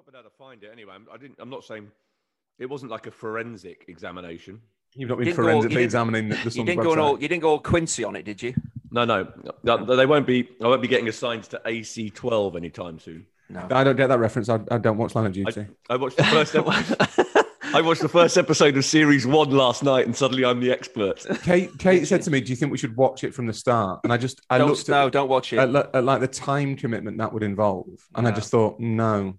not 0.00 0.06
been 0.12 0.18
able 0.20 0.30
to 0.30 0.36
find 0.36 0.62
it 0.62 0.70
anyway. 0.72 0.92
I'm, 0.94 1.06
I 1.12 1.16
didn't. 1.18 1.36
I'm 1.38 1.50
not 1.50 1.64
saying 1.64 1.88
it 2.58 2.66
wasn't 2.66 2.90
like 2.90 3.06
a 3.06 3.10
forensic 3.10 3.84
examination. 3.88 4.60
You've 4.94 5.08
not 5.08 5.18
been 5.18 5.26
Didn't 5.26 5.36
go- 5.36 5.42
you 5.42 5.48
forensically 5.48 5.74
didn't- 5.76 5.84
examining 5.84 6.28
the, 6.30 6.36
the 6.36 6.42
You 6.44 6.50
Sun's 6.50 6.66
didn't 6.66 6.82
go 6.82 6.90
website. 6.94 7.02
all. 7.02 7.20
You 7.20 7.28
didn't 7.28 7.42
go 7.42 7.50
all 7.50 7.58
Quincy 7.60 8.04
on 8.04 8.16
it, 8.16 8.24
did 8.24 8.42
you? 8.42 8.54
No, 8.90 9.04
no, 9.04 9.28
no, 9.62 9.84
they 9.96 10.06
won't 10.06 10.26
be. 10.26 10.48
I 10.62 10.66
won't 10.66 10.82
be 10.82 10.88
getting 10.88 11.08
assigned 11.08 11.44
to 11.44 11.60
AC12 11.64 12.56
anytime 12.56 12.98
soon. 12.98 13.26
No. 13.48 13.66
I 13.70 13.84
don't 13.84 13.96
get 13.96 14.08
that 14.08 14.18
reference. 14.18 14.48
I, 14.48 14.58
I 14.70 14.78
don't 14.78 14.96
watch 14.96 15.14
Line 15.14 15.26
of 15.26 15.32
I, 15.32 15.34
Duty. 15.34 15.66
I 15.88 15.96
watched 15.96 16.16
the 16.16 16.24
first. 16.24 16.54
episode. 16.56 17.46
I 17.72 17.80
watched 17.82 18.00
the 18.02 18.08
first 18.08 18.36
episode 18.36 18.76
of 18.76 18.84
series 18.84 19.28
one 19.28 19.50
last 19.50 19.84
night, 19.84 20.04
and 20.06 20.16
suddenly 20.16 20.44
I'm 20.44 20.58
the 20.58 20.72
expert. 20.72 21.24
Kate, 21.44 21.70
Kate 21.78 22.04
said 22.04 22.22
to 22.22 22.30
me, 22.32 22.40
"Do 22.40 22.50
you 22.50 22.56
think 22.56 22.72
we 22.72 22.78
should 22.78 22.96
watch 22.96 23.22
it 23.22 23.32
from 23.32 23.46
the 23.46 23.52
start?" 23.52 24.00
And 24.02 24.12
I 24.12 24.16
just, 24.16 24.40
I 24.50 24.58
don't, 24.58 24.70
looked 24.70 24.88
no, 24.88 25.06
at, 25.06 25.12
don't 25.12 25.28
watch 25.28 25.52
it. 25.52 25.60
at, 25.60 25.70
li- 25.72 25.84
at, 25.94 26.02
like 26.02 26.20
the 26.20 26.26
time 26.26 26.74
commitment 26.74 27.18
that 27.18 27.32
would 27.32 27.44
involve, 27.44 27.86
and 28.16 28.26
I 28.26 28.30
No. 28.30 28.36
just 28.36 28.50
thought, 28.50 28.80
no. 28.80 29.34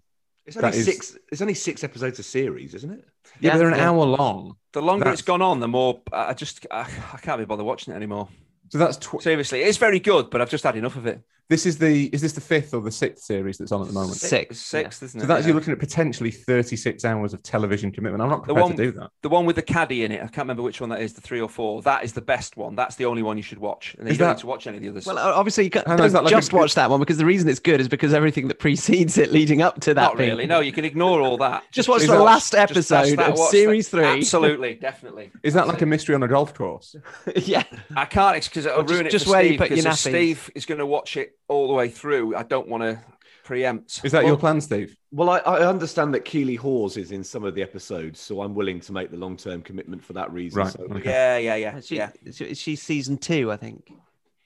It's 0.45 0.57
only 0.57 0.71
That 0.71 0.77
is- 0.77 0.85
six. 0.85 1.17
It's 1.31 1.41
only 1.41 1.53
six 1.53 1.83
episodes 1.83 2.19
a 2.19 2.23
series, 2.23 2.73
isn't 2.73 2.91
it? 2.91 3.05
Yeah, 3.39 3.51
but 3.51 3.57
they're 3.59 3.69
an 3.69 3.77
yeah. 3.77 3.89
hour 3.89 4.05
long. 4.05 4.57
the 4.73 4.81
longer 4.81 5.03
that's- 5.05 5.19
it's 5.19 5.27
gone 5.27 5.41
on, 5.41 5.59
the 5.59 5.67
more 5.67 6.01
I 6.11 6.33
just 6.33 6.65
I, 6.71 6.81
I 7.13 7.17
can't 7.17 7.39
be 7.39 7.45
bothered 7.45 7.65
watching 7.65 7.93
it 7.93 7.97
anymore. 7.97 8.29
So 8.69 8.77
that's 8.77 8.97
tw- 8.97 9.21
Seriously, 9.21 9.61
it's 9.61 9.77
very 9.77 9.99
good, 9.99 10.29
but 10.29 10.41
I've 10.41 10.49
just 10.49 10.63
had 10.63 10.75
enough 10.77 10.95
of 10.95 11.05
it. 11.05 11.21
This 11.51 11.65
is 11.65 11.77
the 11.77 12.05
is 12.13 12.21
this 12.21 12.31
the 12.31 12.39
fifth 12.41 12.73
or 12.73 12.79
the 12.81 12.89
sixth 12.91 13.25
series 13.25 13.57
that's 13.57 13.73
on 13.73 13.81
at 13.81 13.87
the 13.87 13.93
moment? 13.93 14.15
Six, 14.15 14.51
It's 14.51 14.59
sixth, 14.61 15.03
isn't 15.03 15.19
it? 15.19 15.21
So 15.23 15.27
that's 15.27 15.41
Yeah. 15.41 15.47
you're 15.47 15.55
looking 15.55 15.73
at 15.73 15.79
potentially 15.79 16.31
36 16.31 17.03
hours 17.03 17.33
of 17.33 17.43
television 17.43 17.91
commitment. 17.91 18.23
I'm 18.23 18.29
not 18.29 18.47
The 18.47 18.53
prepared 18.53 18.63
one- 18.69 18.77
to 18.77 18.83
do 18.83 18.91
that. 18.99 19.09
The 19.21 19.27
one 19.29 19.45
with 19.45 19.57
the 19.57 19.61
caddy 19.61 20.05
in 20.05 20.13
it, 20.13 20.15
I 20.19 20.27
can't 20.27 20.37
remember 20.37 20.63
which 20.63 20.79
one 20.79 20.89
that 20.91 21.01
is, 21.01 21.11
the 21.13 21.19
three 21.21 21.41
or 21.41 21.49
four. 21.49 21.81
That 21.81 22.05
is 22.05 22.13
the 22.13 22.21
best 22.21 22.55
one. 22.55 22.75
That's 22.75 22.95
the 22.95 23.05
only 23.05 23.21
one 23.21 23.35
you 23.35 23.43
should 23.43 23.59
watch. 23.59 23.95
And 23.97 24.07
then 24.07 24.11
Is 24.11 24.15
you 24.17 24.19
don't 24.19 24.29
that- 24.29 24.35
need 24.37 24.41
to 24.41 24.47
watch 24.47 24.65
any 24.65 24.77
of 24.77 24.83
the 24.83 24.89
others. 24.89 25.05
Well, 25.05 25.17
obviously, 25.19 25.65
you 25.65 25.69
can't, 25.69 25.85
Hang 25.85 25.97
don't 25.97 26.13
like 26.13 26.27
just 26.29 26.51
good- 26.51 26.57
watch 26.57 26.75
that 26.75 26.89
one 26.89 26.99
because 27.01 27.17
the 27.17 27.25
reason 27.25 27.49
it's 27.49 27.59
good 27.59 27.81
is 27.81 27.89
because 27.89 28.13
everything 28.13 28.47
that 28.47 28.57
precedes 28.57 29.17
it 29.17 29.33
leading 29.33 29.61
up 29.61 29.81
to 29.81 29.93
that. 29.93 30.01
Not 30.01 30.17
being- 30.17 30.29
really. 30.29 30.47
No, 30.47 30.61
you 30.61 30.71
can 30.71 30.85
ignore 30.85 31.19
all 31.21 31.37
that. 31.39 31.63
Just 31.71 31.89
watch 31.89 32.01
Is 32.01 32.07
the 32.07 32.13
that- 32.13 32.21
last 32.23 32.53
Just 32.53 32.71
episode 32.71 33.17
that, 33.17 33.31
of 33.31 33.37
series 33.49 33.89
that. 33.89 33.97
three. 33.97 34.05
Absolutely, 34.19 34.75
definitely. 34.75 35.31
Is 35.43 35.53
that 35.53 35.67
like 35.67 35.81
a 35.81 35.85
mystery 35.85 36.15
on 36.15 36.23
a 36.23 36.27
golf 36.29 36.53
course? 36.53 36.95
yeah. 37.35 37.63
I 37.95 38.05
can't 38.05 38.41
because 38.41 38.65
it'll 38.65 38.83
just- 38.83 38.93
ruin 38.93 39.05
it 39.07 39.11
just 39.11 39.25
for 39.25 39.31
where 39.31 39.41
you 39.43 39.49
Steve. 39.49 39.59
put 39.59 39.69
your 39.71 39.77
because. 39.83 39.99
Steve 39.99 40.49
is 40.55 40.65
going 40.65 40.79
to 40.79 40.85
watch 40.85 41.17
it 41.17 41.35
all 41.51 41.67
the 41.67 41.73
way 41.73 41.89
through. 41.89 42.35
I 42.35 42.43
don't 42.43 42.67
want 42.67 42.83
to 42.83 42.99
preempt. 43.43 44.01
Is 44.03 44.11
that 44.13 44.19
Well- 44.23 44.33
your 44.33 44.37
plan, 44.37 44.61
Steve? 44.61 44.95
Well, 45.13 45.29
I, 45.29 45.39
I 45.39 45.67
understand 45.67 46.13
that 46.13 46.23
Keely 46.23 46.55
Hawes 46.55 46.95
is 46.95 47.11
in 47.11 47.21
some 47.23 47.43
of 47.43 47.53
the 47.53 47.61
episodes, 47.61 48.17
so 48.21 48.41
I'm 48.41 48.55
willing 48.55 48.79
to 48.79 48.93
make 48.93 49.11
the 49.11 49.17
long 49.17 49.35
term 49.35 49.61
commitment 49.61 50.01
for 50.03 50.13
that 50.13 50.31
reason. 50.31 50.59
Right, 50.61 50.71
So, 50.71 50.83
okay. 50.89 51.09
Yeah, 51.09 51.37
yeah, 51.37 51.55
yeah, 51.55 51.81
She, 51.81 51.97
yeah. 51.97 52.11
she- 52.31 52.53
She's 52.55 52.81
season 52.81 53.17
two, 53.17 53.51
I 53.51 53.57
think. 53.57 53.91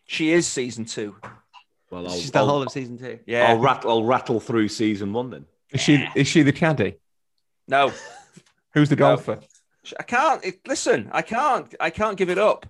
She 0.07 0.31
is 0.31 0.47
season 0.47 0.85
two. 0.85 1.15
well, 1.91 2.07
I'll, 2.07 2.15
She's 2.15 2.31
the 2.31 2.39
I'll, 2.39 2.47
whole 2.47 2.63
of 2.63 2.71
season 2.71 2.97
two. 2.97 3.19
Yeah. 3.27 3.49
I'll 3.49 3.59
rattle. 3.59 3.91
I'll 3.91 4.03
rattle 4.03 4.39
through 4.39 4.69
season 4.69 5.13
one 5.13 5.29
then. 5.29 5.45
Is 5.71 5.81
she 5.81 6.07
is 6.15 6.27
she 6.27 6.41
the 6.41 6.51
caddy? 6.53 6.95
No, 7.67 7.91
Who's 8.73 8.89
the 8.89 8.95
No. 8.95 9.15
golfer? 9.15 9.39
I 9.99 10.03
can't. 10.03 10.43
It, 10.43 10.67
listen, 10.67 11.09
I 11.11 11.21
can't. 11.21 11.73
I 11.79 11.89
can't 11.91 12.17
give 12.17 12.29
it 12.31 12.37
up. 12.39 12.65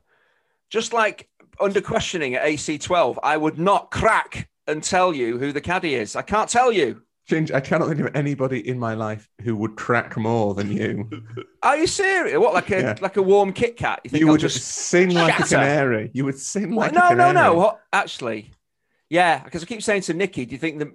Just 0.69 0.91
like 0.93 1.29
under 1.59 1.81
questioning 1.81 2.35
at 2.35 2.45
AC12, 2.45 3.17
I 3.23 3.37
would 3.37 3.57
not 3.59 3.91
crack 3.91 4.49
and 4.67 4.83
tell 4.83 5.13
you 5.13 5.37
who 5.37 5.51
the 5.51 5.61
caddy 5.61 5.95
is. 5.95 6.15
I 6.15 6.21
can't 6.21 6.49
tell 6.49 6.71
you. 6.71 7.01
Ginge, 7.29 7.51
I 7.51 7.59
cannot 7.59 7.87
think 7.87 7.99
of 8.01 8.15
anybody 8.15 8.67
in 8.67 8.77
my 8.77 8.93
life 8.93 9.27
who 9.41 9.55
would 9.55 9.75
crack 9.75 10.15
more 10.15 10.53
than 10.53 10.71
you. 10.71 11.09
Are 11.63 11.75
you 11.75 11.87
serious? 11.87 12.37
What, 12.37 12.53
like 12.53 12.69
a 12.69 12.81
Yeah. 12.81 12.95
like 13.01 13.17
a 13.17 13.21
warm 13.21 13.51
Kit 13.51 13.77
Kat? 13.77 14.01
You 14.03 14.19
You 14.19 14.27
would 14.27 14.39
just 14.41 14.63
sing 14.63 15.09
like 15.11 15.33
a 15.39 15.47
shatter? 15.47 15.55
canary. 15.55 16.11
You 16.13 16.25
would 16.25 16.37
sing 16.37 16.71
like 16.75 16.93
No, 16.93 17.09
a 17.09 17.15
no, 17.15 17.31
no. 17.31 17.53
What? 17.55 17.79
Actually, 17.91 18.51
yeah, 19.09 19.43
because 19.43 19.63
I 19.63 19.65
keep 19.65 19.81
saying 19.81 20.01
to 20.03 20.13
Nikki, 20.13 20.45
do 20.45 20.51
you 20.51 20.59
think 20.59 20.77
the 20.79 20.93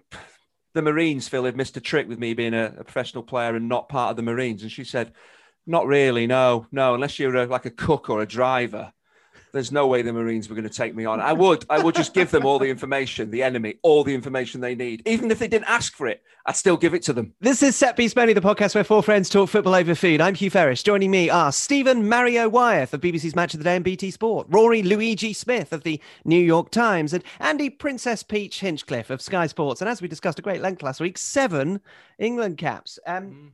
the 0.75 0.83
Marines 0.83 1.27
feel 1.27 1.43
they've 1.43 1.57
missed 1.57 1.77
a 1.77 1.81
trick 1.81 2.07
with 2.09 2.21
me 2.21 2.33
being 2.33 2.55
a, 2.55 2.67
a 2.79 2.85
professional 2.85 3.25
player 3.25 3.57
and 3.57 3.69
not 3.69 3.89
part 3.89 4.11
of 4.11 4.17
the 4.17 4.23
Marines? 4.23 4.63
And 4.63 4.71
she 4.71 4.85
said, 4.85 5.13
not 5.67 5.87
really. 5.89 6.29
No, 6.29 6.67
no. 6.71 6.95
Unless 6.95 7.19
you're 7.19 7.35
a, 7.35 7.47
like 7.47 7.67
a 7.67 7.71
cook 7.71 8.09
or 8.09 8.23
a 8.23 8.27
driver, 8.27 8.93
there's 9.53 9.73
no 9.73 9.87
way 9.87 10.03
the 10.03 10.13
Marines 10.13 10.49
were 10.49 10.55
going 10.55 10.69
to 10.69 10.75
take 10.75 10.95
me 10.95 11.05
on. 11.05 11.21
I 11.21 11.33
would, 11.33 11.65
I 11.69 11.83
would 11.83 11.95
just 11.95 12.15
give 12.15 12.31
them 12.31 12.45
all 12.45 12.59
the 12.59 12.71
information, 12.71 13.31
the 13.31 13.43
enemy, 13.43 13.77
all 13.83 14.05
the 14.05 14.15
information 14.15 14.61
they 14.61 14.75
need, 14.75 15.03
even 15.07 15.31
if 15.31 15.39
they 15.39 15.49
didn't 15.49 15.69
ask 15.69 15.95
for 15.95 16.07
it. 16.07 16.23
I'd 16.47 16.57
still 16.57 16.77
give 16.77 16.95
it 16.95 17.03
to 17.05 17.13
them. 17.13 17.35
This 17.41 17.63
is 17.63 17.77
Set 17.77 17.97
Piece 17.97 18.17
Menu, 18.17 18.35
the 18.35 18.41
podcast 18.41 18.75
where 18.75 18.85
four 18.85 19.03
friends 19.03 19.29
talk 19.29 19.51
football 19.51 19.75
over 19.75 19.95
food. 19.95 20.21
I'm 20.21 20.35
Hugh 20.35 20.51
Ferris. 20.51 20.83
Joining 20.83 21.11
me 21.11 21.29
are 21.29 21.53
Stephen 21.53 22.09
Mario 22.09 22.49
Wyeth 22.49 22.95
of 22.95 23.01
BBC's 23.01 23.37
Match 23.37 23.55
of 23.55 23.61
the 23.61 23.65
Day 23.65 23.77
and 23.77 23.85
BT 23.85 24.11
Sport, 24.11 24.47
Rory 24.51 24.83
Luigi 24.83 25.33
Smith 25.33 25.73
of 25.73 25.83
the 25.83 26.01
New 26.25 26.41
York 26.41 26.71
Times, 26.71 27.13
and 27.13 27.23
Andy 27.39 27.69
Princess 27.69 28.23
Peach 28.23 28.61
Hinchcliffe 28.61 29.11
of 29.11 29.21
Sky 29.21 29.47
Sports. 29.47 29.81
And 29.81 29.91
as 29.91 30.01
we 30.01 30.09
discussed 30.09 30.39
at 30.39 30.45
great 30.45 30.63
length 30.63 30.83
last 30.83 31.01
week, 31.01 31.19
seven 31.19 31.81
England 32.19 32.59
caps. 32.59 32.99
Um, 33.07 33.53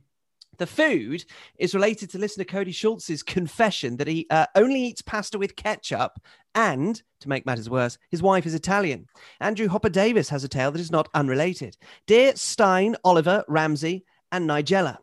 the 0.57 0.67
food 0.67 1.25
is 1.57 1.73
related 1.73 2.09
to 2.11 2.17
listener 2.17 2.43
Cody 2.43 2.71
Schultz's 2.71 3.23
confession 3.23 3.97
that 3.97 4.07
he 4.07 4.25
uh, 4.29 4.45
only 4.55 4.81
eats 4.81 5.01
pasta 5.01 5.37
with 5.37 5.55
ketchup. 5.55 6.19
And 6.55 7.01
to 7.19 7.29
make 7.29 7.45
matters 7.45 7.69
worse, 7.69 7.97
his 8.09 8.21
wife 8.21 8.45
is 8.45 8.53
Italian. 8.53 9.07
Andrew 9.39 9.67
Hopper 9.67 9.89
Davis 9.89 10.29
has 10.29 10.43
a 10.43 10.49
tale 10.49 10.71
that 10.71 10.81
is 10.81 10.91
not 10.91 11.09
unrelated. 11.13 11.77
Dear 12.05 12.35
Stein, 12.35 12.95
Oliver, 13.03 13.43
Ramsey, 13.47 14.05
and 14.31 14.49
Nigella. 14.49 14.97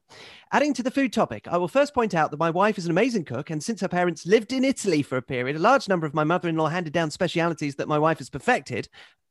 Adding 0.52 0.74
to 0.74 0.82
the 0.82 0.90
food 0.90 1.12
topic, 1.12 1.48
I 1.48 1.56
will 1.56 1.68
first 1.68 1.94
point 1.94 2.14
out 2.14 2.30
that 2.30 2.38
my 2.38 2.50
wife 2.50 2.78
is 2.78 2.84
an 2.84 2.90
amazing 2.90 3.24
cook, 3.24 3.50
and 3.50 3.62
since 3.62 3.80
her 3.80 3.88
parents 3.88 4.26
lived 4.26 4.52
in 4.52 4.64
Italy 4.64 5.02
for 5.02 5.16
a 5.16 5.22
period, 5.22 5.56
a 5.56 5.60
large 5.60 5.88
number 5.88 6.06
of 6.06 6.14
my 6.14 6.22
mother 6.22 6.48
in 6.48 6.56
law 6.56 6.68
handed 6.68 6.92
down 6.92 7.10
specialities 7.10 7.74
that 7.76 7.88
my 7.88 7.98
wife 7.98 8.18
has 8.18 8.30
perfected 8.30 8.88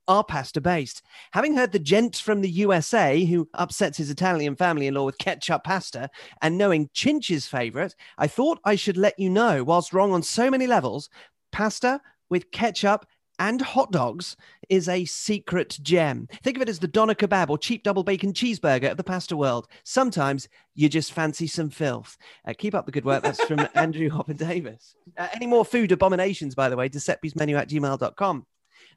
are 0.08 0.24
pasta 0.24 0.62
based. 0.62 1.02
Having 1.32 1.56
heard 1.56 1.72
the 1.72 1.80
gent 1.80 2.18
from 2.18 2.42
the 2.42 2.50
USA 2.50 3.24
who 3.24 3.50
upsets 3.54 3.98
his 3.98 4.10
Italian 4.10 4.56
family 4.56 4.88
in 4.88 4.94
law 4.94 5.06
with 5.06 5.18
ketchup 5.18 5.64
pasta, 5.64 6.10
and 6.42 6.58
knowing 6.58 6.90
Chinch's 6.94 7.48
favorite, 7.48 7.96
I 8.18 8.28
thought 8.28 8.60
I 8.66 8.76
should 8.76 8.98
let 8.98 9.18
you 9.18 9.30
know, 9.30 9.64
whilst 9.64 9.94
wrong 9.94 10.12
on 10.12 10.24
so 10.24 10.50
many 10.50 10.68
levels, 10.68 11.10
pasta 11.52 12.02
with 12.30 12.52
ketchup 12.52 13.06
and 13.40 13.62
hot 13.62 13.92
dogs 13.92 14.36
is 14.70 14.88
a 14.88 15.06
secret 15.06 15.78
gem. 15.82 16.28
Think 16.44 16.58
of 16.58 16.62
it 16.62 16.70
as 16.70 16.80
the 16.80 16.88
doner 16.88 17.16
kebab 17.16 17.50
or 17.50 17.58
cheap 17.58 17.84
double 17.84 18.04
bacon 18.04 18.34
cheeseburger 18.34 18.92
of 18.92 18.98
the 18.98 19.04
pasta 19.04 19.36
world. 19.36 19.68
Sometimes 19.84 20.48
you 20.76 20.88
just 20.88 21.14
fancy 21.14 21.48
some 21.48 21.70
filth. 21.70 22.18
Uh, 22.48 22.54
keep 22.58 22.76
up 22.76 22.86
the 22.86 22.92
good 22.92 23.06
work. 23.06 23.24
That's 23.24 23.44
from 23.44 23.68
Andrew 23.76 24.10
Hopper 24.10 24.34
Davis. 24.34 24.96
Uh, 25.18 25.28
any 25.34 25.48
more 25.48 25.66
food 25.66 25.92
abominations, 25.92 26.56
by 26.56 26.70
the 26.70 26.78
way, 26.78 26.90
to 26.90 27.00
setpiecemenu 27.00 27.58
at 27.58 27.70
gmail.com. 27.70 28.46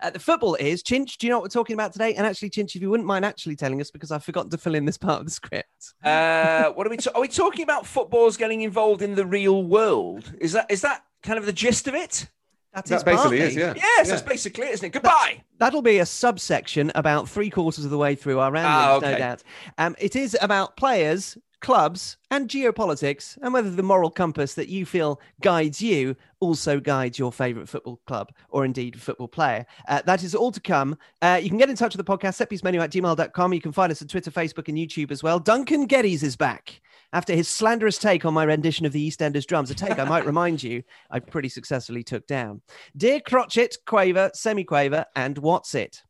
Uh, 0.00 0.10
the 0.10 0.18
football 0.18 0.54
is 0.56 0.82
Chinch. 0.82 1.16
Do 1.18 1.26
you 1.26 1.30
know 1.30 1.38
what 1.38 1.44
we're 1.44 1.48
talking 1.60 1.74
about 1.74 1.92
today? 1.92 2.14
And 2.14 2.26
actually, 2.26 2.50
Chinch, 2.50 2.74
if 2.76 2.82
you 2.82 2.90
wouldn't 2.90 3.06
mind 3.06 3.24
actually 3.24 3.56
telling 3.56 3.80
us, 3.80 3.90
because 3.90 4.10
I've 4.10 4.24
forgotten 4.24 4.50
to 4.50 4.58
fill 4.58 4.74
in 4.74 4.84
this 4.84 4.98
part 4.98 5.20
of 5.20 5.26
the 5.26 5.32
script. 5.32 5.94
Uh, 6.04 6.70
what 6.70 6.86
are 6.86 6.90
we? 6.90 6.96
ta- 6.96 7.12
are 7.14 7.20
we 7.20 7.28
talking 7.28 7.62
about 7.62 7.86
footballers 7.86 8.36
getting 8.36 8.60
involved 8.62 9.02
in 9.02 9.14
the 9.14 9.26
real 9.26 9.62
world? 9.62 10.32
Is 10.40 10.52
that 10.52 10.70
is 10.70 10.82
that 10.82 11.04
kind 11.22 11.38
of 11.38 11.46
the 11.46 11.52
gist 11.52 11.88
of 11.88 11.94
it? 11.94 12.28
That 12.74 12.84
That 12.84 13.04
basically 13.06 13.40
is, 13.40 13.56
yeah. 13.56 13.72
Yes, 13.74 14.10
that's 14.10 14.20
basically 14.20 14.66
it, 14.66 14.72
isn't 14.74 14.86
it? 14.86 14.92
Goodbye. 14.92 15.42
That'll 15.58 15.80
be 15.80 15.98
a 15.98 16.04
subsection 16.04 16.92
about 16.94 17.26
three 17.26 17.48
quarters 17.48 17.86
of 17.86 17.90
the 17.90 17.96
way 17.96 18.14
through 18.14 18.38
our 18.38 18.52
round, 18.52 18.66
Ah, 18.66 18.98
no 19.00 19.16
doubt. 19.16 19.42
Um, 19.78 19.96
it 19.98 20.14
is 20.14 20.36
about 20.42 20.76
players, 20.76 21.38
clubs, 21.60 22.16
and 22.30 22.48
geopolitics, 22.48 23.38
and 23.42 23.52
whether 23.52 23.70
the 23.70 23.82
moral 23.82 24.10
compass 24.10 24.54
that 24.54 24.68
you 24.68 24.84
feel 24.86 25.20
guides 25.40 25.80
you 25.80 26.16
also 26.40 26.78
guides 26.78 27.18
your 27.18 27.32
favourite 27.32 27.68
football 27.68 28.00
club 28.06 28.32
or 28.50 28.64
indeed 28.64 29.00
football 29.00 29.28
player. 29.28 29.64
Uh, 29.88 30.02
that 30.06 30.22
is 30.22 30.34
all 30.34 30.52
to 30.52 30.60
come. 30.60 30.96
Uh, 31.22 31.40
you 31.42 31.48
can 31.48 31.58
get 31.58 31.70
in 31.70 31.76
touch 31.76 31.96
with 31.96 32.04
the 32.04 32.16
podcast, 32.16 32.44
setpiecemenu 32.44 32.80
at 32.80 32.90
gmail.com. 32.90 33.52
You 33.52 33.60
can 33.60 33.72
find 33.72 33.90
us 33.90 34.02
on 34.02 34.08
Twitter, 34.08 34.30
Facebook, 34.30 34.68
and 34.68 34.76
YouTube 34.76 35.10
as 35.10 35.22
well. 35.22 35.38
Duncan 35.38 35.86
Geddes 35.86 36.22
is 36.22 36.36
back 36.36 36.80
after 37.12 37.34
his 37.34 37.48
slanderous 37.48 37.98
take 37.98 38.24
on 38.24 38.34
my 38.34 38.44
rendition 38.44 38.84
of 38.84 38.92
the 38.92 39.08
EastEnders 39.08 39.46
drums, 39.46 39.70
a 39.70 39.74
take 39.74 39.98
I 39.98 40.04
might 40.04 40.26
remind 40.26 40.62
you 40.62 40.82
I 41.10 41.20
pretty 41.20 41.48
successfully 41.48 42.02
took 42.02 42.26
down. 42.26 42.62
Dear 42.96 43.20
Crotchet, 43.20 43.76
Quaver, 43.86 44.30
Semi-Quaver, 44.34 45.06
and 45.14 45.38
What's 45.38 45.74
It? 45.74 46.02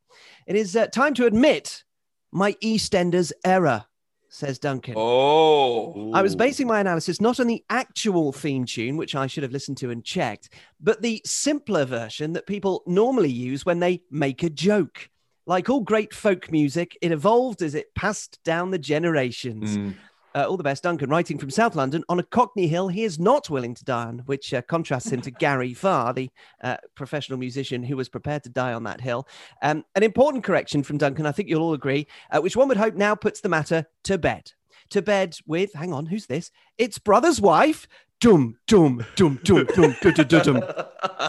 It 0.47 0.57
is 0.57 0.75
uh, 0.77 0.87
time 0.87 1.15
to 1.15 1.27
admit 1.27 1.85
my 2.33 2.53
EastEnders 2.55 3.33
error, 3.45 3.85
says 4.29 4.59
Duncan. 4.59 4.95
Oh, 4.97 6.13
I 6.13 6.23
was 6.23 6.37
basing 6.37 6.67
my 6.67 6.81
analysis 6.81 7.21
not 7.21 7.41
on 7.41 7.47
the 7.47 7.65
actual 7.71 8.33
theme 8.33 8.65
tune, 8.65 8.97
which 8.97 9.15
I 9.15 9.27
should 9.27 9.43
have 9.43 9.53
listened 9.53 9.79
to 9.79 9.91
and 9.91 10.05
checked, 10.05 10.51
but 10.81 11.03
the 11.03 11.21
simpler 11.25 11.85
version 11.85 12.33
that 12.35 12.47
people 12.47 12.83
normally 12.87 13.31
use 13.31 13.65
when 13.65 13.81
they 13.81 14.03
make 14.11 14.43
a 14.43 14.51
joke. 14.51 15.11
Like 15.49 15.71
all 15.71 15.81
great 15.81 16.13
folk 16.13 16.51
music, 16.51 16.99
it 17.01 17.13
evolved 17.13 17.63
as 17.63 17.77
it 17.77 17.95
passed 17.95 18.43
down 18.43 18.73
the 18.73 18.79
generations. 18.79 19.79
Mm. 19.79 19.95
Uh, 20.37 20.45
all 20.45 20.59
the 20.59 20.63
best, 20.63 20.83
Duncan, 20.83 21.09
writing 21.09 21.39
from 21.39 21.49
South 21.49 21.75
London 21.75 22.05
on 22.11 22.19
a 22.19 22.23
Cockney 22.23 22.67
Hill 22.67 22.89
he 22.89 23.05
is 23.05 23.19
not 23.19 23.49
willing 23.49 23.75
to 23.75 23.85
die 23.85 24.05
on, 24.05 24.19
which 24.27 24.53
uh, 24.53 24.61
contrasts 24.61 25.11
him 25.11 25.23
to 25.23 25.31
Gary 25.39 25.73
Farr, 25.73 26.13
the 26.13 26.29
uh, 26.63 26.77
professional 26.95 27.39
musician 27.39 27.83
who 27.83 27.97
was 27.97 28.11
prepared 28.11 28.43
to 28.43 28.51
die 28.51 28.75
on 28.75 28.85
that 28.85 29.01
hill. 29.01 29.27
Um, 29.63 29.87
an 29.95 30.03
important 30.03 30.45
correction 30.45 30.83
from 30.83 30.99
Duncan, 30.99 31.25
I 31.25 31.33
think 31.33 31.49
you'll 31.49 31.63
all 31.63 31.73
agree, 31.73 32.07
uh, 32.31 32.41
which 32.41 32.55
one 32.55 32.69
would 32.69 32.77
hope 32.77 32.95
now 32.95 33.15
puts 33.15 33.41
the 33.41 33.49
matter 33.49 33.87
to 34.05 34.19
bed. 34.19 34.53
To 34.91 35.01
bed 35.01 35.39
with, 35.47 35.73
hang 35.73 35.95
on, 35.95 36.05
who's 36.05 36.27
this? 36.27 36.51
It's 36.77 36.99
brother's 36.99 37.41
wife. 37.41 37.89
Dum 38.21 38.59
dum 38.67 39.05
dum 39.15 39.41
dum 39.43 39.67
dum 39.75 39.95
dum 40.03 40.27
dum. 40.27 40.65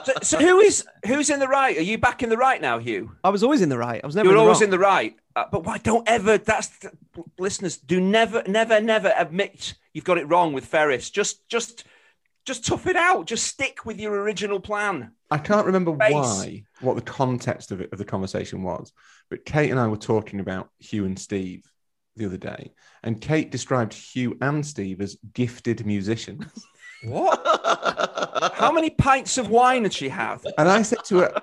so, 0.05 0.13
so 0.21 0.37
who 0.39 0.59
is 0.59 0.85
who's 1.05 1.29
in 1.29 1.39
the 1.39 1.47
right? 1.47 1.77
Are 1.77 1.81
you 1.81 1.97
back 1.97 2.23
in 2.23 2.29
the 2.29 2.37
right 2.37 2.61
now, 2.61 2.77
Hugh? 2.79 3.11
I 3.25 3.29
was 3.29 3.43
always 3.43 3.61
in 3.61 3.67
the 3.67 3.77
right. 3.77 3.99
I 4.01 4.07
was 4.07 4.15
never. 4.15 4.29
You 4.29 4.35
were 4.35 4.39
always 4.39 4.61
wrong. 4.61 4.67
in 4.67 4.69
the 4.69 4.79
right. 4.79 5.13
Uh, 5.37 5.45
but 5.51 5.63
why 5.65 5.77
don't 5.77 6.09
ever? 6.09 6.39
That's 6.39 6.71
listeners 7.37 7.77
do 7.77 8.01
never, 8.01 8.41
never, 8.47 8.81
never 8.81 9.13
admit 9.15 9.75
you've 9.93 10.03
got 10.03 10.17
it 10.17 10.27
wrong 10.27 10.51
with 10.51 10.65
Ferris. 10.65 11.11
Just, 11.11 11.47
just, 11.47 11.83
just 12.43 12.65
tough 12.65 12.87
it 12.87 12.95
out. 12.95 13.27
Just 13.27 13.45
stick 13.45 13.85
with 13.85 13.99
your 13.99 14.19
original 14.19 14.59
plan. 14.59 15.11
I 15.29 15.37
can't 15.37 15.67
remember 15.67 15.91
Base. 15.91 16.11
why, 16.11 16.63
what 16.81 16.95
the 16.95 17.03
context 17.03 17.71
of 17.71 17.81
it 17.81 17.93
of 17.93 17.99
the 17.99 18.05
conversation 18.05 18.63
was, 18.63 18.91
but 19.29 19.45
Kate 19.45 19.69
and 19.69 19.79
I 19.79 19.85
were 19.85 19.95
talking 19.95 20.39
about 20.39 20.69
Hugh 20.79 21.05
and 21.05 21.19
Steve 21.19 21.63
the 22.15 22.25
other 22.25 22.37
day, 22.37 22.73
and 23.03 23.21
Kate 23.21 23.51
described 23.51 23.93
Hugh 23.93 24.39
and 24.41 24.65
Steve 24.65 25.01
as 25.01 25.17
gifted 25.35 25.85
musicians. 25.85 26.65
What? 27.03 27.39
How 28.55 28.71
many 28.71 28.89
pints 28.89 29.37
of 29.37 29.51
wine 29.51 29.83
had 29.83 29.93
she 29.93 30.09
had? 30.09 30.39
And 30.57 30.67
I 30.67 30.81
said 30.81 31.03
to 31.05 31.19
her, 31.19 31.41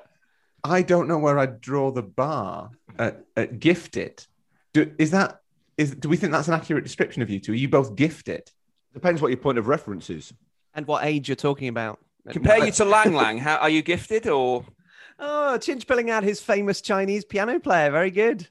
I 0.65 0.83
don't 0.83 1.09
know 1.09 1.19
where 1.19 1.39
I'd 1.39 1.61
draw 1.61 1.91
the 1.91 2.03
bar 2.03 2.71
at, 2.99 3.23
at 3.37 3.61
gifted. 3.61 4.27
Do, 4.73 4.91
is 4.99 5.11
that 5.11 5.41
is 5.77 5.95
do 5.95 6.09
we 6.09 6.17
think 6.17 6.33
that's 6.33 6.49
an 6.49 6.55
accurate 6.55 6.85
description 6.85 7.23
of 7.23 7.31
you 7.31 7.39
two? 7.39 7.53
Are 7.53 7.57
you 7.57 7.69
both 7.69 7.95
gifted? 7.95 8.51
Depends 8.95 9.21
what 9.21 9.29
your 9.29 9.39
point 9.39 9.59
of 9.59 9.69
reference 9.69 10.09
is. 10.09 10.33
And 10.73 10.87
what 10.87 11.05
age 11.05 11.29
you're 11.29 11.37
talking 11.37 11.69
about. 11.69 11.99
Compare 12.29 12.65
you 12.65 12.73
to 12.73 12.85
Lang 12.85 13.13
Lang. 13.13 13.39
How 13.39 13.57
are 13.57 13.69
you 13.69 13.83
gifted 13.83 14.27
or? 14.27 14.65
Oh, 15.19 15.57
Chinch 15.61 15.87
pulling 15.87 16.11
out 16.11 16.25
his 16.25 16.41
famous 16.41 16.81
Chinese 16.81 17.25
piano 17.25 17.61
player. 17.61 17.91
Very 17.91 18.11
good. 18.11 18.49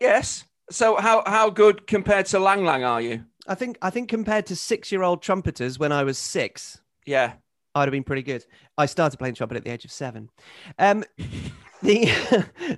Yes. 0.00 0.44
So 0.70 0.96
how 0.96 1.22
how 1.26 1.50
good 1.50 1.86
compared 1.86 2.26
to 2.26 2.40
Lang 2.40 2.64
Lang 2.64 2.84
are 2.84 3.00
you? 3.00 3.24
I 3.46 3.54
think 3.54 3.78
I 3.80 3.90
think 3.90 4.08
compared 4.08 4.46
to 4.46 4.56
six-year-old 4.56 5.22
trumpeters 5.22 5.78
when 5.78 5.92
I 5.92 6.02
was 6.02 6.18
six, 6.18 6.80
Yeah. 7.04 7.34
I'd 7.76 7.82
have 7.82 7.92
been 7.92 8.04
pretty 8.04 8.22
good. 8.22 8.44
I 8.78 8.86
started 8.86 9.18
playing 9.18 9.34
trumpet 9.34 9.58
at 9.58 9.64
the 9.64 9.70
age 9.70 9.84
of 9.84 9.92
seven. 9.92 10.30
Um, 10.78 11.04
the 11.82 12.06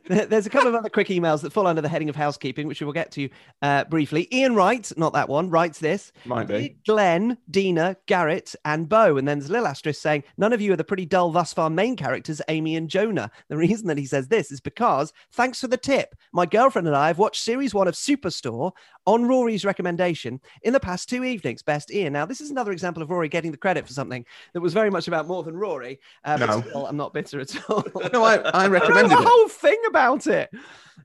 there's 0.09 0.47
a 0.47 0.51
couple 0.51 0.69
of 0.69 0.75
other 0.75 0.89
quick 0.89 1.07
emails 1.07 1.41
that 1.43 1.53
fall 1.53 1.69
under 1.69 1.81
the 1.81 1.89
heading 1.89 2.09
of 2.09 2.17
housekeeping, 2.17 2.67
which 2.67 2.81
we 2.81 2.85
will 2.85 2.93
get 2.93 3.13
to 3.13 3.29
uh, 3.63 3.85
briefly. 3.85 4.29
Ian 4.33 4.57
writes, 4.57 4.93
not 4.97 5.13
that 5.13 5.29
one, 5.29 5.51
writes 5.51 5.79
this. 5.79 6.13
Might 6.25 6.49
be. 6.49 6.77
Glenn, 6.85 7.39
Dina, 7.49 7.97
Garrett, 8.07 8.57
and 8.65 8.89
Bo. 8.89 9.17
And 9.17 9.29
then 9.29 9.39
there's 9.39 9.51
a 9.51 9.53
little 9.53 9.69
asterisk 9.69 10.01
saying, 10.01 10.25
none 10.37 10.53
of 10.53 10.61
you 10.61 10.73
are 10.73 10.77
the 10.77 10.83
pretty 10.83 11.07
dull 11.07 11.31
thus 11.31 11.53
far 11.53 11.71
main 11.71 11.95
characters, 11.95 12.43
Amy 12.49 12.75
and 12.75 12.91
Jonah. 12.91 13.31
The 13.49 13.57
reason 13.57 13.87
that 13.87 13.99
he 13.99 14.07
says 14.07 14.27
this 14.27 14.51
is 14.51 14.61
because, 14.61 15.13
thanks 15.33 15.61
for 15.61 15.69
the 15.69 15.77
tip, 15.77 16.15
my 16.33 16.45
girlfriend 16.45 16.89
and 16.89 16.97
I 16.97 17.07
have 17.07 17.19
watched 17.19 17.43
series 17.43 17.73
one 17.73 17.87
of 17.87 17.95
Superstore 17.95 18.73
on 19.09 19.25
Rory's 19.27 19.65
recommendation 19.65 20.39
in 20.63 20.75
the 20.75 20.81
past 20.81 21.09
two 21.09 21.25
evenings. 21.25 21.63
Best 21.63 21.91
Ian. 21.91 22.13
Now, 22.13 22.27
this 22.27 22.43
is 22.43 22.51
another 22.51 22.73
example 22.73 23.03
of 23.03 23.09
Rory 23.09 23.29
getting 23.31 23.51
the 23.53 23.57
credit 23.57 23.87
for 23.87 23.93
something 23.95 24.23
that 24.53 24.61
was 24.61 24.75
very 24.75 24.91
much 24.91 25.09
about 25.09 25.27
more 25.27 25.43
than 25.43 25.57
Rory. 25.57 25.99
Uh, 26.25 26.37
No. 26.37 26.61
still, 26.61 26.87
I'm 26.87 26.99
not 26.99 27.15
bitter 27.15 27.41
at 27.41 27.71
all. 27.71 27.85
No, 28.13 28.23
I, 28.23 28.37
I 28.37 28.51
I 28.65 28.69
wrote 28.69 28.83
recommended 28.83 29.13
a 29.17 29.21
it. 29.23 29.27
whole 29.27 29.49
thing 29.49 29.81
about 29.89 30.27
it. 30.27 30.51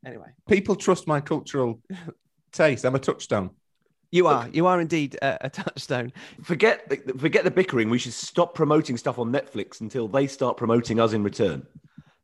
Anyway, 0.06 0.28
People 0.50 0.76
trust 0.76 1.08
my 1.08 1.22
cultural 1.22 1.80
taste. 2.52 2.84
I'm 2.84 2.96
a 2.96 3.00
touchstone. 3.00 3.52
you 4.12 4.28
are 4.28 4.50
you 4.52 4.68
are 4.68 4.82
indeed 4.82 5.16
a, 5.22 5.46
a 5.46 5.50
touchstone. 5.50 6.12
Forget 6.44 6.90
the, 6.90 7.14
forget 7.18 7.46
the 7.46 7.52
bickering. 7.52 7.90
We 7.90 8.00
should 8.00 8.12
stop 8.14 8.54
promoting 8.54 8.98
stuff 8.98 9.18
on 9.18 9.32
Netflix 9.32 9.80
until 9.80 10.10
they 10.10 10.28
start 10.28 10.58
promoting 10.58 11.00
us 11.00 11.14
in 11.14 11.24
return. 11.24 11.66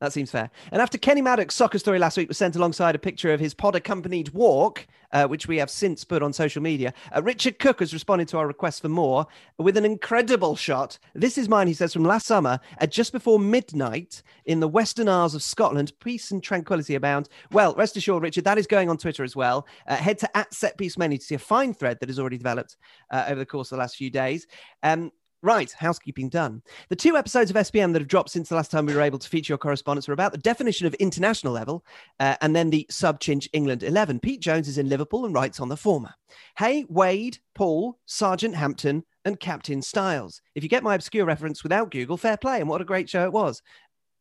That 0.01 0.13
seems 0.13 0.31
fair. 0.31 0.49
And 0.71 0.81
after 0.81 0.97
Kenny 0.97 1.21
Maddox's 1.21 1.57
soccer 1.57 1.77
story 1.77 1.99
last 1.99 2.15
week 2.15 2.29
was 2.29 2.37
sent 2.37 2.55
alongside 2.55 2.95
a 2.95 2.99
picture 2.99 3.33
of 3.33 3.39
his 3.41 3.53
pod 3.53 3.75
accompanied 3.75 4.29
walk, 4.29 4.87
uh, 5.11 5.27
which 5.27 5.47
we 5.47 5.57
have 5.57 5.69
since 5.69 6.05
put 6.05 6.23
on 6.23 6.31
social 6.31 6.61
media, 6.61 6.93
uh, 7.13 7.21
Richard 7.21 7.59
Cook 7.59 7.81
has 7.81 7.91
responded 7.91 8.29
to 8.29 8.37
our 8.37 8.47
request 8.47 8.81
for 8.81 8.87
more 8.87 9.27
with 9.57 9.75
an 9.75 9.83
incredible 9.83 10.55
shot. 10.55 10.97
This 11.15 11.37
is 11.37 11.49
mine, 11.49 11.67
he 11.67 11.73
says, 11.73 11.91
from 11.91 12.05
last 12.05 12.27
summer 12.27 12.61
at 12.77 12.91
just 12.91 13.11
before 13.11 13.39
midnight 13.39 14.23
in 14.45 14.61
the 14.61 14.69
Western 14.69 15.09
Isles 15.09 15.35
of 15.35 15.43
Scotland. 15.43 15.91
Peace 15.99 16.31
and 16.31 16.41
tranquility 16.41 16.95
abound. 16.95 17.27
Well, 17.51 17.75
rest 17.75 17.97
assured, 17.97 18.23
Richard, 18.23 18.45
that 18.45 18.57
is 18.57 18.67
going 18.67 18.89
on 18.89 18.97
Twitter 18.97 19.25
as 19.25 19.35
well. 19.35 19.67
Uh, 19.85 19.97
head 19.97 20.17
to 20.19 20.37
at 20.37 20.53
Set 20.53 20.77
to 20.77 21.19
see 21.19 21.35
a 21.35 21.39
fine 21.39 21.73
thread 21.73 21.99
that 21.99 22.07
has 22.07 22.19
already 22.19 22.37
developed 22.37 22.77
uh, 23.11 23.25
over 23.27 23.39
the 23.39 23.45
course 23.45 23.69
of 23.69 23.75
the 23.75 23.81
last 23.81 23.97
few 23.97 24.09
days. 24.09 24.47
Um, 24.81 25.11
Right, 25.41 25.71
housekeeping 25.71 26.27
done. 26.27 26.61
The 26.89 26.97
two 26.97 27.15
episodes 27.15 27.49
of 27.49 27.55
SPM 27.55 27.93
that 27.93 28.01
have 28.01 28.09
dropped 28.09 28.29
since 28.29 28.49
the 28.49 28.55
last 28.55 28.71
time 28.71 28.85
we 28.85 28.93
were 28.93 29.01
able 29.01 29.19
to 29.19 29.29
feature 29.29 29.53
your 29.53 29.57
correspondence 29.57 30.09
are 30.09 30.13
about 30.13 30.33
the 30.33 30.37
definition 30.37 30.85
of 30.85 30.93
international 30.95 31.53
level 31.53 31.85
uh, 32.19 32.35
and 32.41 32.53
then 32.53 32.69
the 32.69 32.85
sub 32.89 33.21
chinch 33.21 33.47
England 33.53 33.81
11. 33.81 34.19
Pete 34.19 34.41
Jones 34.41 34.67
is 34.67 34.77
in 34.77 34.89
Liverpool 34.89 35.25
and 35.25 35.33
writes 35.33 35.61
on 35.61 35.69
the 35.69 35.77
former. 35.77 36.13
Hey, 36.57 36.85
Wade, 36.89 37.37
Paul, 37.55 37.97
Sergeant 38.05 38.53
Hampton, 38.53 39.05
and 39.23 39.39
Captain 39.39 39.81
Styles. 39.81 40.41
If 40.55 40.63
you 40.63 40.67
get 40.67 40.83
my 40.83 40.95
obscure 40.95 41.25
reference 41.25 41.63
without 41.63 41.91
Google, 41.91 42.17
fair 42.17 42.35
play. 42.35 42.59
And 42.59 42.67
what 42.67 42.81
a 42.81 42.85
great 42.85 43.09
show 43.09 43.23
it 43.23 43.31
was. 43.31 43.61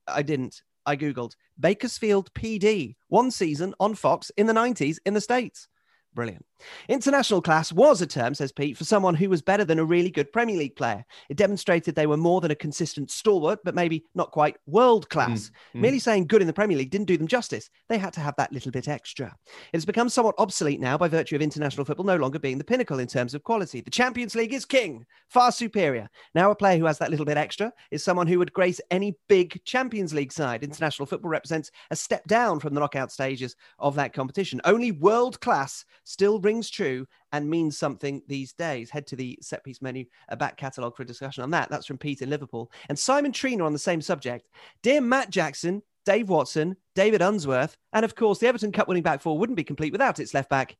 I 0.06 0.22
didn't. 0.22 0.62
I 0.86 0.96
Googled 0.96 1.32
Bakersfield 1.58 2.32
PD, 2.32 2.94
one 3.08 3.32
season 3.32 3.74
on 3.80 3.94
Fox 3.94 4.30
in 4.36 4.46
the 4.46 4.52
90s 4.52 4.98
in 5.04 5.14
the 5.14 5.20
States. 5.20 5.66
Brilliant. 6.14 6.46
International 6.88 7.40
class 7.40 7.72
was 7.72 8.00
a 8.00 8.06
term, 8.06 8.34
says 8.34 8.52
Pete, 8.52 8.76
for 8.76 8.84
someone 8.84 9.14
who 9.14 9.28
was 9.28 9.42
better 9.42 9.64
than 9.64 9.78
a 9.78 9.84
really 9.84 10.10
good 10.10 10.32
Premier 10.32 10.56
League 10.56 10.76
player. 10.76 11.04
It 11.28 11.36
demonstrated 11.36 11.94
they 11.94 12.06
were 12.06 12.16
more 12.16 12.40
than 12.40 12.50
a 12.50 12.56
consistent 12.56 13.10
stalwart, 13.10 13.60
but 13.64 13.74
maybe 13.74 14.04
not 14.14 14.30
quite 14.30 14.56
world 14.66 15.08
class. 15.08 15.50
mm. 15.74 15.80
Merely 15.80 15.98
saying 15.98 16.26
good 16.26 16.40
in 16.40 16.46
the 16.46 16.52
Premier 16.52 16.76
League 16.76 16.90
didn't 16.90 17.06
do 17.06 17.16
them 17.16 17.28
justice. 17.28 17.70
They 17.88 17.98
had 17.98 18.12
to 18.14 18.20
have 18.20 18.34
that 18.36 18.52
little 18.52 18.72
bit 18.72 18.88
extra. 18.88 19.34
It 19.46 19.76
has 19.76 19.84
become 19.84 20.08
somewhat 20.08 20.34
obsolete 20.38 20.80
now 20.80 20.98
by 20.98 21.08
virtue 21.08 21.36
of 21.36 21.42
international 21.42 21.84
football 21.84 22.06
no 22.06 22.16
longer 22.16 22.38
being 22.38 22.58
the 22.58 22.64
pinnacle 22.64 22.98
in 22.98 23.06
terms 23.06 23.34
of 23.34 23.44
quality. 23.44 23.80
The 23.80 23.90
Champions 23.90 24.34
League 24.34 24.52
is 24.54 24.64
king, 24.64 25.06
far 25.28 25.52
superior. 25.52 26.08
Now, 26.34 26.50
a 26.50 26.56
player 26.56 26.78
who 26.78 26.86
has 26.86 26.98
that 26.98 27.10
little 27.10 27.26
bit 27.26 27.36
extra 27.36 27.72
is 27.90 28.04
someone 28.04 28.26
who 28.26 28.38
would 28.38 28.52
grace 28.52 28.80
any 28.90 29.16
big 29.28 29.62
Champions 29.64 30.14
League 30.14 30.32
side. 30.32 30.62
International 30.62 31.06
football 31.06 31.30
represents 31.30 31.70
a 31.90 31.96
step 31.96 32.26
down 32.26 32.60
from 32.60 32.74
the 32.74 32.80
knockout 32.80 33.12
stages 33.12 33.56
of 33.78 33.94
that 33.94 34.12
competition. 34.12 34.60
Only 34.64 34.92
world 34.92 35.40
class 35.40 35.84
still 36.04 36.38
rings 36.48 36.70
true 36.70 37.06
and 37.32 37.48
means 37.50 37.76
something 37.76 38.22
these 38.26 38.54
days. 38.54 38.88
Head 38.88 39.06
to 39.08 39.16
the 39.16 39.38
set 39.42 39.62
piece 39.62 39.82
menu, 39.82 40.06
a 40.30 40.36
back 40.36 40.56
catalogue 40.56 40.96
for 40.96 41.02
a 41.02 41.06
discussion 41.06 41.42
on 41.42 41.50
that. 41.50 41.68
That's 41.68 41.84
from 41.84 41.98
Pete 41.98 42.22
in 42.22 42.30
Liverpool. 42.30 42.72
And 42.88 42.98
Simon 42.98 43.32
Trina 43.32 43.66
on 43.66 43.74
the 43.74 43.78
same 43.78 44.00
subject. 44.00 44.48
Dear 44.82 45.02
Matt 45.02 45.28
Jackson, 45.28 45.82
Dave 46.06 46.30
Watson, 46.30 46.74
David 46.94 47.20
Unsworth, 47.20 47.76
and 47.92 48.02
of 48.02 48.14
course, 48.14 48.38
the 48.38 48.46
Everton 48.46 48.72
Cup 48.72 48.88
winning 48.88 49.02
back 49.02 49.20
four 49.20 49.38
wouldn't 49.38 49.58
be 49.58 49.64
complete 49.64 49.92
without 49.92 50.18
its 50.18 50.32
left 50.32 50.48
back, 50.48 50.78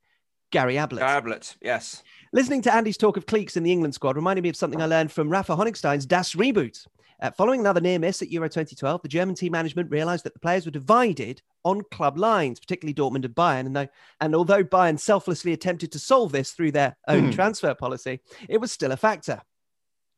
Gary 0.51 0.79
Ablett. 0.79 1.03
Ablett, 1.03 1.57
Yes. 1.61 2.03
Listening 2.33 2.63
to 2.63 2.75
Andy's 2.75 2.97
talk 2.97 3.19
of 3.19 3.27
cliques 3.27 3.59
in 3.59 3.63
the 3.63 3.73
England 3.73 3.93
squad 3.93 4.17
reminded 4.17 4.43
me 4.43 4.49
of 4.49 4.57
something 4.57 4.81
I 4.81 4.87
learned 4.87 5.13
from 5.13 5.29
Rafa 5.29 5.55
Honigstein's 5.55 6.07
Das 6.07 6.35
Reboot. 6.35 6.87
Uh, 7.21 7.33
following 7.33 7.59
another 7.61 7.81
near 7.81 7.99
miss 7.99 8.23
at 8.23 8.31
Euro 8.31 8.49
2012, 8.49 9.03
the 9.03 9.09
German 9.09 9.35
team 9.35 9.51
management 9.53 9.91
realised 9.91 10.25
that 10.25 10.35
the 10.35 10.41
players 10.41 10.65
were 10.65 10.71
divided 10.71 11.43
on 11.65 11.83
club 11.91 12.17
lines, 12.17 12.61
particularly 12.61 12.95
Dortmund 12.95 13.25
and 13.25 13.35
Bayern. 13.35 13.67
And, 13.67 13.75
though, 13.75 13.89
and 14.21 14.35
although 14.37 14.63
Bayern 14.63 15.01
selflessly 15.01 15.53
attempted 15.53 15.91
to 15.93 15.99
solve 15.99 16.31
this 16.31 16.53
through 16.53 16.73
their 16.73 16.97
own 17.09 17.25
Hmm. 17.27 17.31
transfer 17.33 17.75
policy, 17.75 18.21
it 18.49 18.59
was 18.59 18.71
still 18.71 18.93
a 18.93 18.97
factor. 18.97 19.43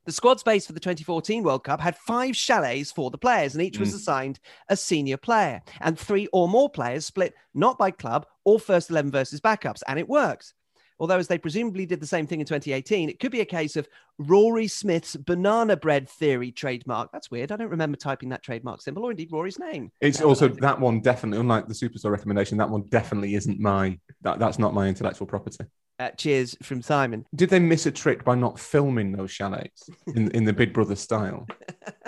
The 0.04 0.12
squad 0.12 0.40
space 0.40 0.66
for 0.66 0.72
the 0.74 0.80
2014 0.80 1.42
World 1.42 1.64
Cup 1.64 1.80
had 1.80 1.96
five 1.96 2.36
chalets 2.36 2.92
for 2.92 3.10
the 3.10 3.18
players, 3.18 3.54
and 3.54 3.62
each 3.62 3.78
was 3.78 3.92
Mm. 3.92 3.96
assigned 3.96 4.40
a 4.68 4.76
senior 4.76 5.16
player, 5.16 5.62
and 5.80 5.98
three 5.98 6.26
or 6.32 6.48
more 6.48 6.68
players 6.68 7.06
split 7.06 7.34
not 7.54 7.78
by 7.78 7.90
club 7.90 8.26
or 8.44 8.58
first 8.60 8.90
11 8.90 9.10
versus 9.10 9.40
backups, 9.40 9.82
and 9.86 9.98
it 9.98 10.08
works. 10.08 10.52
Although, 11.00 11.18
as 11.18 11.26
they 11.28 11.38
presumably 11.38 11.86
did 11.86 11.98
the 11.98 12.06
same 12.06 12.26
thing 12.26 12.40
in 12.40 12.46
2018, 12.46 13.08
it 13.08 13.18
could 13.18 13.32
be 13.32 13.40
a 13.40 13.44
case 13.46 13.74
of 13.76 13.88
Rory 14.18 14.68
Smith's 14.68 15.16
banana 15.16 15.76
bread 15.76 16.08
theory 16.08 16.52
trademark. 16.52 17.10
That's 17.10 17.30
weird. 17.30 17.50
I 17.50 17.56
don't 17.56 17.70
remember 17.70 17.96
typing 17.96 18.28
that 18.28 18.42
trademark 18.42 18.82
symbol 18.82 19.04
or 19.04 19.10
indeed 19.10 19.32
Rory's 19.32 19.58
name. 19.58 19.90
It's 20.02 20.20
also 20.20 20.46
that 20.48 20.78
one 20.78 21.00
definitely, 21.00 21.40
unlike 21.40 21.66
the 21.66 21.74
superstar 21.74 22.10
recommendation, 22.10 22.58
that 22.58 22.68
one 22.68 22.82
definitely 22.90 23.34
isn't 23.34 23.58
my. 23.58 23.98
That, 24.20 24.38
that's 24.38 24.58
not 24.58 24.74
my 24.74 24.88
intellectual 24.88 25.26
property. 25.26 25.64
Uh, 25.98 26.10
cheers 26.10 26.56
from 26.62 26.80
Simon. 26.82 27.26
Did 27.34 27.50
they 27.50 27.58
miss 27.58 27.86
a 27.86 27.90
trick 27.90 28.24
by 28.24 28.34
not 28.34 28.60
filming 28.60 29.12
those 29.12 29.30
chalets 29.30 29.88
in, 30.14 30.30
in 30.32 30.44
the 30.44 30.52
Big 30.52 30.72
Brother 30.72 30.96
style? 30.96 31.46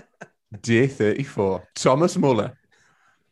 Dear 0.63 0.87
34, 0.87 1.67
Thomas 1.75 2.17
Muller. 2.19 2.53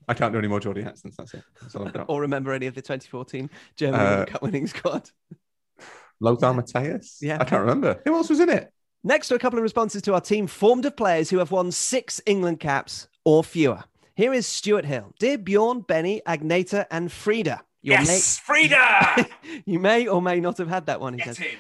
I 0.09 0.15
can't 0.15 0.33
do 0.33 0.39
any 0.39 0.49
more 0.49 0.59
Geordie 0.59 0.83
accents. 0.83 1.17
That's 1.17 1.35
it. 1.35 1.45
That's 1.61 1.75
all 1.77 1.87
I've 1.87 1.93
got. 1.93 2.07
Or 2.09 2.23
remember 2.23 2.53
any 2.53 2.67
of 2.67 2.75
the 2.75 2.83
2014 2.83 3.49
German 3.77 4.01
Uh, 4.01 4.25
Cup 4.27 4.43
winning 4.43 4.67
squad. 4.67 5.09
Lothar 6.21 6.53
Matthäus? 6.53 7.17
Yeah. 7.21 7.39
I 7.41 7.45
can't 7.45 7.61
remember. 7.63 8.01
Who 8.05 8.15
else 8.15 8.29
was 8.29 8.41
in 8.41 8.49
it? 8.49 8.73
Next 9.03 9.29
to 9.29 9.35
a 9.35 9.39
couple 9.39 9.59
of 9.59 9.63
responses 9.63 10.03
to 10.03 10.15
our 10.15 10.21
team 10.21 10.47
formed 10.47 10.85
of 10.85 10.97
players 10.97 11.31
who 11.31 11.39
have 11.39 11.51
won 11.51 11.73
six 11.73 12.21
England 12.27 12.61
caps 12.61 13.09
or 13.25 13.43
fewer. 13.43 13.85
Here 14.15 14.35
is 14.35 14.47
Stuart 14.47 14.85
Hill. 14.85 15.15
Dear 15.19 15.39
Bjorn, 15.39 15.81
Benny, 15.81 16.21
Agneta, 16.27 16.85
and 16.91 17.11
Frida. 17.11 17.63
Your 17.83 17.99
yes. 18.01 18.39
Frida. 18.39 19.27
you 19.65 19.79
may 19.79 20.07
or 20.07 20.21
may 20.21 20.41
not 20.41 20.59
have 20.59 20.69
had 20.69 20.87
that 20.87 21.01
one, 21.01 21.15
he 21.15 21.19
Get 21.19 21.37
says. 21.37 21.39
in. 21.39 21.53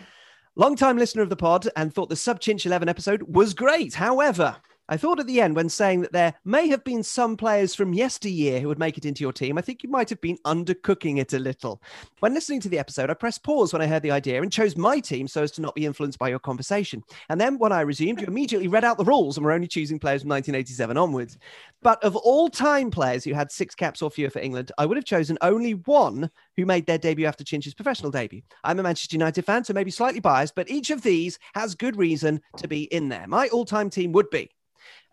Long 0.56 0.76
time 0.76 0.98
listener 0.98 1.22
of 1.22 1.30
the 1.30 1.36
pod 1.36 1.68
and 1.76 1.94
thought 1.94 2.10
the 2.10 2.16
Sub 2.16 2.40
Chinch 2.40 2.66
11 2.66 2.88
episode 2.88 3.22
was 3.22 3.54
great. 3.54 3.94
However, 3.94 4.56
I 4.92 4.96
thought 4.96 5.20
at 5.20 5.28
the 5.28 5.40
end 5.40 5.54
when 5.54 5.68
saying 5.68 6.00
that 6.00 6.10
there 6.10 6.34
may 6.44 6.66
have 6.66 6.82
been 6.82 7.04
some 7.04 7.36
players 7.36 7.76
from 7.76 7.94
yesteryear 7.94 8.58
who 8.58 8.66
would 8.66 8.80
make 8.80 8.98
it 8.98 9.04
into 9.04 9.22
your 9.22 9.32
team, 9.32 9.56
I 9.56 9.60
think 9.60 9.84
you 9.84 9.88
might 9.88 10.10
have 10.10 10.20
been 10.20 10.36
undercooking 10.44 11.18
it 11.18 11.32
a 11.32 11.38
little. 11.38 11.80
When 12.18 12.34
listening 12.34 12.58
to 12.62 12.68
the 12.68 12.80
episode, 12.80 13.08
I 13.08 13.14
pressed 13.14 13.44
pause 13.44 13.72
when 13.72 13.80
I 13.80 13.86
heard 13.86 14.02
the 14.02 14.10
idea 14.10 14.42
and 14.42 14.50
chose 14.50 14.76
my 14.76 14.98
team 14.98 15.28
so 15.28 15.44
as 15.44 15.52
to 15.52 15.60
not 15.60 15.76
be 15.76 15.86
influenced 15.86 16.18
by 16.18 16.28
your 16.28 16.40
conversation. 16.40 17.04
And 17.28 17.40
then 17.40 17.56
when 17.56 17.70
I 17.70 17.82
resumed, 17.82 18.20
you 18.20 18.26
immediately 18.26 18.66
read 18.66 18.84
out 18.84 18.98
the 18.98 19.04
rules 19.04 19.36
and 19.36 19.46
were 19.46 19.52
only 19.52 19.68
choosing 19.68 20.00
players 20.00 20.22
from 20.22 20.30
1987 20.30 20.96
onwards. 20.96 21.38
But 21.82 22.02
of 22.02 22.16
all 22.16 22.48
time 22.48 22.90
players 22.90 23.22
who 23.22 23.32
had 23.32 23.52
six 23.52 23.76
caps 23.76 24.02
or 24.02 24.10
fewer 24.10 24.30
for 24.30 24.40
England, 24.40 24.72
I 24.76 24.86
would 24.86 24.96
have 24.96 25.04
chosen 25.04 25.38
only 25.40 25.74
one 25.74 26.28
who 26.56 26.66
made 26.66 26.86
their 26.86 26.98
debut 26.98 27.26
after 27.26 27.44
Chinch's 27.44 27.74
professional 27.74 28.10
debut. 28.10 28.42
I'm 28.64 28.80
a 28.80 28.82
Manchester 28.82 29.14
United 29.14 29.44
fan, 29.44 29.62
so 29.62 29.72
maybe 29.72 29.92
slightly 29.92 30.18
biased, 30.18 30.56
but 30.56 30.68
each 30.68 30.90
of 30.90 31.02
these 31.02 31.38
has 31.54 31.76
good 31.76 31.94
reason 31.94 32.40
to 32.56 32.66
be 32.66 32.82
in 32.92 33.08
there. 33.08 33.28
My 33.28 33.46
all 33.48 33.64
time 33.64 33.88
team 33.88 34.10
would 34.10 34.28
be 34.30 34.50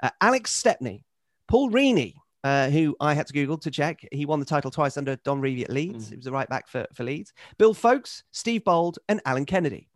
uh, 0.02 0.10
Alex 0.22 0.52
Stepney, 0.52 1.06
Paul 1.48 1.72
Reaney, 1.72 2.14
uh, 2.44 2.70
who 2.70 2.96
I 3.00 3.14
had 3.14 3.28
to 3.28 3.34
Google 3.34 3.58
to 3.60 3.72
check. 3.72 4.08
He 4.12 4.26
won 4.26 4.40
the 4.40 4.46
title 4.46 4.72
twice 4.72 4.98
under 4.98 5.16
Don 5.18 5.42
Revie 5.42 5.64
at 5.64 5.70
Leeds. 5.70 6.08
Mm. 6.08 6.10
He 6.10 6.16
was 6.16 6.26
the 6.26 6.32
right 6.32 6.50
back 6.50 6.68
for, 6.68 6.86
for 6.94 7.04
Leeds. 7.04 7.34
Bill 7.58 7.74
Foulkes, 7.74 8.24
Steve 8.32 8.64
Bould, 8.64 8.98
and 9.10 9.22
Alan 9.26 9.46
Kennedy. 9.46 9.90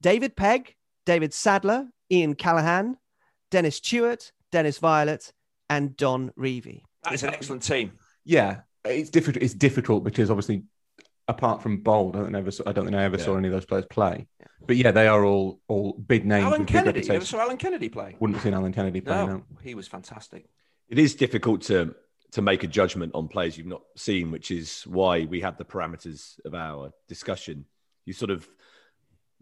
David 0.00 0.36
Pegg, 0.36 0.74
David 1.06 1.34
Sadler, 1.34 1.88
Ian 2.10 2.34
Callaghan, 2.34 2.96
Dennis 3.50 3.80
Tueart, 3.80 4.32
Dennis 4.52 4.78
Viollet, 4.78 5.32
and 5.68 5.96
Don 5.96 6.30
Revie. 6.38 6.82
That 7.02 7.14
is 7.14 7.22
an 7.22 7.34
excellent 7.34 7.62
team. 7.62 7.92
Yeah, 8.24 8.60
it's 8.84 9.10
difficult. 9.10 9.42
It's 9.42 9.54
difficult 9.54 10.04
because 10.04 10.30
obviously, 10.30 10.64
apart 11.28 11.62
from 11.62 11.78
Bould, 11.82 12.16
I 12.16 12.20
don't 12.20 12.34
ever. 12.34 12.50
I 12.66 12.72
don't 12.72 12.84
think 12.86 12.96
I 12.96 13.04
ever 13.04 13.18
saw 13.18 13.36
any 13.36 13.48
of 13.48 13.52
those 13.52 13.66
players 13.66 13.84
play. 13.90 14.26
But 14.66 14.76
yeah, 14.76 14.90
they 14.90 15.06
are 15.06 15.24
all 15.24 15.60
all 15.68 15.92
big 15.94 16.24
names. 16.26 16.44
Alan 16.46 16.60
with 16.60 16.68
Kennedy. 16.68 17.00
You 17.06 17.12
ever 17.14 17.24
saw 17.24 17.40
Alan 17.40 17.56
Kennedy 17.56 17.88
play? 17.88 18.16
Wouldn't 18.18 18.36
have 18.36 18.42
seen 18.42 18.54
Alan 18.54 18.72
Kennedy 18.72 19.00
play. 19.00 19.14
No, 19.14 19.26
No. 19.26 19.42
he 19.62 19.74
was 19.74 19.86
fantastic. 19.88 20.46
It 20.88 20.98
is 20.98 21.14
difficult 21.14 21.62
to 21.62 21.94
to 22.32 22.42
make 22.42 22.62
a 22.62 22.66
judgment 22.66 23.12
on 23.14 23.28
players 23.28 23.56
you've 23.56 23.66
not 23.66 23.82
seen, 23.96 24.30
which 24.30 24.50
is 24.50 24.82
why 24.82 25.24
we 25.24 25.40
have 25.40 25.56
the 25.56 25.64
parameters 25.64 26.38
of 26.44 26.54
our 26.54 26.92
discussion. 27.08 27.64
You 28.04 28.12
sort 28.12 28.30
of 28.30 28.46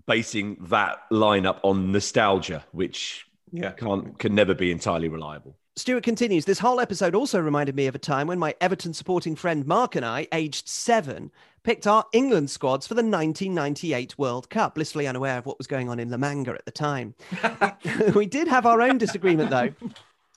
basing 0.06 0.56
that 0.68 0.98
lineup 1.10 1.58
on 1.62 1.90
nostalgia, 1.92 2.64
which 2.72 3.26
Yeah. 3.50 3.72
can't 3.72 4.18
can 4.18 4.34
never 4.34 4.54
be 4.54 4.70
entirely 4.70 5.08
reliable. 5.08 5.56
Stuart 5.78 6.04
continues. 6.04 6.46
This 6.46 6.58
whole 6.58 6.80
episode 6.80 7.14
also 7.14 7.38
reminded 7.38 7.76
me 7.76 7.86
of 7.86 7.94
a 7.94 7.98
time 7.98 8.28
when 8.28 8.38
my 8.38 8.54
Everton 8.62 8.94
supporting 8.94 9.36
friend 9.36 9.66
Mark 9.66 9.94
and 9.94 10.06
I, 10.06 10.26
aged 10.32 10.66
seven, 10.66 11.30
picked 11.64 11.86
our 11.86 12.06
England 12.14 12.48
squads 12.48 12.86
for 12.86 12.94
the 12.94 13.02
1998 13.02 14.18
World 14.18 14.48
Cup, 14.48 14.76
blissfully 14.76 15.06
unaware 15.06 15.36
of 15.36 15.44
what 15.44 15.58
was 15.58 15.66
going 15.66 15.90
on 15.90 16.00
in 16.00 16.10
La 16.10 16.16
Manga 16.16 16.52
at 16.52 16.64
the 16.64 16.70
time. 16.70 17.14
we 18.14 18.24
did 18.24 18.48
have 18.48 18.64
our 18.64 18.80
own 18.80 18.96
disagreement, 18.96 19.50
though. 19.50 19.68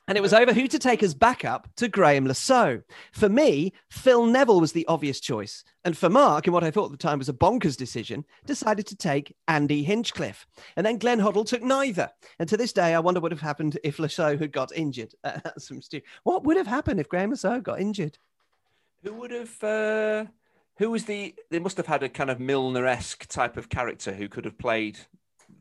And 0.10 0.18
it 0.18 0.22
was 0.22 0.34
over 0.34 0.54
who 0.54 0.68
to 0.68 0.80
take 0.80 1.04
as 1.04 1.14
backup 1.14 1.68
to 1.76 1.88
Graeme 1.88 2.26
Le 2.26 2.34
Saux. 2.34 2.84
For 3.12 3.30
me, 3.30 3.74
Phil 3.92 4.26
Neville 4.26 4.60
was 4.60 4.72
the 4.72 4.88
obvious 4.88 5.20
choice. 5.20 5.64
And 5.86 5.96
for 5.96 6.10
Mark, 6.10 6.48
in 6.48 6.54
what 6.54 6.64
I 6.64 6.72
thought 6.72 6.86
at 6.86 6.92
the 6.92 6.98
time 6.98 7.20
was 7.20 7.30
a 7.30 7.34
bonkers 7.34 7.78
decision, 7.78 8.26
decided 8.48 8.88
to 8.88 8.96
take 8.96 9.36
Andy 9.48 9.84
Hinchcliffe. 9.84 10.48
And 10.76 10.84
then 10.84 10.98
Glenn 10.98 11.20
Hoddle 11.20 11.46
took 11.46 11.62
neither. 11.62 12.10
And 12.40 12.50
to 12.50 12.58
this 12.58 12.74
day, 12.74 12.96
I 12.96 13.00
wonder 13.00 13.20
what 13.20 13.26
would 13.26 13.34
have 13.34 13.42
happened 13.42 13.78
if 13.84 14.00
Le 14.00 14.10
Saux 14.10 14.42
had 14.42 14.52
got 14.52 14.76
injured. 14.76 15.14
Uh, 15.24 15.38
that's 15.44 15.68
some 15.68 15.80
stu- 15.80 16.02
what 16.24 16.44
would 16.44 16.58
have 16.58 16.66
happened 16.66 17.00
if 17.00 17.08
Graeme 17.08 17.30
Le 17.30 17.38
Saux 17.38 17.62
got 17.62 17.80
injured? 17.80 18.18
Who 19.04 19.14
would 19.14 19.30
have? 19.30 19.64
Uh, 19.64 20.26
who 20.80 20.90
was 20.90 21.06
the? 21.06 21.36
They 21.52 21.60
must 21.60 21.78
have 21.78 21.86
had 21.86 22.02
a 22.02 22.10
kind 22.10 22.32
of 22.32 22.40
Milner-esque 22.40 23.28
type 23.28 23.58
of 23.58 23.70
character 23.70 24.12
who 24.12 24.28
could 24.28 24.46
have 24.46 24.58
played. 24.58 24.98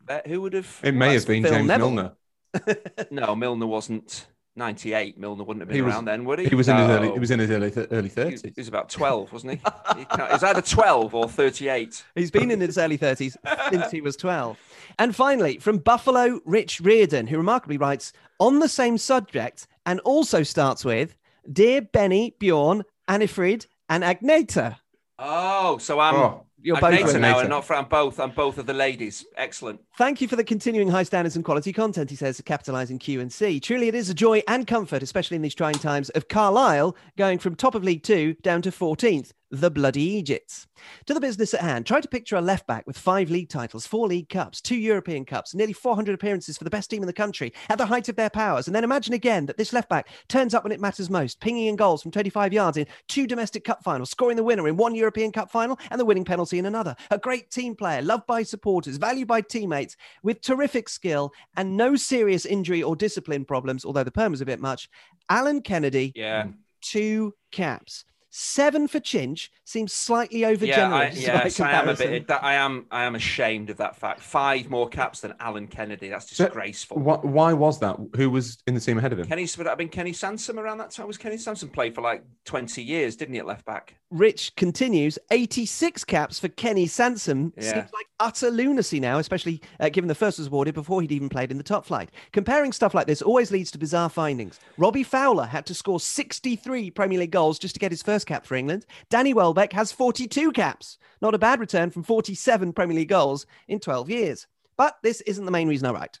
Uh, 0.07 0.21
who 0.25 0.41
would 0.41 0.53
have? 0.53 0.79
It 0.81 0.95
may 0.95 1.13
have 1.13 1.27
been 1.27 1.43
Phil 1.43 1.51
James 1.53 1.67
Neville. 1.67 1.91
Milner. 1.91 2.13
No, 3.11 3.35
Milner 3.35 3.67
wasn't. 3.67 4.25
98. 4.59 5.17
Milner 5.17 5.43
wouldn't 5.43 5.61
have 5.61 5.69
been 5.69 5.83
was- 5.83 5.93
around 5.95 6.05
then, 6.05 6.23
would 6.25 6.37
he? 6.37 6.45
He 6.45 6.53
was 6.53 6.67
in 6.67 6.77
his 6.77 6.87
early. 6.89 7.11
He 7.11 7.17
was 7.19 7.31
in 7.31 7.39
his 7.39 7.49
early 7.49 7.73
early 7.91 8.09
thirties. 8.09 8.43
he 8.43 8.53
was 8.55 8.67
about 8.67 8.89
12, 8.89 9.33
wasn't 9.33 9.53
he? 9.53 9.57
he 9.97 10.05
can't- 10.05 10.31
Is 10.33 10.43
either 10.43 10.61
12 10.61 11.15
or 11.15 11.27
38. 11.27 12.03
He's 12.13 12.29
been 12.29 12.51
in 12.51 12.59
his 12.61 12.77
early 12.77 12.97
30s 12.99 13.35
since 13.71 13.89
he 13.91 14.01
was 14.01 14.15
12. 14.15 14.57
And 14.99 15.15
finally, 15.15 15.57
from 15.57 15.77
Buffalo, 15.79 16.39
Rich 16.45 16.81
Reardon, 16.81 17.25
who 17.25 17.37
remarkably 17.37 17.77
writes 17.77 18.13
on 18.39 18.59
the 18.59 18.69
same 18.69 18.97
subject 18.99 19.65
and 19.85 19.99
also 20.01 20.43
starts 20.43 20.85
with 20.85 21.15
Dear 21.51 21.81
Benny, 21.81 22.35
Bjorn, 22.37 22.83
Anni-Frid, 23.07 23.65
and 23.89 24.03
Agneta. 24.03 24.77
Oh, 25.17 25.77
so 25.79 25.99
I'm 25.99 26.15
Oh, 26.15 26.45
You're 26.61 26.79
both 26.79 27.05
women. 27.05 27.21
now, 27.21 27.39
and 27.39 27.49
not 27.49 27.65
for 27.65 27.75
I'm 27.75 27.85
both. 27.85 28.19
I'm 28.19 28.31
both 28.31 28.57
of 28.57 28.65
the 28.65 28.73
ladies. 28.73 29.25
Excellent. 29.37 29.79
Thank 29.97 30.21
you 30.21 30.27
for 30.27 30.35
the 30.35 30.43
continuing 30.43 30.89
high 30.89 31.03
standards 31.03 31.35
and 31.35 31.45
quality 31.45 31.71
content, 31.71 32.09
he 32.09 32.15
says, 32.15 32.41
capitalizing 32.45 32.99
Q 32.99 33.21
and 33.21 33.31
C. 33.31 33.59
Truly, 33.59 33.87
it 33.87 33.95
is 33.95 34.09
a 34.09 34.13
joy 34.13 34.41
and 34.47 34.67
comfort, 34.67 35.01
especially 35.01 35.35
in 35.35 35.41
these 35.41 35.55
trying 35.55 35.75
times, 35.75 36.09
of 36.09 36.27
Carlisle 36.27 36.95
going 37.17 37.39
from 37.39 37.55
top 37.55 37.75
of 37.75 37.83
League 37.83 38.03
Two 38.03 38.33
down 38.41 38.61
to 38.63 38.71
14th, 38.71 39.31
the 39.51 39.71
bloody 39.71 40.01
Egypts. 40.03 40.67
To 41.07 41.13
the 41.13 41.19
business 41.19 41.53
at 41.53 41.61
hand, 41.61 41.85
try 41.85 41.99
to 41.99 42.07
picture 42.07 42.35
a 42.35 42.41
left 42.41 42.67
back 42.67 42.85
with 42.85 42.97
five 42.97 43.29
league 43.29 43.49
titles, 43.49 43.85
four 43.87 44.07
league 44.07 44.29
cups, 44.29 44.61
two 44.61 44.75
European 44.75 45.25
cups, 45.25 45.53
nearly 45.55 45.73
400 45.73 46.13
appearances 46.13 46.57
for 46.57 46.63
the 46.63 46.69
best 46.69 46.89
team 46.89 47.01
in 47.01 47.07
the 47.07 47.13
country 47.13 47.53
at 47.69 47.77
the 47.77 47.85
height 47.85 48.09
of 48.09 48.15
their 48.15 48.29
powers. 48.29 48.67
And 48.67 48.75
then 48.75 48.83
imagine 48.83 49.13
again 49.13 49.45
that 49.47 49.57
this 49.57 49.73
left 49.73 49.89
back 49.89 50.07
turns 50.27 50.53
up 50.53 50.63
when 50.63 50.71
it 50.71 50.79
matters 50.79 51.09
most, 51.09 51.39
pinging 51.39 51.65
in 51.67 51.75
goals 51.75 52.01
from 52.01 52.11
25 52.11 52.53
yards 52.53 52.77
in 52.77 52.85
two 53.07 53.27
domestic 53.27 53.63
cup 53.63 53.83
finals, 53.83 54.09
scoring 54.11 54.37
the 54.37 54.43
winner 54.43 54.67
in 54.67 54.77
one 54.77 54.95
European 54.95 55.31
Cup 55.31 55.51
final 55.51 55.79
and 55.89 55.99
the 55.99 56.05
winning 56.05 56.25
penalty 56.25 56.59
in 56.59 56.65
another. 56.65 56.95
A 57.11 57.17
great 57.17 57.49
team 57.49 57.75
player, 57.75 58.01
loved 58.01 58.27
by 58.27 58.43
supporters, 58.43 58.97
valued 58.97 59.27
by 59.27 59.41
teammates, 59.41 59.95
with 60.23 60.41
terrific 60.41 60.87
skill 60.87 61.31
and 61.57 61.75
no 61.75 61.95
serious 61.95 62.45
injury 62.45 62.83
or 62.83 62.95
discipline 62.95 63.45
problems, 63.45 63.83
although 63.83 64.03
the 64.03 64.11
perm 64.11 64.31
was 64.31 64.41
a 64.41 64.45
bit 64.45 64.59
much. 64.59 64.89
Alan 65.29 65.61
Kennedy, 65.61 66.11
Yeah. 66.15 66.47
two 66.81 67.33
caps. 67.51 68.05
Seven 68.31 68.87
for 68.87 68.99
Chinch 68.99 69.49
seems 69.65 69.91
slightly 69.91 70.41
Yeah, 70.41 70.47
I, 70.49 70.55
overgenerous. 70.55 70.89
by 70.89 71.09
yes, 71.09 71.59
I 71.59 71.71
am 71.71 71.89
a 71.89 71.95
bit. 71.95 72.27
That, 72.27 72.43
I 72.43 72.53
am. 72.55 72.85
I 72.91 73.03
am 73.05 73.15
ashamed 73.15 73.69
of 73.69 73.77
that 73.77 73.95
fact. 73.95 74.19
Five 74.21 74.69
more 74.69 74.87
caps 74.87 75.21
than 75.21 75.33
Alan 75.39 75.67
Kennedy. 75.67 76.09
That's 76.09 76.35
So- 76.35 76.45
disgraceful. 76.45 76.99
Why, 76.99 77.15
why 77.17 77.53
was 77.53 77.79
that? 77.79 77.97
Who 78.15 78.29
was 78.29 78.61
in 78.67 78.75
the 78.75 78.79
team 78.79 78.97
ahead 78.99 79.13
of 79.13 79.19
him? 79.19 79.25
Kenny 79.27 79.47
would 79.57 79.65
that 79.65 79.69
have 79.71 79.77
been 79.77 79.89
Kenny 79.89 80.13
Sansom 80.13 80.59
around 80.59 80.77
that 80.77 80.91
time? 80.91 81.07
Was 81.07 81.17
Kenny 81.17 81.37
Sansom 81.37 81.69
played 81.69 81.95
for 81.95 82.01
like 82.01 82.23
twenty 82.45 82.83
years, 82.83 83.15
didn't 83.15 83.33
he, 83.33 83.39
at 83.39 83.47
left 83.47 83.65
back? 83.65 83.95
Rich 84.11 84.55
continues 84.55 85.19
86 85.29 86.03
caps 86.03 86.39
for 86.39 86.47
Kenny 86.47 86.87
Sansom. 86.87 87.53
Yeah. 87.55 87.61
Seems 87.73 87.93
like 87.93 88.07
utter 88.19 88.49
lunacy 88.49 88.99
now, 88.99 89.19
especially 89.19 89.61
uh, 89.79 89.89
given 89.89 90.07
the 90.07 90.15
first 90.15 90.39
was 90.39 90.47
awarded 90.47 90.73
before 90.73 91.01
he'd 91.01 91.11
even 91.11 91.29
played 91.29 91.51
in 91.51 91.57
the 91.57 91.63
top 91.63 91.85
flight. 91.85 92.09
Comparing 92.31 92.71
stuff 92.71 92.95
like 92.95 93.05
this 93.05 93.21
always 93.21 93.51
leads 93.51 93.69
to 93.69 93.77
bizarre 93.77 94.09
findings. 94.09 94.59
Robbie 94.77 95.03
Fowler 95.03 95.45
had 95.45 95.63
to 95.67 95.75
score 95.75 95.99
63 95.99 96.89
Premier 96.89 97.19
League 97.19 97.29
goals 97.29 97.59
just 97.59 97.75
to 97.75 97.79
get 97.79 97.91
his 97.91 98.01
first 98.01 98.18
cap 98.25 98.45
for 98.45 98.55
England. 98.55 98.85
Danny 99.09 99.33
Welbeck 99.33 99.73
has 99.73 99.91
42 99.91 100.51
caps. 100.51 100.97
Not 101.21 101.35
a 101.35 101.39
bad 101.39 101.59
return 101.59 101.89
from 101.89 102.03
47 102.03 102.73
Premier 102.73 102.95
League 102.95 103.09
goals 103.09 103.45
in 103.67 103.79
12 103.79 104.09
years. 104.09 104.47
But 104.77 104.97
this 105.03 105.21
isn't 105.21 105.45
the 105.45 105.51
main 105.51 105.67
reason 105.67 105.87
I 105.87 105.91
write. 105.91 106.19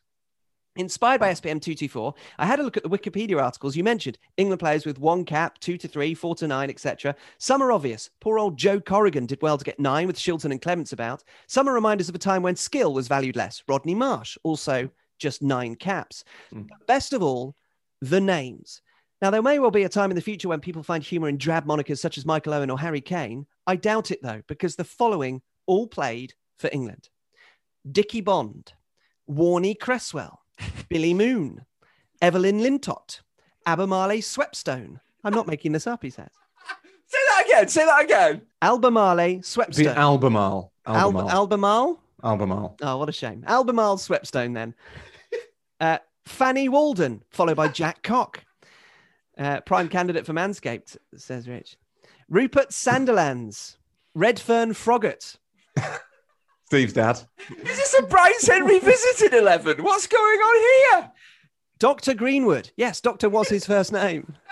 Inspired 0.75 1.19
by 1.19 1.31
SPM 1.31 1.59
224, 1.59 2.13
I 2.37 2.45
had 2.45 2.59
a 2.59 2.63
look 2.63 2.77
at 2.77 2.83
the 2.83 2.89
Wikipedia 2.89 3.41
articles 3.41 3.75
you 3.75 3.83
mentioned. 3.83 4.17
England 4.37 4.59
players 4.59 4.85
with 4.85 4.99
one 4.99 5.25
cap, 5.25 5.59
two 5.59 5.77
to 5.77 5.87
three, 5.87 6.13
four 6.13 6.35
to 6.35 6.47
nine, 6.47 6.69
etc. 6.69 7.15
Some 7.37 7.61
are 7.61 7.71
obvious. 7.71 8.09
Poor 8.21 8.39
old 8.39 8.55
Joe 8.55 8.79
Corrigan 8.79 9.25
did 9.25 9.41
well 9.41 9.57
to 9.57 9.65
get 9.65 9.79
nine 9.79 10.07
with 10.07 10.17
Shilton 10.17 10.51
and 10.51 10.61
Clemence 10.61 10.93
about. 10.93 11.23
Some 11.47 11.67
are 11.67 11.73
reminders 11.73 12.07
of 12.07 12.15
a 12.15 12.19
time 12.19 12.43
when 12.43 12.55
skill 12.55 12.93
was 12.93 13.07
valued 13.07 13.35
less. 13.35 13.63
Rodney 13.67 13.95
Marsh, 13.95 14.37
also 14.43 14.89
just 15.17 15.41
nine 15.41 15.75
caps. 15.75 16.23
Mm. 16.53 16.69
Best 16.87 17.13
of 17.13 17.21
all, 17.21 17.55
the 18.01 18.21
names. 18.21 18.81
Now, 19.21 19.31
there 19.31 19.41
may 19.41 19.59
well 19.59 19.71
be 19.71 19.83
a 19.83 19.89
time 19.89 20.11
in 20.11 20.15
the 20.15 20.21
future 20.21 20.47
when 20.47 20.61
people 20.61 20.81
find 20.81 21.03
humour 21.03 21.27
in 21.27 21.37
drab 21.37 21.65
monikers 21.65 21.99
such 21.99 22.17
as 22.17 22.25
Michael 22.25 22.53
Owen 22.53 22.69
or 22.69 22.79
Harry 22.79 23.01
Kane. 23.01 23.45
I 23.67 23.75
doubt 23.75 24.11
it, 24.11 24.21
though, 24.23 24.41
because 24.47 24.75
the 24.75 24.85
following 24.85 25.41
all 25.65 25.87
played 25.87 26.33
for 26.57 26.69
England 26.71 27.09
Dickie 27.91 28.21
Bond, 28.21 28.73
Warney 29.29 29.77
Cresswell, 29.77 30.39
Billy 30.89 31.13
Moon, 31.13 31.65
Evelyn 32.21 32.59
Lintott, 32.59 33.21
Albemarle 33.65 34.21
Swepstone. 34.21 34.99
I'm 35.23 35.33
not 35.33 35.47
making 35.47 35.73
this 35.73 35.85
up, 35.87 36.01
he 36.01 36.09
says. 36.09 36.29
Say 37.07 37.17
that 37.27 37.43
again. 37.45 37.67
Say 37.67 37.85
that 37.85 38.03
again. 38.03 38.41
Albemarle 38.61 39.17
The 39.17 39.39
Swepstone. 39.41 39.95
Albemarle. 39.95 40.71
Al- 40.85 40.95
Albemarle. 40.95 41.29
Albemarle? 41.29 41.99
Albemarle. 42.23 42.75
Oh, 42.81 42.97
what 42.97 43.09
a 43.09 43.13
shame. 43.13 43.43
Albemarle 43.47 43.97
Swepstone, 43.97 44.53
then. 44.53 44.75
uh, 45.81 45.97
Fanny 46.25 46.69
Walden, 46.69 47.23
followed 47.31 47.57
by 47.57 47.67
Jack 47.67 48.01
Cock. 48.03 48.43
Uh, 49.39 49.61
prime 49.61 49.87
candidate 49.87 50.25
for 50.25 50.33
Manscaped, 50.33 50.97
says 51.15 51.47
Rich. 51.47 51.77
Rupert 52.27 52.71
Sandilands, 52.71 53.77
Redfern 54.13 54.73
Froggatt, 54.73 55.37
Steve's 56.65 56.93
dad. 56.93 57.21
Is 57.49 57.77
this 57.77 57.95
a 57.97 58.03
Bryce 58.03 58.45
Henry 58.45 58.79
visited 58.79 59.33
eleven? 59.33 59.81
What's 59.81 60.07
going 60.07 60.39
on 60.39 60.99
here? 61.01 61.11
Dr. 61.79 62.13
Greenwood. 62.13 62.71
Yes, 62.75 62.99
Doctor 62.99 63.29
was 63.29 63.47
his 63.49 63.65
first 63.65 63.91
name. 63.93 64.35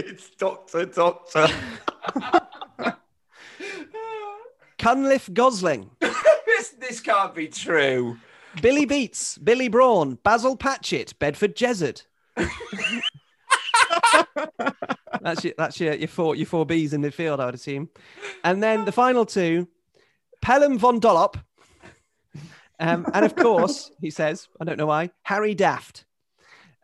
It's 0.00 0.30
Doctor 0.30 0.86
Doctor. 0.86 1.48
Cunliffe 4.78 5.28
Gosling, 5.34 5.90
this 6.00 6.70
this 6.78 7.00
can't 7.00 7.34
be 7.34 7.48
true. 7.48 8.16
Billy 8.62 8.84
Beats, 8.84 9.38
Billy 9.38 9.66
Brawn, 9.66 10.18
Basil 10.22 10.56
Patchett, 10.56 11.18
Bedford 11.18 11.56
Jezzard. 11.56 12.04
that's 15.20 15.44
your, 15.44 15.54
that's 15.56 15.80
your, 15.80 15.94
your 15.94 16.08
four 16.08 16.36
your 16.36 16.46
four 16.46 16.66
Bs 16.66 16.92
in 16.92 17.02
midfield, 17.02 17.40
I 17.40 17.46
would 17.46 17.54
assume. 17.54 17.88
And 18.44 18.62
then 18.62 18.84
the 18.84 18.92
final 18.92 19.26
two, 19.26 19.68
Pelham 20.40 20.78
von 20.78 21.00
Dollop. 21.00 21.36
Um, 22.80 23.06
and 23.12 23.24
of 23.24 23.34
course, 23.34 23.90
he 24.00 24.10
says, 24.10 24.48
I 24.60 24.64
don't 24.64 24.78
know 24.78 24.86
why, 24.86 25.10
Harry 25.22 25.54
Daft. 25.54 26.04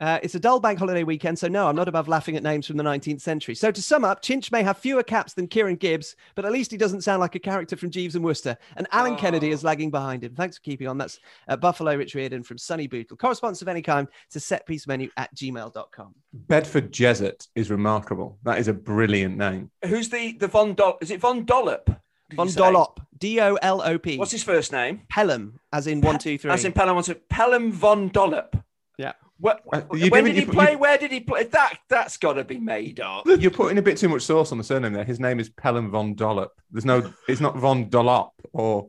Uh, 0.01 0.19
it's 0.23 0.35
a 0.35 0.41
dull 0.41 0.59
bank 0.59 0.79
holiday 0.79 1.05
weekend, 1.05 1.39
so 1.39 1.47
no, 1.47 1.69
I'm 1.69 1.77
not 1.77 1.87
above 1.89 2.09
laughing 2.09 2.37
at 2.37 2.43
names 2.43 2.67
from 2.67 2.77
the 2.77 2.83
19th 2.83 3.21
century. 3.21 3.55
So 3.55 3.71
to 3.71 3.81
sum 3.81 4.05
up, 4.05 4.23
Chinch 4.23 4.51
may 4.51 4.63
have 4.65 4.77
fewer 4.77 5.03
caps 5.05 5.35
than 5.35 5.47
Kieran 5.47 5.77
Gibbs, 5.77 6.17
but 6.35 6.45
at 6.45 6.51
least 6.53 6.73
he 6.73 6.77
doesn't 6.77 7.03
sound 7.03 7.21
like 7.21 7.37
a 7.37 7.39
character 7.39 7.77
from 7.77 7.91
Jeeves 7.91 8.17
and 8.17 8.25
Wooster. 8.25 8.57
And 8.77 8.89
Alan 8.91 9.13
Oh. 9.13 9.17
Kennedy 9.17 9.51
is 9.51 9.63
lagging 9.63 9.91
behind 9.91 10.25
him. 10.25 10.35
Thanks 10.35 10.57
for 10.59 10.63
keeping 10.63 10.89
on. 10.89 10.99
That's 10.99 11.21
uh, 11.47 11.57
Buffalo 11.57 11.95
Rich 11.97 12.15
Reardon 12.17 12.43
from 12.43 12.59
Sunny 12.59 12.89
Bootle. 12.89 13.17
Correspondence 13.17 13.63
of 13.63 13.69
any 13.69 13.83
kind 13.83 14.09
to 14.33 14.39
setpiecemenu 14.41 15.11
at 15.17 15.33
gmail.com. 15.35 16.15
Bedford 16.33 16.93
Jezzard 16.93 17.47
is 17.55 17.71
remarkable. 17.71 18.39
That 18.43 18.59
is 18.59 18.67
a 18.69 18.73
brilliant 18.75 19.37
name. 19.37 19.71
Who's 19.87 20.09
the 20.09 20.33
the 20.33 20.49
Von 20.49 20.75
Dollop? 20.75 21.03
Is 21.03 21.11
it 21.13 21.21
Von 21.21 21.45
Dollop? 21.45 21.89
Von 22.35 22.49
say? 22.49 22.59
Dollop, 22.61 23.01
D 23.17 23.41
O 23.41 23.55
L 23.63 23.81
O 23.83 23.97
P. 23.99 24.17
What's 24.19 24.33
his 24.33 24.43
first 24.43 24.73
name? 24.73 25.03
Pelham, 25.09 25.61
as 25.73 25.87
in 25.87 26.01
one, 26.01 26.19
two, 26.19 26.37
three. 26.37 26.51
As 26.51 26.65
in 26.65 26.73
Pelham. 26.73 26.95
wants 26.97 27.09
to- 27.09 27.15
Pelham 27.15 27.71
Von 27.71 28.09
Dollop. 28.09 28.57
Yeah. 28.99 29.13
What, 29.39 29.63
Uh, 29.73 29.83
you 29.93 30.09
when 30.11 30.25
didn't- 30.25 30.25
did 30.27 30.35
he 30.37 30.41
you- 30.47 30.53
play? 30.53 30.73
you- 30.73 30.79
Where 30.79 30.97
did 30.97 31.11
he 31.11 31.21
play? 31.21 31.45
That 31.45 31.79
that's 31.89 32.17
got 32.17 32.35
to 32.35 32.45
be 32.45 32.59
made 32.59 33.01
up. 33.01 33.27
You're 33.27 33.51
putting 33.51 33.79
a 33.79 33.83
bit 33.83 33.99
too 33.99 34.09
much 34.09 34.23
sauce 34.23 34.53
on 34.53 34.59
the 34.59 34.65
surname 34.65 34.93
there. 34.93 35.05
His 35.05 35.19
name 35.21 35.41
is 35.41 35.49
Pelham 35.49 35.91
von 35.91 36.15
Dollop. 36.15 36.53
There's 36.71 36.85
no, 36.85 37.13
it's 37.29 37.41
not 37.41 37.57
von 37.57 37.89
Dollop 37.89 38.31
or 38.53 38.89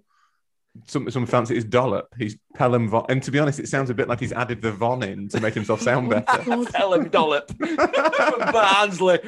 some 0.87 1.09
some 1.09 1.25
fancy. 1.25 1.55
It's 1.55 1.65
Dollop. 1.65 2.13
He's 2.17 2.37
Pelham 2.53 2.89
von. 2.89 3.05
And 3.09 3.23
to 3.23 3.31
be 3.31 3.39
honest, 3.39 3.59
it 3.59 3.67
sounds 3.67 3.89
a 3.89 3.93
bit 3.95 4.07
like 4.07 4.19
he's 4.19 4.33
added 4.33 4.61
the 4.61 4.71
von 4.71 5.01
in 5.03 5.29
to 5.29 5.39
make 5.39 5.53
himself 5.55 5.81
sound 5.81 6.09
better. 6.11 6.23
Pelham 6.65 7.09
Dollop 7.09 7.49
from 7.57 8.37
Barnsley. 8.51 9.19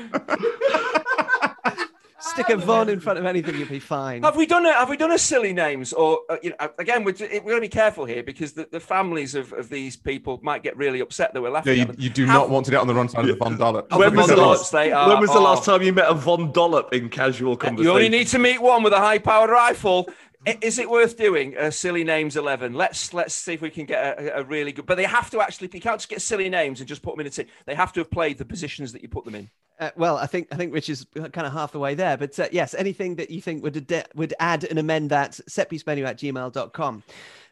Stick 2.38 2.50
a 2.50 2.58
Von 2.58 2.88
in 2.88 3.00
front 3.00 3.17
of 3.17 3.25
anything, 3.25 3.56
you'll 3.58 3.67
be 3.67 3.79
fine. 3.79 4.22
Have 4.22 4.36
we 4.36 4.46
done 4.46 4.63
a 4.67 4.72
Have 4.74 4.89
we 4.89 4.98
done 4.98 5.12
a 5.12 5.17
silly 5.17 5.53
names? 5.53 5.91
Or 5.91 6.20
uh, 6.29 6.38
you 6.44 6.51
know, 6.51 6.70
again, 6.77 7.03
we're, 7.03 7.15
we're 7.20 7.39
going 7.39 7.56
to 7.56 7.62
be 7.62 7.67
careful 7.67 8.06
here 8.06 8.22
because 8.22 8.53
the, 8.53 8.67
the 8.72 8.79
families 8.79 9.34
of, 9.34 9.53
of 9.53 9.70
these 9.70 9.96
people 9.96 10.39
might 10.44 10.62
get 10.62 10.77
really 10.77 11.00
upset 11.00 11.34
that 11.34 11.41
we're 11.41 11.48
Yeah, 11.48 11.53
laughing 11.56 11.75
you, 11.77 11.82
at 11.82 11.88
them. 11.88 11.96
you 11.98 12.10
do 12.12 12.27
How- 12.27 12.34
not 12.34 12.50
want 12.51 12.65
to 12.65 12.72
get 12.72 12.79
on 12.79 12.86
the 12.86 12.94
wrong 12.94 13.10
side 13.10 13.22
of 13.22 13.27
the 13.27 13.36
von 13.44 13.58
Dollop. 13.58 13.91
When 13.91 14.12
the 14.13 14.17
was 14.17 14.27
the 14.27 14.36
last? 14.36 14.72
They 14.72 14.91
are- 14.91 15.10
when 15.10 15.20
was 15.20 15.34
the 15.34 15.39
last 15.39 15.65
time 15.65 15.82
you 15.82 15.94
met 15.94 16.08
a 16.08 16.13
Von 16.13 16.51
Dollop 16.51 16.94
in 16.94 17.10
casual 17.10 17.58
conversation? 17.58 17.86
You 17.91 17.96
only 17.96 18.10
need 18.10 18.27
to 18.27 18.38
meet 18.38 18.62
one 18.62 18.84
with 18.84 18.94
a 18.94 19.00
high 19.00 19.17
powered 19.17 19.50
rifle. 19.50 20.08
Is 20.61 20.79
it 20.79 20.89
worth 20.89 21.17
doing 21.17 21.55
a 21.57 21.71
silly 21.71 22.03
names 22.03 22.37
eleven? 22.37 22.73
Let's 22.73 23.13
let's 23.13 23.35
see 23.35 23.53
if 23.53 23.61
we 23.61 23.69
can 23.69 23.85
get 23.85 24.19
a, 24.19 24.39
a 24.39 24.43
really 24.43 24.71
good. 24.71 24.85
But 24.85 24.95
they 24.95 25.03
have 25.03 25.29
to 25.31 25.41
actually. 25.41 25.69
You 25.73 25.81
can't 25.81 25.99
just 25.99 26.09
get 26.09 26.21
silly 26.21 26.49
names 26.49 26.79
and 26.79 26.87
just 26.87 27.01
put 27.01 27.13
them 27.13 27.21
in 27.21 27.27
a 27.27 27.29
team. 27.29 27.47
They 27.65 27.75
have 27.75 27.91
to 27.93 27.99
have 27.99 28.09
played 28.09 28.37
the 28.37 28.45
positions 28.45 28.93
that 28.93 29.01
you 29.01 29.09
put 29.09 29.25
them 29.25 29.35
in. 29.35 29.49
Uh, 29.79 29.91
well, 29.95 30.17
I 30.17 30.25
think 30.25 30.47
I 30.51 30.55
think 30.55 30.73
Rich 30.73 30.89
is 30.89 31.05
kind 31.15 31.45
of 31.45 31.53
half 31.53 31.71
the 31.71 31.79
way 31.79 31.93
there. 31.93 32.17
But 32.17 32.39
uh, 32.39 32.47
yes, 32.51 32.73
anything 32.73 33.15
that 33.15 33.29
you 33.29 33.41
think 33.41 33.61
would 33.63 33.91
ad- 33.91 34.07
would 34.15 34.33
add 34.39 34.63
and 34.63 34.79
amend 34.79 35.09
that, 35.11 35.39
setpiecemenu 35.49 36.05
at 36.05 36.17
gmail.com. 36.17 37.03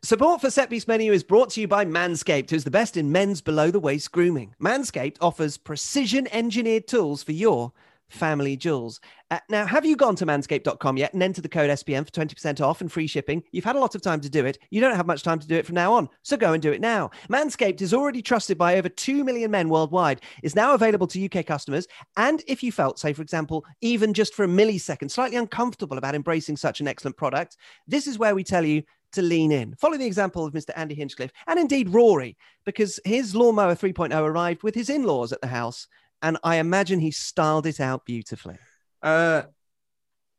Support 0.01 0.41
for 0.41 0.47
Setpiece 0.47 0.87
Menu 0.87 1.11
is 1.11 1.23
brought 1.23 1.49
to 1.51 1.61
you 1.61 1.67
by 1.67 1.83
Manscaped, 1.83 2.51
who's 2.51 2.63
the 2.63 2.71
best 2.71 2.95
in 2.95 3.11
men's 3.11 3.41
below 3.41 3.71
the 3.71 3.79
waist 3.79 4.11
grooming. 4.11 4.53
Manscaped 4.61 5.17
offers 5.19 5.57
precision 5.57 6.27
engineered 6.31 6.87
tools 6.87 7.23
for 7.23 7.31
your 7.31 7.73
family 8.09 8.55
jewels. 8.55 8.99
Uh, 9.31 9.39
now, 9.49 9.65
have 9.65 9.85
you 9.85 9.95
gone 9.95 10.15
to 10.15 10.25
manscaped.com 10.25 10.97
yet 10.97 11.13
and 11.13 11.23
entered 11.23 11.43
the 11.43 11.49
code 11.49 11.69
SPM 11.69 12.05
for 12.05 12.11
20% 12.11 12.61
off 12.61 12.81
and 12.81 12.91
free 12.91 13.07
shipping? 13.07 13.43
You've 13.51 13.65
had 13.65 13.75
a 13.75 13.79
lot 13.79 13.95
of 13.95 14.01
time 14.01 14.21
to 14.21 14.29
do 14.29 14.45
it. 14.45 14.57
You 14.69 14.81
don't 14.81 14.95
have 14.95 15.07
much 15.07 15.23
time 15.23 15.39
to 15.39 15.47
do 15.47 15.55
it 15.55 15.65
from 15.65 15.75
now 15.75 15.93
on. 15.93 16.09
So 16.21 16.37
go 16.37 16.53
and 16.53 16.61
do 16.61 16.71
it 16.71 16.81
now. 16.81 17.09
Manscaped 17.29 17.81
is 17.81 17.93
already 17.93 18.21
trusted 18.21 18.57
by 18.57 18.77
over 18.77 18.89
2 18.89 19.23
million 19.23 19.51
men 19.51 19.69
worldwide, 19.69 20.21
is 20.43 20.55
now 20.55 20.73
available 20.73 21.07
to 21.07 21.25
UK 21.25 21.45
customers. 21.45 21.87
And 22.17 22.43
if 22.47 22.61
you 22.61 22.71
felt, 22.71 22.99
say, 22.99 23.13
for 23.13 23.21
example, 23.21 23.65
even 23.81 24.13
just 24.13 24.33
for 24.33 24.45
a 24.45 24.47
millisecond, 24.47 25.11
slightly 25.11 25.37
uncomfortable 25.37 25.97
about 25.97 26.15
embracing 26.15 26.57
such 26.57 26.79
an 26.79 26.87
excellent 26.87 27.17
product, 27.17 27.57
this 27.87 28.07
is 28.07 28.19
where 28.19 28.35
we 28.35 28.43
tell 28.43 28.65
you 28.65 28.83
to 29.15 29.21
lean 29.21 29.51
in. 29.51 29.75
Follow 29.75 29.97
the 29.97 30.05
example 30.05 30.45
of 30.45 30.53
Mr. 30.53 30.71
Andy 30.75 30.93
Hinchcliffe 30.93 31.31
and 31.47 31.59
indeed 31.59 31.89
Rory, 31.89 32.37
because 32.65 32.99
his 33.05 33.35
lawnmower 33.35 33.75
3.0 33.75 34.13
arrived 34.15 34.61
with 34.61 34.75
his 34.75 34.89
in 34.89 35.03
laws 35.03 35.31
at 35.31 35.41
the 35.41 35.47
house. 35.47 35.87
And 36.21 36.37
I 36.43 36.57
imagine 36.57 36.99
he 36.99 37.11
styled 37.11 37.65
it 37.65 37.79
out 37.79 38.05
beautifully. 38.05 38.57
Uh, 39.01 39.43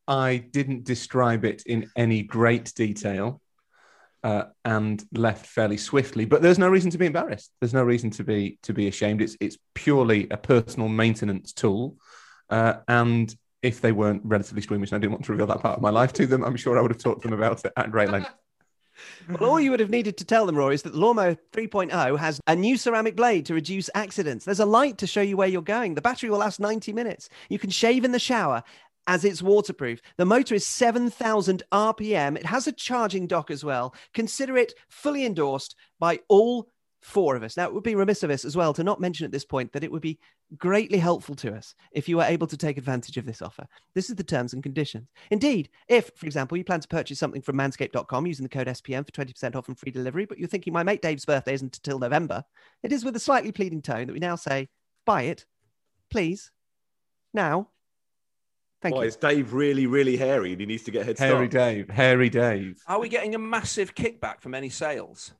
I 0.09 0.37
didn't 0.37 0.85
describe 0.85 1.45
it 1.45 1.62
in 1.66 1.90
any 1.97 2.23
great 2.23 2.73
detail 2.75 3.40
uh, 4.23 4.45
and 4.64 5.04
left 5.12 5.47
fairly 5.47 5.76
swiftly. 5.76 6.25
But 6.25 6.43
there's 6.43 6.58
no 6.58 6.69
reason 6.69 6.91
to 6.91 6.99
be 6.99 7.06
embarrassed. 7.06 7.52
There's 7.60 7.75
no 7.75 7.84
reason 7.84 8.10
to 8.10 8.25
be 8.25 8.58
to 8.62 8.73
be 8.73 8.89
ashamed. 8.89 9.23
It's 9.23 9.36
it's 9.41 9.58
purely 9.75 10.28
a 10.30 10.36
personal 10.36 10.89
maintenance 10.89 11.52
tool. 11.52 11.97
Uh, 12.50 12.75
and 12.89 13.34
if 13.62 13.80
they 13.80 13.93
weren't 13.93 14.23
relatively 14.25 14.62
squeamish, 14.62 14.91
and 14.91 14.97
I 14.97 15.00
didn't 15.00 15.12
want 15.12 15.25
to 15.26 15.32
reveal 15.32 15.47
that 15.47 15.60
part 15.60 15.76
of 15.76 15.82
my 15.82 15.91
life 15.91 16.12
to 16.15 16.26
them, 16.26 16.45
I'm 16.45 16.56
sure 16.56 16.78
I 16.78 16.82
would 16.82 16.91
have 16.91 17.00
talked 17.00 17.23
to 17.23 17.28
them 17.28 17.39
about 17.39 17.65
it 17.65 17.73
at 17.76 17.91
great 17.91 18.10
length. 18.10 18.30
Well, 19.28 19.50
all 19.50 19.61
you 19.61 19.71
would 19.71 19.80
have 19.80 19.91
needed 19.91 20.17
to 20.19 20.25
tell 20.25 20.47
them, 20.47 20.56
Rory, 20.56 20.75
is 20.75 20.82
that 20.82 20.93
the 20.93 20.99
Lawnmower 20.99 21.37
3.0 21.52 22.19
has 22.19 22.41
a 22.47 22.56
new 22.56 22.76
ceramic 22.76 23.17
blade 23.17 23.47
to 23.47 23.54
reduce 23.54 23.91
accidents. 23.95 24.45
There's 24.45 24.61
a 24.61 24.67
light 24.67 24.99
to 24.99 25.06
show 25.06 25.21
you 25.21 25.37
where 25.37 25.49
you're 25.49 25.63
going. 25.63 25.95
The 25.95 26.02
battery 26.02 26.30
will 26.30 26.39
last 26.39 26.61
90 26.61 26.93
minutes. 26.93 27.28
You 27.49 27.59
can 27.59 27.71
shave 27.71 28.04
in 28.04 28.13
the 28.13 28.19
shower 28.19 28.63
as 29.06 29.25
it's 29.25 29.43
waterproof. 29.43 30.00
The 30.17 30.25
motor 30.25 30.54
is 30.54 30.67
7,000 30.67 31.63
RPM. 31.73 32.37
It 32.37 32.47
has 32.47 32.67
a 32.67 32.73
charging 32.73 33.26
dock 33.26 33.50
as 33.50 33.65
well. 33.65 33.95
Consider 34.15 34.56
it 34.56 34.75
fully 34.89 35.25
endorsed 35.25 35.76
by 35.99 36.21
all 36.28 36.69
four 37.06 37.36
of 37.36 37.45
us. 37.45 37.56
Now, 37.56 37.66
it 37.66 37.73
would 37.73 37.84
be 37.84 37.95
remiss 37.95 38.25
of 38.25 38.30
us 38.30 38.45
as 38.45 38.56
well 38.56 38.75
to 38.75 38.82
not 38.82 39.00
mention 39.00 39.25
at 39.25 39.30
this 39.30 39.45
point 39.45 39.73
that 39.73 39.84
it 39.84 39.92
would 39.92 40.02
be 40.02 40.19
greatly 40.58 40.99
helpful 40.99 41.36
to 41.36 41.54
us 41.54 41.73
if 41.92 42.08
you 42.08 42.16
were 42.16 42.25
able 42.25 42.49
to 42.49 42.56
take 42.56 42.78
advantage 42.78 43.16
of 43.16 43.25
this 43.25 43.40
offer. 43.40 43.64
This 43.95 44.10
is 44.10 44.16
the 44.16 44.25
terms 44.25 44.52
and 44.52 44.62
conditions. 44.62 45.06
Indeed, 45.30 45.69
if, 45.86 46.10
for 46.16 46.26
example, 46.26 46.58
you 46.58 46.64
plan 46.64 46.80
to 46.80 46.88
purchase 46.88 47.21
something 47.21 47.42
from 47.42 47.56
manscaped.com 47.58 48.26
using 48.26 48.42
the 48.42 48.49
code 48.49 48.66
SPM 48.66 49.06
for 49.06 49.12
20% 49.12 49.54
off 49.54 49.69
and 49.69 49.78
free 49.78 49.92
delivery, 49.92 50.26
but 50.26 50.36
you're 50.36 50.49
thinking 50.49 50.73
my 50.73 50.82
mate 50.82 51.00
Dave's 51.00 51.25
birthday 51.25 51.54
isn't 51.54 51.76
until 51.76 52.00
November, 52.00 52.42
it 52.82 52.90
is 52.90 53.04
with 53.04 53.14
a 53.14 53.21
slightly 53.21 53.52
pleading 53.52 53.82
tone 53.82 54.08
that 54.08 54.12
we 54.12 54.19
now 54.19 54.34
say, 54.34 54.69
buy 55.04 55.23
it, 55.23 55.47
please, 56.10 56.50
now. 57.32 57.69
Thank 58.82 58.97
Why 58.97 59.02
you. 59.02 59.08
is 59.08 59.16
Dave 59.16 59.52
really, 59.52 59.86
really 59.86 60.16
hairy 60.16 60.50
and 60.50 60.60
he 60.60 60.66
needs 60.66 60.82
to 60.82 60.90
get 60.90 61.02
a 61.02 61.04
head 61.04 61.19
start? 61.19 61.30
Hairy 61.30 61.49
Dave, 61.49 61.88
Hairy 61.88 62.30
Dave. 62.30 62.82
Are 62.88 62.99
we 62.99 63.08
getting 63.08 63.36
a 63.36 63.38
massive 63.38 63.95
kickback 63.95 64.40
from 64.40 64.56
any 64.56 64.71
sales? 64.71 65.32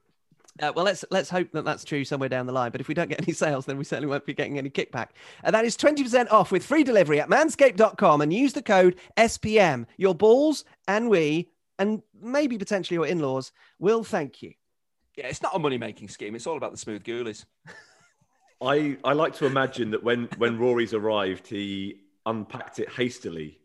Uh, 0.61 0.73
well, 0.75 0.85
let's 0.85 1.05
let's 1.11 1.29
hope 1.29 1.51
that 1.53 1.65
that's 1.65 1.85
true 1.85 2.05
somewhere 2.05 2.29
down 2.29 2.47
the 2.47 2.53
line. 2.53 2.71
But 2.71 2.81
if 2.81 2.89
we 2.89 2.95
don't 2.95 3.09
get 3.09 3.23
any 3.23 3.33
sales, 3.33 3.67
then 3.67 3.77
we 3.77 3.85
certainly 3.85 4.09
won't 4.09 4.27
be 4.27 4.35
getting 4.35 4.59
any 4.59 4.71
kickback. 4.71 5.09
And 5.43 5.55
that 5.55 5.65
is 5.65 5.77
20% 5.77 6.31
off 6.31 6.51
with 6.51 6.65
free 6.65 6.85
delivery 6.85 7.21
at 7.21 7.29
manscaped.com 7.29 8.21
and 8.21 8.33
use 8.33 8.53
the 8.53 8.63
code 8.63 8.97
SPM. 9.17 9.87
Your 9.97 10.15
balls 10.15 10.65
and 10.89 11.11
we, 11.11 11.51
and 11.79 12.03
maybe 12.21 12.57
potentially 12.59 12.95
your 12.95 13.07
in 13.07 13.19
laws, 13.19 13.53
will 13.79 14.05
thank 14.05 14.43
you. 14.43 14.53
Yeah, 15.17 15.27
it's 15.29 15.43
not 15.43 15.55
a 15.55 15.59
money 15.59 15.79
making 15.79 16.09
scheme. 16.09 16.35
It's 16.35 16.47
all 16.47 16.57
about 16.57 16.73
the 16.73 16.79
smooth 16.79 17.03
ghoulies. 17.03 17.45
I, 18.63 18.97
I 19.05 19.13
like 19.13 19.35
to 19.37 19.47
imagine 19.47 19.91
that 19.91 20.03
when, 20.03 20.29
when 20.39 20.59
Rory's 20.59 20.95
arrived, 20.95 21.47
he 21.47 22.01
unpacked 22.25 22.79
it 22.79 22.91
hastily, 22.91 23.59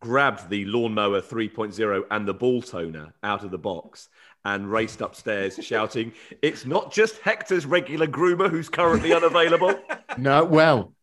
grabbed 0.00 0.48
the 0.50 0.64
lawnmower 0.66 1.20
3.0 1.20 2.04
and 2.10 2.28
the 2.28 2.34
ball 2.34 2.62
toner 2.62 3.14
out 3.22 3.44
of 3.44 3.50
the 3.50 3.58
box, 3.58 4.08
and 4.44 4.70
raced 4.70 5.00
upstairs 5.00 5.58
shouting, 5.62 6.12
It's 6.40 6.64
not 6.64 6.92
just 6.92 7.18
Hector's 7.18 7.66
regular 7.66 8.06
groomer 8.06 8.48
who's 8.48 8.68
currently 8.68 9.12
unavailable. 9.12 9.78
No, 10.18 10.46
well, 10.46 10.94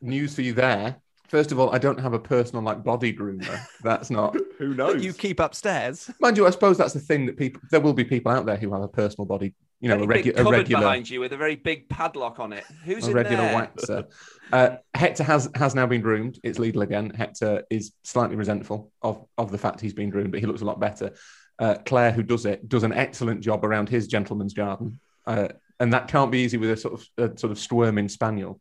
news 0.00 0.36
for 0.36 0.42
you 0.42 0.52
there. 0.52 1.00
First 1.26 1.50
of 1.50 1.58
all, 1.58 1.74
I 1.74 1.78
don't 1.78 1.98
have 1.98 2.12
a 2.12 2.20
personal 2.20 2.62
like 2.62 2.84
body 2.84 3.12
groomer. 3.12 3.60
That's 3.82 4.10
not. 4.10 4.36
Who 4.58 4.74
knows? 4.74 5.04
You 5.04 5.12
keep 5.12 5.40
upstairs. 5.40 6.08
Mind 6.20 6.36
you, 6.36 6.46
I 6.46 6.50
suppose 6.50 6.78
that's 6.78 6.92
the 6.92 7.00
thing 7.00 7.26
that 7.26 7.36
people. 7.36 7.62
There 7.72 7.80
will 7.80 7.94
be 7.94 8.04
people 8.04 8.30
out 8.30 8.46
there 8.46 8.56
who 8.56 8.72
have 8.72 8.82
a 8.82 8.88
personal 8.88 9.26
body. 9.26 9.54
You 9.80 9.88
know, 9.88 10.02
a, 10.02 10.06
Very 10.06 10.22
regu- 10.24 10.38
a 10.38 10.44
regular, 10.44 10.82
behind 10.82 11.08
you 11.08 11.20
with 11.20 11.32
a 11.32 11.38
very 11.38 11.56
big 11.56 11.88
padlock 11.88 12.38
on 12.38 12.52
it. 12.52 12.64
Who's 12.84 13.06
a 13.06 13.10
in 13.10 13.16
regular 13.16 13.44
there? 13.44 13.70
waxer. 13.76 14.04
Uh, 14.52 14.76
Hector 14.94 15.24
has 15.24 15.48
has 15.54 15.74
now 15.74 15.86
been 15.86 16.02
groomed. 16.02 16.38
It's 16.42 16.58
legal 16.58 16.82
again. 16.82 17.10
Hector 17.10 17.64
is 17.70 17.92
slightly 18.04 18.36
resentful 18.36 18.92
of 19.00 19.24
of 19.38 19.50
the 19.50 19.56
fact 19.58 19.80
he's 19.80 19.94
been 19.94 20.10
groomed, 20.10 20.32
but 20.32 20.40
he 20.40 20.46
looks 20.46 20.60
a 20.60 20.66
lot 20.66 20.80
better. 20.80 21.12
Uh, 21.58 21.76
Claire, 21.86 22.12
who 22.12 22.22
does 22.22 22.44
it, 22.44 22.68
does 22.68 22.82
an 22.82 22.92
excellent 22.92 23.40
job 23.40 23.64
around 23.64 23.88
his 23.88 24.06
gentleman's 24.06 24.54
garden, 24.54 25.00
uh, 25.26 25.48
and 25.78 25.92
that 25.94 26.08
can't 26.08 26.30
be 26.30 26.40
easy 26.40 26.58
with 26.58 26.70
a 26.70 26.76
sort 26.76 26.94
of 26.94 27.32
a 27.32 27.38
sort 27.38 27.50
of 27.50 27.58
squirming 27.58 28.08
spaniel. 28.08 28.60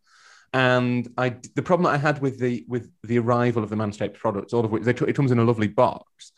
And 0.52 1.08
I, 1.18 1.36
the 1.56 1.62
problem 1.62 1.84
that 1.84 1.94
I 1.94 1.98
had 1.98 2.22
with 2.22 2.40
the 2.40 2.66
with 2.68 2.90
the 3.04 3.20
arrival 3.20 3.64
of 3.64 3.70
the 3.70 3.76
Manscaped 3.76 4.16
products, 4.16 4.54
all 4.54 4.66
of 4.66 4.72
which 4.72 4.84
they, 4.84 4.92
it 4.92 5.16
comes 5.16 5.32
in 5.32 5.40
a 5.40 5.44
lovely 5.44 5.68
box, 5.68 6.32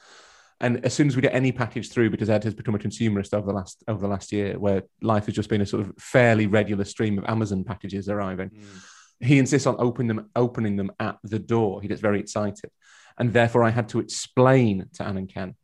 and 0.62 0.86
as 0.86 0.94
soon 0.94 1.08
as 1.08 1.16
we 1.16 1.24
get 1.24 1.34
any 1.34 1.52
package 1.52 1.90
through, 1.90 2.12
because 2.12 2.30
Ed 2.30 2.44
has 2.44 2.54
become 2.54 2.76
a 2.76 2.80
consumerist 2.80 3.34
over 3.34 3.48
the 3.48 3.54
last 3.54 3.84
over 3.88 4.00
the 4.00 4.08
last 4.08 4.32
year, 4.32 4.58
where 4.60 4.84
life 5.02 5.26
has 5.26 5.36
just 5.36 5.50
been 5.50 5.62
a 5.62 5.66
sort 5.66 5.86
of 5.86 5.94
fairly 5.98 6.46
regular 6.48 6.86
stream 6.86 7.18
of 7.18 7.26
Amazon 7.26 7.64
packages 7.64 8.08
arriving, 8.08 8.50
mm. 8.50 8.66
he 9.20 9.40
insists 9.40 9.66
on 9.66 9.76
opening 9.80 10.08
them 10.08 10.30
opening 10.36 10.76
them 10.76 10.92
at 11.00 11.18
the 11.24 11.40
door. 11.40 11.82
He 11.82 11.88
gets 11.88 12.00
very 12.00 12.20
excited, 12.20 12.70
and 13.18 13.34
therefore 13.34 13.64
I 13.64 13.72
had 13.72 13.90
to 13.90 14.00
explain 14.00 14.88
to 14.94 15.04
Anne 15.04 15.18
and 15.18 15.28
Ken 15.28 15.56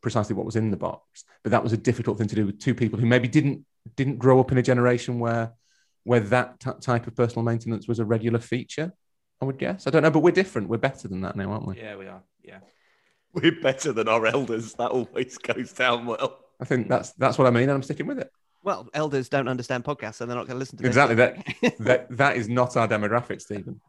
precisely 0.00 0.34
what 0.34 0.46
was 0.46 0.56
in 0.56 0.70
the 0.70 0.76
box. 0.76 1.24
But 1.42 1.50
that 1.50 1.62
was 1.62 1.72
a 1.72 1.76
difficult 1.76 2.16
thing 2.16 2.28
to 2.28 2.36
do 2.36 2.46
with 2.46 2.60
two 2.60 2.74
people 2.74 2.98
who 2.98 3.06
maybe 3.06 3.28
didn't 3.28 3.66
didn't 3.96 4.18
grow 4.18 4.38
up 4.38 4.52
in 4.52 4.58
a 4.58 4.62
generation 4.62 5.18
where 5.18 5.52
where 6.04 6.20
that 6.20 6.60
t- 6.60 6.70
type 6.80 7.06
of 7.08 7.16
personal 7.16 7.42
maintenance 7.42 7.88
was 7.88 7.98
a 7.98 8.04
regular 8.04 8.38
feature. 8.38 8.92
I 9.42 9.44
would 9.46 9.58
guess. 9.58 9.86
I 9.86 9.90
don't 9.90 10.02
know, 10.02 10.10
but 10.10 10.20
we're 10.20 10.32
different. 10.32 10.68
We're 10.68 10.76
better 10.76 11.08
than 11.08 11.22
that 11.22 11.34
now, 11.34 11.50
aren't 11.50 11.66
we? 11.66 11.78
Yeah, 11.78 11.96
we 11.96 12.06
are. 12.06 12.22
Yeah. 12.42 12.58
We're 13.32 13.60
better 13.60 13.92
than 13.92 14.08
our 14.08 14.26
elders. 14.26 14.74
That 14.74 14.90
always 14.90 15.38
goes 15.38 15.72
down 15.72 16.06
well. 16.06 16.38
I 16.60 16.64
think 16.64 16.88
that's 16.88 17.12
that's 17.12 17.38
what 17.38 17.46
I 17.46 17.50
mean, 17.50 17.64
and 17.64 17.72
I'm 17.72 17.82
sticking 17.82 18.06
with 18.06 18.18
it. 18.18 18.30
Well, 18.62 18.88
elders 18.92 19.28
don't 19.28 19.48
understand 19.48 19.84
podcasts, 19.84 20.16
so 20.16 20.26
they're 20.26 20.36
not 20.36 20.46
going 20.46 20.56
to 20.56 20.58
listen 20.58 20.76
to 20.78 20.82
this. 20.82 20.90
Exactly 20.90 21.14
that. 21.16 21.78
that 21.78 22.16
that 22.16 22.36
is 22.36 22.48
not 22.48 22.76
our 22.76 22.86
demographic, 22.86 23.40
Stephen. 23.40 23.80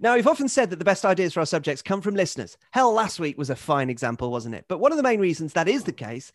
Now, 0.00 0.14
we've 0.14 0.26
often 0.26 0.48
said 0.48 0.70
that 0.70 0.78
the 0.78 0.84
best 0.84 1.04
ideas 1.04 1.32
for 1.32 1.40
our 1.40 1.46
subjects 1.46 1.82
come 1.82 2.00
from 2.00 2.14
listeners. 2.14 2.56
Hell, 2.72 2.92
last 2.92 3.18
week 3.18 3.38
was 3.38 3.50
a 3.50 3.56
fine 3.56 3.90
example, 3.90 4.30
wasn't 4.30 4.54
it? 4.54 4.66
But 4.68 4.78
one 4.78 4.92
of 4.92 4.96
the 4.96 5.02
main 5.02 5.20
reasons 5.20 5.52
that 5.54 5.68
is 5.68 5.84
the 5.84 5.92
case 5.92 6.30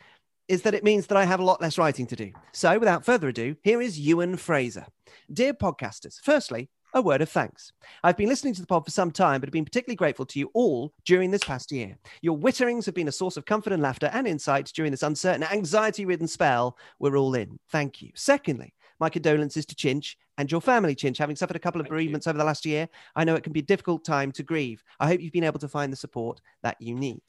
is 0.48 0.64
that 0.64 0.74
it 0.74 0.84
means 0.84 1.08
that 1.08 1.18
I 1.18 1.26
have 1.26 1.40
a 1.40 1.46
lot 1.46 1.62
less 1.62 1.78
writing 1.78 2.08
to 2.08 2.16
do. 2.16 2.32
So, 2.52 2.78
without 2.78 3.06
further 3.06 3.30
ado, 3.30 3.56
here 3.64 3.82
is 3.82 4.00
Ewan 4.00 4.36
Fraser. 4.38 4.86
Dear 5.32 5.54
podcasters, 5.54 6.20
firstly, 6.22 6.70
a 6.94 7.02
word 7.02 7.22
of 7.22 7.30
thanks. 7.30 7.72
I've 8.04 8.18
been 8.18 8.30
listening 8.30 8.54
to 8.56 8.62
the 8.62 8.68
pod 8.68 8.86
for 8.86 8.92
some 8.92 9.12
time, 9.12 9.40
but 9.40 9.48
have 9.48 9.54
been 9.54 9.66
particularly 9.66 9.96
grateful 9.96 10.26
to 10.26 10.40
you 10.40 10.52
all 10.54 10.94
during 11.06 11.32
this 11.32 11.44
past 11.44 11.72
year. 11.72 11.98
Your 12.22 12.38
witterings 12.38 12.86
have 12.86 12.96
been 12.96 13.08
a 13.08 13.14
source 13.14 13.38
of 13.38 13.46
comfort 13.46 13.74
and 13.74 13.82
laughter 13.82 14.10
and 14.14 14.28
insight 14.28 14.72
during 14.74 14.92
this 14.92 15.04
uncertain, 15.04 15.44
anxiety 15.44 16.06
ridden 16.06 16.28
spell. 16.28 16.78
We're 17.00 17.18
all 17.18 17.36
in. 17.36 17.60
Thank 17.70 18.02
you. 18.02 18.12
Secondly, 18.16 18.74
my 19.00 19.10
condolences 19.10 19.66
to 19.66 19.76
Chinch 19.76 20.16
and 20.38 20.52
your 20.52 20.62
family, 20.62 20.96
Chinch, 20.96 21.18
having 21.18 21.36
suffered 21.36 21.56
a 21.56 21.60
couple 21.60 21.82
of 21.82 21.86
Thank 21.86 21.94
bereavements 21.94 22.28
over 22.28 22.38
the 22.38 22.44
last 22.44 22.66
year. 22.66 22.88
I 23.16 23.24
know 23.24 23.36
it 23.36 23.44
can 23.44 23.54
be 23.54 23.62
a 23.62 23.64
difficult 23.64 24.06
time 24.06 24.32
to 24.34 24.44
grieve. 24.44 24.84
I 25.00 25.08
hope 25.08 25.22
you've 25.22 25.32
been 25.32 25.44
able 25.44 25.60
to 25.60 25.68
find 25.68 25.92
the 25.92 25.98
support 25.98 26.42
that 26.64 26.78
you 26.80 26.96
need. 26.96 27.22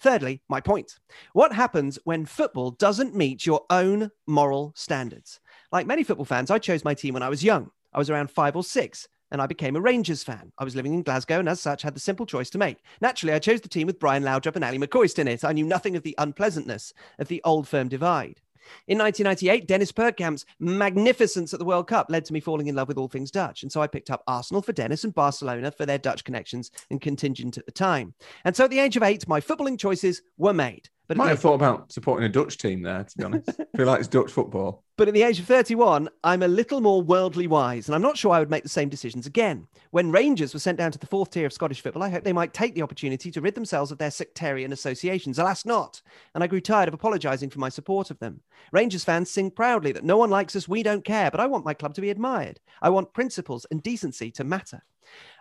Thirdly, 0.00 0.42
my 0.48 0.60
point. 0.60 0.98
What 1.32 1.52
happens 1.52 1.98
when 2.04 2.26
football 2.26 2.72
doesn't 2.72 3.14
meet 3.14 3.46
your 3.46 3.64
own 3.70 4.10
moral 4.26 4.72
standards? 4.76 5.40
Like 5.72 5.86
many 5.86 6.04
football 6.04 6.26
fans, 6.26 6.50
I 6.50 6.58
chose 6.58 6.84
my 6.84 6.94
team 6.94 7.14
when 7.14 7.22
I 7.22 7.28
was 7.28 7.44
young. 7.44 7.70
I 7.94 7.98
was 7.98 8.10
around 8.10 8.30
five 8.30 8.56
or 8.56 8.64
six, 8.64 9.08
and 9.30 9.40
I 9.40 9.46
became 9.46 9.76
a 9.76 9.80
Rangers 9.80 10.22
fan. 10.22 10.52
I 10.58 10.64
was 10.64 10.76
living 10.76 10.94
in 10.94 11.02
Glasgow, 11.02 11.38
and 11.38 11.48
as 11.48 11.60
such, 11.60 11.82
had 11.82 11.94
the 11.94 12.00
simple 12.00 12.26
choice 12.26 12.50
to 12.50 12.58
make. 12.58 12.78
Naturally, 13.00 13.32
I 13.32 13.38
chose 13.38 13.60
the 13.60 13.68
team 13.68 13.86
with 13.86 13.98
Brian 13.98 14.22
Laudrup 14.22 14.56
and 14.56 14.64
Ally 14.64 14.78
McCoist 14.78 15.18
in 15.18 15.28
it. 15.28 15.44
I 15.44 15.52
knew 15.52 15.66
nothing 15.66 15.96
of 15.96 16.02
the 16.02 16.14
unpleasantness 16.18 16.92
of 17.18 17.28
the 17.28 17.40
old 17.44 17.68
firm 17.68 17.88
divide. 17.88 18.40
In 18.86 18.98
1998, 18.98 19.66
Dennis 19.66 19.92
Bergkamp's 19.92 20.46
magnificence 20.58 21.52
at 21.52 21.58
the 21.58 21.64
World 21.64 21.86
Cup 21.86 22.06
led 22.08 22.24
to 22.24 22.32
me 22.32 22.40
falling 22.40 22.66
in 22.66 22.74
love 22.74 22.88
with 22.88 22.98
all 22.98 23.08
things 23.08 23.30
Dutch. 23.30 23.62
And 23.62 23.70
so 23.70 23.82
I 23.82 23.86
picked 23.86 24.10
up 24.10 24.22
Arsenal 24.26 24.62
for 24.62 24.72
Dennis 24.72 25.04
and 25.04 25.14
Barcelona 25.14 25.70
for 25.70 25.86
their 25.86 25.98
Dutch 25.98 26.24
connections 26.24 26.70
and 26.90 27.00
contingent 27.00 27.58
at 27.58 27.66
the 27.66 27.72
time. 27.72 28.14
And 28.44 28.56
so 28.56 28.64
at 28.64 28.70
the 28.70 28.78
age 28.78 28.96
of 28.96 29.02
eight, 29.02 29.28
my 29.28 29.40
footballing 29.40 29.78
choices 29.78 30.22
were 30.38 30.54
made. 30.54 30.88
But 31.06 31.18
Might 31.18 31.28
have 31.28 31.40
thought 31.40 31.54
about 31.54 31.92
supporting 31.92 32.24
a 32.24 32.30
Dutch 32.30 32.56
team 32.56 32.80
there, 32.80 33.04
to 33.04 33.18
be 33.18 33.24
honest. 33.24 33.50
I 33.50 33.64
feel 33.76 33.86
like 33.86 33.98
it's 33.98 34.08
Dutch 34.08 34.32
football. 34.32 34.82
But 34.96 35.08
at 35.08 35.12
the 35.12 35.22
age 35.22 35.38
of 35.38 35.44
31, 35.44 36.08
I'm 36.22 36.42
a 36.42 36.48
little 36.48 36.80
more 36.80 37.02
worldly 37.02 37.46
wise, 37.46 37.88
and 37.88 37.94
I'm 37.94 38.00
not 38.00 38.16
sure 38.16 38.32
I 38.32 38.38
would 38.38 38.48
make 38.48 38.62
the 38.62 38.70
same 38.70 38.88
decisions 38.88 39.26
again. 39.26 39.66
When 39.90 40.10
Rangers 40.10 40.54
were 40.54 40.60
sent 40.60 40.78
down 40.78 40.92
to 40.92 40.98
the 40.98 41.06
fourth 41.06 41.30
tier 41.30 41.44
of 41.44 41.52
Scottish 41.52 41.82
football, 41.82 42.02
I 42.02 42.08
hoped 42.08 42.24
they 42.24 42.32
might 42.32 42.54
take 42.54 42.74
the 42.74 42.80
opportunity 42.80 43.30
to 43.32 43.40
rid 43.42 43.54
themselves 43.54 43.92
of 43.92 43.98
their 43.98 44.10
sectarian 44.10 44.72
associations. 44.72 45.38
Alas, 45.38 45.66
not. 45.66 46.00
And 46.34 46.42
I 46.42 46.46
grew 46.46 46.60
tired 46.60 46.88
of 46.88 46.94
apologising 46.94 47.50
for 47.50 47.58
my 47.58 47.68
support 47.68 48.10
of 48.10 48.18
them. 48.18 48.40
Rangers 48.72 49.04
fans 49.04 49.30
sing 49.30 49.50
proudly 49.50 49.92
that 49.92 50.04
no 50.04 50.16
one 50.16 50.30
likes 50.30 50.56
us, 50.56 50.68
we 50.68 50.82
don't 50.82 51.04
care, 51.04 51.30
but 51.30 51.40
I 51.40 51.46
want 51.46 51.66
my 51.66 51.74
club 51.74 51.92
to 51.94 52.00
be 52.00 52.10
admired. 52.10 52.60
I 52.80 52.88
want 52.88 53.12
principles 53.12 53.66
and 53.70 53.82
decency 53.82 54.30
to 54.32 54.44
matter. 54.44 54.82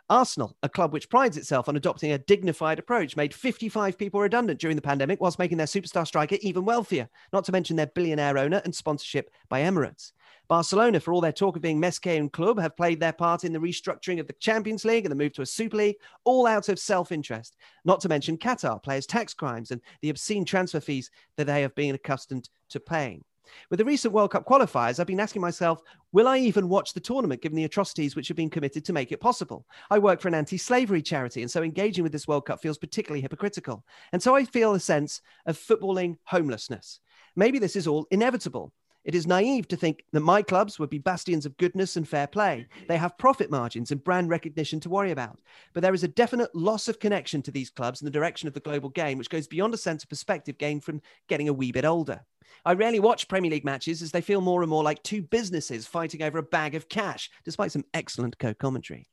Arsenal, 0.09 0.57
a 0.61 0.69
club 0.69 0.91
which 0.91 1.09
prides 1.09 1.37
itself 1.37 1.69
on 1.69 1.77
adopting 1.77 2.11
a 2.11 2.17
dignified 2.17 2.77
approach, 2.77 3.15
made 3.15 3.33
55 3.33 3.97
people 3.97 4.19
redundant 4.19 4.59
during 4.59 4.75
the 4.75 4.81
pandemic 4.81 5.21
whilst 5.21 5.39
making 5.39 5.57
their 5.57 5.65
superstar 5.67 6.05
striker 6.05 6.37
even 6.41 6.65
wealthier, 6.65 7.09
not 7.31 7.45
to 7.45 7.53
mention 7.53 7.77
their 7.77 7.87
billionaire 7.87 8.37
owner 8.37 8.61
and 8.65 8.75
sponsorship 8.75 9.31
by 9.47 9.61
Emirates. 9.61 10.11
Barcelona, 10.49 10.99
for 10.99 11.13
all 11.13 11.21
their 11.21 11.31
talk 11.31 11.55
of 11.55 11.61
being 11.61 11.79
més 11.79 11.99
que 11.99 12.19
un 12.19 12.29
club, 12.29 12.59
have 12.59 12.75
played 12.75 12.99
their 12.99 13.13
part 13.13 13.45
in 13.45 13.53
the 13.53 13.59
restructuring 13.59 14.19
of 14.19 14.27
the 14.27 14.33
Champions 14.33 14.83
League 14.83 15.05
and 15.05 15.11
the 15.11 15.15
move 15.15 15.33
to 15.33 15.41
a 15.41 15.45
Super 15.45 15.77
League, 15.77 15.95
all 16.25 16.45
out 16.45 16.67
of 16.67 16.79
self-interest. 16.79 17.55
Not 17.85 18.01
to 18.01 18.09
mention 18.09 18.37
Qatar 18.37 18.83
players' 18.83 19.07
tax 19.07 19.33
crimes 19.33 19.71
and 19.71 19.81
the 20.01 20.09
obscene 20.09 20.43
transfer 20.43 20.81
fees 20.81 21.09
that 21.37 21.47
they 21.47 21.61
have 21.61 21.73
been 21.75 21.95
accustomed 21.95 22.49
to 22.69 22.79
paying. 22.81 23.23
With 23.69 23.79
the 23.79 23.85
recent 23.85 24.13
World 24.13 24.31
Cup 24.31 24.45
qualifiers, 24.45 24.99
I've 24.99 25.07
been 25.07 25.19
asking 25.19 25.41
myself, 25.41 25.81
will 26.11 26.27
I 26.27 26.37
even 26.39 26.69
watch 26.69 26.93
the 26.93 26.99
tournament 26.99 27.41
given 27.41 27.55
the 27.55 27.63
atrocities 27.63 28.15
which 28.15 28.27
have 28.27 28.37
been 28.37 28.49
committed 28.49 28.85
to 28.85 28.93
make 28.93 29.11
it 29.11 29.19
possible? 29.19 29.65
I 29.89 29.99
work 29.99 30.21
for 30.21 30.27
an 30.27 30.35
anti 30.35 30.57
slavery 30.57 31.01
charity, 31.01 31.41
and 31.41 31.51
so 31.51 31.63
engaging 31.63 32.03
with 32.03 32.11
this 32.11 32.27
World 32.27 32.45
Cup 32.45 32.61
feels 32.61 32.77
particularly 32.77 33.21
hypocritical. 33.21 33.83
And 34.11 34.21
so 34.21 34.35
I 34.35 34.45
feel 34.45 34.73
a 34.73 34.79
sense 34.79 35.21
of 35.45 35.57
footballing 35.57 36.17
homelessness. 36.25 36.99
Maybe 37.35 37.59
this 37.59 37.75
is 37.75 37.87
all 37.87 38.07
inevitable. 38.11 38.71
It 39.03 39.15
is 39.15 39.27
naive 39.27 39.67
to 39.67 39.75
think 39.75 40.05
that 40.13 40.21
my 40.21 40.41
clubs 40.41 40.79
would 40.79 40.89
be 40.89 40.97
bastions 40.97 41.45
of 41.45 41.57
goodness 41.57 41.97
and 41.97 42.07
fair 42.07 42.25
play. 42.25 42.67
They 42.87 42.95
have 42.95 43.17
profit 43.17 43.51
margins 43.51 43.91
and 43.91 44.01
brand 44.01 44.29
recognition 44.29 44.79
to 44.79 44.89
worry 44.89 45.11
about. 45.11 45.39
But 45.73 45.83
there 45.83 45.93
is 45.93 46.03
a 46.03 46.07
definite 46.07 46.55
loss 46.55 46.87
of 46.87 46.99
connection 46.99 47.41
to 47.41 47.51
these 47.51 47.69
clubs 47.69 48.01
in 48.01 48.05
the 48.05 48.11
direction 48.11 48.47
of 48.47 48.53
the 48.53 48.61
global 48.61 48.89
game, 48.89 49.17
which 49.17 49.29
goes 49.29 49.45
beyond 49.45 49.73
a 49.73 49.77
sense 49.77 50.03
of 50.03 50.09
perspective 50.09 50.57
gained 50.57 50.85
from 50.85 51.01
getting 51.27 51.49
a 51.49 51.53
wee 51.53 51.73
bit 51.73 51.83
older. 51.83 52.23
I 52.65 52.73
rarely 52.73 52.99
watch 52.99 53.27
Premier 53.27 53.51
League 53.51 53.65
matches 53.65 54.01
as 54.01 54.11
they 54.11 54.21
feel 54.21 54.41
more 54.41 54.61
and 54.61 54.69
more 54.69 54.83
like 54.83 55.01
two 55.03 55.21
businesses 55.21 55.87
fighting 55.87 56.21
over 56.21 56.37
a 56.37 56.43
bag 56.43 56.75
of 56.75 56.89
cash, 56.89 57.29
despite 57.43 57.71
some 57.71 57.85
excellent 57.93 58.37
co 58.39 58.53
commentary. 58.53 59.07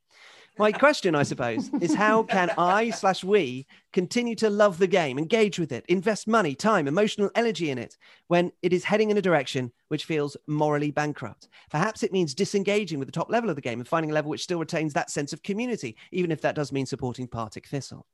My 0.59 0.73
question, 0.73 1.15
I 1.15 1.23
suppose, 1.23 1.71
is 1.81 1.95
how 1.95 2.23
can 2.23 2.51
I 2.59 2.91
slash 2.91 3.25
we 3.25 3.67
continue 3.93 4.35
to 4.37 4.51
love 4.51 4.79
the 4.79 4.87
game, 4.87 5.19
engage 5.19 5.59
with 5.59 5.73
it, 5.73 5.87
invest 5.89 6.29
money, 6.29 6.55
time, 6.55 6.87
emotional 6.87 7.31
energy 7.35 7.71
in 7.71 7.79
it 7.79 7.97
when 8.29 8.53
it 8.61 8.73
is 8.73 8.85
heading 8.85 9.11
in 9.11 9.17
a 9.17 9.23
direction 9.23 9.73
which 9.89 10.05
feels 10.05 10.37
morally 10.47 10.91
bankrupt? 10.91 11.49
Perhaps 11.71 12.03
it 12.03 12.13
means 12.13 12.35
disengaging 12.35 12.99
with 12.99 13.09
the 13.09 13.13
top 13.13 13.31
level 13.31 13.49
of 13.49 13.57
the 13.57 13.63
game 13.63 13.79
and 13.79 13.89
finding 13.89 14.11
a 14.11 14.15
level 14.15 14.31
which 14.31 14.43
still 14.43 14.59
retains 14.59 14.93
that 14.93 15.11
sense 15.11 15.33
of 15.33 15.43
community, 15.43 15.97
even 16.13 16.31
if 16.31 16.43
that 16.43 16.55
does 16.55 16.73
mean 16.73 16.85
supporting 16.85 17.27
Partick 17.27 17.67
Thistle. 17.67 18.07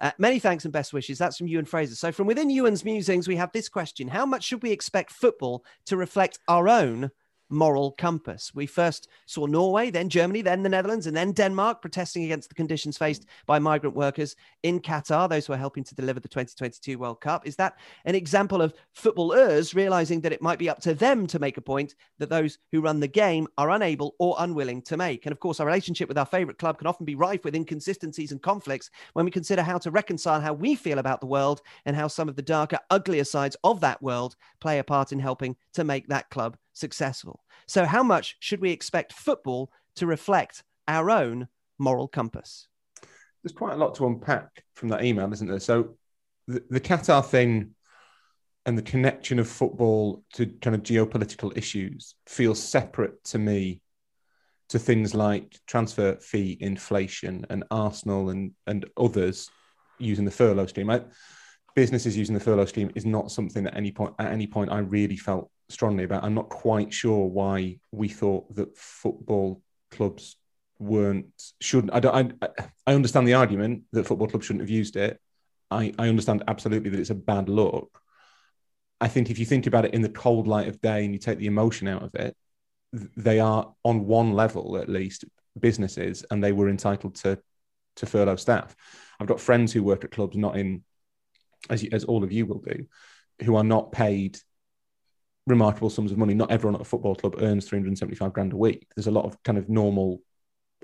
Uh, 0.00 0.10
many 0.18 0.38
thanks 0.38 0.64
and 0.64 0.72
best 0.72 0.92
wishes. 0.92 1.16
That's 1.16 1.38
from 1.38 1.46
Ewan 1.46 1.64
Fraser. 1.64 1.94
So, 1.94 2.12
from 2.12 2.26
within 2.26 2.50
Ewan's 2.50 2.84
musings, 2.84 3.28
we 3.28 3.36
have 3.36 3.52
this 3.52 3.68
question 3.68 4.08
How 4.08 4.26
much 4.26 4.44
should 4.44 4.62
we 4.62 4.72
expect 4.72 5.10
football 5.10 5.64
to 5.86 5.96
reflect 5.96 6.38
our 6.48 6.68
own? 6.68 7.10
Moral 7.48 7.92
compass. 7.92 8.52
We 8.54 8.66
first 8.66 9.08
saw 9.26 9.46
Norway, 9.46 9.90
then 9.90 10.08
Germany, 10.08 10.42
then 10.42 10.62
the 10.62 10.68
Netherlands, 10.68 11.06
and 11.06 11.16
then 11.16 11.32
Denmark 11.32 11.80
protesting 11.80 12.24
against 12.24 12.48
the 12.48 12.54
conditions 12.54 12.98
faced 12.98 13.26
by 13.46 13.58
migrant 13.58 13.94
workers 13.94 14.36
in 14.62 14.80
Qatar, 14.80 15.28
those 15.28 15.46
who 15.46 15.52
are 15.52 15.58
helping 15.58 15.84
to 15.84 15.94
deliver 15.94 16.20
the 16.20 16.28
2022 16.28 16.98
World 16.98 17.20
Cup. 17.20 17.46
Is 17.46 17.56
that 17.56 17.76
an 18.04 18.14
example 18.14 18.62
of 18.62 18.74
footballers 18.92 19.74
realizing 19.74 20.20
that 20.22 20.32
it 20.32 20.42
might 20.42 20.58
be 20.58 20.68
up 20.68 20.80
to 20.80 20.94
them 20.94 21.26
to 21.28 21.38
make 21.38 21.56
a 21.56 21.62
point 21.62 21.94
that 22.18 22.30
those 22.30 22.58
who 22.72 22.80
run 22.80 23.00
the 23.00 23.08
game 23.08 23.46
are 23.58 23.70
unable 23.70 24.14
or 24.18 24.36
unwilling 24.38 24.82
to 24.82 24.96
make? 24.96 25.26
And 25.26 25.32
of 25.32 25.40
course, 25.40 25.60
our 25.60 25.66
relationship 25.66 26.08
with 26.08 26.18
our 26.18 26.26
favorite 26.26 26.58
club 26.58 26.78
can 26.78 26.86
often 26.86 27.06
be 27.06 27.14
rife 27.14 27.44
with 27.44 27.54
inconsistencies 27.54 28.32
and 28.32 28.42
conflicts 28.42 28.90
when 29.12 29.24
we 29.24 29.30
consider 29.30 29.62
how 29.62 29.78
to 29.78 29.90
reconcile 29.90 30.40
how 30.40 30.52
we 30.52 30.74
feel 30.74 30.98
about 30.98 31.20
the 31.20 31.26
world 31.26 31.60
and 31.84 31.96
how 31.96 32.08
some 32.08 32.28
of 32.28 32.36
the 32.36 32.42
darker, 32.42 32.78
uglier 32.90 33.24
sides 33.24 33.56
of 33.64 33.80
that 33.80 34.02
world 34.02 34.36
play 34.60 34.78
a 34.78 34.84
part 34.84 35.12
in 35.12 35.18
helping 35.18 35.56
to 35.72 35.84
make 35.84 36.08
that 36.08 36.30
club 36.30 36.56
successful. 36.74 37.40
So, 37.66 37.86
how 37.86 38.02
much 38.02 38.36
should 38.40 38.60
we 38.60 38.70
expect 38.70 39.12
football 39.12 39.70
to 39.96 40.06
reflect 40.06 40.62
our 40.86 41.10
own 41.10 41.48
moral 41.78 42.08
compass? 42.08 42.68
There's 43.42 43.52
quite 43.52 43.74
a 43.74 43.76
lot 43.76 43.94
to 43.96 44.06
unpack 44.06 44.64
from 44.74 44.90
that 44.90 45.04
email, 45.04 45.32
isn't 45.32 45.48
there? 45.48 45.60
So, 45.60 45.96
the, 46.46 46.62
the 46.68 46.80
Qatar 46.80 47.24
thing 47.24 47.74
and 48.66 48.76
the 48.76 48.82
connection 48.82 49.38
of 49.38 49.48
football 49.48 50.22
to 50.34 50.46
kind 50.46 50.74
of 50.74 50.82
geopolitical 50.82 51.56
issues 51.56 52.14
feels 52.26 52.62
separate 52.62 53.22
to 53.24 53.38
me 53.38 53.80
to 54.70 54.78
things 54.78 55.14
like 55.14 55.58
transfer 55.66 56.16
fee 56.16 56.56
inflation 56.60 57.44
and 57.50 57.64
Arsenal 57.70 58.30
and, 58.30 58.52
and 58.66 58.86
others 58.96 59.50
using 59.98 60.24
the 60.24 60.30
furlough 60.30 60.66
scheme. 60.66 60.90
I, 60.90 61.02
businesses 61.74 62.16
using 62.16 62.34
the 62.34 62.40
furlough 62.40 62.66
scheme 62.66 62.90
is 62.94 63.04
not 63.04 63.30
something 63.30 63.64
that 63.64 63.76
any 63.76 63.90
point 63.90 64.14
at 64.18 64.32
any 64.32 64.46
point 64.46 64.70
I 64.70 64.78
really 64.78 65.16
felt 65.16 65.50
strongly 65.68 66.04
about. 66.04 66.24
I'm 66.24 66.34
not 66.34 66.48
quite 66.48 66.92
sure 66.92 67.26
why 67.26 67.78
we 67.90 68.08
thought 68.08 68.54
that 68.54 68.76
football 68.76 69.62
clubs 69.90 70.36
weren't 70.78 71.26
shouldn't. 71.60 71.94
I 71.94 72.00
don't. 72.00 72.36
I, 72.42 72.48
I 72.86 72.94
understand 72.94 73.26
the 73.26 73.34
argument 73.34 73.82
that 73.92 74.06
football 74.06 74.28
clubs 74.28 74.46
shouldn't 74.46 74.62
have 74.62 74.70
used 74.70 74.96
it. 74.96 75.20
I, 75.70 75.92
I 75.98 76.08
understand 76.08 76.44
absolutely 76.46 76.90
that 76.90 77.00
it's 77.00 77.10
a 77.10 77.14
bad 77.14 77.48
look. 77.48 78.00
I 79.00 79.08
think 79.08 79.30
if 79.30 79.38
you 79.38 79.44
think 79.44 79.66
about 79.66 79.84
it 79.84 79.94
in 79.94 80.02
the 80.02 80.08
cold 80.08 80.46
light 80.46 80.68
of 80.68 80.80
day 80.80 81.04
and 81.04 81.12
you 81.12 81.18
take 81.18 81.38
the 81.38 81.46
emotion 81.46 81.88
out 81.88 82.02
of 82.02 82.14
it, 82.14 82.36
they 82.92 83.40
are 83.40 83.74
on 83.82 84.06
one 84.06 84.32
level 84.32 84.76
at 84.76 84.88
least 84.88 85.24
businesses, 85.58 86.24
and 86.30 86.42
they 86.42 86.52
were 86.52 86.68
entitled 86.68 87.16
to 87.16 87.38
to 87.96 88.06
furlough 88.06 88.36
staff. 88.36 88.74
I've 89.18 89.26
got 89.28 89.40
friends 89.40 89.72
who 89.72 89.82
work 89.82 90.04
at 90.04 90.10
clubs, 90.10 90.36
not 90.36 90.56
in 90.56 90.82
as 91.70 91.82
you, 91.82 91.90
as 91.92 92.04
all 92.04 92.24
of 92.24 92.32
you 92.32 92.46
will 92.46 92.60
do, 92.60 92.86
who 93.42 93.56
are 93.56 93.64
not 93.64 93.92
paid 93.92 94.38
remarkable 95.46 95.90
sums 95.90 96.12
of 96.12 96.18
money. 96.18 96.34
Not 96.34 96.50
everyone 96.50 96.74
at 96.74 96.80
a 96.80 96.84
football 96.84 97.14
club 97.14 97.36
earns 97.38 97.66
375 97.66 98.32
grand 98.32 98.52
a 98.52 98.56
week. 98.56 98.86
There's 98.96 99.06
a 99.06 99.12
lot 99.12 99.24
of 99.24 99.42
kind 99.42 99.58
of 99.58 99.68
normal 99.68 100.22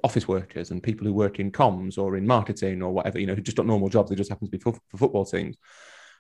office 0.03 0.27
workers 0.27 0.71
and 0.71 0.83
people 0.83 1.07
who 1.07 1.13
work 1.13 1.39
in 1.39 1.51
comms 1.51 1.99
or 1.99 2.17
in 2.17 2.27
marketing 2.27 2.83
or 2.83 2.93
whatever, 2.93 3.19
you 3.19 3.27
know, 3.27 3.35
who 3.35 3.43
just 3.43 3.57
got 3.57 3.67
normal 3.67 3.89
jobs. 3.89 4.11
They 4.11 4.17
just 4.17 4.31
happen 4.31 4.47
to 4.47 4.51
be 4.51 4.59
for, 4.59 4.73
for 4.89 4.97
football 4.97 5.25
teams. 5.25 5.57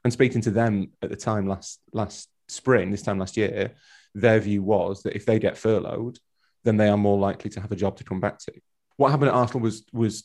And 0.04 0.12
speaking 0.12 0.40
to 0.42 0.50
them 0.50 0.92
at 1.02 1.10
the 1.10 1.16
time 1.16 1.46
last 1.46 1.80
last 1.92 2.28
spring, 2.48 2.90
this 2.90 3.02
time 3.02 3.18
last 3.18 3.36
year, 3.36 3.72
their 4.14 4.40
view 4.40 4.62
was 4.62 5.02
that 5.02 5.14
if 5.14 5.26
they 5.26 5.38
get 5.38 5.58
furloughed, 5.58 6.18
then 6.64 6.76
they 6.76 6.88
are 6.88 6.96
more 6.96 7.18
likely 7.18 7.50
to 7.50 7.60
have 7.60 7.72
a 7.72 7.76
job 7.76 7.96
to 7.98 8.04
come 8.04 8.20
back 8.20 8.38
to. 8.38 8.52
What 8.96 9.10
happened 9.10 9.28
at 9.28 9.34
Arsenal 9.34 9.62
was 9.62 9.84
was 9.92 10.24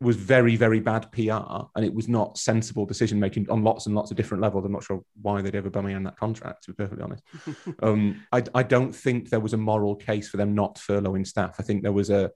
was 0.00 0.16
very 0.16 0.54
very 0.54 0.80
bad 0.80 1.10
PR, 1.10 1.66
and 1.74 1.84
it 1.84 1.92
was 1.92 2.08
not 2.08 2.38
sensible 2.38 2.86
decision 2.86 3.18
making 3.18 3.50
on 3.50 3.64
lots 3.64 3.86
and 3.86 3.94
lots 3.94 4.10
of 4.10 4.16
different 4.16 4.42
levels. 4.42 4.64
I'm 4.64 4.72
not 4.72 4.84
sure 4.84 5.02
why 5.20 5.42
they'd 5.42 5.54
ever 5.54 5.70
in 5.88 6.04
that 6.04 6.16
contract, 6.16 6.64
to 6.64 6.72
be 6.72 6.76
perfectly 6.76 7.04
honest. 7.04 7.22
um, 7.82 8.24
I, 8.32 8.42
I 8.54 8.62
don't 8.62 8.94
think 8.94 9.30
there 9.30 9.40
was 9.40 9.54
a 9.54 9.58
moral 9.58 9.96
case 9.96 10.28
for 10.28 10.36
them 10.36 10.54
not 10.54 10.76
furloughing 10.76 11.26
staff. 11.26 11.56
I 11.58 11.62
think 11.62 11.82
there 11.82 11.92
was 11.92 12.10
a 12.10 12.30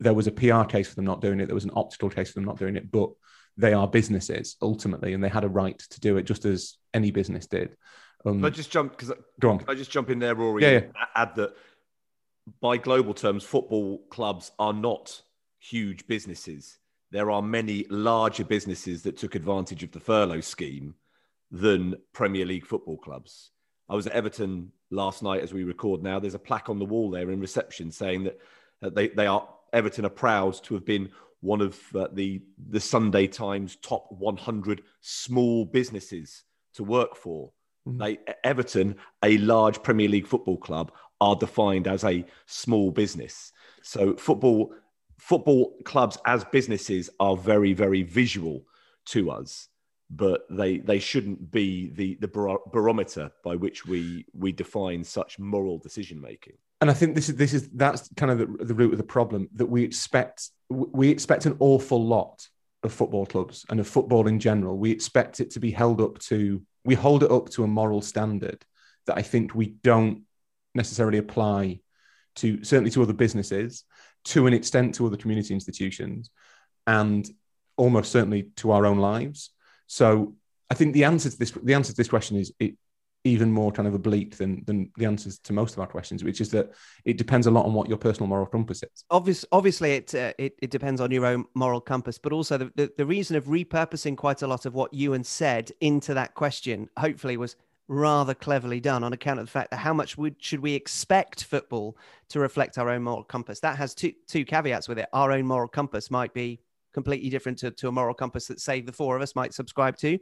there 0.00 0.14
was 0.14 0.26
a 0.26 0.32
PR 0.32 0.64
case 0.64 0.88
for 0.88 0.94
them 0.96 1.04
not 1.04 1.20
doing 1.20 1.40
it. 1.40 1.46
There 1.46 1.54
was 1.54 1.64
an 1.64 1.72
optical 1.74 2.10
case 2.10 2.28
for 2.28 2.34
them 2.34 2.44
not 2.44 2.58
doing 2.58 2.76
it, 2.76 2.90
but 2.90 3.10
they 3.56 3.72
are 3.72 3.86
businesses 3.86 4.56
ultimately, 4.60 5.14
and 5.14 5.22
they 5.22 5.28
had 5.28 5.44
a 5.44 5.48
right 5.48 5.78
to 5.78 6.00
do 6.00 6.16
it 6.16 6.24
just 6.24 6.44
as 6.44 6.76
any 6.92 7.10
business 7.10 7.46
did. 7.46 7.76
Um, 8.24 8.40
but 8.40 8.52
just 8.52 8.70
jump 8.70 8.92
because 8.96 9.12
go 9.40 9.50
on. 9.50 9.64
I 9.68 9.74
just 9.74 9.90
jump 9.90 10.10
in 10.10 10.18
there, 10.18 10.34
Rory. 10.34 10.62
Yeah, 10.62 10.70
yeah. 10.70 11.04
Add 11.14 11.36
that 11.36 11.54
by 12.60 12.78
global 12.78 13.14
terms, 13.14 13.44
football 13.44 13.98
clubs 14.10 14.50
are 14.58 14.72
not 14.72 15.22
huge 15.64 16.06
businesses. 16.06 16.78
There 17.10 17.30
are 17.30 17.42
many 17.42 17.86
larger 17.90 18.44
businesses 18.44 19.02
that 19.02 19.16
took 19.16 19.34
advantage 19.34 19.82
of 19.82 19.92
the 19.92 20.00
furlough 20.00 20.40
scheme 20.40 20.94
than 21.50 21.96
Premier 22.12 22.44
League 22.44 22.66
football 22.66 22.98
clubs. 22.98 23.50
I 23.88 23.94
was 23.94 24.06
at 24.06 24.12
Everton 24.12 24.72
last 24.90 25.22
night 25.22 25.42
as 25.42 25.52
we 25.52 25.64
record 25.64 26.02
now. 26.02 26.18
There's 26.18 26.34
a 26.34 26.38
plaque 26.38 26.68
on 26.68 26.78
the 26.78 26.84
wall 26.84 27.10
there 27.10 27.30
in 27.30 27.40
reception 27.40 27.90
saying 27.90 28.24
that, 28.24 28.38
they, 28.94 29.08
they 29.08 29.26
are 29.26 29.48
Everton 29.72 30.04
are 30.04 30.10
proud 30.10 30.62
to 30.64 30.74
have 30.74 30.84
been 30.84 31.10
one 31.40 31.62
of 31.62 31.80
uh, 31.94 32.08
the 32.12 32.42
the 32.68 32.80
Sunday 32.80 33.26
Times 33.26 33.76
top 33.76 34.06
100 34.10 34.82
small 35.00 35.64
businesses 35.64 36.44
to 36.74 36.84
work 36.84 37.16
for. 37.16 37.50
Mm-hmm. 37.88 37.98
They 37.98 38.18
Everton, 38.44 38.96
a 39.22 39.38
large 39.38 39.82
Premier 39.82 40.08
League 40.08 40.26
football 40.26 40.58
club, 40.58 40.92
are 41.20 41.34
defined 41.34 41.88
as 41.88 42.04
a 42.04 42.26
small 42.44 42.90
business. 42.90 43.52
So 43.82 44.16
football 44.16 44.74
football 45.18 45.76
clubs 45.84 46.18
as 46.26 46.44
businesses 46.44 47.10
are 47.20 47.36
very 47.36 47.72
very 47.72 48.02
visual 48.02 48.64
to 49.06 49.30
us 49.30 49.68
but 50.10 50.46
they 50.50 50.78
they 50.78 50.98
shouldn't 50.98 51.50
be 51.50 51.88
the 51.90 52.16
the 52.20 52.58
barometer 52.72 53.30
by 53.42 53.56
which 53.56 53.86
we 53.86 54.26
we 54.34 54.52
define 54.52 55.02
such 55.02 55.38
moral 55.38 55.78
decision 55.78 56.20
making 56.20 56.54
and 56.80 56.90
i 56.90 56.94
think 56.94 57.14
this 57.14 57.28
is 57.28 57.36
this 57.36 57.54
is 57.54 57.68
that's 57.70 58.08
kind 58.16 58.30
of 58.30 58.38
the, 58.38 58.64
the 58.64 58.74
root 58.74 58.92
of 58.92 58.98
the 58.98 59.04
problem 59.04 59.48
that 59.54 59.66
we 59.66 59.82
expect 59.82 60.50
we 60.68 61.08
expect 61.08 61.46
an 61.46 61.56
awful 61.60 62.04
lot 62.04 62.46
of 62.84 62.92
football 62.92 63.26
clubs 63.26 63.64
and 63.70 63.80
of 63.80 63.88
football 63.88 64.26
in 64.28 64.38
general. 64.38 64.76
We 64.76 64.90
expect 64.90 65.40
it 65.40 65.50
to 65.52 65.60
be 65.60 65.70
held 65.70 66.00
up 66.00 66.18
to 66.20 66.62
we 66.84 66.94
hold 66.94 67.22
it 67.22 67.30
up 67.30 67.48
to 67.50 67.64
a 67.64 67.66
moral 67.66 68.02
standard 68.02 68.64
that 69.06 69.16
i 69.16 69.22
think 69.22 69.54
we 69.54 69.66
don't 69.82 70.22
necessarily 70.74 71.18
apply 71.18 71.80
to 72.36 72.62
certainly 72.62 72.90
to 72.90 73.02
other 73.02 73.12
businesses 73.12 73.84
to 74.24 74.46
an 74.46 74.54
extent 74.54 74.94
to 74.94 75.06
other 75.06 75.16
community 75.16 75.54
institutions 75.54 76.30
and 76.86 77.28
almost 77.76 78.12
certainly 78.12 78.44
to 78.56 78.70
our 78.70 78.86
own 78.86 78.98
lives 78.98 79.50
so 79.86 80.34
i 80.70 80.74
think 80.74 80.92
the 80.92 81.04
answer 81.04 81.30
to 81.30 81.38
this 81.38 81.50
the 81.50 81.74
answer 81.74 81.92
to 81.92 81.96
this 81.96 82.08
question 82.08 82.36
is 82.36 82.52
it, 82.58 82.76
even 83.24 83.50
more 83.50 83.72
kind 83.72 83.88
of 83.88 83.94
oblique 83.94 84.36
than 84.36 84.62
than 84.66 84.90
the 84.96 85.06
answers 85.06 85.38
to 85.38 85.52
most 85.52 85.72
of 85.72 85.80
our 85.80 85.86
questions, 85.86 86.22
which 86.22 86.40
is 86.40 86.50
that 86.50 86.72
it 87.04 87.16
depends 87.16 87.46
a 87.46 87.50
lot 87.50 87.64
on 87.64 87.72
what 87.72 87.88
your 87.88 87.96
personal 87.96 88.28
moral 88.28 88.46
compass 88.46 88.82
is. 88.82 89.04
Obvious, 89.10 89.44
obviously, 89.50 89.92
it, 89.92 90.14
uh, 90.14 90.32
it, 90.38 90.54
it 90.60 90.70
depends 90.70 91.00
on 91.00 91.10
your 91.10 91.24
own 91.24 91.46
moral 91.54 91.80
compass, 91.80 92.18
but 92.18 92.32
also 92.32 92.58
the, 92.58 92.72
the, 92.76 92.92
the 92.98 93.06
reason 93.06 93.34
of 93.34 93.46
repurposing 93.46 94.16
quite 94.16 94.42
a 94.42 94.46
lot 94.46 94.66
of 94.66 94.74
what 94.74 94.92
Ewan 94.92 95.24
said 95.24 95.72
into 95.80 96.12
that 96.14 96.34
question, 96.34 96.90
hopefully, 96.98 97.36
was 97.38 97.56
rather 97.88 98.34
cleverly 98.34 98.80
done 98.80 99.04
on 99.04 99.12
account 99.12 99.38
of 99.38 99.46
the 99.46 99.50
fact 99.50 99.70
that 99.70 99.78
how 99.78 99.92
much 99.92 100.16
would, 100.16 100.36
should 100.42 100.60
we 100.60 100.74
expect 100.74 101.44
football 101.44 101.96
to 102.30 102.40
reflect 102.40 102.78
our 102.78 102.90
own 102.90 103.02
moral 103.02 103.24
compass? 103.24 103.60
That 103.60 103.76
has 103.76 103.94
two 103.94 104.12
two 104.26 104.44
caveats 104.44 104.88
with 104.88 104.98
it. 104.98 105.08
Our 105.12 105.32
own 105.32 105.46
moral 105.46 105.68
compass 105.68 106.10
might 106.10 106.32
be 106.32 106.60
completely 106.94 107.28
different 107.28 107.58
to, 107.58 107.70
to 107.72 107.88
a 107.88 107.92
moral 107.92 108.14
compass 108.14 108.46
that 108.46 108.60
say 108.60 108.80
the 108.80 108.92
four 108.92 109.16
of 109.16 109.22
us 109.22 109.34
might 109.34 109.52
subscribe 109.52 109.96
to 109.98 110.18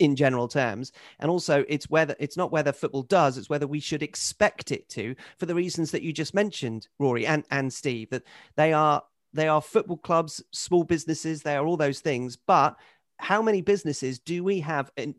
in 0.00 0.16
general 0.16 0.48
terms 0.48 0.90
and 1.20 1.30
also 1.30 1.64
it's 1.68 1.88
whether 1.88 2.16
it's 2.18 2.36
not 2.36 2.50
whether 2.50 2.72
football 2.72 3.02
does 3.04 3.38
it's 3.38 3.48
whether 3.48 3.66
we 3.66 3.78
should 3.78 4.02
expect 4.02 4.72
it 4.72 4.88
to 4.88 5.14
for 5.38 5.46
the 5.46 5.54
reasons 5.54 5.92
that 5.92 6.02
you 6.02 6.12
just 6.12 6.34
mentioned 6.34 6.88
rory 6.98 7.24
and 7.26 7.44
and 7.52 7.72
steve 7.72 8.10
that 8.10 8.24
they 8.56 8.72
are 8.72 9.04
they 9.32 9.46
are 9.46 9.62
football 9.62 9.96
clubs 9.96 10.42
small 10.50 10.82
businesses 10.82 11.42
they 11.42 11.54
are 11.54 11.64
all 11.64 11.76
those 11.76 12.00
things 12.00 12.36
but 12.36 12.76
how 13.18 13.40
many 13.40 13.62
businesses 13.62 14.18
do 14.18 14.42
we 14.42 14.58
have 14.58 14.90
in 14.96 15.14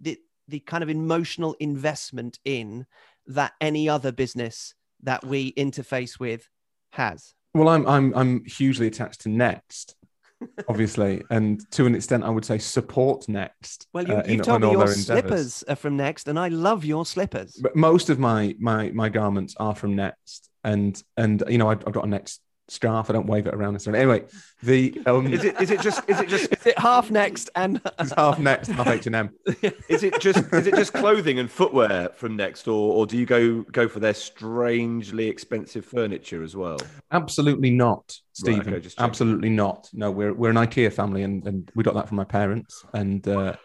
the, 0.47 0.59
kind 0.59 0.83
of 0.83 0.89
emotional 0.89 1.55
investment 1.59 2.39
in 2.45 2.85
that 3.27 3.53
any 3.61 3.89
other 3.89 4.11
business 4.11 4.73
that 5.03 5.25
we 5.25 5.53
interface 5.53 6.19
with 6.19 6.47
has 6.91 7.33
well 7.53 7.69
i'm 7.69 7.87
i'm 7.87 8.13
i'm 8.15 8.45
hugely 8.45 8.87
attached 8.87 9.21
to 9.21 9.29
next 9.29 9.95
obviously, 10.67 11.23
and 11.29 11.59
to 11.71 11.85
an 11.85 11.95
extent, 11.95 12.23
I 12.23 12.29
would 12.29 12.45
say 12.45 12.57
support 12.57 13.27
Next. 13.29 13.87
Well, 13.93 14.07
you, 14.07 14.13
uh, 14.15 14.23
you 14.27 14.39
told 14.39 14.61
me 14.61 14.71
your 14.71 14.87
slippers 14.87 15.63
are 15.63 15.75
from 15.75 15.97
Next, 15.97 16.27
and 16.27 16.37
I 16.37 16.49
love 16.49 16.85
your 16.85 17.05
slippers. 17.05 17.57
But 17.61 17.75
most 17.75 18.09
of 18.09 18.19
my 18.19 18.55
my 18.59 18.91
my 18.91 19.09
garments 19.09 19.55
are 19.57 19.75
from 19.75 19.95
Next, 19.95 20.49
and 20.63 21.01
and 21.17 21.43
you 21.47 21.57
know 21.57 21.69
I've, 21.69 21.83
I've 21.87 21.93
got 21.93 22.05
a 22.05 22.09
Next 22.09 22.41
scarf. 22.67 23.09
I 23.09 23.13
don't 23.13 23.27
wave 23.27 23.47
it 23.47 23.53
around 23.53 23.73
necessarily. 23.73 24.01
Anyway, 24.01 24.27
the 24.63 25.01
um, 25.05 25.31
is 25.31 25.43
it 25.43 25.59
is 25.61 25.71
it 25.71 25.81
just 25.81 26.07
is 26.09 26.19
it 26.19 26.29
just 26.29 26.51
is 26.59 26.65
it 26.65 26.79
half 26.79 27.11
next 27.11 27.49
and 27.55 27.81
it's 27.99 28.13
half 28.13 28.39
next 28.39 28.69
half 28.69 28.87
H 28.87 29.05
and 29.05 29.15
M? 29.15 29.29
Is 29.87 30.03
it 30.03 30.19
just 30.19 30.51
is 30.53 30.67
it 30.67 30.75
just 30.75 30.93
clothing 30.93 31.39
and 31.39 31.49
footwear 31.49 32.09
from 32.15 32.35
Next, 32.35 32.67
or 32.67 32.93
or 32.93 33.05
do 33.05 33.17
you 33.17 33.25
go 33.25 33.61
go 33.63 33.87
for 33.87 33.99
their 33.99 34.13
strangely 34.13 35.27
expensive 35.27 35.85
furniture 35.85 36.43
as 36.43 36.55
well? 36.55 36.77
Absolutely 37.11 37.71
not, 37.71 38.17
Stephen. 38.33 38.73
Right, 38.73 38.85
okay, 38.85 38.89
Absolutely 38.97 39.49
not. 39.49 39.89
No, 39.93 40.11
we're 40.11 40.33
we're 40.33 40.49
an 40.49 40.55
IKEA 40.57 40.91
family, 40.91 41.23
and 41.23 41.45
and 41.47 41.71
we 41.75 41.83
got 41.83 41.93
that 41.95 42.07
from 42.07 42.17
my 42.17 42.25
parents, 42.25 42.83
and. 42.93 43.27
Uh, 43.27 43.55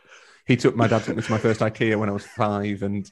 he 0.50 0.56
took 0.56 0.74
my 0.74 0.88
dad 0.88 1.04
took 1.04 1.16
me 1.16 1.22
to 1.22 1.30
my 1.30 1.38
first 1.38 1.60
IKEA 1.60 1.96
when 1.96 2.08
I 2.08 2.12
was 2.12 2.26
five, 2.26 2.82
and 2.82 3.10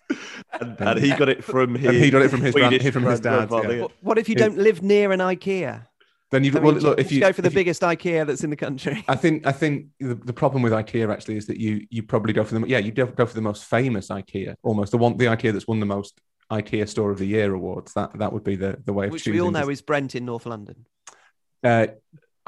and, 0.61 0.81
and 0.81 0.98
he 0.98 1.14
got 1.14 1.29
it 1.29 1.44
from 1.44 1.77
his. 1.77 1.92
he 1.92 2.11
got 2.11 2.22
it 2.22 2.31
from 2.31 2.40
his 2.40 2.53
grand, 2.53 2.92
from 2.92 3.05
his 3.05 3.20
dad. 3.20 3.48
Yeah. 3.51 3.87
What 4.01 4.18
if 4.18 4.29
you 4.29 4.35
don't 4.35 4.59
live 4.59 4.83
near 4.83 5.12
an 5.12 5.20
IKEA? 5.20 5.87
Then 6.31 6.44
you 6.44 6.53
well, 6.53 6.74
look 6.74 6.98
if 6.98 7.12
you 7.12 7.20
go 7.20 7.33
for 7.33 7.42
the 7.42 7.48
you, 7.48 7.55
biggest 7.55 7.81
IKEA 7.83 8.27
that's 8.27 8.44
in 8.44 8.51
the 8.51 8.57
country. 8.57 9.05
I 9.09 9.14
think 9.14 9.46
I 9.46 9.53
think 9.53 9.87
the, 10.01 10.14
the 10.14 10.33
problem 10.33 10.62
with 10.62 10.72
IKEA 10.72 11.11
actually 11.11 11.37
is 11.37 11.46
that 11.46 11.59
you 11.59 11.87
you 11.90 12.03
probably 12.03 12.33
go 12.33 12.44
for 12.44 12.59
the 12.59 12.66
yeah 12.66 12.79
you 12.79 12.90
go 12.90 13.07
for 13.07 13.35
the 13.35 13.40
most 13.40 13.64
famous 13.64 14.09
IKEA 14.09 14.57
almost 14.62 14.90
the 14.90 14.98
one 14.98 15.16
the 15.16 15.27
IKEA 15.27 15.53
that's 15.53 15.68
won 15.68 15.81
the 15.81 15.87
most 15.87 16.20
IKEA 16.51 16.88
Store 16.88 17.11
of 17.11 17.18
the 17.18 17.27
Year 17.27 17.55
awards. 17.55 17.94
That 17.94 18.18
that 18.18 18.33
would 18.33 18.44
be 18.44 18.57
the 18.57 18.79
the 18.85 18.92
way 18.92 19.07
of 19.07 19.12
which 19.12 19.24
choosing. 19.24 19.35
we 19.35 19.40
all 19.40 19.53
know 19.53 19.70
is 19.70 19.81
Brent 19.81 20.14
in 20.14 20.24
North 20.24 20.44
London. 20.44 20.87
Uh, 21.62 21.87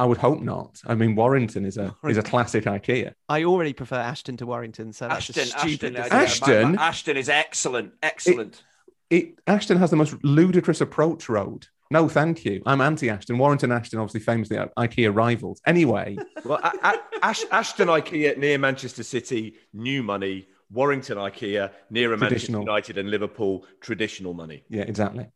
I 0.00 0.04
would 0.04 0.16
hope 0.16 0.40
not. 0.40 0.80
I 0.86 0.94
mean, 0.94 1.14
Warrington 1.14 1.66
is 1.66 1.76
a 1.76 1.94
is 2.08 2.16
a 2.16 2.22
classic 2.22 2.64
IKEA. 2.64 3.12
I 3.28 3.44
already 3.44 3.74
prefer 3.74 3.96
Ashton 3.96 4.38
to 4.38 4.46
Warrington, 4.46 4.94
so 4.94 5.06
that's 5.06 5.28
Ashton, 5.28 5.44
stupid. 5.44 5.96
Ashton, 5.96 6.16
Ashton, 6.16 6.62
my, 6.62 6.72
my 6.72 6.82
Ashton 6.82 7.16
is 7.18 7.28
excellent, 7.28 7.92
excellent. 8.02 8.64
It, 9.10 9.16
it, 9.24 9.34
Ashton 9.46 9.76
has 9.76 9.90
the 9.90 9.96
most 9.96 10.16
ludicrous 10.24 10.80
approach 10.80 11.28
road. 11.28 11.66
No, 11.90 12.08
thank 12.08 12.46
you. 12.46 12.62
I'm 12.64 12.80
anti 12.80 13.10
Ashton. 13.10 13.36
Warrington 13.36 13.72
Ashton, 13.72 13.98
obviously 13.98 14.20
famously 14.20 14.56
IKEA 14.56 15.14
rivals. 15.14 15.60
Anyway, 15.66 16.16
well, 16.46 16.60
a- 16.62 16.72
a- 16.82 17.02
Ash- 17.22 17.44
Ashton 17.50 17.88
IKEA 17.88 18.38
near 18.38 18.56
Manchester 18.56 19.02
City, 19.02 19.56
new 19.74 20.02
money. 20.02 20.48
Warrington 20.72 21.18
IKEA 21.18 21.72
near 21.90 22.16
Manchester 22.16 22.52
United 22.52 22.96
and 22.96 23.10
Liverpool, 23.10 23.66
traditional 23.80 24.32
money. 24.32 24.62
Yeah, 24.70 24.82
exactly. 24.82 25.26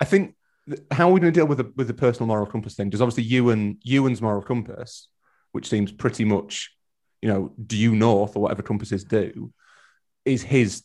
I 0.00 0.04
think 0.04 0.36
how 0.90 1.08
are 1.08 1.12
we 1.12 1.20
going 1.20 1.32
to 1.32 1.38
deal 1.38 1.46
with 1.46 1.58
the 1.58 1.72
with 1.76 1.86
the 1.86 1.94
personal 1.94 2.26
moral 2.26 2.46
compass 2.46 2.74
thing? 2.74 2.88
Because 2.88 3.02
obviously 3.02 3.24
Ewan 3.24 3.78
Ewan's 3.82 4.22
moral 4.22 4.42
compass, 4.42 5.08
which 5.52 5.68
seems 5.68 5.92
pretty 5.92 6.24
much, 6.24 6.70
you 7.22 7.28
know, 7.28 7.52
due 7.64 7.94
north 7.94 8.36
or 8.36 8.42
whatever 8.42 8.62
compasses 8.62 9.04
do, 9.04 9.52
is 10.24 10.42
his 10.42 10.82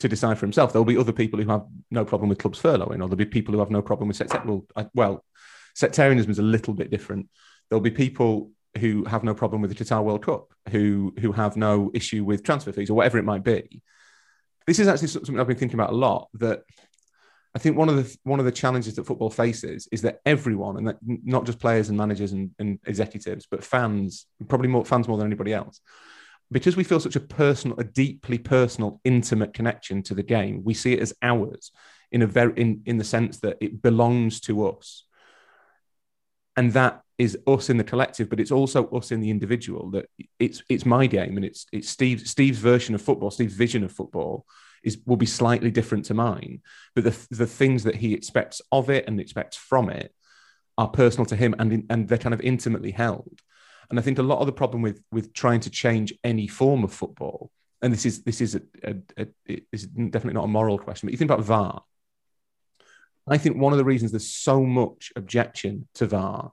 to 0.00 0.08
decide 0.08 0.38
for 0.38 0.46
himself. 0.46 0.72
There'll 0.72 0.84
be 0.84 0.98
other 0.98 1.12
people 1.12 1.40
who 1.40 1.48
have 1.48 1.64
no 1.90 2.04
problem 2.04 2.28
with 2.28 2.38
clubs 2.38 2.60
furloughing, 2.60 2.94
or 2.94 3.08
there'll 3.08 3.16
be 3.16 3.24
people 3.24 3.54
who 3.54 3.60
have 3.60 3.70
no 3.70 3.82
problem 3.82 4.08
with 4.08 4.16
sectarianism. 4.16 4.66
Well, 4.74 4.90
well, 4.94 5.24
sectarianism 5.74 6.30
is 6.30 6.38
a 6.38 6.42
little 6.42 6.74
bit 6.74 6.90
different. 6.90 7.28
There'll 7.68 7.80
be 7.80 7.90
people 7.90 8.50
who 8.78 9.04
have 9.04 9.24
no 9.24 9.34
problem 9.34 9.62
with 9.62 9.76
the 9.76 9.84
Qatar 9.84 10.02
World 10.02 10.24
Cup, 10.24 10.52
who 10.70 11.14
who 11.20 11.32
have 11.32 11.56
no 11.56 11.90
issue 11.94 12.24
with 12.24 12.42
transfer 12.42 12.72
fees 12.72 12.90
or 12.90 12.94
whatever 12.94 13.18
it 13.18 13.24
might 13.24 13.44
be. 13.44 13.82
This 14.66 14.78
is 14.78 14.88
actually 14.88 15.08
something 15.08 15.40
I've 15.40 15.48
been 15.48 15.56
thinking 15.56 15.78
about 15.78 15.90
a 15.90 15.96
lot. 15.96 16.28
That 16.34 16.62
I 17.54 17.58
think 17.58 17.76
one 17.76 17.88
of 17.88 17.96
the 17.96 18.16
one 18.22 18.38
of 18.38 18.46
the 18.46 18.52
challenges 18.52 18.94
that 18.94 19.06
football 19.06 19.30
faces 19.30 19.86
is 19.92 20.02
that 20.02 20.20
everyone, 20.24 20.78
and 20.78 20.88
that 20.88 20.96
not 21.02 21.44
just 21.44 21.58
players 21.58 21.90
and 21.90 21.98
managers 21.98 22.32
and, 22.32 22.50
and 22.58 22.78
executives, 22.86 23.46
but 23.50 23.62
fans, 23.62 24.26
probably 24.48 24.68
more 24.68 24.84
fans 24.84 25.06
more 25.06 25.18
than 25.18 25.26
anybody 25.26 25.52
else, 25.52 25.80
because 26.50 26.76
we 26.76 26.84
feel 26.84 27.00
such 27.00 27.16
a 27.16 27.20
personal, 27.20 27.78
a 27.78 27.84
deeply 27.84 28.38
personal, 28.38 29.00
intimate 29.04 29.52
connection 29.52 30.02
to 30.04 30.14
the 30.14 30.22
game. 30.22 30.62
We 30.64 30.72
see 30.72 30.94
it 30.94 31.00
as 31.00 31.14
ours 31.20 31.72
in 32.10 32.22
a 32.22 32.26
very 32.26 32.54
in 32.56 32.82
in 32.86 32.96
the 32.96 33.04
sense 33.04 33.40
that 33.40 33.58
it 33.60 33.82
belongs 33.82 34.40
to 34.42 34.66
us, 34.66 35.04
and 36.56 36.72
that 36.72 37.02
is 37.18 37.36
us 37.46 37.68
in 37.68 37.76
the 37.76 37.84
collective, 37.84 38.30
but 38.30 38.40
it's 38.40 38.50
also 38.50 38.88
us 38.90 39.12
in 39.12 39.20
the 39.20 39.30
individual. 39.30 39.90
That 39.90 40.06
it's 40.38 40.62
it's 40.70 40.86
my 40.86 41.06
game 41.06 41.36
and 41.36 41.44
it's 41.44 41.66
it's 41.70 41.90
Steve 41.90 42.26
Steve's 42.26 42.58
version 42.60 42.94
of 42.94 43.02
football, 43.02 43.30
Steve's 43.30 43.54
vision 43.54 43.84
of 43.84 43.92
football 43.92 44.46
is 44.82 44.98
will 45.06 45.16
be 45.16 45.26
slightly 45.26 45.70
different 45.70 46.04
to 46.06 46.14
mine. 46.14 46.60
But 46.94 47.04
the 47.04 47.26
the 47.30 47.46
things 47.46 47.84
that 47.84 47.96
he 47.96 48.14
expects 48.14 48.60
of 48.70 48.90
it 48.90 49.06
and 49.06 49.20
expects 49.20 49.56
from 49.56 49.88
it 49.90 50.14
are 50.78 50.88
personal 50.88 51.26
to 51.26 51.36
him 51.36 51.54
and 51.58 51.86
and 51.90 52.08
they're 52.08 52.18
kind 52.18 52.34
of 52.34 52.40
intimately 52.40 52.90
held. 52.90 53.40
And 53.90 53.98
I 53.98 54.02
think 54.02 54.18
a 54.18 54.22
lot 54.22 54.40
of 54.40 54.46
the 54.46 54.52
problem 54.52 54.82
with 54.82 55.02
with 55.10 55.32
trying 55.32 55.60
to 55.60 55.70
change 55.70 56.14
any 56.24 56.46
form 56.46 56.84
of 56.84 56.92
football, 56.92 57.50
and 57.82 57.92
this 57.92 58.06
is 58.06 58.22
this 58.22 58.40
is 58.40 58.54
a, 58.54 58.62
a, 58.84 58.96
a 59.18 59.26
it's 59.46 59.84
definitely 59.84 60.34
not 60.34 60.44
a 60.44 60.48
moral 60.48 60.78
question, 60.78 61.06
but 61.06 61.12
you 61.12 61.18
think 61.18 61.30
about 61.30 61.44
VAR. 61.44 61.82
I 63.26 63.38
think 63.38 63.56
one 63.56 63.72
of 63.72 63.78
the 63.78 63.84
reasons 63.84 64.10
there's 64.10 64.32
so 64.32 64.64
much 64.64 65.12
objection 65.14 65.86
to 65.94 66.06
VAR 66.06 66.52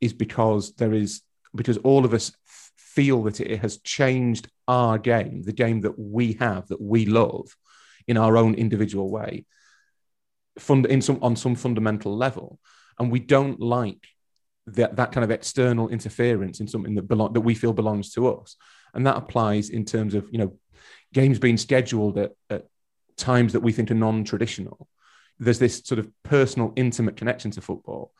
is 0.00 0.12
because 0.12 0.74
there 0.74 0.92
is 0.92 1.22
because 1.54 1.78
all 1.78 2.04
of 2.04 2.14
us 2.14 2.32
feel 2.76 3.22
that 3.22 3.40
it 3.40 3.60
has 3.60 3.78
changed 3.78 4.48
our 4.66 4.98
game, 4.98 5.42
the 5.42 5.52
game 5.52 5.80
that 5.82 5.98
we 5.98 6.34
have, 6.34 6.66
that 6.68 6.80
we 6.80 7.06
love, 7.06 7.56
in 8.06 8.16
our 8.16 8.36
own 8.36 8.54
individual 8.54 9.10
way, 9.10 9.44
fund 10.58 10.86
in 10.86 11.00
some 11.00 11.18
on 11.22 11.36
some 11.36 11.54
fundamental 11.54 12.16
level, 12.16 12.58
and 12.98 13.10
we 13.10 13.20
don't 13.20 13.60
like 13.60 14.06
that 14.66 14.96
that 14.96 15.12
kind 15.12 15.24
of 15.24 15.30
external 15.30 15.88
interference 15.88 16.60
in 16.60 16.68
something 16.68 16.94
that 16.94 17.08
belong 17.08 17.32
that 17.32 17.40
we 17.40 17.54
feel 17.54 17.72
belongs 17.72 18.12
to 18.12 18.28
us, 18.28 18.56
and 18.94 19.06
that 19.06 19.16
applies 19.16 19.70
in 19.70 19.84
terms 19.84 20.14
of 20.14 20.28
you 20.30 20.38
know 20.38 20.56
games 21.12 21.38
being 21.38 21.56
scheduled 21.56 22.18
at, 22.18 22.32
at 22.48 22.66
times 23.16 23.52
that 23.52 23.60
we 23.60 23.72
think 23.72 23.90
are 23.90 23.94
non-traditional. 23.94 24.88
There's 25.38 25.58
this 25.58 25.82
sort 25.84 25.98
of 25.98 26.08
personal, 26.22 26.72
intimate 26.76 27.16
connection 27.16 27.50
to 27.52 27.60
football, 27.60 28.12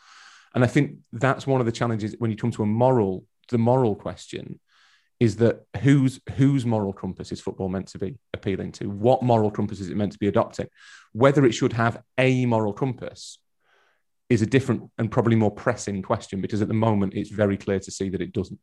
and 0.54 0.64
I 0.64 0.66
think 0.66 0.98
that's 1.12 1.46
one 1.46 1.60
of 1.60 1.66
the 1.66 1.72
challenges 1.72 2.16
when 2.18 2.30
you 2.30 2.36
come 2.36 2.50
to 2.52 2.62
a 2.62 2.66
moral, 2.66 3.24
the 3.48 3.58
moral 3.58 3.94
question 3.94 4.58
is 5.20 5.36
that 5.36 5.66
whose 5.82 6.18
whose 6.36 6.64
moral 6.64 6.94
compass 6.94 7.30
is 7.30 7.40
football 7.40 7.68
meant 7.68 7.88
to 7.88 7.98
be 7.98 8.18
appealing 8.32 8.72
to? 8.72 8.88
What 8.88 9.22
moral 9.22 9.50
compass 9.50 9.78
is 9.78 9.90
it 9.90 9.96
meant 9.96 10.12
to 10.12 10.18
be 10.18 10.28
adopting? 10.28 10.66
Whether 11.12 11.44
it 11.44 11.52
should 11.52 11.74
have 11.74 12.02
a 12.16 12.46
moral 12.46 12.72
compass 12.72 13.38
is 14.30 14.40
a 14.40 14.46
different 14.46 14.90
and 14.96 15.10
probably 15.10 15.36
more 15.36 15.50
pressing 15.50 16.02
question 16.02 16.40
because 16.40 16.62
at 16.62 16.68
the 16.68 16.74
moment 16.74 17.14
it's 17.14 17.30
very 17.30 17.58
clear 17.58 17.80
to 17.80 17.90
see 17.90 18.08
that 18.08 18.22
it 18.22 18.32
doesn't 18.32 18.58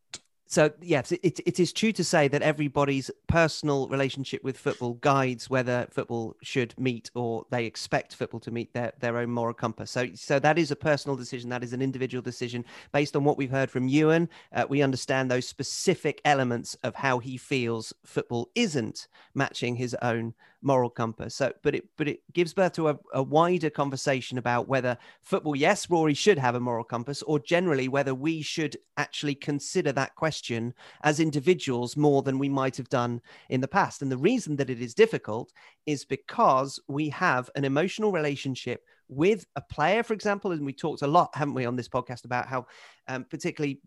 so 0.47 0.71
yes, 0.81 1.11
it, 1.11 1.39
it 1.45 1.59
is 1.59 1.73
true 1.73 1.91
to 1.91 2.03
say 2.03 2.27
that 2.29 2.41
everybody's 2.41 3.11
personal 3.27 3.87
relationship 3.89 4.43
with 4.43 4.57
football 4.57 4.93
guides 4.95 5.49
whether 5.49 5.87
football 5.91 6.35
should 6.41 6.73
meet 6.79 7.11
or 7.15 7.45
they 7.49 7.65
expect 7.65 8.15
football 8.15 8.39
to 8.39 8.51
meet 8.51 8.73
their, 8.73 8.93
their 8.99 9.17
own 9.17 9.29
moral 9.29 9.53
compass. 9.53 9.91
So 9.91 10.07
so 10.15 10.39
that 10.39 10.57
is 10.57 10.71
a 10.71 10.75
personal 10.75 11.17
decision. 11.17 11.49
That 11.49 11.63
is 11.63 11.73
an 11.73 11.81
individual 11.81 12.21
decision 12.21 12.63
based 12.93 13.15
on 13.15 13.23
what 13.23 13.37
we've 13.37 13.51
heard 13.51 13.69
from 13.69 13.87
Ewan. 13.87 14.29
Uh, 14.53 14.65
we 14.69 14.81
understand 14.81 15.29
those 15.29 15.47
specific 15.47 16.21
elements 16.23 16.75
of 16.83 16.95
how 16.95 17.19
he 17.19 17.37
feels 17.37 17.93
football 18.05 18.49
isn't 18.55 19.07
matching 19.35 19.75
his 19.75 19.95
own 20.01 20.33
moral 20.61 20.89
compass. 20.89 21.35
So, 21.35 21.53
but 21.63 21.75
it 21.75 21.85
but 21.97 22.07
it 22.07 22.21
gives 22.33 22.53
birth 22.53 22.73
to 22.73 22.89
a, 22.89 22.99
a 23.13 23.23
wider 23.23 23.69
conversation 23.69 24.37
about 24.37 24.67
whether 24.67 24.97
football, 25.21 25.55
yes, 25.55 25.89
Rory 25.89 26.13
should 26.13 26.37
have 26.37 26.55
a 26.55 26.59
moral 26.59 26.83
compass, 26.83 27.21
or 27.23 27.39
generally 27.39 27.87
whether 27.87 28.15
we 28.15 28.41
should 28.41 28.77
actually 28.97 29.35
consider 29.35 29.91
that 29.93 30.15
question 30.15 30.73
as 31.03 31.19
individuals 31.19 31.95
more 31.95 32.21
than 32.23 32.39
we 32.39 32.49
might 32.49 32.77
have 32.77 32.89
done 32.89 33.21
in 33.49 33.61
the 33.61 33.67
past. 33.67 34.01
And 34.01 34.11
the 34.11 34.17
reason 34.17 34.55
that 34.57 34.69
it 34.69 34.81
is 34.81 34.93
difficult 34.93 35.53
is 35.85 36.05
because 36.05 36.79
we 36.87 37.09
have 37.09 37.49
an 37.55 37.65
emotional 37.65 38.11
relationship 38.11 38.83
with 39.09 39.45
a 39.55 39.61
player, 39.61 40.03
for 40.03 40.13
example, 40.13 40.51
and 40.51 40.65
we 40.65 40.73
talked 40.73 41.01
a 41.01 41.07
lot, 41.07 41.29
haven't 41.33 41.53
we, 41.53 41.65
on 41.65 41.75
this 41.75 41.87
podcast 41.87 42.25
about 42.25 42.47
how, 42.47 42.65
um, 43.07 43.23
particularly 43.23 43.79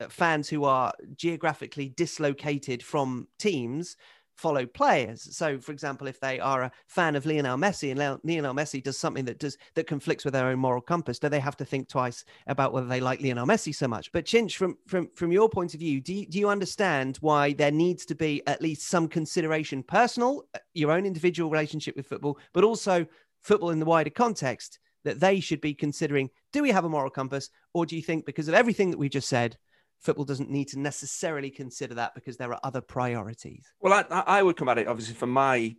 uh, 0.00 0.08
fans 0.08 0.48
who 0.48 0.64
are 0.64 0.92
geographically 1.14 1.90
dislocated 1.90 2.82
from 2.82 3.28
teams 3.38 3.96
follow 4.38 4.64
players. 4.64 5.36
So, 5.36 5.58
for 5.58 5.72
example, 5.72 6.06
if 6.06 6.20
they 6.20 6.38
are 6.38 6.62
a 6.62 6.72
fan 6.86 7.16
of 7.16 7.26
Lionel 7.26 7.58
Messi 7.58 7.90
and 7.90 7.98
Lionel 7.98 8.54
Messi 8.54 8.82
does 8.82 8.96
something 8.96 9.24
that 9.24 9.40
does 9.40 9.58
that 9.74 9.88
conflicts 9.88 10.24
with 10.24 10.32
their 10.32 10.46
own 10.46 10.60
moral 10.60 10.80
compass, 10.80 11.18
do 11.18 11.28
they 11.28 11.40
have 11.40 11.56
to 11.56 11.64
think 11.64 11.88
twice 11.88 12.24
about 12.46 12.72
whether 12.72 12.86
they 12.86 13.00
like 13.00 13.20
Lionel 13.20 13.46
Messi 13.46 13.74
so 13.74 13.88
much? 13.88 14.10
But 14.12 14.24
Chinch, 14.24 14.54
from 14.54 14.78
from 14.86 15.10
from 15.14 15.32
your 15.32 15.48
point 15.48 15.74
of 15.74 15.80
view, 15.80 16.00
do 16.00 16.14
you, 16.14 16.26
do 16.26 16.38
you 16.38 16.48
understand 16.48 17.18
why 17.20 17.52
there 17.52 17.72
needs 17.72 18.06
to 18.06 18.14
be 18.14 18.42
at 18.46 18.62
least 18.62 18.88
some 18.88 19.08
consideration, 19.08 19.82
personal, 19.82 20.44
uh, 20.54 20.60
your 20.72 20.92
own 20.92 21.04
individual 21.04 21.50
relationship 21.50 21.96
with 21.96 22.06
football, 22.06 22.38
but 22.54 22.64
also 22.64 23.06
football 23.42 23.70
in 23.70 23.80
the 23.80 23.86
wider 23.86 24.10
context? 24.10 24.78
That 25.04 25.20
they 25.20 25.40
should 25.40 25.60
be 25.60 25.74
considering: 25.74 26.28
Do 26.52 26.62
we 26.62 26.70
have 26.70 26.84
a 26.84 26.88
moral 26.88 27.10
compass, 27.10 27.50
or 27.72 27.86
do 27.86 27.96
you 27.96 28.02
think 28.02 28.26
because 28.26 28.48
of 28.48 28.54
everything 28.54 28.90
that 28.90 28.98
we 28.98 29.08
just 29.08 29.28
said, 29.28 29.56
football 30.00 30.24
doesn't 30.24 30.50
need 30.50 30.68
to 30.68 30.78
necessarily 30.78 31.50
consider 31.50 31.94
that 31.94 32.14
because 32.14 32.36
there 32.36 32.52
are 32.52 32.60
other 32.62 32.80
priorities. 32.80 33.66
Well, 33.80 33.92
I, 33.92 34.20
I 34.26 34.42
would 34.42 34.56
come 34.56 34.68
at 34.68 34.78
it 34.78 34.86
obviously 34.86 35.14
from 35.14 35.30
my 35.30 35.76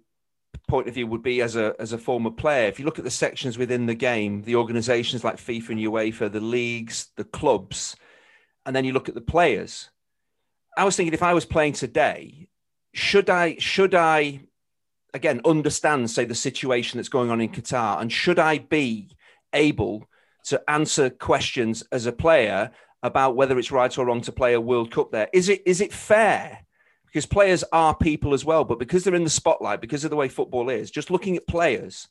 point 0.67 0.87
of 0.87 0.93
view 0.93 1.07
would 1.07 1.23
be 1.23 1.41
as 1.41 1.55
a 1.55 1.75
as 1.79 1.93
a 1.93 1.97
former 1.97 2.31
player. 2.31 2.67
If 2.67 2.79
you 2.79 2.85
look 2.85 2.99
at 2.99 3.05
the 3.05 3.11
sections 3.11 3.57
within 3.57 3.85
the 3.85 3.95
game, 3.95 4.43
the 4.43 4.55
organisations 4.55 5.23
like 5.23 5.37
FIFA 5.37 5.69
and 5.69 5.79
UEFA, 5.79 6.31
the 6.31 6.39
leagues, 6.39 7.07
the 7.17 7.23
clubs, 7.23 7.95
and 8.65 8.75
then 8.75 8.85
you 8.85 8.93
look 8.93 9.09
at 9.09 9.15
the 9.15 9.21
players. 9.21 9.89
I 10.77 10.85
was 10.85 10.95
thinking 10.95 11.13
if 11.13 11.23
I 11.23 11.33
was 11.33 11.45
playing 11.45 11.73
today, 11.73 12.47
should 12.93 13.29
I 13.29 13.57
should 13.57 13.95
I 13.95 14.41
again 15.13 15.41
understand 15.45 16.09
say 16.09 16.25
the 16.25 16.35
situation 16.35 16.97
that's 16.97 17.09
going 17.09 17.31
on 17.31 17.41
in 17.41 17.49
Qatar 17.49 17.99
and 17.99 18.11
should 18.11 18.39
I 18.39 18.59
be 18.59 19.09
able 19.53 20.07
to 20.45 20.61
answer 20.69 21.09
questions 21.09 21.83
as 21.91 22.05
a 22.05 22.11
player 22.11 22.71
about 23.03 23.35
whether 23.35 23.57
it's 23.57 23.71
right 23.71 23.95
or 23.97 24.05
wrong 24.05 24.21
to 24.21 24.31
play 24.31 24.53
a 24.53 24.61
World 24.61 24.91
Cup 24.91 25.11
there. 25.11 25.29
Is 25.33 25.49
it 25.49 25.63
is 25.65 25.81
it 25.81 25.93
fair? 25.93 26.65
Because 27.05 27.25
players 27.25 27.63
are 27.71 27.95
people 27.95 28.35
as 28.35 28.45
well, 28.45 28.63
but 28.63 28.77
because 28.77 29.03
they're 29.03 29.15
in 29.15 29.23
the 29.23 29.29
spotlight, 29.31 29.81
because 29.81 30.03
of 30.03 30.11
the 30.11 30.15
way 30.15 30.27
football 30.27 30.69
is, 30.69 30.91
just 30.91 31.09
looking 31.09 31.35
at 31.35 31.47
players, 31.47 32.07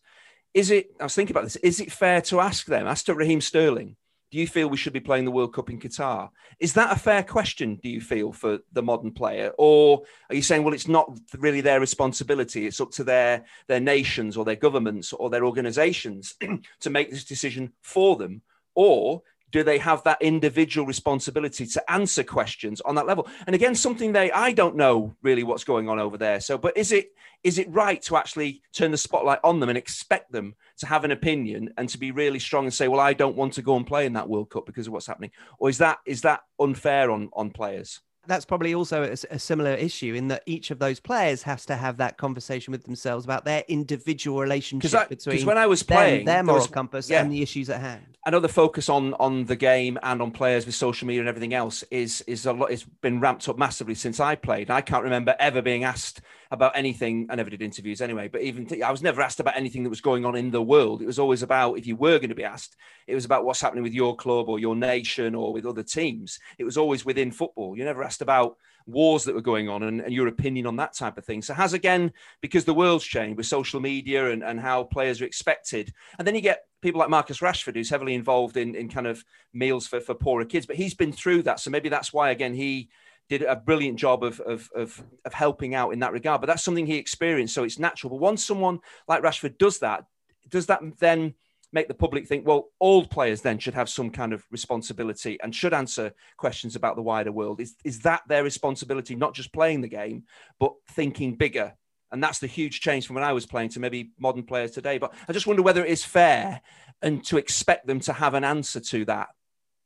is 0.55 0.71
it? 0.71 0.91
I 0.99 1.05
was 1.05 1.15
thinking 1.15 1.35
about 1.35 1.45
this. 1.45 1.57
Is 1.57 1.81
it 1.81 1.93
fair 1.93 2.21
to 2.23 2.41
ask 2.41 2.67
them? 2.67 2.87
Ask 2.87 3.07
to 3.07 3.15
Raheem 3.15 3.41
Sterling. 3.41 3.97
Do 4.31 4.39
you 4.39 4.47
feel 4.47 4.69
we 4.69 4.77
should 4.77 4.93
be 4.93 5.01
playing 5.01 5.25
the 5.25 5.31
World 5.31 5.55
Cup 5.55 5.71
in 5.71 5.81
Qatar? 5.81 6.29
Is 6.61 6.75
that 6.75 6.95
a 6.95 6.99
fair 6.99 7.23
question? 7.23 7.77
Do 7.83 7.89
you 7.89 8.01
feel 8.01 8.31
for 8.31 8.59
the 8.73 8.83
modern 8.83 9.13
player, 9.13 9.53
or 9.57 10.03
are 10.29 10.35
you 10.35 10.43
saying, 10.43 10.65
well, 10.65 10.75
it's 10.75 10.89
not 10.89 11.19
really 11.39 11.63
their 11.63 11.81
responsibility? 11.81 12.67
It's 12.67 12.81
up 12.81 12.91
to 12.93 13.05
their 13.05 13.45
their 13.69 13.81
nations 13.81 14.37
or 14.37 14.45
their 14.45 14.57
governments 14.57 15.13
or 15.13 15.31
their 15.31 15.47
organisations 15.47 16.35
to 16.81 16.91
make 16.91 17.11
this 17.11 17.25
decision 17.25 17.73
for 17.83 18.17
them, 18.17 18.43
or 18.75 19.23
do 19.51 19.63
they 19.63 19.79
have 19.79 20.03
that 20.05 20.21
individual 20.21 20.87
responsibility 20.87 21.67
to 21.67 21.91
answer 21.91 22.23
questions 22.23 22.81
on 22.83 22.95
that 22.97 23.07
level? 23.07 23.29
And 23.47 23.55
again 23.55 23.75
something 23.75 24.13
they 24.13 24.31
i 24.33 24.53
don't 24.53 24.77
know 24.77 25.15
really 25.23 25.43
what's 25.43 25.65
going 25.65 25.89
on 25.89 25.99
over 25.99 26.19
there. 26.19 26.41
So 26.41 26.59
but 26.59 26.77
is 26.77 26.93
it 26.93 27.13
is 27.45 27.59
it 27.59 27.71
right 27.71 28.03
to 28.03 28.17
actually 28.17 28.63
turn 28.73 28.91
the 28.91 28.97
spotlight 28.99 29.39
on 29.45 29.61
them 29.61 29.69
and 29.69 29.79
expect 29.79 30.33
them 30.33 30.55
to 30.79 30.87
have 30.87 31.05
an 31.05 31.13
opinion 31.13 31.73
and 31.77 31.89
to 31.89 31.99
be 31.99 32.11
really 32.11 32.39
strong 32.39 32.65
and 32.65 32.75
say 32.75 32.89
well 32.89 33.01
i 33.01 33.13
don't 33.13 33.37
want 33.37 33.53
to 33.55 33.63
go 33.63 33.77
and 33.77 33.87
play 33.87 34.07
in 34.07 34.15
that 34.15 34.29
world 34.29 34.51
cup 34.51 34.67
because 34.67 34.87
of 34.87 34.93
what's 34.93 35.07
happening 35.07 35.31
or 35.59 35.69
is 35.69 35.79
that 35.79 35.99
is 36.05 36.23
that 36.23 36.41
unfair 36.59 37.11
on 37.11 37.29
on 37.33 37.51
players 37.51 38.01
that's 38.29 38.45
probably 38.45 38.75
also 38.75 39.03
a, 39.03 39.35
a, 39.35 39.39
similar 39.39 39.73
issue 39.73 40.15
in 40.15 40.29
that 40.29 40.43
each 40.47 40.71
of 40.71 40.79
those 40.79 41.01
players 41.01 41.43
has 41.43 41.65
to 41.67 41.75
have 41.75 41.97
that 41.97 42.19
conversation 42.19 42.71
with 42.71 42.85
themselves 42.85 43.25
about 43.25 43.45
their 43.45 43.65
individual 43.69 44.39
relationship 44.41 44.95
I, 44.95 45.07
between 45.07 45.47
when 45.47 45.59
I 45.59 45.67
was 45.67 45.83
playing 45.83 46.27
them, 46.27 46.35
their 46.35 46.43
moral 46.43 46.61
was, 46.61 46.71
compass 46.71 47.11
yeah. 47.11 47.23
and 47.23 47.33
the 47.33 47.43
issues 47.43 47.71
at 47.71 47.81
hand. 47.81 48.19
I 48.25 48.31
know 48.31 48.41
the 48.41 48.49
focus 48.49 48.89
on 48.89 49.15
on 49.15 49.47
the 49.47 49.57
game 49.57 49.99
and 50.03 50.21
on 50.21 50.31
players 50.31 50.67
with 50.67 50.75
social 50.75 51.09
media 51.09 51.23
and 51.23 51.29
everything 51.29 51.55
else 51.55 51.83
is 51.91 52.21
is 52.23 52.47
a 52.47 52.53
lot. 52.53 52.71
It's 52.71 52.85
been 52.85 53.19
ramped 53.19 53.49
up 53.49 53.59
massively 53.59 53.95
since 53.95 54.21
I 54.21 54.35
played. 54.35 54.71
I 54.71 54.83
can't 54.83 55.03
remember 55.03 55.35
ever 55.41 55.63
being 55.63 55.83
asked 55.83 56.21
about 56.51 56.73
anything. 56.75 57.27
I 57.29 57.35
never 57.37 57.51
did 57.51 57.63
interviews 57.63 58.01
anyway, 58.01 58.29
but 58.29 58.43
even 58.43 58.83
I 58.83 58.91
was 58.91 59.03
never 59.03 59.21
asked 59.21 59.41
about 59.41 59.57
anything 59.57 59.83
that 59.83 59.91
was 59.91 60.01
going 60.01 60.25
on 60.25 60.37
in 60.37 60.51
the 60.51 60.63
world. 60.63 61.03
It 61.03 61.07
was 61.07 61.19
always 61.19 61.43
about 61.43 61.79
if 61.79 61.87
you 61.87 61.97
were 61.97 62.19
going 62.19 62.31
to 62.31 62.35
be 62.35 62.45
asked, 62.45 62.77
it 63.07 63.15
was 63.15 63.25
about 63.25 63.45
what's 63.45 63.61
happening 63.61 63.83
with 63.83 63.93
your 63.93 64.17
club 64.17 64.49
or 64.49 64.59
your 64.59 64.77
nation 64.77 65.35
or 65.35 65.53
with 65.53 65.67
other 65.67 65.83
teams. 65.83 66.39
It 66.59 66.65
was 66.65 66.79
always 66.79 67.05
within 67.05 67.31
football. 67.31 67.77
You 67.77 67.85
never 67.85 68.03
asked 68.03 68.23
about 68.23 68.57
wars 68.87 69.25
that 69.25 69.35
were 69.35 69.43
going 69.43 69.69
on 69.69 69.83
and, 69.83 70.01
and, 70.01 70.15
your 70.15 70.29
opinion 70.29 70.67
on 70.67 70.77
that 70.77 70.95
type 70.95 71.19
of 71.19 71.25
thing. 71.25 71.43
So 71.43 71.53
has 71.53 71.75
again, 71.75 72.13
because 72.41 72.65
the 72.65 72.73
world's 72.73 73.05
changed 73.05 73.37
with 73.37 73.45
social 73.45 73.81
media 73.81 74.31
and, 74.31 74.43
and 74.43 74.59
how 74.59 74.85
players 74.85 75.21
are 75.21 75.27
expected. 75.27 75.93
And 76.19 76.27
then 76.27 76.35
you 76.35 76.41
get 76.41 76.65
people 76.81 76.99
like 76.99 77.11
Marcus 77.11 77.41
Rashford, 77.41 77.75
who's 77.75 77.91
heavily 77.91 78.15
involved 78.15 78.57
in, 78.57 78.75
in 78.75 78.89
kind 78.89 79.07
of 79.07 79.23
meals 79.53 79.87
for, 79.87 80.01
for 80.01 80.15
poorer 80.15 80.47
kids, 80.47 80.65
but 80.65 80.77
he's 80.77 80.95
been 80.95 81.13
through 81.13 81.43
that. 81.43 81.61
So 81.61 81.71
maybe 81.71 81.91
that's 81.91 82.13
why, 82.13 82.31
again, 82.31 82.55
he 82.55 82.89
did 83.29 83.43
a 83.43 83.57
brilliant 83.57 83.99
job 83.99 84.25
of, 84.25 84.41
of, 84.41 84.71
of, 84.75 85.03
of 85.25 85.33
helping 85.33 85.75
out 85.75 85.93
in 85.93 85.99
that 86.01 86.13
regard. 86.13 86.41
But 86.41 86.47
that's 86.47 86.65
something 86.65 86.87
he 86.87 86.97
experienced. 86.97 87.55
So 87.55 87.65
it's 87.65 87.79
natural. 87.79 88.11
But 88.11 88.21
once 88.21 88.45
someone 88.45 88.81
like 89.07 89.23
Rashford 89.23 89.59
does 89.59 89.79
that, 89.81 90.05
does 90.49 90.67
that 90.67 90.81
then 90.99 91.35
make 91.73 91.89
the 91.89 91.95
public 91.95 92.27
think, 92.27 92.47
well, 92.47 92.69
all 92.79 93.05
players 93.05 93.43
then 93.43 93.59
should 93.59 93.75
have 93.75 93.91
some 93.91 94.11
kind 94.11 94.33
of 94.33 94.45
responsibility 94.51 95.39
and 95.43 95.55
should 95.55 95.75
answer 95.75 96.13
questions 96.39 96.77
about 96.77 96.97
the 96.97 97.03
wider 97.03 97.31
world? 97.31 97.61
Is, 97.61 97.75
is 97.85 98.01
that 98.01 98.23
their 98.27 98.43
responsibility, 98.43 99.15
not 99.15 99.35
just 99.35 99.53
playing 99.53 99.83
the 99.83 99.89
game, 99.89 100.25
but 100.59 100.73
thinking 100.93 101.35
bigger? 101.35 101.75
And 102.11 102.23
that's 102.23 102.39
the 102.39 102.47
huge 102.47 102.81
change 102.81 103.07
from 103.07 103.15
when 103.15 103.25
I 103.25 103.35
was 103.35 103.45
playing 103.45 103.69
to 103.71 103.81
maybe 103.81 104.13
modern 104.19 104.45
players 104.45 104.71
today. 104.71 104.97
But 104.97 105.13
I 105.29 105.35
just 105.35 105.47
wonder 105.47 105.63
whether 105.63 105.85
it 105.85 105.91
is 105.91 106.05
fair 106.05 106.63
and 107.03 107.23
to 107.27 107.37
expect 107.37 107.87
them 107.87 108.01
to 108.01 108.15
have 108.15 108.33
an 108.33 108.45
answer 108.45 108.81
to 108.81 109.05
that 109.05 109.29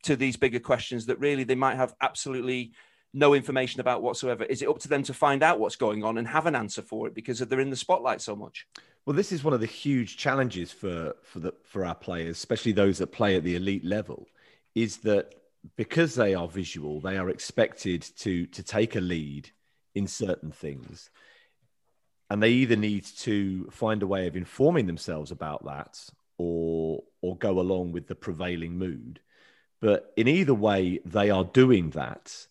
to 0.04 0.16
these 0.16 0.36
bigger 0.36 0.60
questions 0.60 1.06
that 1.06 1.18
really 1.18 1.44
they 1.44 1.54
might 1.54 1.76
have 1.76 1.94
absolutely 2.00 2.72
no 3.14 3.34
information 3.34 3.80
about 3.80 4.02
whatsoever? 4.02 4.44
Is 4.44 4.62
it 4.62 4.68
up 4.68 4.78
to 4.80 4.88
them 4.88 5.02
to 5.04 5.14
find 5.14 5.42
out 5.42 5.60
what's 5.60 5.76
going 5.76 6.04
on 6.04 6.18
and 6.18 6.26
have 6.26 6.46
an 6.46 6.54
answer 6.54 6.82
for 6.82 7.06
it 7.06 7.14
because 7.14 7.38
they're 7.40 7.60
in 7.60 7.70
the 7.70 7.76
spotlight 7.76 8.20
so 8.20 8.34
much? 8.34 8.66
Well, 9.04 9.16
this 9.16 9.32
is 9.32 9.42
one 9.42 9.52
of 9.54 9.60
the 9.60 9.66
huge 9.66 10.16
challenges 10.16 10.70
for 10.70 11.14
for 11.22 11.40
the 11.40 11.52
for 11.64 11.84
our 11.84 11.94
players, 11.94 12.36
especially 12.36 12.72
those 12.72 12.98
that 12.98 13.08
play 13.08 13.36
at 13.36 13.44
the 13.44 13.56
elite 13.56 13.84
level, 13.84 14.28
is 14.74 14.98
that 14.98 15.34
because 15.76 16.14
they 16.14 16.34
are 16.34 16.48
visual, 16.48 17.00
they 17.00 17.18
are 17.18 17.28
expected 17.28 18.02
to 18.18 18.46
to 18.46 18.62
take 18.62 18.96
a 18.96 19.00
lead 19.00 19.50
in 19.94 20.06
certain 20.06 20.52
things. 20.52 21.10
And 22.30 22.42
they 22.42 22.50
either 22.50 22.76
need 22.76 23.04
to 23.18 23.68
find 23.70 24.02
a 24.02 24.06
way 24.06 24.26
of 24.26 24.36
informing 24.36 24.86
themselves 24.86 25.30
about 25.30 25.64
that 25.66 25.98
or 26.38 27.02
or 27.20 27.36
go 27.36 27.60
along 27.60 27.92
with 27.92 28.06
the 28.06 28.14
prevailing 28.14 28.78
mood. 28.78 29.20
But 29.80 30.12
in 30.16 30.28
either 30.28 30.54
way, 30.54 31.00
they 31.04 31.30
are 31.30 31.44
doing 31.44 31.90
that, 31.90 32.46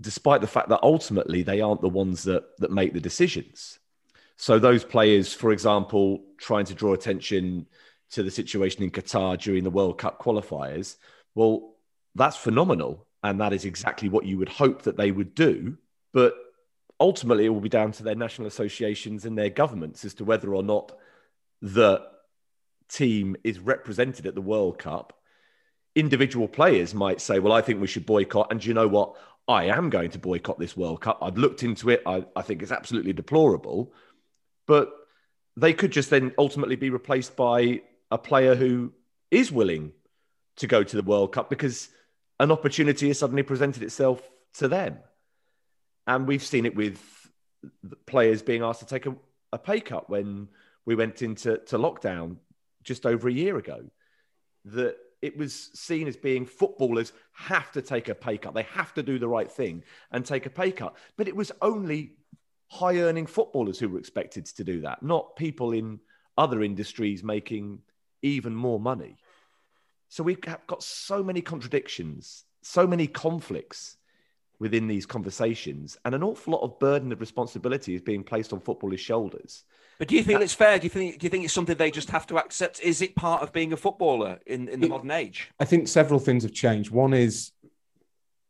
despite 0.00 0.40
the 0.40 0.46
fact 0.46 0.68
that 0.68 0.80
ultimately 0.82 1.42
they 1.42 1.60
aren't 1.60 1.80
the 1.80 1.88
ones 1.88 2.24
that 2.24 2.44
that 2.58 2.70
make 2.70 2.92
the 2.92 3.00
decisions. 3.00 3.78
So 4.36 4.58
those 4.58 4.84
players, 4.84 5.34
for 5.34 5.52
example, 5.52 6.24
trying 6.38 6.64
to 6.66 6.74
draw 6.74 6.94
attention 6.94 7.66
to 8.12 8.22
the 8.22 8.30
situation 8.30 8.82
in 8.82 8.90
Qatar 8.90 9.38
during 9.38 9.64
the 9.64 9.70
World 9.70 9.98
Cup 9.98 10.18
qualifiers, 10.18 10.96
well, 11.34 11.74
that's 12.14 12.36
phenomenal. 12.36 13.06
And 13.22 13.40
that 13.40 13.52
is 13.52 13.66
exactly 13.66 14.08
what 14.08 14.24
you 14.24 14.38
would 14.38 14.48
hope 14.48 14.82
that 14.82 14.96
they 14.96 15.10
would 15.10 15.34
do. 15.34 15.76
But 16.12 16.34
ultimately, 16.98 17.44
it 17.44 17.50
will 17.50 17.60
be 17.60 17.68
down 17.68 17.92
to 17.92 18.02
their 18.02 18.14
national 18.14 18.48
associations 18.48 19.26
and 19.26 19.36
their 19.36 19.50
governments 19.50 20.04
as 20.04 20.14
to 20.14 20.24
whether 20.24 20.54
or 20.54 20.62
not 20.62 20.96
the 21.60 22.02
team 22.88 23.36
is 23.44 23.58
represented 23.58 24.26
at 24.26 24.34
the 24.34 24.40
World 24.40 24.78
Cup. 24.78 25.18
Individual 25.94 26.48
players 26.48 26.94
might 26.94 27.20
say, 27.20 27.38
Well, 27.38 27.52
I 27.52 27.60
think 27.60 27.80
we 27.80 27.86
should 27.86 28.06
boycott. 28.06 28.50
And 28.50 28.64
you 28.64 28.74
know 28.74 28.88
what? 28.88 29.16
I 29.48 29.64
am 29.64 29.90
going 29.90 30.10
to 30.10 30.18
boycott 30.18 30.58
this 30.58 30.76
World 30.76 31.00
Cup. 31.00 31.18
I've 31.22 31.38
looked 31.38 31.62
into 31.62 31.90
it. 31.90 32.02
I, 32.06 32.24
I 32.36 32.42
think 32.42 32.62
it's 32.62 32.72
absolutely 32.72 33.12
deplorable. 33.12 33.92
But 34.66 34.92
they 35.56 35.72
could 35.72 35.90
just 35.90 36.10
then 36.10 36.32
ultimately 36.38 36.76
be 36.76 36.90
replaced 36.90 37.36
by 37.36 37.82
a 38.10 38.18
player 38.18 38.54
who 38.54 38.92
is 39.30 39.50
willing 39.50 39.92
to 40.56 40.66
go 40.66 40.82
to 40.82 40.96
the 40.96 41.02
World 41.02 41.32
Cup 41.32 41.50
because 41.50 41.88
an 42.38 42.50
opportunity 42.50 43.08
has 43.08 43.18
suddenly 43.18 43.42
presented 43.42 43.82
itself 43.82 44.22
to 44.54 44.68
them. 44.68 44.98
And 46.06 46.26
we've 46.26 46.44
seen 46.44 46.66
it 46.66 46.74
with 46.74 47.00
players 48.06 48.42
being 48.42 48.62
asked 48.62 48.80
to 48.80 48.86
take 48.86 49.06
a, 49.06 49.14
a 49.52 49.58
pay 49.58 49.80
cut 49.80 50.08
when 50.08 50.48
we 50.86 50.94
went 50.94 51.22
into 51.22 51.58
to 51.58 51.78
lockdown 51.78 52.36
just 52.82 53.06
over 53.06 53.28
a 53.28 53.32
year 53.32 53.56
ago. 53.56 53.84
That 54.66 54.96
it 55.22 55.36
was 55.36 55.70
seen 55.74 56.08
as 56.08 56.16
being 56.16 56.46
footballers 56.46 57.12
have 57.32 57.70
to 57.72 57.82
take 57.82 58.08
a 58.08 58.14
pay 58.14 58.38
cut. 58.38 58.54
They 58.54 58.62
have 58.62 58.94
to 58.94 59.02
do 59.02 59.18
the 59.18 59.28
right 59.28 59.50
thing 59.50 59.84
and 60.10 60.24
take 60.24 60.46
a 60.46 60.50
pay 60.50 60.72
cut. 60.72 60.96
But 61.16 61.28
it 61.28 61.36
was 61.36 61.52
only 61.60 62.12
high 62.68 62.98
earning 62.98 63.26
footballers 63.26 63.78
who 63.78 63.88
were 63.88 63.98
expected 63.98 64.46
to 64.46 64.64
do 64.64 64.80
that, 64.82 65.02
not 65.02 65.36
people 65.36 65.72
in 65.72 66.00
other 66.38 66.62
industries 66.62 67.22
making 67.22 67.80
even 68.22 68.54
more 68.54 68.80
money. 68.80 69.16
So 70.08 70.22
we've 70.22 70.40
got 70.40 70.82
so 70.82 71.22
many 71.22 71.40
contradictions, 71.40 72.44
so 72.62 72.86
many 72.86 73.06
conflicts 73.06 73.96
within 74.60 74.86
these 74.86 75.06
conversations, 75.06 75.96
and 76.04 76.14
an 76.14 76.22
awful 76.22 76.52
lot 76.52 76.62
of 76.62 76.78
burden 76.78 77.10
of 77.10 77.20
responsibility 77.20 77.94
is 77.94 78.02
being 78.02 78.22
placed 78.22 78.52
on 78.52 78.60
footballers' 78.60 79.00
shoulders. 79.00 79.64
But 79.98 80.08
do 80.08 80.14
you 80.14 80.22
think 80.22 80.40
it's 80.40 80.54
fair? 80.54 80.78
Do 80.78 80.84
you 80.84 80.90
think 80.90 81.18
do 81.18 81.26
you 81.26 81.30
think 81.30 81.44
it's 81.44 81.52
something 81.52 81.76
they 81.76 81.90
just 81.90 82.10
have 82.10 82.26
to 82.28 82.38
accept? 82.38 82.80
Is 82.80 83.02
it 83.02 83.16
part 83.16 83.42
of 83.42 83.52
being 83.52 83.72
a 83.72 83.76
footballer 83.76 84.38
in, 84.46 84.68
in 84.68 84.80
the 84.80 84.86
it, 84.86 84.90
modern 84.90 85.10
age? 85.10 85.50
I 85.58 85.64
think 85.64 85.88
several 85.88 86.20
things 86.20 86.42
have 86.44 86.52
changed. 86.52 86.90
One 86.90 87.14
is 87.14 87.52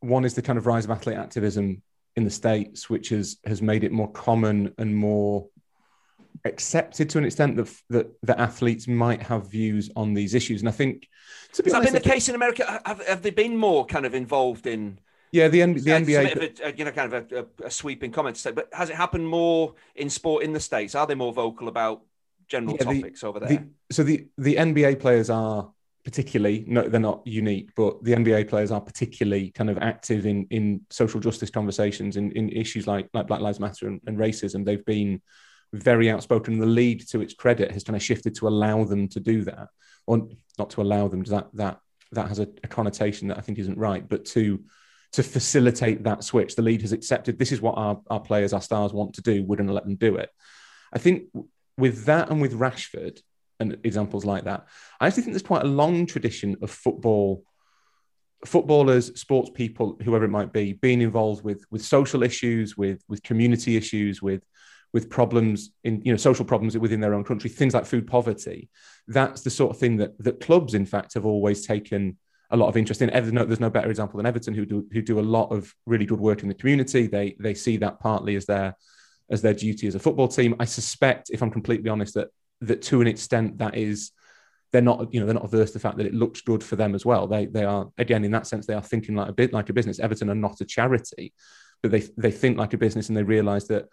one 0.01 0.25
is 0.25 0.35
the 0.35 0.43
kind 0.43 0.59
of 0.59 0.67
rise 0.67 0.85
of 0.85 0.91
athlete 0.91 1.17
activism 1.17 1.83
in 2.17 2.25
the 2.25 2.31
states, 2.31 2.91
which 2.91 3.09
has 3.11 3.39
has 3.45 3.63
made 3.63 3.85
it 3.85 3.93
more 3.93 4.11
common 4.11 4.75
and 4.79 4.95
more 4.95 5.49
accepted 6.45 7.11
to 7.11 7.19
an 7.19 7.25
extent 7.25 7.57
that 7.57 7.73
that, 7.89 8.11
that 8.23 8.39
athletes 8.41 8.89
might 8.89 9.23
have 9.23 9.51
views 9.51 9.91
on 9.95 10.15
these 10.15 10.35
issues. 10.35 10.61
And 10.61 10.69
I 10.69 10.73
think 10.73 11.09
to 11.53 11.63
be 11.63 11.71
has 11.71 11.75
honest, 11.75 11.93
that 11.93 12.03
been 12.03 12.09
the 12.09 12.15
case 12.15 12.29
in 12.29 12.35
America? 12.35 12.81
Have, 12.85 13.07
have 13.07 13.23
they 13.23 13.31
been 13.31 13.57
more 13.57 13.87
kind 13.87 14.07
of 14.07 14.15
involved 14.15 14.67
in? 14.67 14.99
Yeah, 15.33 15.49
the, 15.49 15.63
N- 15.63 15.75
the 15.75 15.81
NBA, 15.81 16.61
a, 16.61 16.67
uh, 16.67 16.73
you 16.77 16.85
know, 16.85 16.91
kind 16.91 17.13
of 17.13 17.33
a, 17.33 17.47
a, 17.65 17.71
sweeping 17.71 18.11
comment 18.11 18.35
to 18.37 18.43
say, 18.43 18.51
but 18.51 18.69
has 18.73 18.91
it 18.91 18.97
happened 18.97 19.29
more 19.29 19.75
in 19.95 20.11
sport 20.11 20.43
in 20.43 20.53
the 20.53 20.61
states? 20.61 20.95
Are 20.95 21.07
they 21.07 21.15
more 21.15 21.33
vocal 21.33 21.69
about 21.69 22.03
general 22.49 22.77
yeah, 22.77 22.85
topics 22.85 23.21
the, 23.21 23.27
over 23.29 23.41
there? 23.41 23.49
The, 23.49 23.69
so 23.93 24.03
the 24.03 24.27
the 24.39 24.57
NBA 24.57 24.99
players 24.99 25.31
are 25.31 25.71
particularly 26.05 26.65
no, 26.67 26.89
they're 26.89 27.01
not 27.01 27.25
unique, 27.27 27.71
but 27.77 28.03
the 28.03 28.13
NBA 28.13 28.49
players 28.49 28.73
are 28.73 28.81
particularly 28.81 29.51
kind 29.51 29.71
of 29.71 29.79
active 29.79 30.27
in 30.27 30.47
in 30.51 30.81
social 30.91 31.21
justice 31.21 31.51
conversations 31.51 32.17
in, 32.17 32.33
in 32.33 32.49
issues 32.51 32.87
like 32.87 33.09
like 33.15 33.29
Black 33.29 33.41
Lives 33.41 33.61
Matter 33.61 33.87
and, 33.87 34.01
and 34.07 34.19
racism. 34.19 34.65
They've 34.65 34.85
been 34.85 35.23
very 35.73 36.11
outspoken. 36.11 36.59
The 36.59 36.67
league, 36.67 37.07
to 37.09 37.21
its 37.21 37.35
credit, 37.35 37.71
has 37.71 37.85
kind 37.85 37.97
of 37.97 38.03
shifted 38.03 38.35
to 38.37 38.49
allow 38.49 38.85
them 38.85 39.09
to 39.09 39.21
do 39.21 39.45
that, 39.45 39.69
or 40.07 40.29
not 40.59 40.71
to 40.71 40.83
allow 40.83 41.09
them. 41.09 41.23
That 41.25 41.49
that 41.55 41.79
that 42.13 42.29
has 42.29 42.41
a, 42.41 42.49
a 42.65 42.69
connotation 42.69 43.29
that 43.29 43.39
I 43.39 43.43
think 43.43 43.59
isn't 43.59 43.79
right, 43.79 44.07
but 44.09 44.25
to 44.27 44.61
to 45.13 45.23
facilitate 45.23 46.05
that 46.05 46.25
switch, 46.25 46.55
the 46.55 46.63
league 46.63 46.83
has 46.83 46.93
accepted 46.93 47.39
this 47.39 47.53
is 47.53 47.61
what 47.61 47.77
our, 47.77 48.01
our 48.11 48.21
players, 48.21 48.53
our 48.53 48.63
stars 48.63 48.93
want 48.93 49.15
to 49.15 49.23
do. 49.23 49.43
We're 49.43 49.57
going 49.57 49.67
to 49.67 49.73
let 49.73 49.85
them 49.85 49.97
do 49.97 50.17
it. 50.17 50.31
I 50.93 50.99
think 50.99 51.25
with 51.77 52.05
that 52.05 52.31
and 52.31 52.41
with 52.41 52.59
Rashford 52.59 53.21
and 53.59 53.79
examples 53.85 54.25
like 54.25 54.45
that, 54.45 54.67
I 55.01 55.07
actually 55.07 55.25
think 55.25 55.35
there's 55.35 55.43
quite 55.43 55.65
a 55.65 55.69
long 55.69 56.07
tradition 56.07 56.57
of 56.63 56.71
football 56.71 57.45
footballers, 58.47 59.21
sports 59.21 59.51
people, 59.53 59.99
whoever 60.03 60.25
it 60.25 60.31
might 60.31 60.53
be, 60.53 60.73
being 60.73 61.03
involved 61.03 61.45
with 61.45 61.65
with 61.71 61.85
social 61.85 62.23
issues, 62.23 62.77
with 62.77 63.03
with 63.09 63.23
community 63.23 63.77
issues, 63.77 64.23
with 64.23 64.43
with 64.93 65.11
problems 65.11 65.71
in 65.85 66.03
you 66.05 66.13
know 66.13 66.17
social 66.17 66.45
problems 66.45 66.77
within 66.77 67.01
their 67.01 67.15
own 67.15 67.25
country, 67.25 67.51
things 67.51 67.75
like 67.75 67.87
food 67.87 68.07
poverty. 68.07 68.69
That's 69.09 69.43
the 69.43 69.51
sort 69.51 69.73
of 69.73 69.79
thing 69.79 69.99
that 69.99 70.19
that 70.23 70.41
clubs, 70.41 70.75
in 70.75 70.87
fact, 70.87 71.15
have 71.15 71.27
always 71.27 71.67
taken 71.67 72.17
a 72.51 72.57
lot 72.57 72.69
of 72.69 72.77
interest 72.77 73.03
in. 73.03 73.11
Everton, 73.11 73.47
there's 73.47 73.61
no 73.61 73.71
better 73.71 73.91
example 73.91 74.19
than 74.19 74.27
Everton, 74.27 74.55
who 74.55 74.67
do 74.67 74.87
who 74.93 75.03
do 75.03 75.21
a 75.21 75.23
lot 75.23 75.53
of 75.53 75.73
really 75.87 76.07
good 76.07 76.21
work 76.21 76.43
in 76.43 76.49
the 76.49 76.55
community. 76.55 77.07
They 77.07 77.37
they 77.39 77.55
see 77.55 77.77
that 77.79 78.01
partly 78.01 78.37
as 78.37 78.47
their 78.47 78.75
as 79.31 79.43
their 79.43 79.55
duty 79.55 79.87
as 79.87 79.95
a 79.95 80.01
football 80.01 80.29
team. 80.29 80.57
I 80.59 80.65
suspect, 80.65 81.31
if 81.31 81.43
I'm 81.43 81.51
completely 81.51 81.91
honest, 81.91 82.15
that 82.15 82.29
that 82.63 82.83
to 82.83 83.01
an 83.01 83.07
extent 83.07 83.59
that 83.59 83.77
is 83.77 84.13
they're 84.73 84.83
not 84.83 85.13
you 85.13 85.21
know 85.21 85.27
they're 85.27 85.35
not 85.35 85.45
averse 85.45 85.71
to 85.71 85.75
the 85.75 85.81
fact 85.81 85.97
that 85.97 86.07
it 86.07 86.15
looks 86.15 86.41
good 86.41 86.63
for 86.63 86.77
them 86.77 86.95
as 86.95 87.05
well. 87.07 87.27
They 87.27 87.47
they 87.47 87.65
are 87.65 87.89
again 87.99 88.25
in 88.25 88.33
that 88.33 88.47
sense 88.47 88.67
they 88.67 88.75
are 88.75 88.83
thinking 88.83 89.15
like 89.15 89.29
a 89.29 89.33
bit 89.35 89.53
like 89.53 89.69
a 89.69 89.73
business. 89.73 90.01
Everton 90.01 90.31
are 90.31 90.35
not 90.35 90.61
a 90.61 90.65
charity, 90.65 91.33
but 91.83 91.91
they 91.91 92.03
they 92.17 92.31
think 92.31 92.59
like 92.59 92.73
a 92.75 92.79
business 92.79 93.09
and 93.09 93.17
they 93.17 93.23
realise 93.23 93.65
that 93.69 93.87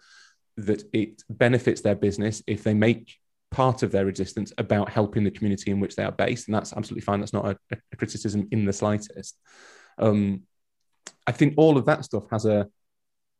that 0.56 0.82
it 0.92 1.22
benefits 1.30 1.80
their 1.82 1.94
business 1.94 2.42
if 2.46 2.64
they 2.64 2.74
make 2.74 3.16
part 3.50 3.82
of 3.82 3.90
their 3.90 4.08
existence 4.08 4.52
about 4.58 4.90
helping 4.90 5.24
the 5.24 5.30
community 5.30 5.70
in 5.70 5.80
which 5.80 5.96
they 5.96 6.04
are 6.04 6.12
based. 6.12 6.48
And 6.48 6.54
that's 6.54 6.72
absolutely 6.72 7.02
fine. 7.02 7.20
That's 7.20 7.32
not 7.32 7.46
a, 7.46 7.78
a 7.92 7.96
criticism 7.96 8.48
in 8.50 8.64
the 8.64 8.72
slightest. 8.72 9.38
Um, 9.96 10.42
I 11.26 11.32
think 11.32 11.54
all 11.56 11.76
of 11.76 11.86
that 11.86 12.04
stuff 12.04 12.24
has 12.30 12.44
a 12.44 12.68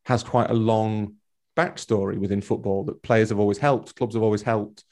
has 0.06 0.22
quite 0.22 0.50
a 0.50 0.54
long 0.54 1.16
backstory 1.56 2.18
within 2.18 2.40
football 2.40 2.84
that 2.84 3.02
players 3.02 3.28
have 3.28 3.38
always 3.38 3.58
helped, 3.58 3.94
clubs 3.96 4.14
have 4.14 4.22
always 4.22 4.42
helped. 4.42 4.84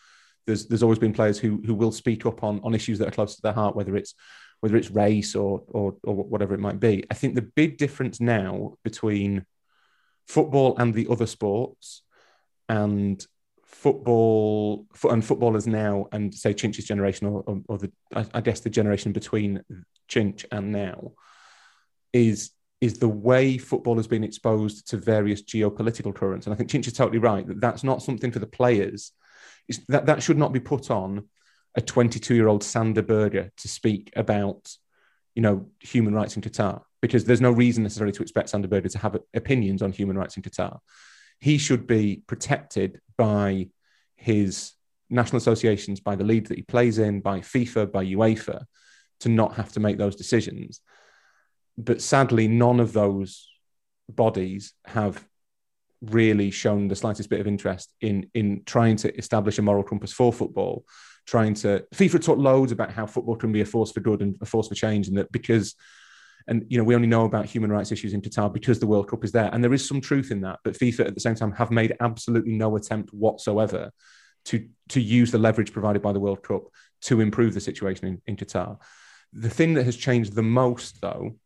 There's 0.47 0.67
there's 0.67 0.83
always 0.83 0.99
been 0.99 1.13
players 1.13 1.39
who 1.39 1.63
who 1.65 1.75
will 1.75 1.93
speak 1.93 2.27
up 2.27 2.45
on 2.45 2.61
on 2.63 2.75
issues 2.75 2.99
that 2.99 3.09
are 3.09 3.13
close 3.13 3.37
to 3.37 3.43
their 3.43 3.53
heart, 3.53 3.77
whether 3.77 3.97
it's 3.97 4.15
whether 4.61 4.77
it's 4.77 4.91
race 4.91 5.35
or 5.35 5.63
or 5.69 5.97
or 6.05 6.15
whatever 6.15 6.55
it 6.55 6.61
might 6.61 6.81
be. 6.81 7.05
I 7.11 7.15
think 7.15 7.35
the 7.35 7.43
big 7.43 7.79
difference 7.79 8.21
now 8.21 8.75
between 8.85 9.45
football 10.27 10.77
and 10.79 10.93
the 10.93 11.09
other 11.11 11.27
sports 11.27 12.03
and 12.69 13.25
football 13.77 14.87
and 15.11 15.23
footballers 15.23 15.67
now 15.67 16.07
and 16.11 16.35
say 16.35 16.55
Chinch's 16.55 16.87
generation 16.87 17.27
or, 17.27 17.43
or, 17.47 17.61
or 17.69 17.79
the 17.79 17.93
I, 18.33 18.41
guess 18.41 18.61
the 18.61 18.71
generation 18.71 19.13
between 19.13 19.63
Chinch 20.09 20.47
and 20.51 20.73
now 20.73 21.13
is 22.13 22.53
is 22.81 22.95
the 22.99 23.09
way 23.09 23.59
football 23.59 23.97
has 23.97 24.07
been 24.07 24.25
exposed 24.25 24.89
to 24.89 24.97
various 24.97 25.43
geopolitical 25.43 26.15
currents. 26.15 26.47
And 26.47 26.55
I 26.55 26.57
think 26.57 26.71
Chinch 26.71 26.87
is 26.87 26.95
totally 26.95 27.19
right 27.19 27.47
that 27.47 27.61
that's 27.61 27.85
not 27.85 28.03
something 28.03 28.33
for 28.33 28.39
the 28.39 28.47
players. 28.47 29.13
It's, 29.69 29.79
that 29.89 30.07
that 30.07 30.23
should 30.23 30.39
not 30.39 30.55
be 30.55 30.61
put 30.61 30.91
on 30.91 31.29
a 31.75 31.83
22 31.83 32.35
year 32.35 32.49
old 32.49 32.65
Sander 32.65 33.03
Berge 33.03 33.51
to 33.57 33.69
speak 33.69 34.11
about 34.17 34.75
you 35.35 35.43
know 35.43 35.69
human 35.81 36.15
rights 36.15 36.35
in 36.35 36.43
Qatar 36.43 36.81
because 37.03 37.27
there's 37.27 37.43
no 37.43 37.51
reason 37.51 37.83
necessarily 37.83 38.13
to 38.13 38.23
expect 38.23 38.49
Sander 38.49 38.69
Berge 38.69 38.91
to 38.93 38.99
have 38.99 39.19
opinions 39.35 39.83
on 39.83 39.93
human 39.93 40.17
rights 40.17 40.39
in 40.39 40.43
Qatar 40.43 40.79
he 41.41 41.59
should 41.59 41.87
be 41.87 42.23
protected 42.27 43.01
by 43.17 43.69
his 44.17 44.73
national 45.11 45.39
associations, 45.39 46.01
by 46.01 46.17
the 46.17 46.25
league 46.25 46.49
that 46.49 46.57
he 46.57 46.63
plays 46.63 46.99
in, 46.99 47.21
by 47.21 47.41
FIFA, 47.41 47.93
by 47.93 48.05
UEFA, 48.05 48.65
to 49.21 49.29
not 49.29 49.55
have 49.55 49.73
to 49.73 49.81
make 49.81 49.99
those 49.99 50.17
decisions. 50.17 50.81
But 51.79 52.03
sadly, 52.03 52.49
none 52.49 52.81
of 52.81 52.93
those 52.93 53.49
bodies 54.09 54.73
have 54.87 55.25
really 56.03 56.51
shown 56.51 56.89
the 56.89 56.97
slightest 56.97 57.31
bit 57.31 57.41
of 57.41 57.47
interest 57.47 57.93
in 58.01 58.31
in 58.35 58.63
trying 58.67 58.97
to 58.97 59.15
establish 59.17 59.59
a 59.59 59.63
moral 59.63 59.83
compass 59.83 60.13
for 60.13 60.33
football 60.33 60.85
trying 61.27 61.55
to 61.55 61.85
FIFA 61.95 62.23
talked 62.23 62.41
loads 62.41 62.73
about 62.73 62.93
how 62.93 63.05
football 63.07 63.37
can 63.37 63.53
be 63.53 63.61
a 63.61 63.65
force 63.65 63.93
for 63.93 64.01
good 64.01 64.23
and 64.23 64.37
a 64.41 64.47
force 64.47 64.69
for 64.69 64.75
change, 64.75 65.09
and 65.09 65.19
that 65.19 65.31
because 65.33 65.75
and 66.49 66.65
you 66.69 66.79
know 66.79 66.85
we 66.85 66.95
only 66.95 67.09
know 67.09 67.25
about 67.25 67.47
human 67.47 67.71
rights 67.71 67.93
issues 67.93 68.15
in 68.15 68.23
Qatar 68.23 68.53
because 68.53 68.79
the 68.79 68.87
World 68.87 69.09
Cup 69.09 69.25
is 69.25 69.33
there, 69.33 69.51
and 69.53 69.63
there 69.63 69.75
is 69.75 69.87
some 69.87 70.01
truth 70.01 70.31
in 70.31 70.41
that. 70.43 70.61
But 70.65 70.75
FIFA 70.75 71.07
at 71.07 71.15
the 71.15 71.21
same 71.21 71.35
time 71.35 71.53
have 71.53 71.71
made 71.71 71.97
absolutely 72.01 72.53
no 72.53 72.77
attempt 72.77 73.13
whatsoever 73.13 73.91
to 74.47 74.67
to 74.91 75.01
use 75.01 75.31
the 75.31 75.39
leverage 75.39 75.73
provided 75.73 76.03
by 76.03 76.13
the 76.13 76.21
World 76.21 76.43
Cup 76.43 76.63
to 77.03 77.21
improve 77.21 77.55
the 77.55 77.61
situation 77.61 78.07
in, 78.07 78.23
in 78.27 78.37
Qatar. 78.37 78.79
The 79.33 79.51
thing 79.51 79.75
that 79.75 79.85
has 79.85 79.97
changed 79.97 80.35
the 80.35 80.43
most, 80.43 81.01
though, 81.01 81.37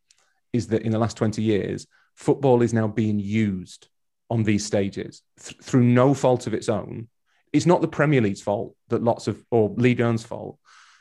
is 0.52 0.68
that 0.68 0.82
in 0.82 0.92
the 0.92 0.98
last 0.98 1.16
20 1.16 1.42
years, 1.42 1.86
football 2.14 2.62
is 2.62 2.72
now 2.72 2.86
being 2.86 3.18
used 3.18 3.88
on 4.28 4.44
these 4.44 4.64
stages 4.64 5.22
th- 5.42 5.60
through 5.62 5.82
no 5.82 6.14
fault 6.14 6.46
of 6.46 6.54
its 6.54 6.68
own. 6.68 7.08
It's 7.52 7.66
not 7.66 7.80
the 7.80 7.88
Premier 7.88 8.20
League's 8.20 8.42
fault 8.42 8.76
that 8.88 9.02
lots 9.02 9.26
of, 9.26 9.44
or 9.50 9.74
Ligue 9.76 9.98
1's 9.98 10.24
fault 10.24 10.58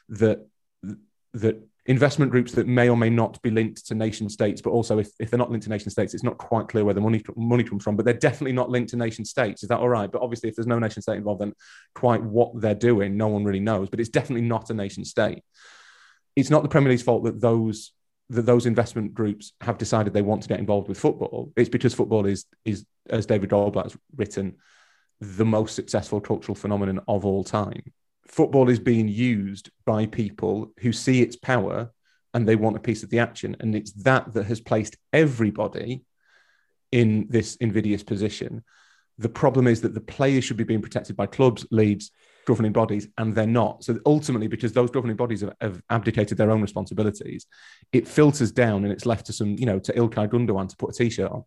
that 0.10 0.48
that 1.34 1.62
investment 1.90 2.32
groups 2.32 2.52
that 2.52 2.68
may 2.68 2.88
or 2.88 2.96
may 2.96 3.10
not 3.10 3.42
be 3.42 3.50
linked 3.50 3.88
to 3.88 3.96
nation 3.96 4.30
states, 4.30 4.62
but 4.62 4.70
also 4.70 5.00
if, 5.00 5.10
if 5.20 5.32
they're 5.32 5.40
not 5.40 5.50
linked 5.50 5.64
to 5.64 5.72
nation 5.72 5.90
states, 5.90 6.14
it's 6.14 6.24
not 6.24 6.38
quite 6.38 6.68
clear 6.68 6.86
where 6.86 6.94
the 6.94 7.02
money 7.02 7.22
money 7.36 7.64
comes 7.64 7.84
from. 7.84 7.96
But 7.96 8.06
they're 8.06 8.14
definitely 8.14 8.54
not 8.54 8.70
linked 8.70 8.92
to 8.92 8.96
nation 8.96 9.26
states. 9.26 9.64
Is 9.64 9.70
that 9.70 9.80
all 9.80 9.90
right? 9.90 10.10
But 10.10 10.22
obviously, 10.22 10.50
if 10.50 10.56
there's 10.56 10.68
no 10.68 10.78
nation 10.78 11.02
state 11.02 11.18
involved, 11.18 11.42
then 11.42 11.54
quite 11.96 12.22
what 12.22 12.52
they're 12.62 12.76
doing, 12.76 13.18
no 13.18 13.28
one 13.28 13.44
really 13.44 13.60
knows. 13.60 13.90
But 13.90 14.00
it's 14.00 14.10
definitely 14.10 14.48
not 14.48 14.70
a 14.70 14.76
nation 14.76 15.04
state. 15.04 15.42
It's 16.36 16.52
not 16.52 16.62
the 16.62 16.70
Premier 16.70 16.92
League's 16.92 17.02
fault 17.02 17.24
that 17.24 17.42
those 17.42 17.92
that 18.30 18.46
those 18.46 18.68
investment 18.68 19.16
groups 19.16 19.54
have 19.62 19.80
decided 19.80 20.14
they 20.14 20.22
want 20.22 20.44
to 20.44 20.48
get 20.48 20.60
involved 20.60 20.90
with 20.90 21.00
football. 21.00 21.52
It's 21.58 21.70
because 21.70 21.96
football 21.96 22.28
is 22.28 22.46
is 22.66 22.86
as 23.10 23.26
David 23.26 23.50
Goldblatt 23.50 23.86
has 23.86 23.98
written, 24.16 24.58
the 25.20 25.46
most 25.46 25.74
successful 25.74 26.22
cultural 26.22 26.56
phenomenon 26.56 27.00
of 27.08 27.26
all 27.26 27.44
time 27.44 27.82
football 28.30 28.70
is 28.70 28.80
being 28.80 29.08
used 29.08 29.70
by 29.86 30.06
people 30.06 30.72
who 30.80 30.94
see 30.94 31.22
its 31.22 31.36
power 31.36 31.92
and 32.34 32.48
they 32.48 32.56
want 32.56 32.78
a 32.78 32.80
piece 32.80 33.04
of 33.04 33.10
the 33.10 33.20
action. 33.20 33.58
And 33.60 33.76
it's 33.76 33.92
that 34.04 34.34
that 34.34 34.46
has 34.46 34.62
placed 34.62 34.98
everybody 35.12 36.04
in 36.92 37.28
this 37.30 37.56
invidious 37.58 38.04
position. 38.04 38.64
The 39.18 39.30
problem 39.30 39.68
is 39.68 39.82
that 39.82 39.94
the 39.94 40.02
players 40.02 40.46
should 40.46 40.58
be 40.58 40.64
being 40.64 40.82
protected 40.82 41.18
by 41.18 41.26
clubs, 41.26 41.66
leagues, 41.72 42.12
governing 42.46 42.72
bodies, 42.72 43.08
and 43.18 43.36
they're 43.36 43.48
not. 43.48 43.84
So 43.84 44.00
ultimately, 44.06 44.48
because 44.48 44.74
those 44.74 44.92
governing 44.92 45.18
bodies 45.18 45.42
have, 45.42 45.54
have 45.60 45.82
abdicated 45.90 46.38
their 46.38 46.52
own 46.52 46.62
responsibilities, 46.62 47.48
it 47.92 48.08
filters 48.08 48.52
down 48.52 48.84
and 48.84 48.94
it's 48.94 49.06
left 49.06 49.26
to 49.26 49.34
some, 49.34 49.58
you 49.58 49.66
know, 49.66 49.80
to 49.80 49.94
Ilkay 49.94 50.30
Gundogan 50.30 50.70
to 50.70 50.78
put 50.78 50.92
a 50.92 50.94
t-shirt 50.94 51.32
on. 51.32 51.44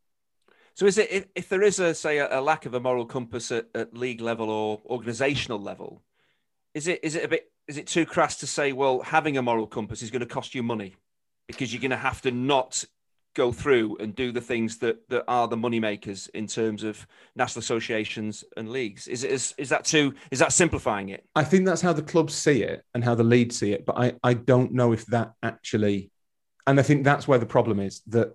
So 0.75 0.87
is 0.87 0.99
it 0.99 1.11
if, 1.11 1.27
if 1.35 1.49
there 1.49 1.63
is 1.63 1.79
a 1.79 1.95
say 1.95 2.19
a, 2.19 2.41
a 2.41 2.41
lack 2.41 2.67
of 2.67 2.75
a 2.75 2.81
moral 2.81 3.07
compass 3.07 3.53
at, 3.53 3.67
at 3.75 3.97
league 3.97 4.21
level 4.21 4.51
or 4.51 4.81
organisational 4.83 5.63
level, 5.63 6.03
is 6.75 6.87
it 6.87 7.01
is 7.03 7.15
it 7.15 7.25
a 7.25 7.29
bit 7.29 7.51
is 7.69 7.77
it 7.77 7.87
too 7.87 8.07
crass 8.07 8.39
to 8.39 8.47
say 8.47 8.73
well 8.73 9.01
having 9.01 9.37
a 9.37 9.43
moral 9.43 9.67
compass 9.67 10.03
is 10.03 10.11
going 10.11 10.21
to 10.21 10.27
cost 10.27 10.55
you 10.55 10.63
money? 10.63 10.97
Because 11.47 11.73
you're 11.73 11.83
going 11.83 11.91
to 11.91 11.97
have 11.97 12.23
to 12.23 12.31
not 12.31 12.85
go 13.35 13.51
through 13.51 13.97
and 13.99 14.15
do 14.15 14.31
the 14.31 14.41
things 14.41 14.79
that 14.79 15.09
that 15.09 15.25
are 15.27 15.49
the 15.49 15.57
money 15.57 15.81
makers 15.81 16.29
in 16.35 16.47
terms 16.47 16.83
of 16.83 17.07
national 17.35 17.61
associations 17.61 18.45
and 18.57 18.71
leagues. 18.71 19.09
Is 19.09 19.25
it 19.25 19.31
is, 19.31 19.55
is 19.59 19.69
that 19.71 19.85
too 19.85 20.15
is 20.31 20.39
that 20.39 20.53
simplifying 20.53 21.09
it? 21.11 21.25
I 21.35 21.45
think 21.45 21.67
that's 21.67 21.81
how 21.81 21.93
the 21.93 22.03
clubs 22.03 22.35
see 22.35 22.63
it 22.63 22.85
and 22.95 23.03
how 23.03 23.15
the 23.15 23.25
leads 23.25 23.59
see 23.59 23.73
it 23.73 23.87
but 23.87 23.97
i 23.99 24.13
i 24.23 24.35
don't 24.35 24.73
know 24.73 24.93
if 24.93 25.07
that 25.07 25.33
actually 25.43 26.11
and 26.67 26.79
i 26.79 26.83
think 26.83 27.05
that's 27.05 27.29
where 27.29 27.39
the 27.39 27.47
problem 27.47 27.81
is 27.81 28.01
that 28.07 28.35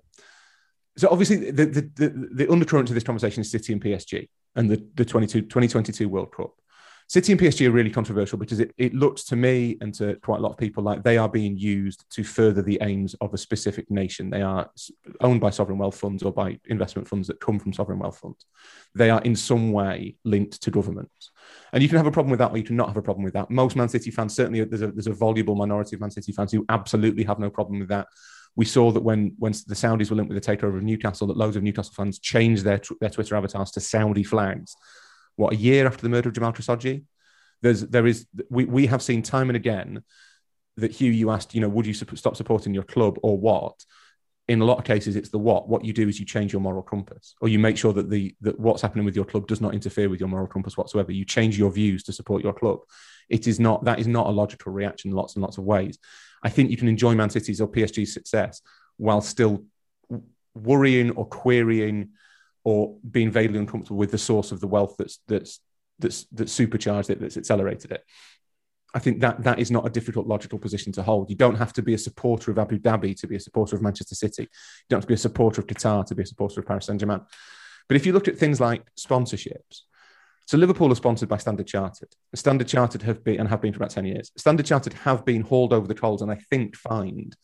so 0.97 1.07
obviously 1.09 1.51
the 1.51 1.65
the, 1.65 1.81
the, 1.95 2.29
the 2.33 2.51
undercurrent 2.51 2.87
to 2.87 2.93
this 2.93 3.03
conversation 3.03 3.41
is 3.41 3.51
city 3.51 3.73
and 3.73 3.81
psg 3.81 4.27
and 4.55 4.69
the 4.69 4.85
the 4.95 5.05
22 5.05 5.41
2022 5.41 6.09
world 6.09 6.31
cup 6.31 6.53
City 7.09 7.31
and 7.31 7.39
PSG 7.39 7.65
are 7.65 7.71
really 7.71 7.89
controversial 7.89 8.37
because 8.37 8.59
it, 8.59 8.73
it 8.77 8.93
looks 8.93 9.23
to 9.23 9.37
me 9.37 9.77
and 9.79 9.93
to 9.93 10.15
quite 10.15 10.39
a 10.39 10.41
lot 10.41 10.51
of 10.51 10.57
people 10.57 10.83
like 10.83 11.03
they 11.03 11.17
are 11.17 11.29
being 11.29 11.57
used 11.57 12.03
to 12.09 12.21
further 12.21 12.61
the 12.61 12.77
aims 12.81 13.15
of 13.21 13.33
a 13.33 13.37
specific 13.37 13.89
nation. 13.89 14.29
They 14.29 14.41
are 14.41 14.69
owned 15.21 15.39
by 15.39 15.51
sovereign 15.51 15.77
wealth 15.77 15.97
funds 15.97 16.21
or 16.21 16.33
by 16.33 16.59
investment 16.65 17.07
funds 17.07 17.29
that 17.29 17.39
come 17.39 17.59
from 17.59 17.71
sovereign 17.71 17.99
wealth 17.99 18.19
funds. 18.19 18.45
They 18.93 19.09
are 19.09 19.21
in 19.21 19.37
some 19.37 19.71
way 19.71 20.17
linked 20.25 20.61
to 20.63 20.69
governments. 20.69 21.31
And 21.71 21.81
you 21.81 21.87
can 21.87 21.97
have 21.97 22.07
a 22.07 22.11
problem 22.11 22.29
with 22.29 22.39
that 22.39 22.51
or 22.51 22.57
you 22.57 22.65
can 22.65 22.75
not 22.75 22.89
have 22.89 22.97
a 22.97 23.01
problem 23.01 23.23
with 23.23 23.35
that. 23.35 23.49
Most 23.49 23.77
Man 23.77 23.87
City 23.87 24.11
fans, 24.11 24.35
certainly 24.35 24.61
there's 24.65 24.81
a, 24.81 24.91
there's 24.91 25.07
a 25.07 25.13
voluble 25.13 25.55
minority 25.55 25.95
of 25.95 26.01
Man 26.01 26.11
City 26.11 26.33
fans 26.33 26.51
who 26.51 26.65
absolutely 26.67 27.23
have 27.23 27.39
no 27.39 27.49
problem 27.49 27.79
with 27.79 27.87
that. 27.87 28.07
We 28.57 28.65
saw 28.65 28.91
that 28.91 29.01
when, 29.01 29.33
when 29.39 29.53
the 29.53 29.75
Saudis 29.75 30.09
were 30.09 30.17
linked 30.17 30.33
with 30.33 30.43
the 30.43 30.57
takeover 30.57 30.75
of 30.75 30.83
Newcastle, 30.83 31.27
that 31.27 31.37
loads 31.37 31.55
of 31.55 31.63
Newcastle 31.63 31.93
fans 31.93 32.19
changed 32.19 32.65
their, 32.65 32.81
their 32.99 33.11
Twitter 33.11 33.37
avatars 33.37 33.71
to 33.71 33.79
Saudi 33.79 34.23
flags 34.23 34.75
what 35.37 35.53
a 35.53 35.55
year 35.55 35.87
after 35.87 36.01
the 36.01 36.09
murder 36.09 36.29
of 36.29 36.35
Jamal 36.35 36.51
Khashoggi. 36.51 37.05
There's 37.61 37.81
there 37.81 38.05
is 38.05 38.27
we 38.49 38.65
we 38.65 38.87
have 38.87 39.01
seen 39.01 39.21
time 39.23 39.49
and 39.49 39.55
again 39.55 40.03
that 40.75 40.99
Ewan 40.99 41.17
you 41.17 41.31
asked 41.31 41.55
you 41.55 41.61
know 41.61 41.69
would 41.69 41.87
you 41.87 41.93
stop 41.93 42.35
supporting 42.35 42.73
your 42.73 42.83
club 42.83 43.17
or 43.23 43.37
what. 43.37 43.73
In 44.49 44.61
a 44.61 44.65
lot 44.65 44.77
of 44.77 44.85
cases, 44.85 45.17
it's 45.17 45.27
the 45.27 45.37
what. 45.37 45.67
What 45.67 45.83
you 45.83 45.91
do 45.91 46.07
is 46.07 46.21
you 46.21 46.25
change 46.25 46.53
your 46.53 46.61
moral 46.61 46.81
compass, 46.81 47.35
or 47.41 47.49
you 47.49 47.59
make 47.59 47.75
sure 47.75 47.91
that 47.91 48.09
the 48.09 48.33
that 48.39 48.57
what's 48.57 48.81
happening 48.81 49.03
with 49.03 49.15
your 49.15 49.25
club 49.25 49.45
does 49.45 49.59
not 49.59 49.73
interfere 49.73 50.07
with 50.07 50.21
your 50.21 50.29
moral 50.29 50.47
compass 50.47 50.77
whatsoever. 50.77 51.11
You 51.11 51.25
change 51.25 51.59
your 51.59 51.69
views 51.69 52.03
to 52.03 52.13
support 52.13 52.43
your 52.43 52.53
club. 52.53 52.79
It 53.27 53.45
is 53.45 53.59
not 53.59 53.83
that 53.83 53.99
is 53.99 54.07
not 54.07 54.27
a 54.27 54.31
logical 54.31 54.71
reaction 54.71 55.11
in 55.11 55.17
lots 55.17 55.35
and 55.35 55.41
lots 55.41 55.57
of 55.57 55.65
ways. 55.65 55.97
I 56.43 56.49
think 56.49 56.71
you 56.71 56.77
can 56.77 56.87
enjoy 56.87 57.13
Man 57.13 57.29
City's 57.29 57.59
or 57.59 57.67
PSG's 57.67 58.13
success 58.13 58.61
while 58.95 59.19
still 59.19 59.65
worrying 60.55 61.11
or 61.11 61.25
querying 61.25 62.11
or 62.67 62.97
being 63.09 63.31
vaguely 63.31 63.57
uncomfortable 63.57 63.95
with 63.95 64.11
the 64.11 64.17
source 64.17 64.51
of 64.51 64.59
the 64.59 64.67
wealth 64.67 64.95
that's 64.99 65.19
that's 65.29 65.61
that's 65.99 66.25
that's 66.33 66.51
supercharged 66.51 67.09
it, 67.09 67.17
that's 67.17 67.37
accelerated 67.37 67.93
it. 67.93 68.03
I 68.93 68.99
think 68.99 69.21
that 69.21 69.41
that 69.45 69.59
is 69.59 69.71
not 69.71 69.87
a 69.87 69.89
difficult 69.89 70.27
logical 70.27 70.59
position 70.59 70.91
to 70.93 71.01
hold. 71.01 71.29
You 71.29 71.37
don't 71.37 71.55
have 71.55 71.71
to 71.73 71.81
be 71.81 71.93
a 71.93 71.97
supporter 71.97 72.51
of 72.51 72.59
Abu 72.59 72.77
Dhabi 72.77 73.17
to 73.21 73.27
be 73.27 73.37
a 73.37 73.39
supporter 73.39 73.77
of 73.77 73.81
Manchester 73.81 74.15
City. 74.15 74.41
You 74.41 74.85
don't 74.89 74.97
have 74.97 75.05
to 75.05 75.07
be 75.07 75.13
a 75.13 75.17
supporter 75.17 75.61
of 75.61 75.67
Qatar 75.67 76.05
to 76.07 76.15
be 76.15 76.23
a 76.23 76.25
supporter 76.25 76.59
of 76.59 76.67
Paris 76.67 76.87
Saint 76.87 76.99
Germain. 76.99 77.21
But 77.87 77.95
if 77.95 78.05
you 78.05 78.11
look 78.11 78.27
at 78.27 78.37
things 78.37 78.59
like 78.59 78.83
sponsorships, 78.99 79.83
so 80.45 80.57
Liverpool 80.57 80.91
are 80.91 80.95
sponsored 80.95 81.29
by 81.29 81.37
Standard 81.37 81.67
Chartered. 81.67 82.09
Standard 82.35 82.67
Chartered 82.67 83.03
have 83.03 83.23
been 83.23 83.39
and 83.39 83.47
have 83.47 83.61
been 83.61 83.71
for 83.71 83.77
about 83.77 83.91
10 83.91 84.03
years. 84.03 84.29
Standard 84.35 84.65
Chartered 84.65 84.93
have 84.93 85.23
been 85.23 85.41
hauled 85.41 85.71
over 85.71 85.87
the 85.87 85.95
coals 85.95 86.21
and 86.21 86.31
I 86.31 86.39
think 86.49 86.75
fined 86.75 87.37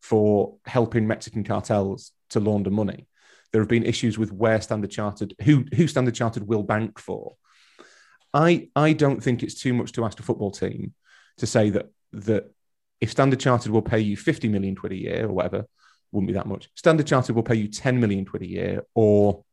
for 0.00 0.56
helping 0.64 1.06
Mexican 1.06 1.44
cartels 1.44 2.12
to 2.30 2.40
launder 2.40 2.70
money. 2.70 3.08
There 3.52 3.60
have 3.60 3.68
been 3.68 3.84
issues 3.84 4.18
with 4.18 4.32
where 4.32 4.60
Standard 4.60 4.90
Chartered, 4.90 5.34
who, 5.42 5.64
who 5.74 5.86
Standard 5.86 6.14
Chartered 6.14 6.46
will 6.46 6.62
bank 6.62 6.98
for. 6.98 7.36
I, 8.32 8.68
I 8.76 8.92
don't 8.92 9.22
think 9.22 9.42
it's 9.42 9.60
too 9.60 9.74
much 9.74 9.92
to 9.92 10.04
ask 10.04 10.20
a 10.20 10.22
football 10.22 10.50
team 10.50 10.94
to 11.38 11.46
say 11.46 11.70
that 11.70 11.86
that 12.12 12.52
if 13.00 13.10
Standard 13.10 13.40
Chartered 13.40 13.72
will 13.72 13.82
pay 13.82 14.00
you 14.00 14.16
50 14.16 14.48
million 14.48 14.76
quid 14.76 14.92
a 14.92 14.96
year 14.96 15.26
or 15.26 15.32
whatever, 15.32 15.66
wouldn't 16.12 16.28
be 16.28 16.34
that 16.34 16.46
much. 16.46 16.68
Standard 16.74 17.06
Chartered 17.06 17.36
will 17.36 17.42
pay 17.42 17.54
you 17.54 17.68
10 17.68 17.98
million 18.00 18.24
quid 18.24 18.42
a 18.42 18.48
year, 18.48 18.82
or 18.94 19.44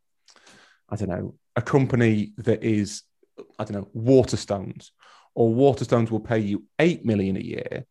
I 0.89 0.95
don't 0.95 1.09
know, 1.09 1.35
a 1.55 1.61
company 1.61 2.33
that 2.37 2.63
is, 2.63 3.03
I 3.59 3.63
don't 3.63 3.73
know, 3.73 3.89
Waterstones, 3.95 4.91
or 5.35 5.53
Waterstones 5.53 6.09
will 6.09 6.19
pay 6.19 6.39
you 6.39 6.65
8 6.79 7.05
million 7.05 7.37
a 7.37 7.41
year. 7.41 7.85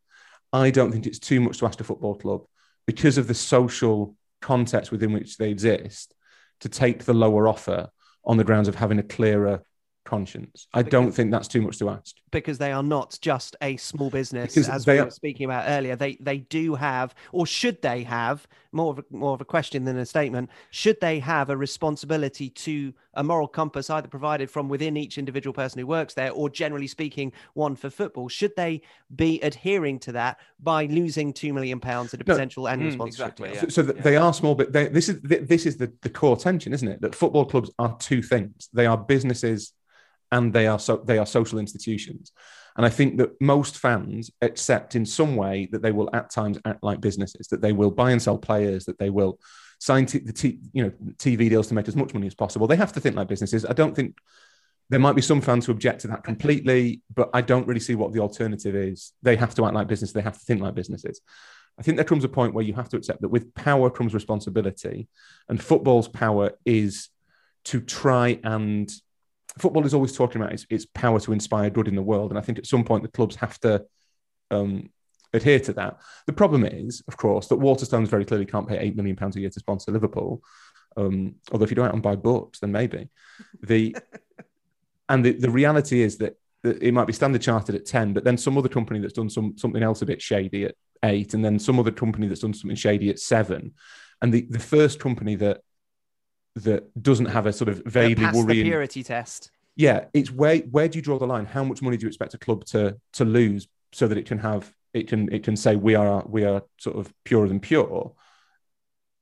I 0.53 0.71
don't 0.71 0.93
think 0.93 1.07
it's 1.07 1.19
too 1.19 1.41
much 1.41 1.59
to 1.59 1.67
ask 1.67 1.81
a 1.81 1.85
football 1.85 2.17
club 2.17 2.45
because 2.87 3.19
of 3.19 3.29
the 3.29 3.35
social 3.35 4.17
context 4.47 4.93
within 4.93 5.13
which 5.13 5.39
they 5.39 5.51
exist 5.51 6.15
to 6.61 6.69
take 6.69 7.05
the 7.05 7.13
lower 7.13 7.49
offer 7.49 7.89
on 8.25 8.37
the 8.37 8.45
grounds 8.45 8.69
of 8.69 8.77
having 8.77 9.01
a 9.01 9.03
clearer 9.03 9.61
conscience. 10.07 10.69
I 10.73 10.83
don't 10.83 11.13
think 11.13 11.31
that's 11.31 11.49
too 11.49 11.61
much 11.61 11.79
to 11.79 11.91
ask. 11.91 12.17
Because 12.31 12.59
they 12.59 12.73
are 12.73 12.83
not 12.83 13.19
just 13.21 13.57
a 13.61 13.77
small 13.77 14.11
business, 14.11 14.55
because 14.55 14.69
as 14.69 14.87
we 14.87 15.01
were 15.01 15.11
speaking 15.11 15.45
about 15.45 15.65
earlier. 15.69 15.97
They 15.97 16.17
they 16.21 16.39
do 16.39 16.75
have, 16.75 17.15
or 17.33 17.47
should 17.47 17.83
they 17.83 18.03
have, 18.05 18.47
more 18.73 18.93
of 18.93 18.99
a, 18.99 19.05
more 19.11 19.35
of 19.35 19.41
a 19.41 19.45
question 19.45 19.85
than 19.85 19.97
a 19.97 20.07
statement. 20.07 20.51
Should 20.71 21.01
they 21.01 21.19
have 21.21 21.51
a 21.51 21.57
responsibility 21.57 22.51
to 22.51 22.93
a 23.15 23.25
moral 23.25 23.49
compass, 23.49 23.91
either 23.91 24.09
provided 24.09 24.51
from 24.51 24.69
within 24.69 24.97
each 24.97 25.19
individual 25.19 25.55
person 25.55 25.81
who 25.81 25.87
works 25.87 26.15
there, 26.15 26.31
or 26.31 26.49
generally 26.49 26.87
speaking, 26.87 27.33
one 27.55 27.75
for 27.75 27.91
football? 27.91 28.29
Should 28.29 28.55
they 28.57 28.83
be 29.15 29.41
adhering 29.41 29.99
to 30.01 30.13
that 30.13 30.39
by 30.61 30.87
losing 30.87 31.33
two 31.33 31.53
million 31.53 31.81
pounds 31.81 32.15
at 32.15 32.21
a 32.21 32.25
potential 32.25 32.65
no, 32.65 32.69
annual 32.69 32.91
mm, 32.91 32.95
sponsorship? 32.95 33.27
Exactly, 33.27 33.55
yeah. 33.55 33.61
So, 33.63 33.69
so 33.69 33.83
yeah. 33.83 34.03
they 34.03 34.17
are 34.17 34.33
small, 34.33 34.55
but 34.55 34.73
they, 34.73 34.89
this 34.89 35.09
is 35.09 35.21
this 35.23 35.67
is 35.67 35.77
the, 35.77 35.93
the 36.03 36.11
core 36.11 36.37
tension, 36.37 36.73
isn't 36.73 36.87
it? 36.87 37.01
That 37.01 37.15
football 37.15 37.47
clubs 37.47 37.71
are 37.79 37.97
two 37.99 38.23
things. 38.23 38.69
They 38.73 38.87
are 38.87 38.97
businesses 38.97 39.73
and 40.33 40.53
they 40.53 40.67
are 40.67 40.79
so 40.79 40.97
they 40.97 41.19
are 41.19 41.27
social 41.27 41.59
institutions. 41.59 42.33
And 42.77 42.85
I 42.85 42.91
think 42.91 43.17
that 43.19 43.41
most 43.41 43.79
fans 43.79 44.31
accept 44.43 44.97
in 44.97 45.07
some 45.07 45.35
way 45.35 45.69
that 45.73 45.81
they 45.81 45.93
will 45.93 46.11
at 46.13 46.31
times 46.31 46.59
act 46.67 46.83
like 46.83 47.01
businesses, 47.01 47.49
that 47.49 47.63
they 47.63 47.73
will 47.73 47.91
buy 47.91 48.11
and 48.11 48.21
sell 48.21 48.37
players, 48.37 48.85
that 48.85 48.99
they 48.99 49.09
will 49.09 49.39
sign 49.79 50.05
t- 50.07 50.19
the 50.19 50.33
t- 50.33 50.59
you 50.73 50.85
know 50.85 50.93
TV 51.17 51.49
deals 51.49 51.69
to 51.69 51.75
make 51.75 51.89
as 51.89 51.97
much 51.97 52.13
money 52.13 52.27
as 52.27 52.35
possible. 52.35 52.67
They 52.67 52.77
have 52.77 52.93
to 52.93 53.01
think 53.01 53.17
like 53.17 53.29
businesses. 53.29 53.65
I 53.65 53.73
don't 53.73 53.95
think 53.95 54.17
there 54.89 55.01
might 55.01 55.17
be 55.17 55.23
some 55.23 55.41
fans 55.41 55.67
who 55.67 55.73
object 55.73 56.03
to 56.03 56.09
that 56.09 56.23
completely, 56.23 57.03
but 57.13 57.31
I 57.35 57.41
don't 57.41 57.67
really 57.67 57.81
see 57.81 57.95
what 57.95 58.13
the 58.13 58.21
alternative 58.21 58.77
is. 58.77 59.13
They 59.23 59.37
have 59.37 59.55
to 59.57 59.65
act 59.65 59.75
like 59.75 59.89
business. 59.89 60.13
They 60.13 60.23
have 60.23 60.39
to 60.39 60.45
think 60.45 60.61
like 60.61 60.75
businesses. 60.75 61.21
I 61.79 61.83
think 61.83 61.97
there 61.97 62.05
comes 62.05 62.25
a 62.25 62.29
point 62.29 62.55
where 62.55 62.65
you 62.65 62.75
have 62.75 62.89
to 62.91 62.97
accept 62.97 63.21
that 63.21 63.29
with 63.29 63.55
power 63.55 63.91
comes 63.91 64.15
responsibility, 64.15 65.09
and 65.49 65.63
football's 65.63 66.09
power 66.09 66.53
is 66.65 67.09
to 67.65 67.81
try 67.81 68.39
and 68.45 68.91
football 69.59 69.87
is 69.87 69.95
always 69.95 70.17
talking 70.17 70.41
about 70.41 70.53
its, 70.53 70.67
its 70.71 70.85
power 70.87 71.21
to 71.21 71.33
inspire 71.33 71.71
good 71.71 71.89
in 71.89 71.97
the 71.97 72.03
world, 72.03 72.31
and 72.31 72.39
I 72.39 72.43
think 72.43 72.59
at 72.59 72.67
some 72.67 72.85
point 72.85 73.03
the 73.03 73.09
clubs 73.09 73.37
have 73.37 73.59
to 73.61 73.85
um, 74.51 74.91
adhere 75.33 75.61
to 75.61 75.73
that. 75.75 75.99
The 76.27 76.33
problem 76.33 76.65
is, 76.65 77.03
of 77.09 77.17
course, 77.17 77.49
that 77.49 77.59
Waterstones 77.59 78.09
very 78.09 78.25
clearly 78.25 78.47
can't 78.47 78.69
pay 78.69 78.79
eight 78.79 78.97
million 78.97 79.17
pounds 79.17 79.37
a 79.37 79.41
year 79.41 79.51
to 79.51 79.61
sponsor 79.61 79.93
Liverpool. 79.93 80.43
Um, 80.97 81.37
although 81.53 81.65
if 81.65 81.71
you 81.71 81.77
go 81.77 81.85
out 81.85 81.95
and 81.95 82.03
buy 82.03 82.17
books, 82.17 82.61
then 82.61 82.73
maybe 82.73 83.09
the 83.63 83.97
and 85.09 85.25
the, 85.25 85.33
the 85.33 85.51
reality 85.51 86.03
is 86.03 86.19
that, 86.19 86.39
that 86.63 86.83
it 86.83 86.93
might 86.93 87.07
be 87.07 87.13
standard 87.13 87.43
chartered 87.43 87.75
at 87.75 87.87
ten, 87.87 88.13
but 88.13 88.25
then 88.25 88.39
some 88.39 88.59
other 88.59 88.69
company 88.69 89.01
that's 89.01 89.13
done 89.13 89.31
some 89.31 89.57
something 89.57 89.83
else 89.83 90.03
a 90.03 90.07
bit 90.07 90.23
shady 90.23 90.65
at 90.65 90.75
eight, 91.03 91.35
and 91.35 91.45
then 91.45 91.59
some 91.59 91.79
other 91.79 91.91
company 91.93 92.27
that's 92.29 92.41
done 92.41 92.55
something 92.55 92.77
shady 92.77 93.11
at 93.11 93.19
seven, 93.19 93.75
and 94.23 94.33
the 94.33 94.47
the 94.51 94.59
first 94.59 94.99
company 94.99 95.35
that 95.37 95.61
that 96.57 97.03
doesn't 97.03 97.27
have 97.27 97.47
a 97.47 97.53
sort 97.53 97.69
of 97.69 97.83
vaguely 97.87 98.25
Pass 98.25 98.35
the 98.35 98.45
worrying 98.45 98.65
purity 98.65 99.03
test. 99.03 99.51
yeah, 99.77 100.07
it's 100.15 100.31
where 100.31 100.59
where 100.59 100.89
do 100.89 100.99
you 100.99 101.03
draw 101.03 101.19
the 101.19 101.27
line? 101.27 101.45
How 101.47 101.63
much 101.65 101.83
money 101.83 101.97
do 101.97 102.03
you 102.03 102.09
expect 102.09 102.35
a 102.35 102.39
club 102.39 102.65
to 102.67 102.97
to 103.15 103.25
lose 103.25 103.69
so 103.93 104.09
that 104.09 104.19
it 104.19 104.27
can 104.27 104.39
have 104.39 104.73
it 104.95 105.09
can 105.09 105.33
it 105.33 105.43
can 105.45 105.57
say 105.57 105.77
we 105.77 105.95
are 105.95 106.25
we 106.27 106.45
are 106.45 106.63
sort 106.79 106.97
of 106.97 107.13
purer 107.25 107.47
than 107.49 107.61
pure? 107.61 108.13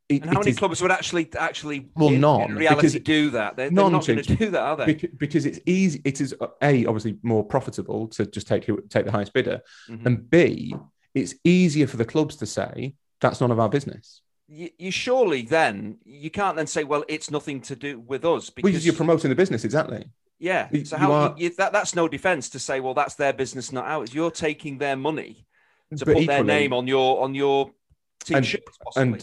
It, 0.08 0.20
And 0.22 0.32
how 0.34 0.38
many 0.40 0.50
is- 0.50 0.58
clubs 0.58 0.82
would 0.82 0.90
actually 0.90 1.28
actually 1.36 1.88
Well, 1.96 2.10
in, 2.10 2.20
none, 2.20 2.42
in 2.50 2.56
reality 2.56 2.88
because- 2.88 3.00
do 3.04 3.30
that? 3.30 3.56
They're, 3.56 3.70
they're 3.70 3.90
not 3.90 4.06
going 4.06 4.22
to 4.22 4.36
do 4.36 4.50
that, 4.50 4.60
are 4.60 4.76
they? 4.76 4.94
bec- 4.94 5.10
because 5.16 5.46
it's 5.46 5.60
easy. 5.66 6.02
It 6.04 6.20
is 6.20 6.34
a 6.62 6.86
obviously 6.86 7.16
more 7.22 7.42
profitable 7.42 8.08
to 8.08 8.26
just 8.26 8.46
take 8.46 8.66
take 8.90 9.06
the 9.06 9.12
highest 9.12 9.32
bidder, 9.32 9.62
Mhm. 9.90 10.06
and 10.06 10.30
b 10.30 10.74
it's 11.14 11.34
easier 11.44 11.86
for 11.86 11.96
the 11.96 12.04
clubs 12.04 12.36
to 12.36 12.46
say 12.46 12.94
that's 13.20 13.40
none 13.40 13.50
of 13.52 13.58
our 13.60 13.68
business 13.68 14.20
you, 14.48 14.70
you 14.78 14.90
surely 14.90 15.42
then 15.42 15.98
you 16.04 16.30
can't 16.30 16.56
then 16.56 16.66
say, 16.66 16.84
well, 16.84 17.04
it's 17.08 17.30
nothing 17.30 17.60
to 17.62 17.76
do 17.76 17.98
with 18.00 18.24
us 18.24 18.50
because 18.50 18.68
because 18.70 18.86
you're 18.86 18.94
promoting 18.94 19.30
the 19.30 19.34
business 19.36 19.64
exactly. 19.64 20.04
yeah. 20.38 20.68
So 20.84 20.96
you 20.96 20.96
how 20.96 21.12
are- 21.12 21.34
you, 21.38 21.50
that 21.56 21.72
that's 21.72 21.94
no 21.94 22.08
defense 22.08 22.50
to 22.50 22.58
say, 22.58 22.80
well, 22.80 22.94
that's 22.94 23.14
their 23.14 23.32
business, 23.32 23.72
not 23.72 23.86
ours. 23.86 24.12
You're 24.14 24.30
taking 24.30 24.78
their 24.78 24.96
money 24.96 25.46
to 25.96 26.04
But 26.04 26.14
put 26.16 26.26
their 26.26 26.44
name 26.44 26.72
on 26.72 26.86
your 26.86 27.22
on 27.22 27.34
your 27.34 27.70
team 28.24 28.38
And- 28.38 28.46
shirts, 28.46 28.76
possibly. 28.82 29.20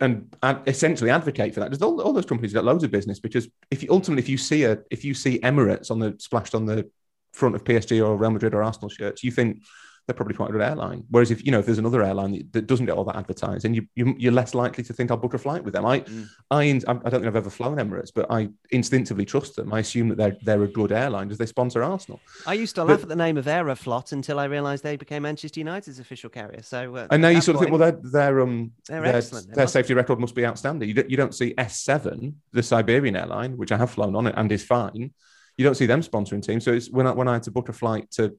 and 0.00 0.34
and 0.42 0.58
essentially 0.66 1.10
advocate 1.10 1.54
for 1.54 1.60
that. 1.60 1.70
There's 1.70 1.82
all, 1.82 2.00
all 2.00 2.12
those 2.12 2.26
companies 2.26 2.52
got 2.52 2.64
loads 2.64 2.82
of 2.84 2.90
business 2.90 3.20
because 3.20 3.48
if 3.70 3.82
you 3.82 3.88
ultimately 3.90 4.22
if 4.22 4.28
you 4.28 4.38
see 4.38 4.64
a 4.64 4.78
if 4.90 5.04
you 5.04 5.14
see 5.14 5.38
Emirates 5.40 5.90
on 5.90 5.98
the 5.98 6.16
splashed 6.18 6.54
on 6.54 6.64
the 6.66 6.90
front 7.32 7.54
of 7.54 7.64
PSG 7.64 8.04
or 8.04 8.16
Real 8.16 8.30
Madrid 8.30 8.54
or 8.54 8.62
Arsenal 8.62 8.88
shirts, 8.88 9.22
you 9.22 9.30
think 9.30 9.62
they're 10.06 10.14
probably 10.14 10.34
quite 10.34 10.50
a 10.50 10.52
good 10.52 10.60
airline. 10.60 11.04
Whereas 11.10 11.30
if 11.30 11.44
you 11.44 11.50
know 11.50 11.58
if 11.60 11.66
there's 11.66 11.78
another 11.78 12.02
airline 12.02 12.46
that, 12.52 12.66
doesn't 12.66 12.84
get 12.86 12.94
all 12.94 13.04
that 13.04 13.16
advertised, 13.16 13.64
and 13.64 13.74
you, 13.74 13.86
you 13.94 14.14
you're 14.18 14.32
less 14.32 14.54
likely 14.54 14.84
to 14.84 14.92
think 14.92 15.10
I'll 15.10 15.16
book 15.16 15.34
a 15.34 15.38
flight 15.38 15.64
with 15.64 15.72
them. 15.74 15.86
I 15.86 16.00
Mm. 16.00 16.28
I 16.50 16.62
I 16.62 16.72
don't 17.10 17.10
think 17.10 17.26
I've 17.26 17.36
ever 17.36 17.50
flown 17.50 17.76
Emirates, 17.78 18.10
but 18.14 18.26
I 18.30 18.48
instinctively 18.70 19.24
trust 19.24 19.56
them. 19.56 19.72
I 19.72 19.78
assume 19.80 20.08
that 20.10 20.18
they're 20.18 20.36
they're 20.42 20.62
a 20.64 20.68
good 20.68 20.92
airline 20.92 21.28
because 21.28 21.38
they 21.38 21.46
sponsor 21.46 21.82
Arsenal. 21.82 22.20
I 22.46 22.52
used 22.54 22.74
to 22.74 22.82
But- 22.82 22.88
laugh 22.90 23.02
at 23.02 23.08
the 23.08 23.16
name 23.16 23.36
of 23.38 23.46
Aeroflot 23.46 24.12
until 24.12 24.38
I 24.38 24.44
realised 24.44 24.82
they 24.84 24.96
became 24.96 25.22
Manchester 25.22 25.60
United's 25.60 25.98
official 25.98 26.28
carrier. 26.30 26.62
So 26.62 26.94
uh, 26.96 27.06
And 27.10 27.22
now 27.22 27.28
you 27.28 27.40
sort 27.40 27.54
of 27.56 27.60
think, 27.60 27.70
point- 27.70 27.80
well, 27.80 28.00
their 28.02 28.40
um 28.40 28.72
They're 28.88 29.00
their, 29.00 29.16
excellent. 29.16 29.54
Their 29.54 29.66
safety 29.68 29.94
record 29.94 30.20
must 30.20 30.34
be 30.34 30.44
outstanding. 30.44 30.88
You 30.88 30.94
don't, 30.94 31.10
you 31.10 31.16
don't 31.16 31.34
see 31.34 31.54
S7, 31.54 32.34
the 32.52 32.62
Siberian 32.62 33.16
airline, 33.16 33.56
which 33.56 33.72
I 33.72 33.78
have 33.78 33.90
flown 33.90 34.14
on 34.16 34.26
it 34.26 34.34
and 34.36 34.50
is 34.52 34.64
fine. 34.64 35.12
You 35.56 35.64
don't 35.64 35.76
see 35.76 35.86
them 35.86 36.02
sponsoring 36.02 36.42
teams. 36.42 36.64
So 36.64 36.72
it's 36.72 36.90
when 36.90 37.06
I 37.06 37.12
when 37.12 37.28
I 37.28 37.34
had 37.34 37.44
to 37.44 37.50
book 37.52 37.68
a 37.68 37.72
flight 37.72 38.10
to 38.12 38.36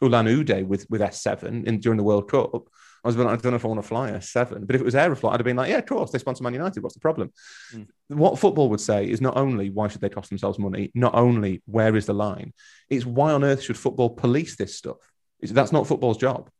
Ulan 0.00 0.26
Ude 0.26 0.66
with 0.66 0.88
with 0.90 1.00
S7 1.00 1.66
in 1.66 1.80
during 1.80 1.96
the 1.96 2.04
World 2.04 2.30
Cup, 2.30 2.68
I 3.04 3.08
was 3.08 3.16
like, 3.16 3.26
I 3.26 3.36
don't 3.36 3.52
know 3.52 3.56
if 3.56 3.64
I 3.64 3.68
want 3.68 3.82
to 3.82 3.86
fly 3.88 4.10
S7. 4.10 4.66
But 4.66 4.74
if 4.74 4.80
it 4.80 4.84
was 4.84 4.94
Aeroflot, 4.94 5.32
I'd 5.32 5.40
have 5.40 5.44
been 5.44 5.56
like, 5.56 5.70
yeah, 5.70 5.78
of 5.78 5.86
course, 5.86 6.10
they 6.10 6.18
sponsor 6.18 6.42
Man 6.44 6.52
United. 6.52 6.82
What's 6.82 6.94
the 6.94 7.00
problem? 7.00 7.32
Mm. 7.74 7.86
What 8.08 8.38
football 8.38 8.68
would 8.70 8.80
say 8.80 9.08
is 9.08 9.20
not 9.20 9.36
only 9.36 9.70
why 9.70 9.88
should 9.88 10.02
they 10.02 10.08
cost 10.08 10.28
themselves 10.28 10.58
money, 10.58 10.90
not 10.94 11.14
only 11.14 11.62
where 11.66 11.96
is 11.96 12.06
the 12.06 12.14
line, 12.14 12.52
it's 12.88 13.06
why 13.06 13.32
on 13.32 13.44
earth 13.44 13.62
should 13.62 13.78
football 13.78 14.10
police 14.10 14.56
this 14.56 14.76
stuff? 14.76 14.98
It's, 15.40 15.52
that's 15.52 15.72
not 15.72 15.86
football's 15.86 16.18
job. 16.18 16.50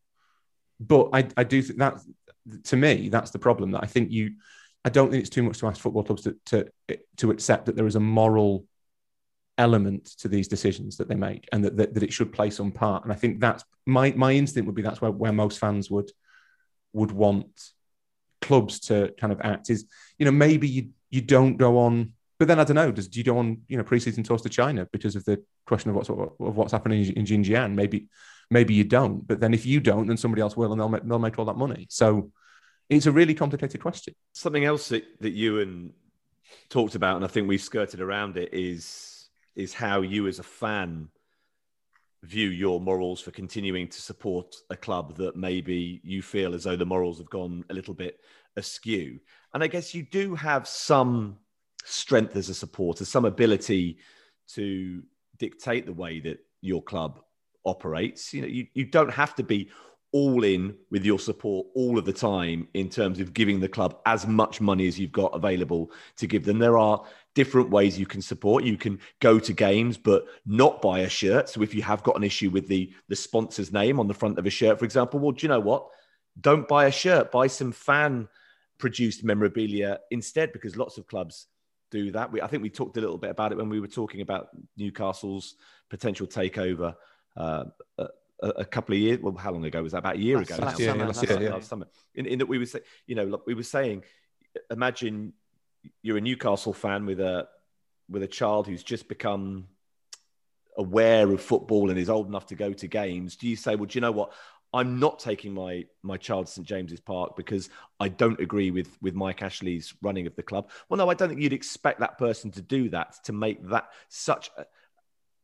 But 0.78 1.11
I, 1.12 1.28
I 1.36 1.45
do 1.45 1.61
think 1.61 1.78
that 1.78 2.01
to 2.64 2.76
me, 2.76 3.11
that's 3.11 3.30
the 3.30 3.38
problem. 3.38 3.72
That 3.72 3.82
I 3.82 3.86
think 3.86 4.11
you, 4.11 4.36
I 4.84 4.88
don't 4.88 5.11
think 5.11 5.20
it's 5.20 5.30
too 5.30 5.43
much 5.43 5.59
to 5.59 5.66
ask 5.66 5.80
football 5.80 6.05
clubs 6.05 6.22
to 6.22 6.36
to, 6.47 6.68
to 7.18 7.30
accept 7.30 7.66
that 7.66 7.76
there 7.76 7.86
is 7.86 7.97
a 7.97 8.01
moral 8.01 8.64
element 9.61 10.06
to 10.18 10.28
these 10.28 10.48
decisions 10.48 10.96
that 10.96 11.08
they 11.08 11.14
make, 11.14 11.46
and 11.52 11.64
that, 11.64 11.76
that 11.76 11.94
that 11.94 12.02
it 12.02 12.12
should 12.12 12.32
play 12.32 12.50
some 12.50 12.72
part. 12.72 13.04
And 13.04 13.12
I 13.12 13.16
think 13.16 13.40
that's 13.40 13.62
my 13.86 14.12
my 14.16 14.32
instinct 14.32 14.66
would 14.66 14.74
be 14.74 14.82
that's 14.82 15.00
where 15.00 15.12
where 15.12 15.32
most 15.32 15.58
fans 15.58 15.90
would 15.90 16.11
would 16.92 17.12
want 17.12 17.70
clubs 18.40 18.80
to 18.80 19.14
kind 19.20 19.32
of 19.32 19.40
act. 19.42 19.70
Is 19.70 19.84
you 20.18 20.24
know 20.24 20.32
maybe 20.32 20.66
you 20.66 20.88
you 21.11 21.20
don't 21.20 21.56
go 21.56 21.78
on. 21.78 22.14
But 22.38 22.48
then 22.48 22.58
I 22.58 22.64
don't 22.64 22.76
know. 22.76 22.90
Does 22.90 23.06
do 23.06 23.20
you 23.20 23.24
go 23.24 23.36
on 23.36 23.61
you 23.68 23.76
know 23.76 23.84
preseason 23.84 24.24
tours 24.24 24.42
to 24.42 24.48
China 24.48 24.88
because 24.92 25.14
of 25.14 25.24
the 25.26 25.44
question 25.66 25.90
of 25.90 25.96
what's 25.96 26.08
of 26.08 26.56
what's 26.56 26.72
happening 26.72 27.04
in, 27.04 27.12
in 27.12 27.24
Xinjiang? 27.26 27.74
Maybe 27.74 28.08
maybe 28.50 28.74
you 28.74 28.84
don't. 28.84 29.26
But 29.26 29.40
then 29.40 29.52
if 29.52 29.66
you 29.66 29.78
don't, 29.80 30.06
then 30.06 30.16
somebody 30.16 30.40
else 30.42 30.56
will, 30.56 30.72
and 30.72 30.80
they'll 30.80 30.88
make, 30.88 31.06
they'll 31.06 31.18
make 31.18 31.38
all 31.38 31.44
that 31.44 31.56
money. 31.56 31.86
So 31.90 32.32
it's 32.88 33.06
a 33.06 33.12
really 33.12 33.34
complicated 33.34 33.80
question. 33.80 34.14
Something 34.32 34.64
else 34.64 34.88
that, 34.88 35.04
that 35.20 35.30
Ewan 35.30 35.92
talked 36.68 36.96
about, 36.96 37.16
and 37.16 37.24
I 37.24 37.28
think 37.28 37.46
we've 37.46 37.62
skirted 37.62 38.00
around 38.00 38.36
it, 38.36 38.52
is 38.52 39.09
is 39.57 39.74
how 39.74 40.01
you 40.03 40.26
as 40.26 40.38
a 40.38 40.44
fan 40.44 41.09
view 42.22 42.48
your 42.48 42.80
morals 42.80 43.20
for 43.20 43.30
continuing 43.30 43.88
to 43.88 44.01
support 44.01 44.55
a 44.68 44.76
club 44.76 45.16
that 45.16 45.36
maybe 45.36 46.01
you 46.05 46.20
feel 46.20 46.55
as 46.55 46.64
though 46.64 46.76
the 46.76 46.84
morals 46.84 47.18
have 47.18 47.30
gone 47.30 47.64
a 47.70 47.74
little 47.74 47.94
bit 47.94 48.20
askew. 48.57 49.18
And 49.55 49.62
I 49.62 49.66
guess 49.66 49.94
you 49.94 50.03
do 50.03 50.34
have 50.34 50.68
some 50.68 51.38
strength 51.84 52.36
as 52.36 52.48
a 52.48 52.55
supporter, 52.55 53.05
some 53.05 53.24
ability 53.24 53.98
to 54.48 55.03
dictate 55.38 55.86
the 55.86 55.92
way 55.92 56.20
that 56.20 56.40
your 56.61 56.82
club 56.82 57.20
operates. 57.64 58.34
You 58.34 58.42
know, 58.42 58.48
you, 58.48 58.66
you 58.74 58.84
don't 58.84 59.12
have 59.12 59.34
to 59.36 59.42
be 59.42 59.70
all 60.12 60.42
in 60.42 60.74
with 60.90 61.04
your 61.04 61.18
support 61.18 61.66
all 61.74 61.96
of 61.96 62.04
the 62.04 62.12
time 62.12 62.66
in 62.74 62.88
terms 62.88 63.20
of 63.20 63.32
giving 63.32 63.61
the 63.61 63.68
club 63.68 64.00
as 64.06 64.26
much 64.26 64.61
money 64.61 64.88
as 64.88 64.98
you've 64.98 65.12
got 65.12 65.34
available 65.34 65.90
to 66.16 66.26
give 66.26 66.44
them. 66.44 66.58
There 66.58 66.78
are 66.78 67.04
different 67.34 67.70
ways 67.70 67.98
you 67.98 68.06
can 68.06 68.20
support. 68.20 68.64
You 68.64 68.76
can 68.76 68.98
go 69.20 69.38
to 69.38 69.52
games 69.52 69.96
but 69.96 70.26
not 70.44 70.82
buy 70.82 71.00
a 71.00 71.08
shirt. 71.08 71.48
So 71.48 71.62
if 71.62 71.74
you 71.74 71.82
have 71.82 72.02
got 72.02 72.16
an 72.16 72.24
issue 72.24 72.50
with 72.50 72.66
the 72.66 72.92
the 73.08 73.16
sponsor's 73.16 73.72
name 73.72 74.00
on 74.00 74.08
the 74.08 74.14
front 74.14 74.38
of 74.38 74.46
a 74.46 74.50
shirt, 74.50 74.78
for 74.78 74.84
example, 74.84 75.20
well, 75.20 75.32
do 75.32 75.44
you 75.44 75.48
know 75.48 75.61
what? 75.61 75.86
Don't 76.40 76.66
buy 76.66 76.86
a 76.86 76.92
shirt. 76.92 77.30
Buy 77.30 77.46
some 77.46 77.72
fan 77.72 78.28
produced 78.78 79.22
memorabilia 79.22 80.00
instead, 80.11 80.52
because 80.52 80.76
lots 80.76 80.98
of 80.98 81.06
clubs 81.06 81.46
do 81.90 82.11
that. 82.12 82.32
We, 82.32 82.40
I 82.40 82.46
think 82.46 82.62
we 82.62 82.70
talked 82.70 82.96
a 82.96 83.00
little 83.00 83.18
bit 83.18 83.30
about 83.30 83.52
it 83.52 83.58
when 83.58 83.68
we 83.68 83.80
were 83.80 83.86
talking 83.86 84.22
about 84.22 84.48
Newcastle's 84.76 85.56
potential 85.88 86.26
takeover. 86.26 86.94
Uh, 87.36 87.64
a, 88.43 88.49
a 88.49 88.64
couple 88.64 88.95
of 88.95 89.01
years. 89.01 89.18
Well, 89.20 89.34
how 89.36 89.53
long 89.53 89.64
ago 89.64 89.82
was 89.82 89.93
that? 89.93 89.99
About 89.99 90.16
a 90.16 90.20
year 90.20 90.38
Last- 90.38 90.51
ago. 90.51 90.64
last 90.64 90.78
now. 90.78 90.86
summer, 90.86 91.07
last 91.07 91.22
year, 91.28 91.51
last 91.51 91.68
summer. 91.68 91.86
In, 92.14 92.26
in 92.26 92.38
that 92.38 92.47
we 92.47 92.59
were, 92.59 92.66
say, 92.66 92.80
you 93.07 93.14
know, 93.14 93.24
look, 93.24 93.47
we 93.47 93.55
were 93.55 93.62
saying, 93.62 94.03
imagine 94.70 95.32
you're 96.03 96.16
a 96.16 96.20
Newcastle 96.20 96.72
fan 96.72 97.07
with 97.07 97.20
a 97.20 97.49
with 98.09 98.22
a 98.22 98.26
child 98.28 98.66
who's 98.66 98.82
just 98.82 99.09
become 99.09 99.68
aware 100.76 101.30
of 101.30 101.41
football 101.41 101.91
and 101.91 101.99
is 101.99 102.11
old 102.11 102.26
enough 102.26 102.47
to 102.47 102.55
go 102.55 102.72
to 102.72 102.86
games. 102.86 103.36
Do 103.36 103.49
you 103.49 103.57
say, 103.57 103.76
well, 103.76 103.86
do 103.86 103.97
you 103.97 104.01
know 104.01 104.12
what? 104.12 104.32
I'm 104.72 105.01
not 105.01 105.18
taking 105.18 105.53
my 105.53 105.84
my 106.03 106.16
child 106.16 106.47
to 106.47 106.53
St 106.53 106.66
James's 106.66 107.01
Park 107.01 107.36
because 107.36 107.70
I 107.99 108.09
don't 108.09 108.38
agree 108.41 108.70
with 108.70 108.97
with 109.03 109.14
Mike 109.14 109.43
Ashley's 109.43 109.95
running 110.01 110.26
of 110.26 110.36
the 110.36 110.43
club. 110.45 110.70
Well, 110.88 110.99
no, 110.99 111.11
I 111.11 111.14
don't 111.14 111.28
think 111.28 111.41
you'd 111.41 111.53
expect 111.53 112.01
that 112.01 112.18
person 112.18 112.51
to 112.53 112.62
do 112.62 112.88
that 112.91 113.16
to 113.24 113.32
make 113.32 113.66
that 113.68 113.88
such 114.09 114.51
a, 114.57 114.64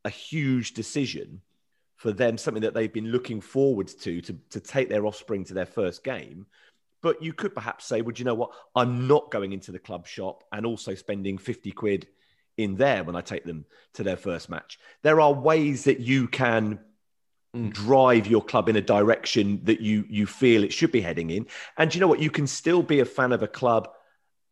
a 0.04 0.10
huge 0.10 0.74
decision 0.74 1.40
for 1.96 2.12
them, 2.12 2.36
something 2.38 2.62
that 2.62 2.74
they've 2.74 2.92
been 2.92 3.10
looking 3.10 3.40
forward 3.40 3.88
to, 3.88 4.20
to 4.20 4.36
to 4.50 4.60
take 4.60 4.88
their 4.88 5.06
offspring 5.06 5.44
to 5.44 5.54
their 5.54 5.66
first 5.66 6.04
game. 6.04 6.46
But 7.02 7.22
you 7.22 7.32
could 7.32 7.54
perhaps 7.54 7.86
say, 7.86 8.00
well, 8.00 8.14
you 8.16 8.24
know 8.24 8.34
what? 8.34 8.50
I'm 8.74 9.06
not 9.06 9.30
going 9.30 9.52
into 9.52 9.70
the 9.72 9.78
club 9.78 10.06
shop 10.06 10.44
and 10.52 10.66
also 10.66 10.94
spending 10.94 11.38
50 11.38 11.70
quid 11.72 12.06
in 12.56 12.74
there 12.76 13.04
when 13.04 13.14
I 13.14 13.20
take 13.20 13.44
them 13.44 13.64
to 13.94 14.02
their 14.02 14.16
first 14.16 14.48
match. 14.48 14.78
There 15.02 15.20
are 15.20 15.32
ways 15.32 15.84
that 15.84 16.00
you 16.00 16.28
can 16.28 16.80
Mm. 17.54 17.72
drive 17.72 18.26
your 18.26 18.42
club 18.42 18.68
in 18.68 18.76
a 18.76 18.82
direction 18.82 19.60
that 19.64 19.80
you 19.80 20.04
you 20.10 20.26
feel 20.26 20.62
it 20.64 20.72
should 20.72 20.92
be 20.92 21.00
heading 21.00 21.30
in. 21.30 21.46
And 21.78 21.94
you 21.94 22.00
know 22.00 22.08
what? 22.08 22.20
You 22.20 22.30
can 22.30 22.46
still 22.46 22.82
be 22.82 23.00
a 23.00 23.04
fan 23.06 23.32
of 23.32 23.42
a 23.42 23.48
club 23.48 23.88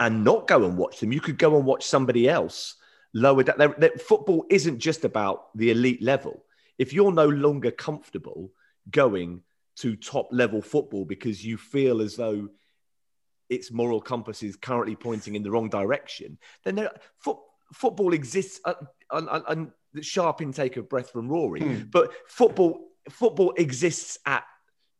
and 0.00 0.24
not 0.24 0.46
go 0.46 0.64
and 0.64 0.78
watch 0.78 1.00
them. 1.00 1.12
You 1.12 1.20
could 1.20 1.36
go 1.36 1.56
and 1.56 1.66
watch 1.66 1.84
somebody 1.84 2.28
else 2.28 2.76
lower 3.12 3.42
down. 3.42 3.74
There- 3.78 3.98
Football 3.98 4.46
isn't 4.48 4.78
just 4.78 5.04
about 5.04 5.54
the 5.56 5.70
elite 5.70 6.02
level. 6.02 6.44
If 6.78 6.92
you're 6.92 7.12
no 7.12 7.28
longer 7.28 7.70
comfortable 7.70 8.50
going 8.90 9.42
to 9.76 9.96
top 9.96 10.28
level 10.30 10.62
football 10.62 11.04
because 11.04 11.44
you 11.44 11.56
feel 11.56 12.00
as 12.00 12.16
though 12.16 12.48
its 13.48 13.70
moral 13.70 14.00
compass 14.00 14.42
is 14.42 14.56
currently 14.56 14.96
pointing 14.96 15.34
in 15.34 15.42
the 15.42 15.50
wrong 15.50 15.68
direction, 15.68 16.38
then 16.64 16.76
there, 16.76 16.90
foot, 17.18 17.38
football 17.72 18.12
exists. 18.12 18.60
uh, 18.64 18.74
on 19.10 19.72
the 19.92 20.02
sharp 20.02 20.40
intake 20.42 20.76
of 20.76 20.88
breath 20.88 21.10
from 21.10 21.28
Rory, 21.28 21.60
Hmm. 21.60 21.82
but 21.90 22.12
football 22.26 22.80
football 23.10 23.52
exists 23.56 24.18
at 24.26 24.44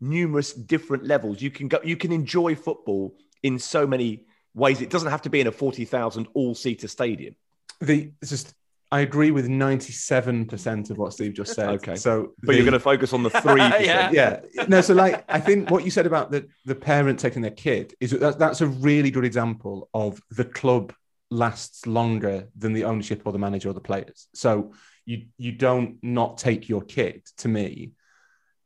numerous 0.01 0.53
different 0.53 1.05
levels. 1.05 1.41
You 1.43 1.51
can 1.51 1.69
go, 1.69 1.81
you 1.83 1.97
can 1.97 2.13
enjoy 2.13 2.55
football 2.55 3.17
in 3.43 3.59
so 3.59 3.87
many 3.87 4.27
ways. 4.55 4.81
It 4.81 4.91
doesn't 4.91 5.11
have 5.11 5.23
to 5.23 5.31
be 5.31 5.41
in 5.41 5.47
a 5.49 5.53
forty 5.53 5.85
thousand 5.85 6.29
all 6.35 6.55
seater 6.55 6.87
stadium. 6.89 7.35
the 7.81 8.13
just 8.25 8.55
I 8.93 9.01
agree 9.01 9.31
with 9.31 9.49
97% 9.49 10.91
of 10.91 10.99
what 10.99 11.13
Steve 11.13 11.35
just 11.35 11.55
said. 11.55 11.69
Okay. 11.71 11.97
So, 11.97 12.35
But 12.43 12.55
you're 12.55 12.65
going 12.65 12.75
to 12.75 12.81
focus 12.81 13.13
on 13.13 13.23
the 13.23 13.31
three. 13.31 13.61
Yeah. 13.85 14.11
yeah 14.13 14.41
no 14.69 14.81
so 14.81 14.95
like 14.95 15.25
i 15.29 15.41
think 15.41 15.71
what 15.71 15.85
you 15.85 15.91
said 15.91 16.07
about 16.07 16.31
the 16.31 16.47
the 16.65 16.75
parent 16.75 17.19
taking 17.19 17.43
their 17.43 17.51
kid 17.51 17.95
is 18.01 18.13
that 18.13 18.39
that's 18.39 18.61
a 18.61 18.67
really 18.67 19.11
good 19.11 19.25
example 19.25 19.89
of 19.93 20.21
the 20.31 20.45
club 20.45 20.93
lasts 21.31 21.87
longer 21.87 22.49
than 22.57 22.73
the 22.73 22.85
ownership 22.85 23.23
or 23.25 23.33
the 23.33 23.39
manager 23.39 23.69
or 23.69 23.73
the 23.73 23.81
players 23.81 24.29
so 24.35 24.73
you 25.05 25.27
you 25.39 25.53
don't 25.53 25.99
not 26.03 26.39
take 26.39 26.69
your 26.69 26.83
kid 26.83 27.23
to 27.37 27.49
me 27.49 27.93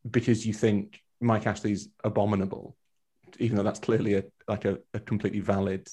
because 0.09 0.47
you 0.47 0.53
think 0.53 1.01
mike 1.21 1.47
ashley's 1.47 1.89
abominable 2.05 2.77
even 3.39 3.57
though 3.57 3.63
that's 3.63 3.81
clearly 3.81 4.15
a 4.15 4.25
like 4.47 4.65
a, 4.65 4.79
a 4.95 5.01
completely 5.01 5.41
valid 5.41 5.89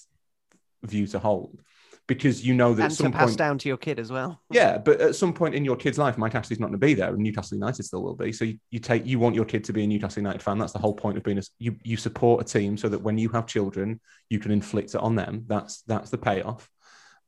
view 0.83 1.07
to 1.07 1.19
hold 1.19 1.61
because 2.07 2.45
you 2.45 2.53
know 2.53 2.73
that 2.73 2.83
and 2.83 2.91
at 2.91 2.97
to 2.97 3.03
some 3.03 3.11
pass 3.11 3.29
point 3.29 3.37
down 3.37 3.57
to 3.57 3.67
your 3.67 3.77
kid 3.77 3.99
as 3.99 4.11
well. 4.11 4.41
yeah, 4.51 4.77
but 4.77 5.01
at 5.01 5.15
some 5.15 5.33
point 5.33 5.55
in 5.55 5.65
your 5.65 5.75
kid's 5.75 5.97
life, 5.97 6.17
Mike 6.17 6.35
Ashley's 6.35 6.59
not 6.59 6.67
going 6.67 6.79
to 6.79 6.85
be 6.85 6.93
there, 6.93 7.09
and 7.09 7.17
Newcastle 7.17 7.57
United 7.57 7.83
still 7.83 8.03
will 8.03 8.15
be. 8.15 8.31
So 8.31 8.45
you, 8.45 8.59
you 8.69 8.79
take 8.79 9.05
you 9.05 9.17
want 9.19 9.35
your 9.35 9.45
kid 9.45 9.63
to 9.65 9.73
be 9.73 9.83
a 9.83 9.87
Newcastle 9.87 10.21
United 10.21 10.43
fan. 10.43 10.57
That's 10.57 10.73
the 10.73 10.79
whole 10.79 10.93
point 10.93 11.17
of 11.17 11.23
being 11.23 11.39
a 11.39 11.43
you 11.57 11.77
you 11.83 11.97
support 11.97 12.41
a 12.41 12.45
team 12.45 12.77
so 12.77 12.89
that 12.89 13.01
when 13.01 13.17
you 13.17 13.29
have 13.29 13.47
children, 13.47 13.99
you 14.29 14.39
can 14.39 14.51
inflict 14.51 14.93
it 14.93 15.01
on 15.01 15.15
them. 15.15 15.45
That's 15.47 15.81
that's 15.83 16.11
the 16.11 16.17
payoff, 16.17 16.69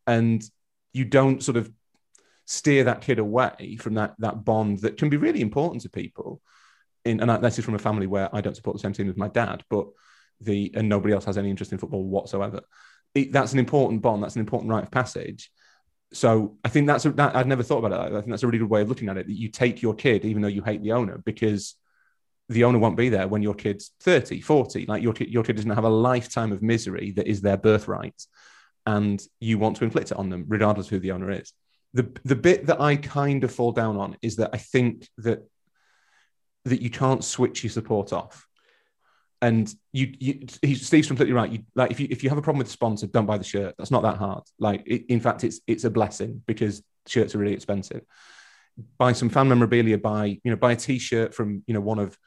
and 0.05 0.43
you 0.93 1.05
don't 1.05 1.43
sort 1.43 1.57
of 1.57 1.71
steer 2.45 2.85
that 2.85 3.01
kid 3.01 3.19
away 3.19 3.77
from 3.79 3.95
that 3.95 4.15
that 4.19 4.45
bond 4.45 4.79
that 4.79 4.97
can 4.97 5.09
be 5.09 5.17
really 5.17 5.41
important 5.41 5.81
to 5.81 5.89
people. 5.89 6.41
In 7.03 7.19
and 7.19 7.31
I, 7.31 7.37
this 7.37 7.57
is 7.57 7.65
from 7.65 7.75
a 7.75 7.79
family 7.79 8.05
where 8.05 8.33
I 8.33 8.41
don't 8.41 8.55
support 8.55 8.75
the 8.75 8.81
same 8.81 8.93
team 8.93 9.09
as 9.09 9.17
my 9.17 9.27
dad, 9.27 9.63
but 9.69 9.87
the 10.39 10.71
and 10.75 10.87
nobody 10.87 11.13
else 11.13 11.25
has 11.25 11.37
any 11.37 11.49
interest 11.49 11.71
in 11.71 11.77
football 11.77 12.03
whatsoever. 12.03 12.61
It, 13.15 13.31
that's 13.31 13.53
an 13.53 13.59
important 13.59 14.01
bond. 14.01 14.23
That's 14.23 14.35
an 14.35 14.41
important 14.41 14.69
rite 14.71 14.83
of 14.83 14.91
passage. 14.91 15.51
So 16.13 16.57
I 16.63 16.69
think 16.69 16.87
that's 16.87 17.05
a, 17.05 17.11
that 17.11 17.35
I'd 17.35 17.47
never 17.47 17.63
thought 17.63 17.83
about 17.83 17.91
it. 17.91 18.13
I 18.13 18.19
think 18.19 18.29
that's 18.29 18.43
a 18.43 18.47
really 18.47 18.59
good 18.59 18.69
way 18.69 18.81
of 18.81 18.89
looking 18.89 19.09
at 19.09 19.17
it. 19.17 19.27
That 19.27 19.37
you 19.37 19.49
take 19.49 19.81
your 19.81 19.93
kid, 19.93 20.23
even 20.25 20.41
though 20.41 20.47
you 20.47 20.63
hate 20.63 20.81
the 20.81 20.93
owner, 20.93 21.17
because 21.17 21.75
the 22.49 22.63
owner 22.63 22.79
won't 22.79 22.95
be 22.95 23.09
there 23.09 23.27
when 23.27 23.41
your 23.41 23.53
kid's 23.53 23.91
30, 24.01 24.41
40. 24.41 24.85
Like 24.85 25.03
your 25.03 25.13
kid, 25.13 25.29
your 25.29 25.43
kid 25.43 25.57
doesn't 25.57 25.71
have 25.71 25.83
a 25.83 25.89
lifetime 25.89 26.51
of 26.51 26.61
misery 26.61 27.11
that 27.11 27.27
is 27.27 27.41
their 27.41 27.57
birthright, 27.57 28.21
and 28.85 29.21
you 29.39 29.57
want 29.57 29.77
to 29.77 29.83
inflict 29.83 30.11
it 30.11 30.17
on 30.17 30.29
them, 30.29 30.45
regardless 30.47 30.87
of 30.87 30.91
who 30.91 30.99
the 30.99 31.11
owner 31.11 31.31
is. 31.31 31.51
The 31.93 32.09
the 32.23 32.35
bit 32.35 32.67
that 32.67 32.79
I 32.79 32.95
kind 32.95 33.43
of 33.43 33.51
fall 33.51 33.73
down 33.73 33.97
on 33.97 34.17
is 34.21 34.37
that 34.37 34.51
I 34.53 34.57
think 34.57 35.09
that 35.17 35.45
that 36.65 36.81
you 36.81 36.89
can't 36.89 37.23
switch 37.23 37.63
your 37.63 37.71
support 37.71 38.13
off. 38.13 38.46
And 39.41 39.71
you, 39.91 40.13
you 40.19 40.47
he, 40.63 40.73
Steve's 40.75 41.07
completely 41.07 41.33
right. 41.33 41.51
You 41.51 41.59
like 41.75 41.91
if 41.91 41.99
you 41.99 42.07
if 42.09 42.23
you 42.23 42.29
have 42.29 42.37
a 42.37 42.41
problem 42.41 42.57
with 42.57 42.67
the 42.67 42.73
sponsor, 42.73 43.05
don't 43.07 43.27
buy 43.27 43.37
the 43.37 43.43
shirt. 43.43 43.75
That's 43.77 43.91
not 43.91 44.01
that 44.03 44.17
hard. 44.17 44.43
Like 44.59 44.83
it, 44.87 45.05
in 45.09 45.19
fact, 45.19 45.43
it's 45.43 45.61
it's 45.67 45.83
a 45.83 45.89
blessing 45.91 46.41
because 46.47 46.81
shirts 47.05 47.35
are 47.35 47.37
really 47.37 47.53
expensive. 47.53 48.01
Buy 48.97 49.11
some 49.13 49.29
fan 49.29 49.47
memorabilia. 49.47 49.97
Buy 49.99 50.39
you 50.43 50.51
know 50.51 50.55
buy 50.55 50.71
a 50.71 50.75
T-shirt 50.75 51.35
from 51.35 51.63
you 51.67 51.73
know 51.75 51.81
one 51.81 51.99
of 51.99 52.17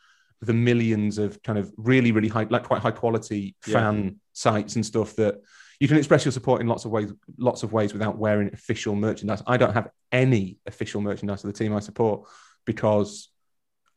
the 0.41 0.55
millions 0.55 1.19
of 1.19 1.43
kind 1.43 1.59
of 1.59 1.73
really 1.77 2.13
really 2.13 2.29
high 2.29 2.47
like 2.49 2.63
quite 2.65 2.81
high 2.81 2.91
quality 2.93 3.57
Yeah. 3.67 3.75
fan 3.75 4.21
sites 4.33 4.77
and 4.77 4.87
stuff 4.87 5.15
that 5.17 5.35
you 5.81 5.89
can 5.89 5.97
express 5.97 6.25
your 6.25 6.33
support 6.33 6.61
in 6.61 6.67
lots 6.67 6.85
of 6.85 6.93
ways 6.93 7.13
lots 7.39 7.63
of 7.63 7.73
ways 7.73 7.93
without 7.93 8.19
wearing 8.19 8.51
official 8.53 8.95
merchandise. 8.95 9.43
I 9.47 9.57
don't 9.57 9.75
have 9.75 9.89
any 10.13 10.59
official 10.67 11.01
merchandise 11.01 11.43
of 11.45 11.53
the 11.53 11.59
team 11.59 11.75
I 11.75 11.81
support 11.81 12.29
because 12.65 13.31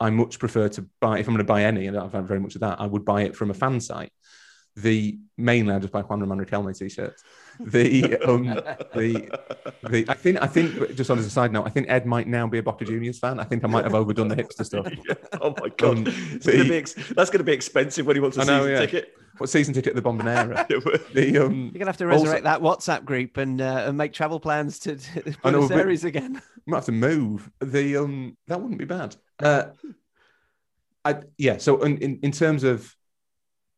I 0.03 0.09
much 0.09 0.37
prefer 0.37 0.67
to 0.67 0.85
buy 0.99 1.19
if 1.19 1.27
I'm 1.27 1.33
going 1.33 1.37
to 1.37 1.45
buy 1.45 1.63
any, 1.63 1.87
and 1.87 1.95
I 1.95 2.01
don't 2.01 2.11
have 2.13 2.27
very 2.27 2.41
much 2.41 2.55
of 2.55 2.61
that. 2.61 2.81
I 2.81 2.85
would 2.85 3.05
buy 3.05 3.21
it 3.21 3.37
from 3.37 3.51
a 3.51 3.53
fan 3.53 3.79
site. 3.79 4.11
The 4.76 5.19
mainland 5.38 5.78
I 5.78 5.80
just 5.82 5.93
buy 5.93 6.01
Juan 6.01 6.19
Roman 6.21 6.43
Riquelme 6.43 6.76
t-shirts. 6.78 7.24
The 7.59 8.17
um, 8.28 8.45
the 8.95 9.30
the 9.89 10.05
I 10.09 10.13
think 10.15 10.41
I 10.41 10.47
think 10.47 10.95
just 10.95 11.11
on 11.11 11.19
as 11.19 11.26
a 11.28 11.30
side 11.30 11.51
note, 11.51 11.65
I 11.65 11.69
think 11.69 11.88
Ed 11.89 12.07
might 12.07 12.28
now 12.28 12.47
be 12.47 12.57
a 12.57 12.63
Boca 12.63 12.84
Juniors 12.84 13.19
fan. 13.19 13.39
I 13.39 13.43
think 13.43 13.63
I 13.63 13.67
might 13.67 13.84
have 13.84 13.93
overdone 13.93 14.28
the 14.30 14.36
hipster 14.36 14.65
stuff. 14.65 14.88
oh 15.41 15.53
my 15.61 15.69
god, 15.78 15.97
Um, 15.99 16.03
It's 16.07 16.45
gonna 16.47 16.63
be 16.63 16.76
ex- 16.76 16.93
that's 16.95 17.30
going 17.30 17.38
to 17.39 17.43
be 17.43 17.51
expensive 17.51 18.07
when 18.07 18.15
he 18.15 18.19
wants 18.19 18.38
a 18.38 18.41
I 18.41 18.45
know, 18.45 18.59
season 18.61 18.71
yeah. 18.71 18.80
ticket. 18.80 19.13
What 19.38 19.49
season 19.49 19.74
ticket 19.74 19.95
at 19.95 20.03
the 20.03 20.07
Bombonera? 20.09 20.67
the 21.13 21.38
um, 21.38 21.65
You're 21.74 21.80
gonna 21.80 21.86
have 21.86 21.97
to 21.97 22.09
Also- 22.09 22.24
resurrect 22.24 22.43
that 22.45 22.61
WhatsApp 22.61 23.05
group 23.05 23.38
and, 23.38 23.61
uh, 23.61 23.86
and 23.88 23.97
make 23.97 24.13
travel 24.13 24.39
plans 24.39 24.80
to, 24.80 24.95
to 24.95 25.36
I 25.43 25.51
know, 25.51 25.67
Buenos 25.67 25.71
Aires 25.71 26.03
again. 26.03 26.41
might 26.65 26.78
have 26.78 26.86
to 26.86 26.91
move. 26.91 27.51
The 27.59 27.97
um 27.97 28.36
that 28.47 28.59
wouldn't 28.59 28.80
be 28.80 28.86
bad. 28.86 29.15
Uh, 29.39 29.65
I 31.05 31.21
yeah. 31.38 31.57
So 31.57 31.82
in, 31.84 31.97
in 31.99 32.19
in 32.24 32.32
terms 32.32 32.63
of 32.63 32.95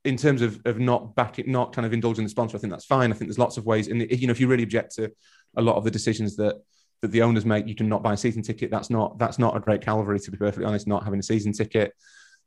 in 0.06 0.18
terms 0.18 0.42
of 0.42 0.62
of 0.66 0.80
not 0.80 1.16
backing, 1.16 1.52
not 1.52 1.74
kind 1.74 1.86
of 1.86 1.94
indulging 1.94 2.24
the 2.24 2.30
sponsor, 2.30 2.58
I 2.58 2.60
think 2.60 2.72
that's 2.72 2.86
fine. 2.86 3.12
I 3.12 3.16
think 3.16 3.30
there's 3.30 3.40
lots 3.40 3.58
of 3.58 3.66
ways. 3.66 3.88
And 3.88 4.02
you 4.02 4.28
know, 4.28 4.32
if 4.32 4.40
you 4.40 4.48
really 4.48 4.64
object 4.64 4.96
to 4.96 5.12
a 5.58 5.62
lot 5.62 5.76
of 5.76 5.84
the 5.84 5.92
decisions 5.92 6.36
that 6.38 6.56
that 7.02 7.12
the 7.12 7.22
owners 7.22 7.46
make, 7.46 7.68
you 7.68 7.76
can 7.76 7.90
not 7.90 8.04
buy 8.04 8.14
a 8.14 8.18
season 8.18 8.42
ticket. 8.42 8.72
That's 8.72 8.90
not 8.90 9.18
that's 9.20 9.40
not 9.40 9.58
a 9.58 9.60
great 9.60 9.82
Calvary, 9.82 10.20
to 10.20 10.32
be 10.32 10.38
perfectly 10.38 10.66
honest. 10.66 10.88
Not 10.88 11.04
having 11.04 11.20
a 11.20 11.24
season 11.24 11.52
ticket, 11.52 11.94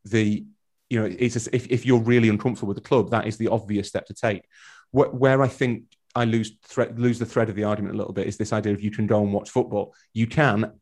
the 0.04 0.44
you 0.90 0.98
know, 0.98 1.14
it's 1.18 1.34
just, 1.34 1.48
if 1.52 1.66
if 1.68 1.84
you're 1.84 2.00
really 2.00 2.28
uncomfortable 2.28 2.68
with 2.68 2.78
the 2.78 2.88
club, 2.88 3.11
that 3.11 3.26
is 3.26 3.36
the 3.36 3.48
obvious 3.48 3.88
step 3.88 4.06
to 4.06 4.14
take. 4.14 4.42
Where, 4.90 5.11
where 5.11 5.42
I 5.42 5.48
think 5.48 5.84
I 6.14 6.24
lose 6.24 6.52
thread, 6.64 6.98
lose 6.98 7.18
the 7.18 7.26
thread 7.26 7.50
of 7.50 7.56
the 7.56 7.64
argument 7.64 7.94
a 7.94 7.98
little 7.98 8.14
bit 8.14 8.26
is 8.26 8.36
this 8.38 8.52
idea 8.52 8.72
of 8.72 8.80
you 8.80 8.90
can 8.90 9.06
go 9.06 9.22
and 9.22 9.32
watch 9.32 9.50
football. 9.50 9.94
You 10.14 10.26
can 10.26 10.72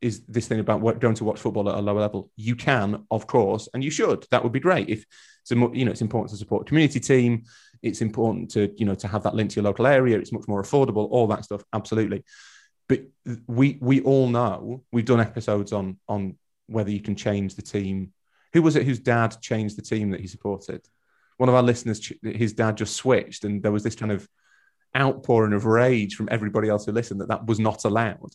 is 0.00 0.24
this 0.26 0.46
thing 0.46 0.60
about 0.60 1.00
going 1.00 1.14
to 1.14 1.24
watch 1.24 1.40
football 1.40 1.68
at 1.68 1.76
a 1.76 1.80
lower 1.80 2.00
level. 2.00 2.30
You 2.36 2.54
can, 2.54 3.06
of 3.10 3.26
course, 3.26 3.68
and 3.72 3.82
you 3.82 3.90
should. 3.90 4.26
That 4.30 4.44
would 4.44 4.52
be 4.52 4.60
great. 4.60 4.88
If 4.88 5.04
it's 5.50 5.76
you 5.76 5.84
know, 5.84 5.90
it's 5.90 6.02
important 6.02 6.30
to 6.30 6.36
support 6.36 6.66
community 6.66 7.00
team. 7.00 7.44
It's 7.82 8.00
important 8.00 8.50
to 8.52 8.72
you 8.76 8.86
know 8.86 8.94
to 8.96 9.08
have 9.08 9.22
that 9.24 9.34
link 9.34 9.50
to 9.50 9.56
your 9.56 9.64
local 9.64 9.86
area. 9.86 10.18
It's 10.18 10.32
much 10.32 10.48
more 10.48 10.62
affordable. 10.62 11.08
All 11.10 11.26
that 11.28 11.44
stuff, 11.44 11.62
absolutely. 11.72 12.24
But 12.88 13.02
we 13.46 13.78
we 13.80 14.00
all 14.02 14.28
know 14.28 14.82
we've 14.92 15.04
done 15.04 15.20
episodes 15.20 15.72
on 15.72 15.98
on 16.08 16.36
whether 16.66 16.90
you 16.90 17.00
can 17.00 17.16
change 17.16 17.54
the 17.54 17.62
team. 17.62 18.12
Who 18.52 18.62
was 18.62 18.76
it 18.76 18.84
whose 18.84 18.98
dad 18.98 19.36
changed 19.40 19.76
the 19.76 19.82
team 19.82 20.10
that 20.10 20.20
he 20.20 20.26
supported? 20.26 20.82
One 21.36 21.48
of 21.48 21.54
our 21.54 21.62
listeners, 21.62 22.12
his 22.22 22.54
dad 22.54 22.78
just 22.78 22.96
switched, 22.96 23.44
and 23.44 23.62
there 23.62 23.72
was 23.72 23.82
this 23.82 23.94
kind 23.94 24.10
of 24.10 24.26
outpouring 24.96 25.52
of 25.52 25.66
rage 25.66 26.14
from 26.14 26.28
everybody 26.30 26.68
else 26.68 26.86
who 26.86 26.92
listened 26.92 27.20
that 27.20 27.28
that 27.28 27.46
was 27.46 27.60
not 27.60 27.84
allowed. 27.84 28.32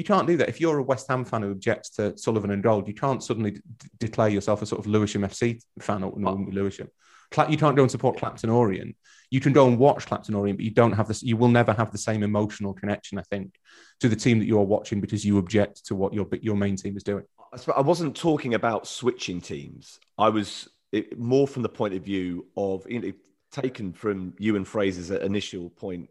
You 0.00 0.04
can't 0.04 0.26
do 0.26 0.38
that. 0.38 0.48
If 0.48 0.62
you're 0.62 0.78
a 0.78 0.82
West 0.82 1.08
Ham 1.10 1.26
fan 1.26 1.42
who 1.42 1.50
objects 1.50 1.90
to 1.96 2.16
Sullivan 2.16 2.52
and 2.52 2.62
Gold, 2.62 2.88
you 2.88 2.94
can't 2.94 3.22
suddenly 3.22 3.50
d- 3.50 3.60
declare 3.98 4.30
yourself 4.30 4.62
a 4.62 4.66
sort 4.66 4.78
of 4.78 4.86
Lewisham 4.86 5.20
FC 5.20 5.62
fan 5.78 6.02
or 6.02 6.14
no, 6.16 6.46
Lewisham. 6.50 6.88
Cla- 7.30 7.50
You 7.50 7.58
can't 7.58 7.76
go 7.76 7.82
and 7.82 7.90
support 7.90 8.16
Clapton 8.16 8.48
Orient. 8.48 8.96
You 9.30 9.40
can 9.40 9.52
go 9.52 9.68
and 9.68 9.78
watch 9.78 10.06
Clapton 10.06 10.34
Orient, 10.34 10.56
but 10.56 10.64
you 10.64 10.70
don't 10.70 10.92
have 10.92 11.06
this. 11.06 11.22
You 11.22 11.36
will 11.36 11.50
never 11.50 11.74
have 11.74 11.92
the 11.92 11.98
same 11.98 12.22
emotional 12.22 12.72
connection, 12.72 13.18
I 13.18 13.22
think, 13.28 13.56
to 14.00 14.08
the 14.08 14.16
team 14.16 14.38
that 14.38 14.46
you 14.46 14.58
are 14.58 14.64
watching 14.64 15.02
because 15.02 15.22
you 15.22 15.36
object 15.36 15.84
to 15.88 15.94
what 15.94 16.14
your 16.14 16.26
your 16.40 16.56
main 16.56 16.76
team 16.76 16.96
is 16.96 17.02
doing. 17.02 17.24
I 17.52 17.72
I 17.76 17.82
wasn't 17.82 18.16
talking 18.16 18.54
about 18.54 18.86
switching 18.86 19.42
teams. 19.42 20.00
I 20.16 20.30
was 20.30 20.66
it, 20.92 21.18
more 21.18 21.46
from 21.46 21.60
the 21.62 21.68
point 21.68 21.92
of 21.92 22.02
view 22.02 22.46
of 22.56 22.90
you 22.90 23.00
know, 23.00 23.12
taken 23.52 23.92
from 23.92 24.32
Ewan 24.38 24.64
Fraser's 24.64 25.10
initial 25.10 25.68
point, 25.68 26.08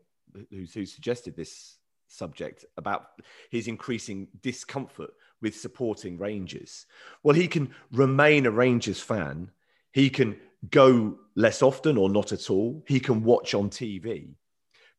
who, 0.52 0.68
who 0.76 0.86
suggested 0.86 1.36
this 1.36 1.79
subject 2.10 2.66
about 2.78 3.07
his 3.49 3.68
increasing 3.68 4.28
discomfort 4.41 5.12
with 5.41 5.55
supporting 5.55 6.18
Rangers. 6.18 6.86
Well, 7.24 7.36
he 7.36 7.47
can 7.47 7.74
remain 7.91 8.45
a 8.45 8.51
Rangers 8.51 8.99
fan. 8.99 9.51
He 9.91 10.10
can 10.10 10.38
go 10.70 11.18
less 11.36 11.62
often 11.62 11.97
or 11.97 12.10
not 12.10 12.32
at 12.32 12.49
all. 12.49 12.84
He 12.88 12.99
can 12.99 13.24
watch 13.24 13.53
on 13.53 13.70
TV. 13.70 14.34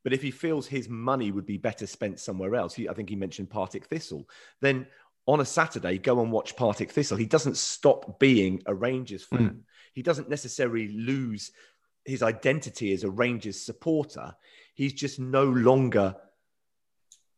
But 0.02 0.14
if 0.14 0.22
he 0.22 0.30
feels 0.30 0.66
his 0.66 0.88
money 0.88 1.30
would 1.30 1.44
be 1.44 1.58
better 1.58 1.86
spent 1.86 2.18
somewhere 2.20 2.54
else, 2.54 2.74
he, 2.74 2.88
I 2.88 2.94
think 2.94 3.10
he 3.10 3.16
mentioned 3.16 3.50
Partick 3.50 3.86
Thistle, 3.86 4.26
then 4.62 4.86
on 5.26 5.40
a 5.40 5.44
Saturday, 5.44 5.98
go 5.98 6.20
and 6.22 6.32
watch 6.32 6.56
Partick 6.56 6.90
Thistle. 6.90 7.18
He 7.18 7.26
doesn't 7.26 7.58
stop 7.58 8.18
being 8.18 8.62
a 8.66 8.74
Rangers 8.74 9.24
fan. 9.24 9.48
Hmm. 9.48 9.58
He 9.92 10.02
doesn't 10.02 10.30
necessarily 10.30 10.88
lose 10.88 11.52
his 12.04 12.22
identity 12.22 12.92
as 12.92 13.04
a 13.04 13.10
Rangers 13.10 13.60
supporter. 13.60 14.34
He's 14.74 14.94
just 14.94 15.20
no 15.20 15.44
longer 15.44 16.16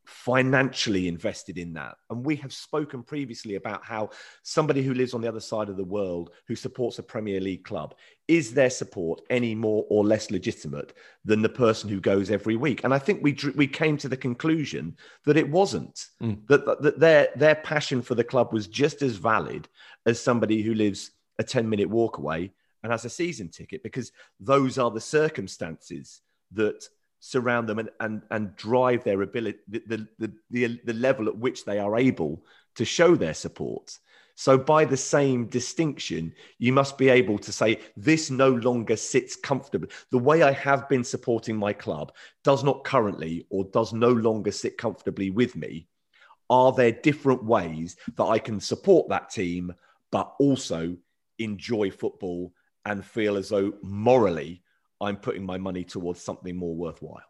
financially 0.05 1.09
invested 1.09 1.59
in 1.59 1.73
that. 1.75 1.97
And 2.11 2.25
we 2.25 2.37
have 2.37 2.53
spoken 2.53 3.03
previously 3.03 3.55
about 3.55 3.85
how 3.85 4.11
somebody 4.43 4.83
who 4.83 4.95
lives 4.95 5.15
on 5.15 5.21
the 5.21 5.29
other 5.29 5.41
side 5.41 5.69
of 5.69 5.77
the 5.77 5.85
world 5.85 6.31
who 6.49 6.57
supports 6.57 6.99
a 6.99 7.03
Premier 7.03 7.41
League 7.41 7.65
club 7.65 7.95
is 8.29 8.55
their 8.55 8.71
support 8.71 9.21
any 9.31 9.55
more 9.55 9.85
or 9.91 10.05
less 10.05 10.31
legitimate 10.31 10.95
than 11.25 11.43
the 11.43 11.49
person 11.49 11.89
who 11.89 12.01
goes 12.01 12.31
every 12.31 12.57
week? 12.57 12.83
And 12.85 12.95
I 12.95 12.99
think 12.99 13.23
we 13.23 13.33
drew, 13.33 13.53
we 13.55 13.67
came 13.67 13.97
to 13.99 14.09
the 14.09 14.17
conclusion 14.17 14.97
that 15.25 15.37
it 15.37 15.49
wasn't. 15.49 16.07
Mm. 16.23 16.47
That, 16.49 16.65
that 16.67 16.83
that 16.83 17.01
their 17.01 17.29
their 17.37 17.57
passion 17.57 18.03
for 18.03 18.15
the 18.15 18.25
club 18.25 18.53
was 18.53 18.67
just 18.67 19.03
as 19.03 19.17
valid 19.17 19.69
as 20.07 20.21
somebody 20.21 20.63
who 20.63 20.75
lives 20.75 21.11
a 21.39 21.45
10 21.45 21.69
minute 21.69 21.89
walk 21.89 22.19
away 22.19 22.53
and 22.83 22.93
has 22.93 23.05
a 23.05 23.11
season 23.11 23.49
ticket 23.49 23.83
because 23.83 24.13
those 24.41 24.79
are 24.79 24.91
the 24.91 25.01
circumstances 25.01 26.21
that 26.53 26.85
surround 27.25 27.69
them 27.69 27.79
and, 27.79 27.89
and, 28.01 28.21
and 28.33 28.57
drive 28.57 29.05
their 29.05 29.23
ability, 29.23 29.59
the, 29.69 30.09
the, 30.19 30.33
the, 30.51 30.81
the, 30.85 30.93
level 30.93 31.29
at 31.29 31.39
which 31.39 31.65
they 31.65 31.79
are 31.79 31.97
able 31.97 32.45
to 32.75 32.85
show 32.85 33.15
their 33.15 33.33
support. 33.33 33.97
So, 34.35 34.59
by 34.59 34.85
the 34.85 34.97
same 34.97 35.47
distinction, 35.47 36.35
you 36.59 36.73
must 36.73 36.99
be 36.99 37.11
able 37.11 37.39
to 37.39 37.53
say, 37.53 37.79
this 37.97 38.29
no 38.29 38.51
longer 38.51 38.97
sits 38.97 39.37
comfortably. 39.37 39.89
The 40.11 40.19
way 40.19 40.43
I 40.43 40.51
have 40.51 40.89
been 40.89 41.05
supporting 41.05 41.57
my 41.57 41.73
club 41.73 42.13
does 42.43 42.65
not 42.65 42.83
currently 42.83 43.47
or 43.51 43.67
does 43.67 43.93
no 43.93 44.11
longer 44.11 44.51
sit 44.51 44.77
comfortably 44.77 45.31
with 45.31 45.55
me. 45.55 45.87
Are 46.51 46.73
there 46.73 46.91
different 46.91 47.45
ways 47.45 47.97
that 48.17 48.25
I 48.25 48.41
can 48.41 48.59
support 48.59 49.09
that 49.11 49.31
team, 49.31 49.73
but 50.11 50.35
also 50.41 50.97
enjoy 51.39 51.93
football 51.93 52.53
and 52.85 53.05
feel 53.05 53.37
as 53.37 53.51
though 53.51 53.75
morally 53.81 54.63
I'm 55.03 55.17
putting 55.17 55.45
my 55.45 55.59
money 55.59 55.85
towards 55.85 56.21
something 56.21 56.57
more 56.57 56.75
worthwhile? 56.75 57.23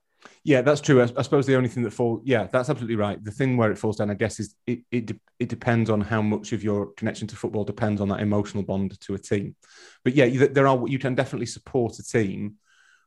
Yeah, 0.45 0.63
that's 0.63 0.81
true. 0.81 1.01
I, 1.03 1.09
I 1.17 1.23
suppose 1.23 1.47
the 1.47 1.57
only 1.57 1.69
thing 1.69 1.83
that 1.83 1.93
falls, 1.93 2.23
yeah, 2.25 2.47
that's 2.47 2.71
absolutely 2.71 2.97
right. 2.97 3.23
The 3.23 3.31
thing 3.31 3.57
where 3.57 3.73
it 3.73 3.79
falls 3.79 3.97
down, 3.97 4.11
I 4.11 4.15
guess, 4.15 4.39
is 4.39 4.55
it, 4.67 4.81
it 4.91 5.11
it 5.39 5.49
depends 5.49 5.91
on 5.91 6.01
how 6.01 6.23
much 6.23 6.53
of 6.53 6.63
your 6.63 6.93
connection 6.93 7.27
to 7.29 7.37
football 7.37 7.65
depends 7.65 8.01
on 8.01 8.09
that 8.09 8.21
emotional 8.21 8.63
bond 8.63 9.01
to 9.01 9.15
a 9.15 9.19
team. 9.19 9.57
But 10.05 10.15
yeah, 10.15 10.47
there 10.47 10.69
are 10.69 10.87
you 10.87 10.99
can 10.99 11.15
definitely 11.15 11.47
support 11.47 11.99
a 11.99 12.05
team 12.05 12.57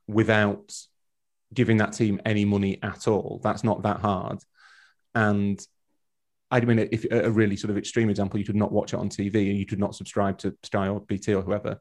without 0.08 0.74
giving 1.54 1.78
that 1.78 1.94
team 1.94 2.22
any 2.26 2.46
money 2.46 2.80
at 2.84 3.08
all. 3.08 3.40
That's 3.44 3.64
not 3.64 3.84
that 3.84 4.02
hard. 4.02 4.40
And 5.14 5.60
I 6.52 6.60
mean, 6.62 6.80
if 6.92 7.06
a 7.10 7.32
really 7.32 7.56
sort 7.56 7.72
of 7.72 7.78
extreme 7.78 8.10
example, 8.10 8.40
you 8.40 8.46
could 8.46 8.56
not 8.56 8.72
watch 8.72 8.94
it 8.94 9.00
on 9.00 9.10
TV 9.10 9.50
and 9.50 9.58
you 9.58 9.66
could 9.66 9.80
not 9.80 9.96
subscribe 9.96 10.38
to 10.40 10.56
Sky 10.64 10.88
or 10.88 11.02
BT 11.02 11.34
or 11.34 11.42
whoever. 11.42 11.80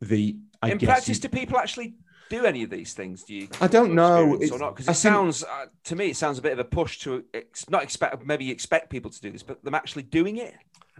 The 0.00 0.38
I 0.62 0.72
in 0.72 0.78
practice, 0.78 1.08
you, 1.08 1.14
do 1.22 1.28
people 1.28 1.58
actually 1.58 1.94
do 2.30 2.46
any 2.46 2.62
of 2.62 2.70
these 2.70 2.94
things? 2.94 3.24
Do 3.24 3.34
you? 3.34 3.48
I 3.60 3.66
don't 3.66 3.94
know 3.94 4.38
or 4.50 4.58
not 4.58 4.74
because 4.74 4.88
it 4.88 4.94
sounds 4.94 5.44
uh, 5.44 5.66
to 5.84 5.96
me 5.96 6.06
it 6.10 6.16
sounds 6.16 6.38
a 6.38 6.42
bit 6.42 6.52
of 6.52 6.58
a 6.58 6.64
push 6.64 7.00
to 7.00 7.24
ex- 7.34 7.68
not 7.68 7.82
expect 7.82 8.24
maybe 8.24 8.46
you 8.46 8.52
expect 8.52 8.88
people 8.88 9.10
to 9.10 9.20
do 9.20 9.30
this, 9.30 9.42
but 9.42 9.62
them 9.62 9.74
actually 9.74 10.04
doing 10.04 10.38
it. 10.38 10.54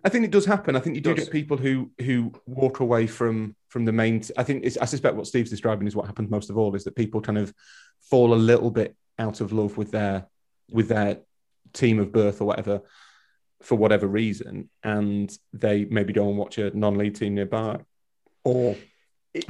I 0.05 0.09
think 0.09 0.25
it 0.25 0.31
does 0.31 0.45
happen. 0.45 0.77
I 0.77 0.81
think 0.81 0.97
you 0.97 1.03
do 1.03 1.15
get 1.15 1.31
people 1.31 1.57
who 1.57 1.91
who 1.99 2.33
walk 2.47 2.81
away 2.81 3.07
from 3.07 3.55
from 3.69 3.87
the 3.87 3.93
main. 3.93 4.21
T- 4.21 4.35
I 4.37 4.43
think 4.43 4.65
it's, 4.65 4.77
I 4.77 4.85
suspect 4.85 5.15
what 5.15 5.27
Steve's 5.27 5.51
describing 5.51 5.87
is 5.87 5.97
what 5.97 6.07
happens 6.07 6.31
most 6.31 6.51
of 6.51 6.59
all 6.59 6.75
is 6.75 6.85
that 6.85 6.97
people 6.97 7.21
kind 7.21 7.39
of 7.39 7.55
fall 8.01 8.35
a 8.35 8.37
little 8.37 8.71
bit 8.71 8.97
out 9.19 9.41
of 9.41 9.53
love 9.53 9.79
with 9.79 9.93
their 9.93 10.27
with 10.71 10.89
their 10.89 11.19
team 11.73 11.99
of 12.01 12.13
birth 12.13 12.41
or 12.41 12.45
whatever 12.45 12.83
for 13.63 13.77
whatever 13.77 14.07
reason, 14.07 14.69
and 14.83 15.37
they 15.53 15.85
maybe 15.85 16.13
go 16.13 16.29
and 16.29 16.39
watch 16.39 16.59
a 16.59 16.77
non-league 16.77 17.15
team 17.15 17.35
nearby, 17.35 17.79
or 18.43 18.75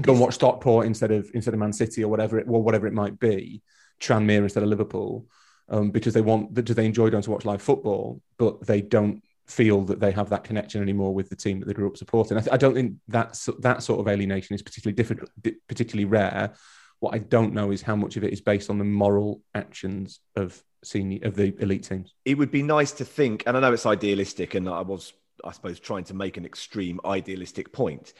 go 0.00 0.12
and 0.12 0.20
watch 0.20 0.34
Stockport 0.34 0.86
instead 0.86 1.10
of 1.10 1.30
instead 1.34 1.54
of 1.54 1.60
Man 1.60 1.72
City 1.72 2.04
or 2.04 2.08
whatever 2.08 2.38
it 2.38 2.46
well, 2.46 2.62
whatever 2.62 2.86
it 2.86 2.92
might 2.92 3.18
be, 3.18 3.62
Tranmere 4.00 4.42
instead 4.42 4.62
of 4.62 4.68
Liverpool, 4.68 5.26
um, 5.68 5.90
because 5.90 6.14
they 6.14 6.20
want 6.20 6.54
that. 6.54 6.62
do 6.62 6.74
they 6.74 6.86
enjoy 6.86 7.10
going 7.10 7.22
to 7.22 7.30
watch 7.30 7.44
live 7.44 7.62
football, 7.62 8.20
but 8.38 8.66
they 8.66 8.80
don't 8.80 9.22
feel 9.46 9.82
that 9.82 10.00
they 10.00 10.12
have 10.12 10.30
that 10.30 10.44
connection 10.44 10.80
anymore 10.80 11.12
with 11.12 11.28
the 11.28 11.36
team 11.36 11.58
that 11.58 11.66
they 11.66 11.74
grew 11.74 11.88
up 11.88 11.96
supporting. 11.96 12.36
I, 12.36 12.40
th- 12.40 12.52
I 12.52 12.56
don't 12.56 12.74
think 12.74 12.94
that 13.08 13.38
that 13.60 13.82
sort 13.82 14.00
of 14.00 14.08
alienation 14.08 14.54
is 14.54 14.62
particularly 14.62 14.94
difficult, 14.94 15.30
particularly 15.68 16.04
rare. 16.04 16.52
What 17.00 17.14
I 17.14 17.18
don't 17.18 17.54
know 17.54 17.70
is 17.70 17.82
how 17.82 17.96
much 17.96 18.16
of 18.16 18.24
it 18.24 18.32
is 18.32 18.40
based 18.40 18.70
on 18.70 18.78
the 18.78 18.84
moral 18.84 19.42
actions 19.54 20.20
of 20.36 20.62
senior 20.84 21.20
of 21.26 21.34
the 21.34 21.54
elite 21.60 21.84
teams. 21.84 22.14
It 22.24 22.38
would 22.38 22.50
be 22.50 22.62
nice 22.62 22.92
to 22.92 23.04
think, 23.04 23.42
and 23.46 23.56
I 23.56 23.60
know 23.60 23.72
it's 23.72 23.86
idealistic, 23.86 24.54
and 24.54 24.68
I 24.68 24.82
was, 24.82 25.12
I 25.44 25.52
suppose, 25.52 25.80
trying 25.80 26.04
to 26.04 26.14
make 26.14 26.36
an 26.36 26.44
extreme 26.44 27.00
idealistic 27.04 27.72
point, 27.72 28.12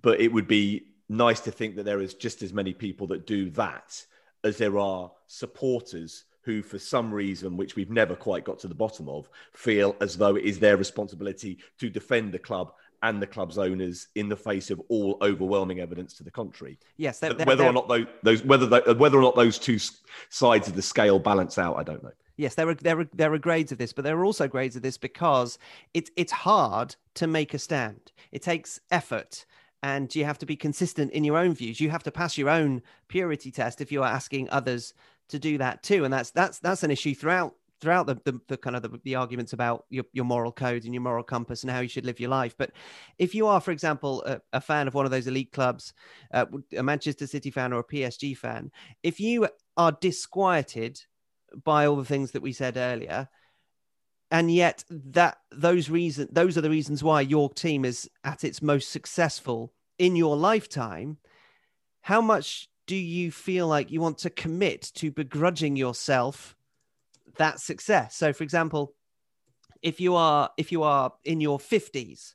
but 0.00 0.20
it 0.20 0.32
would 0.32 0.48
be 0.48 0.86
nice 1.12 1.40
to 1.40 1.52
think 1.52 1.76
that 1.76 1.84
there 1.84 2.00
is 2.00 2.14
just 2.14 2.42
as 2.42 2.52
many 2.52 2.72
people 2.72 3.06
that 3.08 3.26
do 3.26 3.50
that 3.50 4.04
as 4.44 4.58
there 4.58 4.78
are 4.78 5.10
supporters 5.26 6.24
who, 6.42 6.62
for 6.62 6.78
some 6.78 7.14
reason, 7.14 7.56
which 7.56 7.76
we've 7.76 7.90
never 7.90 8.16
quite 8.16 8.44
got 8.44 8.58
to 8.58 8.68
the 8.68 8.74
bottom 8.74 9.08
of, 9.08 9.28
feel 9.52 9.94
as 10.00 10.16
though 10.16 10.34
it 10.34 10.44
is 10.44 10.58
their 10.58 10.76
responsibility 10.76 11.58
to 11.78 11.88
defend 11.88 12.32
the 12.32 12.38
club 12.38 12.72
and 13.04 13.20
the 13.20 13.26
club's 13.26 13.58
owners 13.58 14.08
in 14.14 14.28
the 14.28 14.36
face 14.36 14.70
of 14.70 14.80
all 14.88 15.18
overwhelming 15.22 15.80
evidence 15.80 16.14
to 16.14 16.24
the 16.24 16.30
contrary. 16.30 16.78
Yes, 16.96 17.18
they're, 17.18 17.32
they're, 17.34 17.46
whether 17.46 17.62
they're... 17.62 17.70
or 17.70 17.72
not 17.72 17.88
those, 17.88 18.06
those 18.22 18.44
whether 18.44 18.66
they, 18.66 18.80
whether 18.94 19.18
or 19.18 19.22
not 19.22 19.36
those 19.36 19.58
two 19.58 19.78
sides 20.30 20.68
of 20.68 20.74
the 20.74 20.82
scale 20.82 21.18
balance 21.18 21.58
out, 21.58 21.76
I 21.76 21.82
don't 21.82 22.02
know. 22.02 22.12
Yes, 22.36 22.54
there 22.54 22.68
are 22.68 22.74
there 22.74 23.00
are 23.00 23.08
there 23.12 23.32
are 23.32 23.38
grades 23.38 23.72
of 23.72 23.78
this, 23.78 23.92
but 23.92 24.04
there 24.04 24.16
are 24.16 24.24
also 24.24 24.48
grades 24.48 24.74
of 24.74 24.82
this 24.82 24.96
because 24.96 25.58
it's 25.94 26.10
it's 26.16 26.32
hard 26.32 26.96
to 27.14 27.26
make 27.26 27.54
a 27.54 27.58
stand. 27.58 28.12
It 28.30 28.42
takes 28.42 28.80
effort 28.90 29.44
and 29.82 30.14
you 30.14 30.24
have 30.24 30.38
to 30.38 30.46
be 30.46 30.56
consistent 30.56 31.12
in 31.12 31.24
your 31.24 31.36
own 31.36 31.54
views. 31.54 31.80
You 31.80 31.90
have 31.90 32.02
to 32.04 32.12
pass 32.12 32.38
your 32.38 32.48
own 32.48 32.82
purity 33.08 33.50
test 33.50 33.80
if 33.80 33.90
you 33.90 34.02
are 34.02 34.10
asking 34.10 34.48
others 34.50 34.94
to 35.28 35.38
do 35.38 35.58
that 35.58 35.82
too, 35.82 36.04
and 36.04 36.12
that's 36.12 36.30
that's 36.30 36.58
that's 36.58 36.82
an 36.82 36.90
issue 36.90 37.14
throughout 37.14 37.54
throughout 37.82 38.06
the, 38.06 38.14
the, 38.24 38.40
the 38.46 38.56
kind 38.56 38.76
of 38.76 38.82
the, 38.82 39.00
the, 39.02 39.16
arguments 39.16 39.52
about 39.52 39.86
your, 39.90 40.04
your 40.12 40.24
moral 40.24 40.52
code 40.52 40.84
and 40.84 40.94
your 40.94 41.02
moral 41.02 41.24
compass 41.24 41.64
and 41.64 41.70
how 41.70 41.80
you 41.80 41.88
should 41.88 42.06
live 42.06 42.20
your 42.20 42.30
life. 42.30 42.54
But 42.56 42.70
if 43.18 43.34
you 43.34 43.48
are, 43.48 43.60
for 43.60 43.72
example, 43.72 44.22
a, 44.22 44.40
a 44.52 44.60
fan 44.60 44.86
of 44.86 44.94
one 44.94 45.04
of 45.04 45.10
those 45.10 45.26
elite 45.26 45.50
clubs, 45.50 45.92
uh, 46.32 46.46
a 46.76 46.82
Manchester 46.82 47.26
City 47.26 47.50
fan 47.50 47.72
or 47.72 47.80
a 47.80 47.84
PSG 47.84 48.36
fan, 48.36 48.70
if 49.02 49.18
you 49.18 49.48
are 49.76 49.90
disquieted 50.00 51.00
by 51.64 51.86
all 51.86 51.96
the 51.96 52.04
things 52.04 52.30
that 52.30 52.40
we 52.40 52.52
said 52.52 52.76
earlier, 52.76 53.28
and 54.32 54.50
yet 54.50 54.82
that 54.88 55.38
those 55.52 55.90
reasons 55.90 56.30
those 56.32 56.56
are 56.56 56.62
the 56.62 56.70
reasons 56.70 57.04
why 57.04 57.20
your 57.20 57.50
team 57.50 57.84
is 57.84 58.10
at 58.24 58.42
its 58.42 58.62
most 58.62 58.90
successful 58.90 59.72
in 59.98 60.16
your 60.16 60.36
lifetime. 60.36 61.18
How 62.00 62.20
much 62.20 62.68
do 62.86 62.96
you 62.96 63.30
feel 63.30 63.68
like 63.68 63.92
you 63.92 64.00
want 64.00 64.18
to 64.18 64.30
commit 64.30 64.90
to 64.94 65.12
begrudging 65.12 65.76
yourself 65.76 66.56
that 67.36 67.60
success? 67.60 68.16
So 68.16 68.32
for 68.32 68.42
example 68.42 68.94
if 69.82 70.00
you 70.00 70.16
are 70.16 70.50
if 70.56 70.72
you 70.72 70.82
are 70.82 71.12
in 71.24 71.40
your 71.40 71.58
50s 71.58 72.34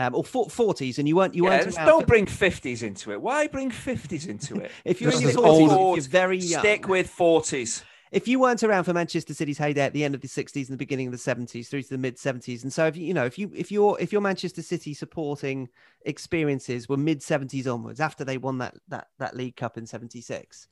um, 0.00 0.14
or 0.14 0.24
40s 0.24 0.98
and 0.98 1.06
you 1.06 1.14
weren't 1.14 1.34
you 1.34 1.44
yeah, 1.44 1.64
weren't 1.64 1.74
don't 1.76 2.06
bring 2.06 2.26
50s 2.26 2.82
into 2.82 3.12
it. 3.12 3.22
Why 3.22 3.46
bring 3.46 3.70
50s 3.70 4.28
into 4.28 4.56
it? 4.56 4.72
If 4.84 5.00
you're 5.00 5.12
in 5.12 5.20
your 5.20 5.32
40s 5.32 5.96
you're 5.96 6.02
very 6.02 6.38
young. 6.38 6.60
stick 6.60 6.88
with 6.88 7.14
40s 7.16 7.84
if 8.10 8.26
you 8.26 8.38
weren't 8.38 8.62
around 8.62 8.84
for 8.84 8.92
Manchester 8.92 9.34
City's 9.34 9.58
heyday 9.58 9.82
at 9.82 9.92
the 9.92 10.04
end 10.04 10.14
of 10.14 10.20
the 10.20 10.28
60s 10.28 10.56
and 10.56 10.68
the 10.68 10.76
beginning 10.76 11.08
of 11.08 11.12
the 11.12 11.18
70s 11.18 11.68
through 11.68 11.82
to 11.82 11.90
the 11.90 11.98
mid 11.98 12.16
70s 12.16 12.62
and 12.62 12.72
so 12.72 12.86
if 12.86 12.96
you 12.96 13.14
know 13.14 13.24
if 13.24 13.38
you 13.38 13.50
if 13.54 13.70
your 13.70 14.00
if 14.00 14.12
your 14.12 14.20
Manchester 14.20 14.62
City 14.62 14.94
supporting 14.94 15.68
experiences 16.02 16.88
were 16.88 16.96
mid 16.96 17.20
70s 17.20 17.72
onwards 17.72 18.00
after 18.00 18.24
they 18.24 18.38
won 18.38 18.58
that 18.58 18.74
that 18.88 19.08
that 19.18 19.36
League 19.36 19.56
Cup 19.56 19.76
in 19.76 19.86
76 19.86 20.68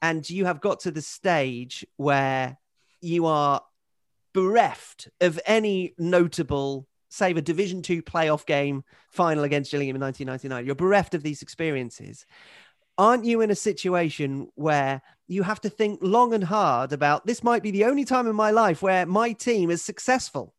and 0.00 0.28
you 0.28 0.44
have 0.44 0.60
got 0.60 0.80
to 0.80 0.90
the 0.90 1.02
stage 1.02 1.86
where 1.96 2.58
you 3.00 3.26
are 3.26 3.62
bereft 4.32 5.08
of 5.20 5.38
any 5.46 5.94
notable 5.98 6.86
save 7.08 7.36
the 7.36 7.42
division 7.42 7.82
2 7.82 8.02
playoff 8.02 8.46
game 8.46 8.82
final 9.10 9.44
against 9.44 9.70
Gillingham 9.70 9.96
in 9.96 10.02
1999 10.02 10.66
you're 10.66 10.74
bereft 10.74 11.14
of 11.14 11.22
these 11.22 11.42
experiences 11.42 12.26
aren't 12.98 13.24
you 13.24 13.40
in 13.40 13.50
a 13.50 13.54
situation 13.54 14.48
where 14.54 15.00
you 15.28 15.42
have 15.42 15.60
to 15.60 15.70
think 15.70 15.98
long 16.02 16.34
and 16.34 16.44
hard 16.44 16.92
about 16.92 17.26
this 17.26 17.42
might 17.42 17.62
be 17.62 17.70
the 17.70 17.84
only 17.84 18.04
time 18.04 18.26
in 18.26 18.36
my 18.36 18.50
life 18.50 18.82
where 18.82 19.06
my 19.06 19.32
team 19.32 19.70
is 19.70 19.82
successful 19.82 20.54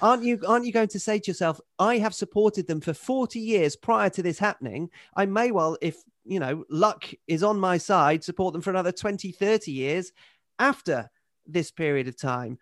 aren't 0.00 0.22
you 0.22 0.40
aren't 0.46 0.64
you 0.64 0.72
going 0.72 0.88
to 0.88 1.00
say 1.00 1.18
to 1.18 1.30
yourself 1.30 1.60
i 1.78 1.98
have 1.98 2.14
supported 2.14 2.66
them 2.66 2.80
for 2.80 2.94
40 2.94 3.38
years 3.38 3.76
prior 3.76 4.10
to 4.10 4.22
this 4.22 4.38
happening. 4.38 4.88
I 5.16 5.26
may 5.26 5.50
well 5.50 5.76
if 5.80 5.96
you 6.24 6.38
know 6.38 6.64
luck 6.70 7.06
is 7.26 7.42
on 7.42 7.58
my 7.58 7.78
side 7.78 8.24
support 8.24 8.52
them 8.52 8.62
for 8.62 8.70
another 8.70 8.92
20 8.92 9.32
30 9.32 9.72
years 9.72 10.12
after 10.58 11.10
this 11.46 11.70
period 11.70 12.08
of 12.08 12.16
time 12.16 12.58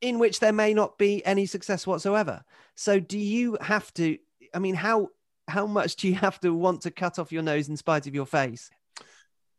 in 0.00 0.18
which 0.18 0.40
there 0.40 0.52
may 0.52 0.72
not 0.72 0.98
be 0.98 1.24
any 1.24 1.46
success 1.46 1.86
whatsoever 1.86 2.44
so 2.74 3.00
do 3.00 3.18
you 3.18 3.58
have 3.60 3.92
to 3.94 4.16
i 4.54 4.58
mean 4.58 4.74
how 4.74 5.08
how 5.48 5.66
much 5.66 5.96
do 5.96 6.08
you 6.08 6.14
have 6.14 6.38
to 6.40 6.52
want 6.54 6.82
to 6.82 6.90
cut 6.90 7.18
off 7.18 7.32
your 7.32 7.42
nose 7.42 7.68
in 7.68 7.76
spite 7.76 8.06
of 8.06 8.14
your 8.14 8.26
face? 8.26 8.70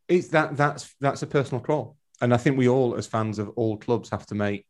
It's 0.07 0.29
that 0.29 0.55
that's 0.57 0.95
that's 0.99 1.21
a 1.21 1.27
personal 1.27 1.61
call, 1.61 1.97
and 2.21 2.33
I 2.33 2.37
think 2.37 2.57
we 2.57 2.67
all, 2.67 2.95
as 2.95 3.07
fans 3.07 3.39
of 3.39 3.49
all 3.49 3.77
clubs, 3.77 4.09
have 4.09 4.25
to 4.27 4.35
make 4.35 4.65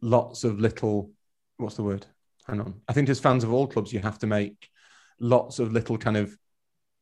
lots 0.00 0.44
of 0.44 0.60
little. 0.60 1.10
What's 1.56 1.76
the 1.76 1.82
word? 1.82 2.06
Hang 2.46 2.60
on. 2.60 2.80
I 2.88 2.92
think 2.92 3.08
as 3.08 3.20
fans 3.20 3.44
of 3.44 3.52
all 3.52 3.66
clubs, 3.66 3.92
you 3.92 4.00
have 4.00 4.18
to 4.20 4.26
make 4.26 4.68
lots 5.18 5.58
of 5.58 5.72
little 5.72 5.98
kind 5.98 6.16
of 6.16 6.36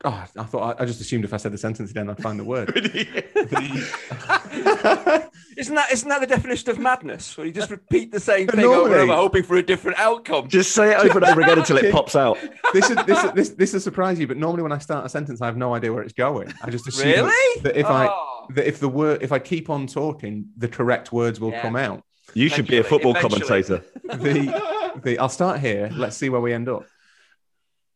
Oh, 0.05 0.25
I 0.39 0.45
thought 0.45 0.81
I, 0.81 0.85
just 0.85 1.01
assumed 1.01 1.25
if 1.25 1.35
I 1.35 1.39
said 1.39 1.53
the 1.53 1.59
sentence 1.59 1.91
again, 1.91 2.09
I'd 2.09 2.23
find 2.23 2.39
the 2.39 2.45
word. 2.45 2.69
isn't 5.57 5.75
that 5.75 5.93
isn't 5.93 6.09
that 6.09 6.21
the 6.21 6.27
definition 6.27 6.71
of 6.71 6.79
madness? 6.79 7.37
Where 7.37 7.47
you 7.47 7.53
just 7.53 7.71
repeat 7.71 8.13
the 8.13 8.21
same 8.21 8.47
thing 8.47 8.61
Normally, 8.61 8.81
over 8.81 9.01
and 9.01 9.11
over, 9.11 9.21
hoping 9.21 9.43
for 9.43 9.57
a 9.57 9.63
different 9.63 9.99
outcome. 9.99 10.49
Just 10.49 10.73
say 10.73 10.93
it 10.93 10.99
over 10.99 11.19
and 11.19 11.25
over 11.27 11.41
again 11.41 11.59
until 11.59 11.79
it 11.79 11.93
pops 11.95 12.17
out. 12.17 12.39
This 12.73 12.91
is 12.91 12.97
this 13.07 13.33
this 13.33 13.49
this 13.51 13.73
will 13.73 13.81
surprise 13.81 14.19
you, 14.19 14.27
but 14.27 14.37
normally 14.37 14.63
when 14.63 14.73
I 14.73 14.79
start 14.79 15.05
a 15.05 15.09
sentence, 15.09 15.41
I 15.43 15.47
have 15.47 15.57
no 15.57 15.75
idea 15.75 15.93
where 15.93 16.03
it's 16.03 16.13
going. 16.13 16.53
I 16.63 16.71
just 16.71 16.87
assume 16.87 17.07
really? 17.07 17.61
that 17.63 17.77
if 17.77 17.87
oh. 17.87 17.93
I 17.93 18.55
that 18.55 18.67
if 18.67 18.79
the 18.81 18.89
word 18.89 19.23
if 19.23 19.33
I 19.33 19.39
keep 19.39 19.71
on 19.71 19.87
talking, 19.87 20.49
the 20.57 20.69
correct 20.69 21.13
words 21.13 21.41
will 21.41 21.51
yeah. 21.51 21.63
come 21.63 21.77
out. 21.77 22.03
You 22.35 22.49
should 22.49 22.67
be 22.67 22.79
a 22.79 22.85
football 22.85 23.17
Eventually. 23.17 23.63
commentator. 23.63 23.85
The, 24.05 25.01
the 25.03 25.19
I'll 25.19 25.29
start 25.29 25.61
here. 25.61 25.91
Let's 25.93 26.17
see 26.17 26.29
where 26.29 26.41
we 26.41 26.53
end 26.53 26.69
up. 26.69 26.85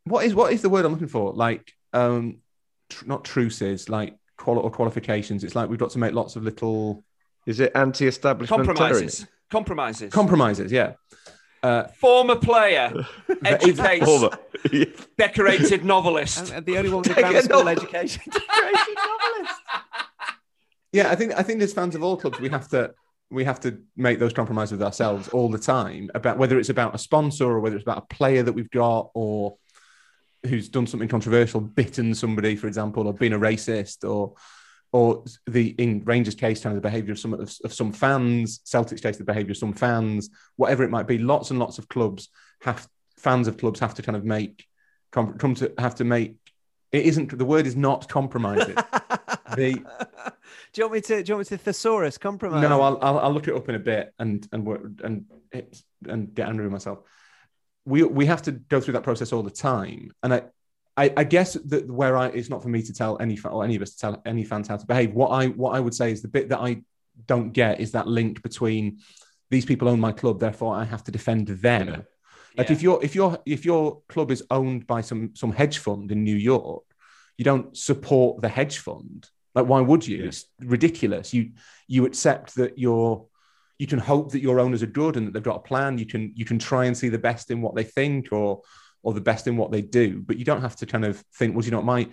What 0.05 0.25
is 0.25 0.35
what 0.35 0.53
is 0.53 0.63
the 0.63 0.69
word 0.69 0.85
I'm 0.85 0.93
looking 0.93 1.09
for? 1.09 1.33
Like 1.33 1.73
um, 1.93 2.39
tr- 2.89 3.07
not 3.07 3.25
truces, 3.25 3.89
like 3.89 4.17
quali- 4.43 4.61
or 4.61 4.71
qualifications. 4.71 5.45
It's 5.45 5.55
like 5.55 5.69
we've 5.71 5.79
got 5.79 5.91
to 5.91 5.99
make 5.99 6.13
lots 6.13 6.37
of 6.37 6.43
little. 6.43 7.05
Is 7.47 7.61
it 7.61 7.73
anti-establishment 7.75 8.67
compromises? 8.67 9.27
Compromises. 9.51 10.13
Compromises. 10.13 10.73
Yeah. 10.73 10.93
Uh, 11.63 11.87
Former 12.01 12.35
player, 12.37 12.93
educated, 13.45 14.05
Former. 14.05 14.31
decorated 15.17 15.85
novelist. 15.85 16.53
And 16.53 16.67
the 16.67 16.77
only 16.79 16.91
one 16.91 17.03
with 17.03 17.13
a 17.13 17.15
Take 17.15 17.25
grammar 17.25 17.43
school 17.43 17.61
off. 17.61 17.67
education. 17.69 18.23
Decorated 18.33 18.97
novelist. 18.97 19.61
yeah, 20.93 21.11
I 21.11 21.15
think 21.15 21.33
I 21.39 21.43
think 21.43 21.63
as 21.63 21.73
fans 21.73 21.95
of 21.95 22.03
all 22.03 22.17
clubs, 22.17 22.41
we 22.41 22.49
have 22.49 22.69
to 22.71 22.93
we 23.31 23.45
have 23.45 23.61
to 23.61 23.79
make 23.97 24.19
those 24.19 24.33
compromises 24.33 24.73
with 24.73 24.83
ourselves 24.83 25.29
all 25.29 25.49
the 25.51 25.59
time 25.59 26.11
about 26.15 26.37
whether 26.37 26.59
it's 26.59 26.69
about 26.69 26.95
a 26.95 26.99
sponsor 26.99 27.47
or 27.47 27.61
whether 27.61 27.77
it's 27.77 27.85
about 27.85 27.99
a 27.99 28.15
player 28.15 28.43
that 28.43 28.53
we've 28.53 28.71
got 28.71 29.11
or 29.15 29.57
who's 30.47 30.69
done 30.69 30.87
something 30.87 31.09
controversial, 31.09 31.61
bitten 31.61 32.15
somebody, 32.15 32.57
for 32.57 32.67
example, 32.67 33.07
or 33.07 33.15
been 33.15 33.33
a 33.33 33.39
racist, 33.39 34.09
or 34.09 34.35
or 34.93 35.25
the 35.47 35.69
in 35.79 36.03
Rangers' 36.05 36.35
case, 36.35 36.63
kind 36.63 36.77
of 36.77 36.83
the 36.83 36.87
behaviour 36.87 37.13
of 37.13 37.19
some 37.19 37.35
of, 37.35 37.55
of 37.65 37.73
some 37.73 37.93
fans, 37.93 38.61
Celtic's 38.65 39.01
case, 39.01 39.17
the 39.17 39.25
behaviour 39.25 39.53
of 39.53 39.57
some 39.57 39.73
fans, 39.73 40.31
whatever 40.57 40.83
it 40.85 40.91
might 40.91 41.07
be. 41.07 41.19
Lots 41.19 41.51
and 41.51 41.59
lots 41.59 41.79
of 41.79 41.89
clubs 41.89 42.29
have 42.63 42.87
fans 43.17 43.49
of 43.49 43.57
clubs 43.57 43.81
have 43.81 43.95
to 43.95 44.03
kind 44.03 44.17
of 44.17 44.25
make 44.25 44.67
com- 45.11 45.39
come 45.39 45.55
to 45.57 45.73
have 45.79 45.95
to 45.97 46.05
make. 46.05 46.37
It 46.91 47.07
isn't 47.07 47.37
the 47.37 47.45
word 47.45 47.67
is 47.67 47.77
not 47.77 48.09
compromise 48.09 48.69
it. 48.69 48.79
The- 49.57 49.85
do 50.73 50.81
you 50.81 50.85
want 50.85 50.95
me 50.95 51.01
to? 51.03 51.23
Do 51.23 51.31
you 51.31 51.37
want 51.37 51.51
me 51.51 51.57
to 51.57 51.63
thesaurus 51.63 52.17
compromise? 52.17 52.63
No, 52.63 52.81
I'll, 52.81 52.99
I'll 53.03 53.19
I'll 53.19 53.33
look 53.33 53.49
it 53.49 53.55
up 53.55 53.69
in 53.69 53.75
a 53.75 53.79
bit 53.79 54.15
and 54.19 54.49
and 54.53 54.65
work 54.65 54.83
and 55.05 55.27
and 56.09 56.35
get 56.35 56.49
angry 56.49 56.65
with 56.65 56.73
myself. 56.73 57.01
We 57.85 58.03
we 58.05 58.27
have 58.27 58.43
to 58.43 58.53
go 58.53 58.81
through 58.81 58.95
that 58.95 59.03
process 59.03 59.33
all 59.33 59.43
the 59.43 59.51
time, 59.51 60.13
and 60.23 60.35
I. 60.35 60.43
I, 60.95 61.11
I 61.17 61.25
guess 61.25 61.55
that 61.55 61.91
where 61.91 62.19
I 62.19 62.27
it's 62.27 62.51
not 62.51 62.63
for 62.63 62.69
me 62.69 62.83
to 62.83 62.93
tell 62.93 63.17
any 63.19 63.35
fan 63.35 63.51
or 63.53 63.65
any 63.65 63.77
of 63.77 63.81
us 63.81 63.93
to 63.95 63.99
tell 63.99 64.23
any 64.27 64.45
fans 64.45 64.69
how 64.69 64.77
to 64.77 64.85
behave. 64.85 65.15
What 65.15 65.29
I 65.29 65.47
what 65.47 65.75
I 65.75 65.81
would 65.81 65.95
say 65.95 66.13
is 66.13 66.21
the 66.21 66.29
bit 66.29 66.51
that 66.51 66.61
I 66.61 66.83
don't 67.27 67.53
get 67.53 67.81
is 67.81 67.93
that 67.93 68.07
link 68.07 68.43
between 68.43 68.99
these 69.51 69.65
people 69.65 69.89
own 69.89 70.01
my 70.01 70.13
club, 70.13 70.39
therefore 70.39 70.77
I 70.77 70.85
have 70.85 71.03
to 71.05 71.11
defend 71.11 71.49
them. 71.49 71.89
Yeah. 71.89 71.97
Like 72.59 72.69
Yeah. 72.69 72.73
if 72.75 72.83
your 72.83 73.03
if 73.03 73.15
your 73.15 73.39
if 73.47 73.65
your 73.65 74.03
club 74.07 74.31
is 74.31 74.45
owned 74.51 74.87
by 74.87 75.01
some 75.01 75.31
some 75.35 75.51
hedge 75.53 75.79
fund 75.79 76.13
in 76.13 76.25
New 76.25 76.37
York, 76.37 76.85
you 77.39 77.45
don't 77.47 77.75
support 77.75 78.43
the 78.43 78.51
hedge 78.51 78.77
fund. 78.77 79.27
Like 79.55 79.65
why 79.65 79.81
would 79.81 80.07
you? 80.07 80.19
Yeah. 80.19 80.27
It's 80.27 80.45
ridiculous. 80.61 81.33
You 81.33 81.53
you 81.89 82.05
accept 82.05 82.57
that 82.57 82.79
you're 82.79 83.27
you 83.83 83.89
can 83.89 83.99
hope 83.99 84.31
that 84.31 84.41
your 84.41 84.61
owners 84.61 84.81
are 84.81 84.87
good 84.87 85.17
and 85.17 85.27
that 85.27 85.33
they've 85.35 85.43
got 85.43 85.57
a 85.57 85.69
plan. 85.69 85.99
You 85.99 86.07
can 86.07 86.31
you 86.37 86.45
can 86.45 86.57
try 86.57 86.85
and 86.85 86.97
see 86.97 87.09
the 87.09 87.19
best 87.19 87.51
in 87.51 87.61
what 87.61 87.75
they 87.75 87.83
think 87.83 88.29
or 88.31 88.63
or 89.03 89.13
the 89.13 89.21
best 89.21 89.49
in 89.49 89.57
what 89.57 89.73
they 89.73 89.83
do, 89.83 90.23
but 90.25 90.39
you 90.39 90.45
don't 90.45 90.61
have 90.61 90.77
to 90.77 90.87
kind 90.87 91.05
of 91.05 91.17
think, 91.35 91.57
well, 91.57 91.65
you 91.65 91.73
know, 91.73 91.83
my 91.83 92.09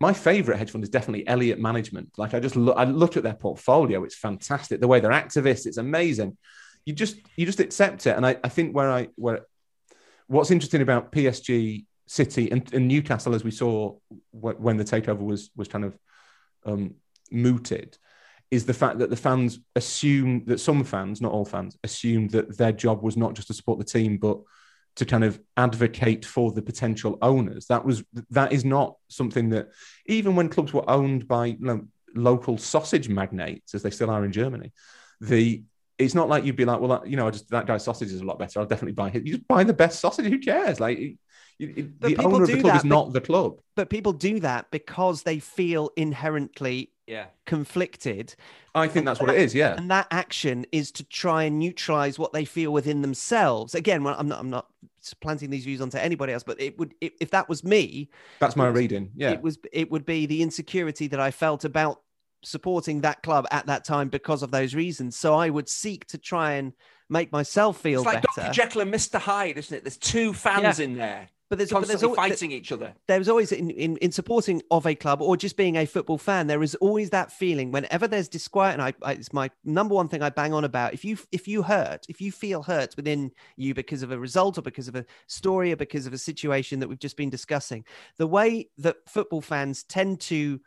my 0.00 0.12
favorite 0.12 0.56
hedge 0.56 0.72
fund 0.72 0.82
is 0.82 0.90
definitely 0.90 1.24
Elliott 1.28 1.60
Management. 1.60 2.10
Like 2.18 2.34
I 2.34 2.40
just 2.40 2.56
look, 2.56 2.76
I 2.76 2.82
look 2.82 3.16
at 3.16 3.22
their 3.22 3.34
portfolio; 3.34 4.02
it's 4.02 4.16
fantastic. 4.16 4.80
The 4.80 4.88
way 4.88 4.98
they're 4.98 5.12
activists, 5.12 5.64
it's 5.64 5.76
amazing. 5.76 6.36
You 6.84 6.92
just 6.92 7.18
you 7.36 7.46
just 7.46 7.60
accept 7.60 8.08
it, 8.08 8.16
and 8.16 8.26
I, 8.26 8.36
I 8.42 8.48
think 8.48 8.74
where 8.74 8.90
I 8.90 9.06
where 9.14 9.46
what's 10.26 10.50
interesting 10.50 10.82
about 10.82 11.12
PSG, 11.12 11.86
City, 12.08 12.50
and, 12.50 12.74
and 12.74 12.88
Newcastle, 12.88 13.36
as 13.36 13.44
we 13.44 13.52
saw 13.52 13.94
wh- 14.32 14.60
when 14.60 14.76
the 14.76 14.84
takeover 14.84 15.22
was 15.22 15.52
was 15.54 15.68
kind 15.68 15.84
of 15.84 15.96
um, 16.66 16.96
mooted, 17.30 17.96
is 18.52 18.66
the 18.66 18.74
fact 18.74 18.98
that 18.98 19.08
the 19.10 19.16
fans 19.16 19.58
assume 19.74 20.44
that 20.44 20.60
some 20.60 20.84
fans, 20.84 21.20
not 21.22 21.32
all 21.32 21.44
fans, 21.46 21.76
assumed 21.82 22.30
that 22.30 22.56
their 22.58 22.70
job 22.72 23.02
was 23.02 23.16
not 23.16 23.32
just 23.34 23.48
to 23.48 23.54
support 23.54 23.78
the 23.78 23.84
team, 23.84 24.18
but 24.18 24.38
to 24.96 25.06
kind 25.06 25.24
of 25.24 25.40
advocate 25.56 26.24
for 26.26 26.52
the 26.52 26.60
potential 26.60 27.16
owners. 27.22 27.64
That 27.66 27.82
was 27.84 28.04
that 28.30 28.52
is 28.52 28.64
not 28.64 28.96
something 29.08 29.48
that 29.50 29.70
even 30.06 30.36
when 30.36 30.50
clubs 30.50 30.72
were 30.74 30.88
owned 30.88 31.26
by 31.26 31.46
you 31.46 31.56
know, 31.60 31.88
local 32.14 32.58
sausage 32.58 33.08
magnates, 33.08 33.74
as 33.74 33.82
they 33.82 33.90
still 33.90 34.10
are 34.10 34.24
in 34.24 34.32
Germany, 34.32 34.70
the 35.20 35.62
it's 35.98 36.14
not 36.14 36.28
like 36.28 36.44
you'd 36.44 36.56
be 36.56 36.64
like, 36.66 36.80
well, 36.80 37.02
you 37.06 37.16
know, 37.16 37.26
I 37.26 37.30
just 37.30 37.48
that 37.50 37.66
guy's 37.66 37.84
sausage 37.84 38.12
is 38.12 38.20
a 38.20 38.24
lot 38.24 38.38
better. 38.38 38.60
I'll 38.60 38.66
definitely 38.66 38.92
buy 38.92 39.08
it. 39.08 39.26
You 39.26 39.36
just 39.36 39.48
buy 39.48 39.64
the 39.64 39.72
best 39.72 39.98
sausage. 40.00 40.26
Who 40.26 40.38
cares? 40.38 40.78
Like, 40.78 40.98
it- 40.98 41.18
it- 41.58 42.00
the 42.00 42.16
owner 42.18 42.42
of 42.44 42.50
the 42.50 42.60
club 42.60 42.76
is 42.76 42.82
that, 42.82 42.88
not 42.88 43.12
the 43.14 43.20
club. 43.20 43.60
But 43.76 43.88
people 43.88 44.12
do 44.12 44.40
that 44.40 44.70
because 44.70 45.22
they 45.22 45.38
feel 45.38 45.90
inherently 45.96 46.91
Yeah. 47.06 47.26
conflicted. 47.46 48.34
I 48.74 48.88
think 48.88 49.06
that's 49.06 49.20
what 49.20 49.30
it 49.30 49.36
is. 49.36 49.54
Yeah, 49.54 49.74
And 49.74 49.90
that 49.90 50.06
action 50.10 50.64
is 50.72 50.90
to 50.92 51.04
try 51.04 51.44
and 51.44 51.58
neutralize 51.58 52.18
what 52.18 52.32
they 52.32 52.44
feel 52.44 52.72
within 52.72 53.02
themselves. 53.02 53.74
Again, 53.74 54.04
well, 54.04 54.14
I'm 54.18 54.28
not 54.28 54.40
I'm 54.40 54.50
not 54.50 54.68
planting 55.20 55.50
these 55.50 55.64
views 55.64 55.80
onto 55.80 55.98
anybody 55.98 56.32
else, 56.32 56.42
but 56.42 56.60
it 56.60 56.78
would 56.78 56.94
if, 57.00 57.12
if 57.20 57.30
that 57.30 57.48
was 57.48 57.64
me, 57.64 58.08
that's 58.38 58.56
my 58.56 58.68
reading. 58.68 59.10
Yeah, 59.14 59.32
it 59.32 59.42
was 59.42 59.58
it 59.72 59.90
would 59.90 60.06
be 60.06 60.26
the 60.26 60.42
insecurity 60.42 61.08
that 61.08 61.20
I 61.20 61.30
felt 61.30 61.64
about 61.64 62.00
supporting 62.44 63.02
that 63.02 63.22
club 63.22 63.46
at 63.50 63.66
that 63.66 63.84
time 63.84 64.08
because 64.08 64.42
of 64.42 64.50
those 64.50 64.74
reasons. 64.74 65.16
So 65.16 65.34
I 65.34 65.50
would 65.50 65.68
seek 65.68 66.06
to 66.06 66.18
try 66.18 66.52
and 66.52 66.72
make 67.08 67.30
myself 67.30 67.78
feel 67.80 68.00
It's 68.00 68.06
like 68.06 68.22
better. 68.22 68.46
Dr. 68.46 68.52
Jekyll 68.52 68.80
and 68.82 68.92
Mr. 68.94 69.18
Hyde, 69.20 69.58
isn't 69.58 69.76
it? 69.76 69.84
There's 69.84 69.96
two 69.96 70.32
fans 70.32 70.80
in 70.80 70.96
there 70.96 71.28
but 71.52 71.58
there's, 71.58 71.70
but 71.70 71.86
there's 71.86 72.00
constantly 72.00 72.08
al- 72.08 72.30
fighting 72.30 72.50
each 72.50 72.72
other. 72.72 72.94
there's 73.08 73.28
always 73.28 73.52
in, 73.52 73.68
in 73.68 73.98
in 73.98 74.10
supporting 74.10 74.62
of 74.70 74.86
a 74.86 74.94
club 74.94 75.20
or 75.20 75.36
just 75.36 75.54
being 75.54 75.76
a 75.76 75.84
football 75.84 76.16
fan 76.16 76.46
there 76.46 76.62
is 76.62 76.74
always 76.76 77.10
that 77.10 77.30
feeling 77.30 77.70
whenever 77.70 78.08
there's 78.08 78.26
disquiet 78.26 78.72
and 78.72 78.80
I, 78.80 78.94
I 79.02 79.12
it's 79.12 79.34
my 79.34 79.50
number 79.62 79.94
one 79.94 80.08
thing 80.08 80.22
i 80.22 80.30
bang 80.30 80.54
on 80.54 80.64
about 80.64 80.94
if 80.94 81.04
you 81.04 81.18
if 81.30 81.46
you 81.46 81.62
hurt 81.62 82.06
if 82.08 82.22
you 82.22 82.32
feel 82.32 82.62
hurt 82.62 82.96
within 82.96 83.32
you 83.58 83.74
because 83.74 84.02
of 84.02 84.12
a 84.12 84.18
result 84.18 84.56
or 84.56 84.62
because 84.62 84.88
of 84.88 84.96
a 84.96 85.04
story 85.26 85.72
or 85.72 85.76
because 85.76 86.06
of 86.06 86.14
a 86.14 86.18
situation 86.18 86.80
that 86.80 86.88
we've 86.88 86.98
just 86.98 87.18
been 87.18 87.28
discussing 87.28 87.84
the 88.16 88.26
way 88.26 88.70
that 88.78 88.96
football 89.06 89.42
fans 89.42 89.82
tend 89.82 90.20
to 90.20 90.58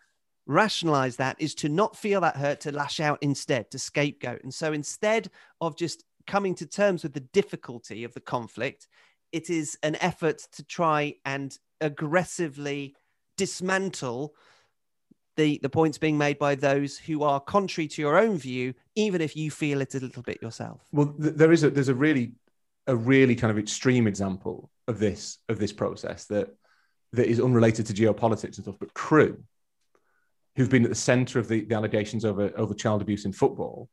rationalize 0.45 1.15
that 1.15 1.35
is 1.39 1.55
to 1.55 1.67
not 1.67 1.97
feel 1.97 2.21
that 2.21 2.35
hurt 2.35 2.59
to 2.59 2.71
lash 2.71 2.99
out 2.99 3.17
instead 3.23 3.71
to 3.71 3.79
scapegoat 3.79 4.43
and 4.43 4.53
so 4.53 4.71
instead 4.71 5.31
of 5.61 5.75
just 5.75 6.03
coming 6.27 6.53
to 6.53 6.67
terms 6.67 7.01
with 7.01 7.13
the 7.13 7.19
difficulty 7.21 8.03
of 8.03 8.13
the 8.13 8.19
conflict 8.19 8.87
it 9.35 9.49
is 9.49 9.77
an 9.83 9.97
effort 9.99 10.47
to 10.53 10.63
try 10.63 11.13
and 11.25 11.57
aggressively 11.81 12.95
dismantle 13.35 14.33
the 15.35 15.59
the 15.61 15.69
points 15.69 15.97
being 15.97 16.17
made 16.17 16.39
by 16.39 16.55
those 16.55 16.97
who 16.97 17.21
are 17.21 17.41
contrary 17.41 17.89
to 17.89 18.01
your 18.01 18.17
own 18.17 18.37
view 18.37 18.73
even 18.95 19.19
if 19.19 19.35
you 19.35 19.51
feel 19.51 19.81
it 19.81 19.93
a 19.93 19.99
little 19.99 20.23
bit 20.23 20.41
yourself. 20.41 20.81
Well, 20.93 21.13
th- 21.21 21.35
there 21.35 21.51
is 21.51 21.65
a 21.65 21.69
there's 21.69 21.89
a 21.89 21.95
really 21.95 22.31
a 22.87 22.95
really 22.95 23.35
kind 23.35 23.51
of 23.51 23.57
extreme 23.57 24.07
example 24.07 24.71
of 24.87 24.99
this 24.99 25.39
of 25.49 25.59
this 25.59 25.73
process 25.73 26.25
that 26.27 26.55
that 27.11 27.27
is 27.27 27.41
unrelated 27.41 27.85
to 27.87 27.93
geopolitics 27.93 28.55
and 28.55 28.63
stuff, 28.63 28.75
but 28.79 28.93
Crewe, 28.93 29.43
who've 30.55 30.69
been 30.69 30.83
at 30.83 30.89
the 30.89 30.95
centre 30.95 31.39
of 31.39 31.49
the, 31.49 31.65
the 31.65 31.75
allegations 31.75 32.23
over 32.23 32.53
over 32.55 32.73
child 32.73 33.01
abuse 33.01 33.25
in 33.25 33.33
football, 33.33 33.89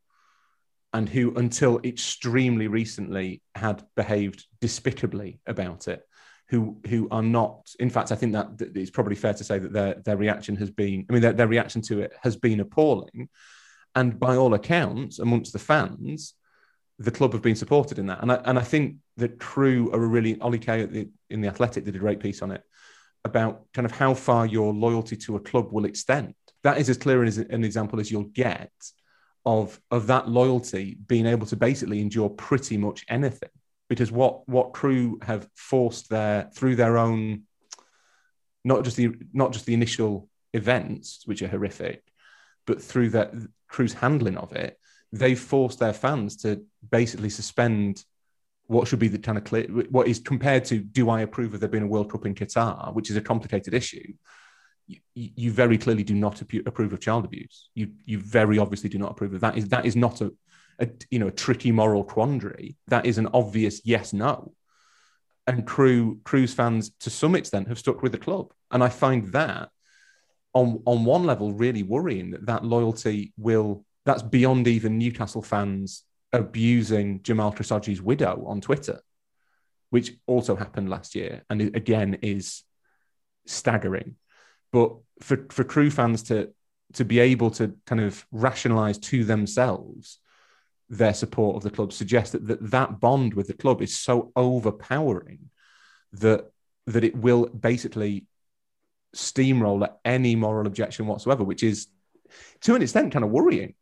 and 0.92 1.08
who 1.08 1.34
until 1.36 1.80
extremely 1.84 2.68
recently 2.68 3.42
had 3.54 3.82
behaved 3.96 4.44
despicably 4.60 5.40
about 5.46 5.88
it, 5.88 6.02
who 6.48 6.78
who 6.86 7.08
are 7.10 7.22
not. 7.22 7.70
In 7.80 7.90
fact, 7.90 8.12
I 8.12 8.16
think 8.16 8.32
that, 8.32 8.48
it's 8.74 8.90
probably 8.90 9.14
fair 9.14 9.34
to 9.34 9.44
say 9.44 9.58
that 9.58 9.72
their 9.72 9.94
their 10.04 10.16
reaction 10.16 10.56
has 10.56 10.70
been. 10.70 11.06
I 11.08 11.12
mean, 11.12 11.22
their, 11.22 11.32
their 11.32 11.48
reaction 11.48 11.82
to 11.82 12.00
it 12.00 12.12
has 12.22 12.36
been 12.36 12.60
appalling, 12.60 13.28
and 13.94 14.18
by 14.18 14.36
all 14.36 14.54
accounts, 14.54 15.18
amongst 15.18 15.52
the 15.52 15.58
fans, 15.58 16.34
the 16.98 17.10
club 17.10 17.32
have 17.32 17.42
been 17.42 17.56
supported 17.56 17.98
in 17.98 18.06
that. 18.06 18.22
And 18.22 18.32
I, 18.32 18.34
and 18.44 18.58
I 18.58 18.62
think 18.62 18.96
that 19.16 19.38
Crewe 19.38 19.90
are 19.92 20.02
a 20.02 20.06
really, 20.06 20.40
Ollie 20.40 20.58
Kay 20.58 21.06
in 21.30 21.40
The 21.40 21.48
Athletic 21.48 21.84
did 21.84 21.96
a 21.96 21.98
great 21.98 22.20
piece 22.20 22.42
on 22.42 22.50
it 22.50 22.62
about 23.24 23.66
kind 23.72 23.86
of 23.86 23.92
how 23.92 24.14
far 24.14 24.46
your 24.46 24.72
loyalty 24.72 25.16
to 25.16 25.36
a 25.36 25.40
club 25.40 25.72
will 25.72 25.84
extend. 25.84 26.34
That 26.64 26.78
is 26.78 26.88
as 26.88 26.98
clear 26.98 27.22
an 27.22 27.64
example 27.64 28.00
as 28.00 28.10
you'll 28.10 28.24
get 28.24 28.72
of, 29.44 29.80
of 29.90 30.06
that 30.06 30.28
loyalty 30.28 30.96
being 31.06 31.26
able 31.26 31.46
to 31.46 31.56
basically 31.56 32.00
endure 32.00 32.30
pretty 32.30 32.76
much 32.76 33.04
anything. 33.08 33.50
Because 33.88 34.10
what, 34.10 34.48
what 34.48 34.72
Crewe 34.72 35.18
have 35.22 35.48
forced 35.54 36.08
their, 36.08 36.48
through 36.54 36.76
their 36.76 36.96
own, 36.96 37.42
not 38.64 38.84
just 38.84 38.96
the, 38.96 39.10
not 39.32 39.52
just 39.52 39.66
the 39.66 39.74
initial 39.74 40.28
events, 40.52 41.22
which 41.26 41.42
are 41.42 41.48
horrific, 41.48 42.02
but 42.66 42.80
through 42.80 43.10
that 43.10 43.32
Crewe's 43.68 43.94
handling 43.94 44.36
of 44.36 44.52
it, 44.52 44.78
they've 45.12 45.38
forced 45.38 45.78
their 45.78 45.92
fans 45.92 46.36
to 46.38 46.64
basically 46.90 47.28
suspend 47.28 48.04
what 48.66 48.88
should 48.88 48.98
be 48.98 49.08
the 49.08 49.18
kind 49.18 49.36
of 49.36 49.44
clear, 49.44 49.64
what 49.90 50.08
is 50.08 50.20
compared 50.20 50.64
to 50.66 50.78
do 50.78 51.10
I 51.10 51.20
approve 51.20 51.52
of 51.52 51.60
there 51.60 51.68
being 51.68 51.84
a 51.84 51.88
World 51.88 52.10
Cup 52.10 52.24
in 52.24 52.34
Qatar, 52.34 52.94
which 52.94 53.10
is 53.10 53.16
a 53.16 53.20
complicated 53.20 53.74
issue. 53.74 54.14
You, 55.14 55.30
you 55.36 55.52
very 55.52 55.78
clearly 55.78 56.04
do 56.04 56.14
not 56.14 56.40
approve 56.40 56.92
of 56.92 57.00
child 57.00 57.24
abuse. 57.24 57.70
You 57.74 57.92
you 58.04 58.18
very 58.18 58.58
obviously 58.58 58.90
do 58.90 58.98
not 58.98 59.12
approve 59.12 59.34
of 59.34 59.40
that. 59.40 59.56
Is 59.56 59.68
that 59.68 59.86
is 59.86 59.96
not 59.96 60.20
a, 60.20 60.32
a 60.78 60.88
you 61.10 61.18
know 61.18 61.28
a 61.28 61.32
tricky 61.32 61.72
moral 61.72 62.04
quandary. 62.04 62.76
That 62.88 63.06
is 63.06 63.18
an 63.18 63.28
obvious 63.32 63.80
yes 63.84 64.12
no. 64.12 64.54
And 65.46 65.66
Crewe 65.66 66.20
Crewe's 66.24 66.54
fans 66.54 66.92
to 67.00 67.10
some 67.10 67.34
extent 67.34 67.68
have 67.68 67.78
stuck 67.78 68.02
with 68.02 68.12
the 68.12 68.18
club, 68.18 68.52
and 68.70 68.82
I 68.82 68.88
find 68.88 69.26
that 69.32 69.70
on 70.54 70.82
on 70.86 71.04
one 71.04 71.24
level 71.24 71.52
really 71.52 71.82
worrying 71.82 72.30
that 72.32 72.46
that 72.46 72.64
loyalty 72.64 73.32
will 73.36 73.84
that's 74.04 74.22
beyond 74.22 74.66
even 74.68 74.98
Newcastle 74.98 75.42
fans 75.42 76.04
abusing 76.32 77.22
Jamal 77.22 77.52
Khashoggi's 77.52 78.00
widow 78.00 78.44
on 78.46 78.60
Twitter, 78.60 79.00
which 79.90 80.12
also 80.26 80.56
happened 80.56 80.88
last 80.88 81.14
year, 81.14 81.44
and 81.50 81.60
again 81.60 82.18
is 82.22 82.62
staggering. 83.46 84.16
But 84.72 84.96
for 85.20 85.46
for 85.50 85.64
Crewe 85.64 85.90
fans 85.90 86.24
to 86.24 86.52
to 86.94 87.04
be 87.04 87.20
able 87.20 87.50
to 87.50 87.74
kind 87.86 88.00
of 88.00 88.26
rationalize 88.32 88.98
to 88.98 89.24
themselves 89.24 90.18
their 90.90 91.14
support 91.14 91.56
of 91.56 91.62
the 91.62 91.70
club 91.70 91.90
suggests 91.92 92.32
that, 92.32 92.46
that 92.46 92.70
that 92.70 93.00
bond 93.00 93.32
with 93.32 93.46
the 93.46 93.54
club 93.54 93.80
is 93.80 93.98
so 93.98 94.30
overpowering 94.36 95.50
that 96.12 96.50
that 96.86 97.04
it 97.04 97.16
will 97.16 97.46
basically 97.46 98.26
steamroll 99.14 99.84
at 99.84 99.98
any 100.04 100.36
moral 100.36 100.66
objection 100.66 101.06
whatsoever, 101.06 101.44
which 101.44 101.62
is 101.62 101.86
to 102.62 102.74
an 102.74 102.82
extent 102.82 103.12
kind 103.12 103.24
of 103.24 103.30
worrying 103.30 103.74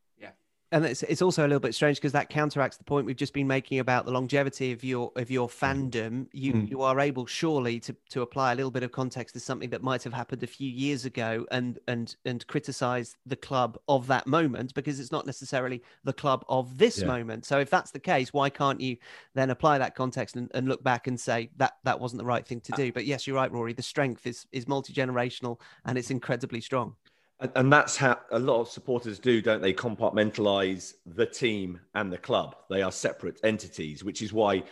and 0.73 0.85
it's, 0.85 1.03
it's 1.05 1.23
also 1.23 1.43
a 1.43 1.49
little 1.49 1.61
bit 1.61 1.75
strange 1.75 1.97
because 1.97 2.13
that 2.13 2.31
counteracts 2.31 2.77
the 2.77 2.85
point 2.85 3.07
we've 3.07 3.17
just 3.17 3.33
been 3.33 3.47
making 3.47 3.79
about 3.81 4.05
the 4.05 4.13
longevity 4.13 4.73
of 4.73 4.85
your 4.85 5.11
of 5.17 5.31
your 5.31 5.49
mm-hmm. 5.49 5.65
fandom 5.65 6.27
you 6.33 6.53
mm. 6.53 6.71
you 6.71 6.83
are 6.83 7.01
able 7.01 7.27
surely 7.27 7.81
to 7.81 7.95
to 8.09 8.23
apply 8.23 8.53
a 8.53 8.55
little 8.55 8.71
bit 8.71 8.83
of 8.83 8.93
context 8.93 9.35
to 9.35 9.41
something 9.41 9.71
that 9.71 9.83
might 9.83 10.03
have 10.03 10.13
happened 10.13 10.43
a 10.43 10.47
few 10.47 10.71
years 10.71 11.05
ago 11.05 11.45
and 11.51 11.79
and 11.89 12.17
and 12.25 12.47
criticize 12.47 13.17
the 13.27 13.37
club 13.37 13.79
of 13.89 14.07
that 14.07 14.27
moment 14.27 14.73
because 14.75 15.01
it's 15.01 15.13
not 15.13 15.27
necessarily 15.27 15.83
the 16.05 16.13
club 16.13 16.45
of 16.49 16.79
this 16.79 17.01
yeah. 17.01 17.07
moment 17.07 17.45
so 17.45 17.59
if 17.59 17.71
that's 17.71 17.91
the 17.91 17.99
case 17.99 18.33
why 18.33 18.49
can't 18.49 18.81
you 18.81 18.97
then 19.35 19.51
apply 19.51 19.79
that 19.79 19.95
context 19.95 20.37
and, 20.37 20.51
and 20.55 20.69
look 20.69 20.83
back 20.83 21.07
and 21.07 21.19
say 21.19 21.51
that 21.57 21.75
that 21.85 21.99
wasn't 21.99 22.19
the 22.19 22.25
right 22.25 22.47
thing 22.47 22.61
to 22.61 22.73
uh 22.73 22.77
do 22.77 22.93
but 22.93 23.05
yes 23.05 23.27
you're 23.27 23.37
right 23.37 23.53
rory 23.53 23.73
the 23.73 23.83
strength 23.83 24.27
is 24.27 24.47
is 24.53 24.69
multi-generational 24.69 25.59
and 25.85 25.99
it's 25.99 26.11
incredibly 26.11 26.61
strong 26.61 26.95
and, 27.41 27.53
and 27.57 27.73
that's 27.73 27.97
how 27.97 28.19
a 28.31 28.39
lot 28.39 28.61
of 28.61 28.69
supporters 28.69 29.19
do, 29.19 29.41
don't 29.41 29.63
they? 29.63 29.73
Compartmentalize 29.73 30.95
the 31.07 31.27
team 31.27 31.81
and 31.95 32.13
the 32.13 32.19
club. 32.19 32.57
They 32.69 32.83
are 32.83 32.93
separate 32.93 33.41
entities, 33.45 34.05
which 34.05 34.23
is 34.23 34.33
why 34.33 34.63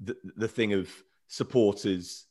the, 0.00 0.16
the 0.36 0.48
thing 0.48 0.72
of 0.72 0.90
supporters 1.28 2.26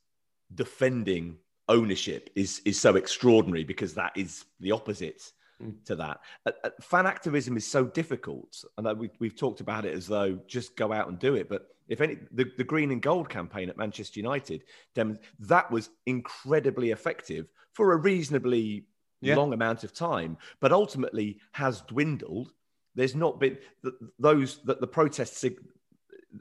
defending 0.54 1.38
ownership 1.68 2.30
is 2.36 2.62
is 2.66 2.80
so 2.80 2.96
extraordinary 2.96 3.64
because 3.64 3.94
that 3.96 4.12
is 4.16 4.46
the 4.60 4.72
opposite 4.72 5.32
mm. 5.62 5.74
to 5.86 5.96
that. 5.96 6.20
Uh, 6.46 6.52
uh, 6.64 6.70
fan 6.82 7.08
activism 7.08 7.58
is 7.58 7.66
so 7.66 7.86
difficult, 7.86 8.64
and 8.78 9.00
we, 9.00 9.10
we've 9.20 9.36
talked 9.36 9.62
about 9.62 9.86
it 9.86 9.94
as 9.94 10.08
though 10.08 10.38
just 10.48 10.76
go 10.76 10.92
out 10.92 11.08
and 11.08 11.20
do 11.20 11.36
it. 11.36 11.50
But 11.50 11.68
if 11.88 12.02
any, 12.02 12.18
the, 12.32 12.46
the 12.58 12.64
green 12.64 12.92
and 12.92 13.02
gold 13.02 13.30
campaign 13.30 13.70
at 13.70 13.78
Manchester 13.78 14.20
United, 14.20 14.64
that 14.96 15.72
was 15.72 15.90
incredibly 16.06 16.92
effective 16.92 17.48
for 17.74 17.94
a 17.94 17.98
reasonably 17.98 18.86
yeah. 19.22 19.36
long 19.36 19.54
amount 19.54 19.84
of 19.84 19.94
time, 19.94 20.38
but 20.60 20.72
ultimately 20.72 21.40
has 21.52 21.82
dwindled. 21.82 22.52
There's 22.96 23.16
not 23.16 23.40
been 23.40 23.58
those 24.20 24.62
that 24.64 24.82
the 24.82 24.88
protests. 24.88 25.44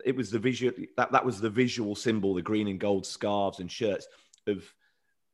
It 0.04 0.16
was 0.16 0.30
the 0.30 0.38
visual 0.38 0.72
that 0.96 1.12
that 1.12 1.24
was 1.24 1.40
the 1.40 1.50
visual 1.50 1.94
symbol, 1.94 2.34
the 2.34 2.42
green 2.42 2.68
and 2.68 2.80
gold 2.80 3.06
scarves 3.06 3.60
and 3.60 3.70
shirts 3.70 4.06
of 4.46 4.64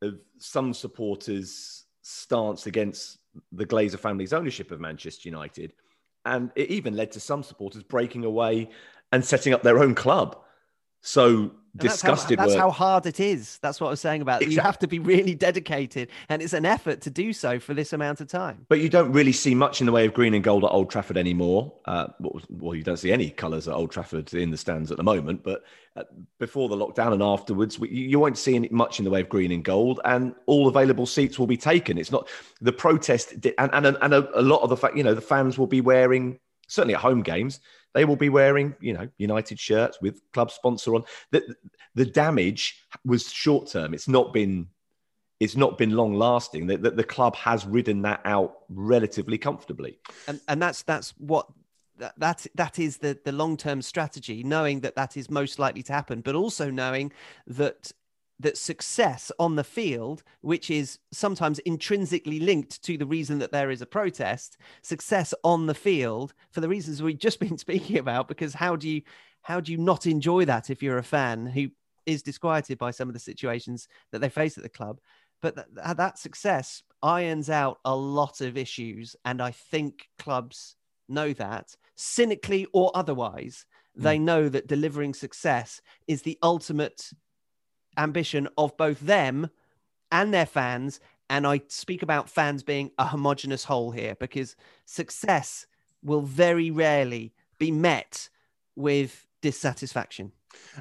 of 0.01 0.19
some 0.37 0.73
supporters' 0.73 1.85
stance 2.01 2.65
against 2.65 3.19
the 3.51 3.65
Glazer 3.65 3.99
family's 3.99 4.33
ownership 4.33 4.71
of 4.71 4.79
Manchester 4.79 5.29
United, 5.29 5.73
and 6.25 6.51
it 6.55 6.69
even 6.69 6.95
led 6.95 7.11
to 7.11 7.19
some 7.19 7.43
supporters 7.43 7.83
breaking 7.83 8.25
away 8.25 8.69
and 9.11 9.23
setting 9.23 9.53
up 9.53 9.63
their 9.63 9.79
own 9.79 9.95
club. 9.95 10.41
So 11.01 11.51
disgusted. 11.75 12.37
That's, 12.37 12.53
how, 12.53 12.57
that's 12.57 12.59
how, 12.59 12.71
hard 12.71 13.05
it 13.05 13.19
is. 13.19 13.57
That's 13.59 13.79
what 13.79 13.87
I 13.87 13.89
was 13.91 14.01
saying 14.01 14.21
about 14.21 14.41
exactly. 14.41 14.55
you 14.55 14.61
have 14.61 14.79
to 14.79 14.87
be 14.87 14.99
really 14.99 15.35
dedicated, 15.35 16.09
and 16.29 16.41
it's 16.41 16.53
an 16.53 16.65
effort 16.65 17.01
to 17.01 17.09
do 17.09 17.33
so 17.33 17.59
for 17.59 17.73
this 17.73 17.93
amount 17.93 18.21
of 18.21 18.27
time. 18.27 18.65
But 18.69 18.79
you 18.79 18.89
don't 18.89 19.11
really 19.11 19.31
see 19.31 19.55
much 19.55 19.79
in 19.79 19.85
the 19.85 19.91
way 19.91 20.05
of 20.05 20.13
green 20.13 20.33
and 20.33 20.43
gold 20.43 20.63
at 20.63 20.71
Old 20.71 20.89
Trafford 20.89 21.17
anymore. 21.17 21.73
Uh, 21.85 22.07
well, 22.49 22.75
you 22.75 22.83
don't 22.83 22.97
see 22.97 23.11
any 23.11 23.29
colours 23.29 23.67
at 23.67 23.73
Old 23.73 23.91
Trafford 23.91 24.33
in 24.33 24.51
the 24.51 24.57
stands 24.57 24.91
at 24.91 24.97
the 24.97 25.03
moment. 25.03 25.43
But 25.43 25.63
uh, 25.95 26.03
before 26.39 26.69
the 26.69 26.75
lockdown 26.75 27.13
and 27.13 27.23
afterwards, 27.23 27.79
we, 27.79 27.89
you 27.89 28.19
won't 28.19 28.37
see 28.37 28.59
much 28.71 28.99
in 28.99 29.05
the 29.05 29.11
way 29.11 29.21
of 29.21 29.29
green 29.29 29.51
and 29.51 29.63
gold, 29.63 29.99
and 30.05 30.35
all 30.45 30.67
available 30.67 31.05
seats 31.05 31.39
will 31.39 31.47
be 31.47 31.57
taken. 31.57 31.97
It's 31.97 32.11
not 32.11 32.27
the 32.59 32.73
protest, 32.73 33.33
and 33.57 33.69
and, 33.73 33.97
and 34.01 34.13
a, 34.13 34.39
a 34.39 34.41
lot 34.41 34.61
of 34.61 34.69
the 34.69 34.77
fact, 34.77 34.97
you 34.97 35.03
know, 35.03 35.15
the 35.15 35.21
fans 35.21 35.57
will 35.57 35.67
be 35.67 35.81
wearing 35.81 36.39
certainly 36.67 36.95
at 36.95 37.01
home 37.01 37.21
games 37.21 37.59
they 37.93 38.05
will 38.05 38.15
be 38.15 38.29
wearing, 38.29 38.75
you 38.79 38.93
know, 38.93 39.07
United 39.17 39.59
shirts 39.59 39.99
with 40.01 40.21
club 40.33 40.51
sponsor 40.51 40.95
on. 40.95 41.03
The, 41.31 41.55
the 41.95 42.05
damage 42.05 42.79
was 43.05 43.31
short 43.31 43.69
term. 43.69 43.93
It's 43.93 44.07
not 44.07 44.33
been 44.33 44.67
it's 45.39 45.57
not 45.57 45.77
been 45.77 45.91
long 45.91 46.13
lasting. 46.13 46.67
That 46.67 46.83
the, 46.83 46.91
the, 46.91 47.03
club 47.03 47.35
has 47.35 47.65
ridden 47.65 48.03
that 48.03 48.21
out 48.25 48.59
relatively 48.69 49.39
comfortably. 49.39 49.97
And 50.27 50.39
and 50.47 50.61
that's 50.61 50.83
that's 50.83 51.11
what 51.17 51.47
that 51.97 52.13
that, 52.19 52.45
that 52.55 52.79
is 52.79 52.97
the 52.97 53.17
the 53.25 53.31
long 53.31 53.57
term 53.57 53.81
strategy, 53.81 54.43
knowing 54.43 54.81
that 54.81 54.95
that 54.95 55.17
is 55.17 55.29
most 55.29 55.59
likely 55.59 55.83
to 55.83 55.93
happen, 55.93 56.21
but 56.21 56.35
also 56.35 56.69
knowing 56.69 57.11
that 57.47 57.91
that 58.41 58.57
success 58.57 59.31
on 59.39 59.55
the 59.55 59.63
field, 59.63 60.23
which 60.41 60.69
is 60.69 60.99
sometimes 61.11 61.59
intrinsically 61.59 62.39
linked 62.39 62.81
to 62.83 62.97
the 62.97 63.05
reason 63.05 63.39
that 63.39 63.51
there 63.51 63.71
is 63.71 63.81
a 63.81 63.85
protest, 63.85 64.57
success 64.81 65.33
on 65.43 65.67
the 65.67 65.73
field 65.73 66.33
for 66.51 66.61
the 66.61 66.69
reasons 66.69 67.01
we've 67.01 67.17
just 67.17 67.39
been 67.45 67.57
speaking 67.57 67.97
about, 67.97 68.27
because 68.27 68.53
how 68.53 68.75
do 68.75 68.89
you 68.89 69.01
how 69.43 69.59
do 69.59 69.71
you 69.71 69.77
not 69.77 70.05
enjoy 70.05 70.45
that 70.45 70.69
if 70.69 70.83
you're 70.83 70.99
a 70.99 71.03
fan 71.03 71.47
who 71.47 71.67
is 72.05 72.21
disquieted 72.21 72.77
by 72.77 72.91
some 72.91 73.09
of 73.09 73.13
the 73.13 73.19
situations 73.19 73.87
that 74.11 74.19
they 74.19 74.29
face 74.29 74.57
at 74.57 74.63
the 74.63 74.69
club? 74.69 74.99
But 75.41 75.55
th- 75.55 75.97
that 75.97 76.19
success 76.19 76.83
irons 77.01 77.49
out 77.49 77.79
a 77.83 77.95
lot 77.95 78.41
of 78.41 78.57
issues, 78.57 79.15
and 79.25 79.41
I 79.41 79.51
think 79.51 80.07
clubs 80.19 80.75
know 81.09 81.33
that 81.33 81.75
cynically 81.95 82.67
or 82.73 82.91
otherwise. 82.95 83.65
They 83.95 84.17
hmm. 84.17 84.25
know 84.25 84.49
that 84.49 84.67
delivering 84.67 85.13
success 85.13 85.81
is 86.07 86.21
the 86.21 86.37
ultimate 86.41 87.09
ambition 87.97 88.47
of 88.57 88.75
both 88.77 88.99
them 88.99 89.49
and 90.11 90.33
their 90.33 90.45
fans. 90.45 90.99
And 91.29 91.47
I 91.47 91.61
speak 91.67 92.03
about 92.03 92.29
fans 92.29 92.63
being 92.63 92.91
a 92.97 93.05
homogenous 93.05 93.63
whole 93.63 93.91
here 93.91 94.15
because 94.15 94.55
success 94.85 95.65
will 96.03 96.21
very 96.21 96.71
rarely 96.71 97.33
be 97.57 97.71
met 97.71 98.29
with 98.75 99.25
dissatisfaction. 99.41 100.31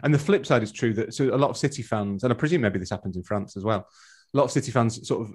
And 0.03 0.13
the 0.13 0.19
flip 0.19 0.47
side 0.47 0.63
is 0.63 0.73
true 0.73 0.93
that 0.95 1.15
so 1.15 1.35
a 1.35 1.37
lot 1.37 1.51
of 1.51 1.57
City 1.57 1.83
fans, 1.83 2.25
and 2.25 2.33
I 2.33 2.37
presume 2.37 2.63
maybe 2.63 2.79
this 2.79 2.91
happens 2.91 3.17
in 3.17 3.23
France 3.23 3.57
as 3.57 3.65
well, 3.65 3.87
a 4.35 4.37
lot 4.37 4.45
of 4.45 4.51
City 4.51 4.73
fans 4.73 5.07
sort 5.07 5.23
of 5.23 5.35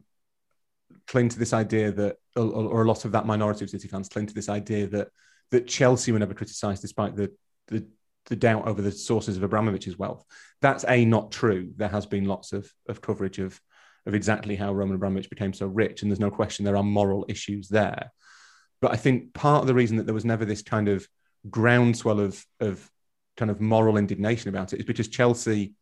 cling 1.07 1.29
to 1.29 1.39
this 1.39 1.53
idea 1.53 1.91
that, 1.91 2.17
or, 2.35 2.81
a 2.81 2.87
lot 2.87 3.05
of 3.05 3.11
that 3.13 3.25
minority 3.25 3.63
of 3.63 3.69
City 3.69 3.87
fans 3.87 4.09
cling 4.09 4.27
to 4.27 4.33
this 4.33 4.49
idea 4.49 4.87
that 4.87 5.09
that 5.51 5.67
Chelsea 5.67 6.11
were 6.11 6.19
never 6.19 6.33
criticised 6.33 6.81
despite 6.81 7.15
the 7.15 7.31
the 7.67 7.85
the 8.27 8.35
doubt 8.35 8.67
over 8.67 8.81
the 8.81 8.91
sources 8.91 9.37
of 9.37 9.43
Abramovich's 9.43 9.97
wealth. 9.97 10.23
That's 10.61 10.85
a 10.87 11.05
not 11.05 11.31
true. 11.31 11.71
There 11.75 11.89
has 11.89 12.05
been 12.05 12.25
lots 12.25 12.53
of, 12.53 12.71
of 12.87 13.01
coverage 13.01 13.39
of 13.39 13.59
of 14.07 14.13
exactly 14.13 14.55
how 14.55 14.71
Roman 14.71 14.95
Abramovich 14.95 15.31
became 15.31 15.53
so 15.53 15.65
rich, 15.65 16.01
and 16.01 16.11
there's 16.11 16.19
no 16.19 16.29
question 16.29 16.63
there 16.63 16.77
are 16.77 16.83
moral 16.83 17.25
issues 17.27 17.69
there. 17.69 18.11
But 18.79 18.91
I 18.91 18.97
think 18.97 19.33
part 19.33 19.61
of 19.61 19.67
the 19.67 19.73
reason 19.73 19.97
that 19.97 20.05
there 20.05 20.13
was 20.13 20.25
never 20.25 20.45
this 20.45 20.61
kind 20.61 20.87
of 20.87 21.07
groundswell 21.49 22.19
of 22.19 22.43
of 22.59 22.89
kind 23.37 23.51
of 23.51 23.59
moral 23.59 23.97
indignation 23.97 24.49
about 24.49 24.73
it 24.73 24.79
is 24.79 24.85
because 24.85 25.07
Chelsea 25.07 25.73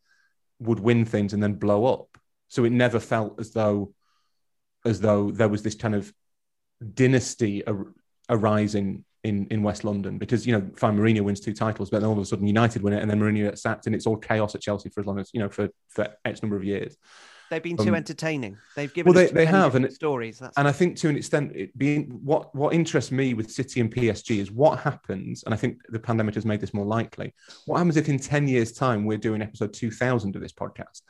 would 0.58 0.80
win 0.80 1.04
things 1.04 1.32
and 1.32 1.42
then 1.42 1.54
blow 1.54 1.84
up. 1.86 2.08
So 2.48 2.64
it 2.64 2.72
never 2.72 3.00
felt 3.00 3.40
as 3.40 3.52
though 3.52 3.94
as 4.84 5.00
though 5.00 5.30
there 5.30 5.48
was 5.48 5.62
this 5.62 5.74
kind 5.74 5.94
of 5.94 6.12
dynasty 6.94 7.66
ar- 7.66 7.94
arising 8.28 9.04
in, 9.24 9.46
in 9.50 9.62
West 9.62 9.84
London 9.84 10.18
because 10.18 10.46
you 10.46 10.52
know 10.52 10.70
fine 10.76 10.96
Mourinho 10.96 11.22
wins 11.22 11.40
two 11.40 11.54
titles, 11.54 11.90
but 11.90 12.00
then 12.00 12.08
all 12.08 12.16
of 12.16 12.22
a 12.22 12.24
sudden 12.24 12.46
United 12.46 12.82
win 12.82 12.92
it, 12.92 13.02
and 13.02 13.10
then 13.10 13.18
Mourinho 13.18 13.44
gets 13.44 13.62
sacked, 13.62 13.86
and 13.86 13.94
it's 13.94 14.06
all 14.06 14.16
chaos 14.16 14.54
at 14.54 14.60
Chelsea 14.60 14.90
for 14.90 15.00
as 15.00 15.06
long 15.06 15.18
as 15.18 15.30
you 15.32 15.40
know 15.40 15.48
for 15.48 15.68
for 15.88 16.08
X 16.24 16.42
number 16.42 16.56
of 16.56 16.64
years. 16.64 16.96
They've 17.50 17.62
been 17.62 17.76
too 17.76 17.90
um, 17.90 17.94
entertaining. 17.94 18.56
They've 18.74 18.92
given 18.92 19.12
well, 19.12 19.24
they, 19.24 19.30
they 19.30 19.44
have 19.46 19.74
and 19.74 19.92
stories, 19.92 20.38
That's 20.38 20.56
and 20.56 20.66
I 20.66 20.72
think 20.72 20.96
to 20.98 21.08
an 21.08 21.16
extent, 21.16 21.52
it 21.54 21.76
being 21.76 22.20
what 22.22 22.54
what 22.54 22.74
interests 22.74 23.10
me 23.10 23.34
with 23.34 23.50
City 23.50 23.80
and 23.80 23.92
PSG 23.94 24.38
is 24.38 24.50
what 24.50 24.78
happens, 24.80 25.42
and 25.44 25.54
I 25.54 25.56
think 25.56 25.78
the 25.88 25.98
pandemic 25.98 26.34
has 26.34 26.44
made 26.44 26.60
this 26.60 26.74
more 26.74 26.86
likely. 26.86 27.34
What 27.66 27.78
happens 27.78 27.96
if 27.96 28.08
in 28.08 28.18
ten 28.18 28.46
years' 28.48 28.72
time 28.72 29.04
we're 29.04 29.18
doing 29.18 29.42
episode 29.42 29.72
two 29.72 29.90
thousand 29.90 30.36
of 30.36 30.42
this 30.42 30.52
podcast, 30.52 31.02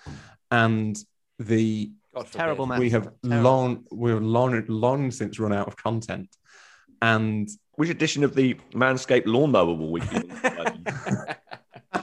and 0.50 0.96
the 1.38 1.90
terrible 2.30 2.66
we 2.78 2.90
have 2.90 3.08
terrible. 3.24 3.42
long 3.42 3.84
we're 3.90 4.20
long 4.20 4.64
long 4.68 5.10
since 5.10 5.40
run 5.40 5.52
out 5.52 5.66
of 5.66 5.76
content 5.76 6.28
and 7.02 7.48
which 7.76 7.90
edition 7.90 8.24
of 8.24 8.34
the 8.34 8.54
Manscaped 8.72 9.26
lawnmower 9.26 9.74
will 9.74 9.90
we 9.90 10.00
be? 10.00 10.30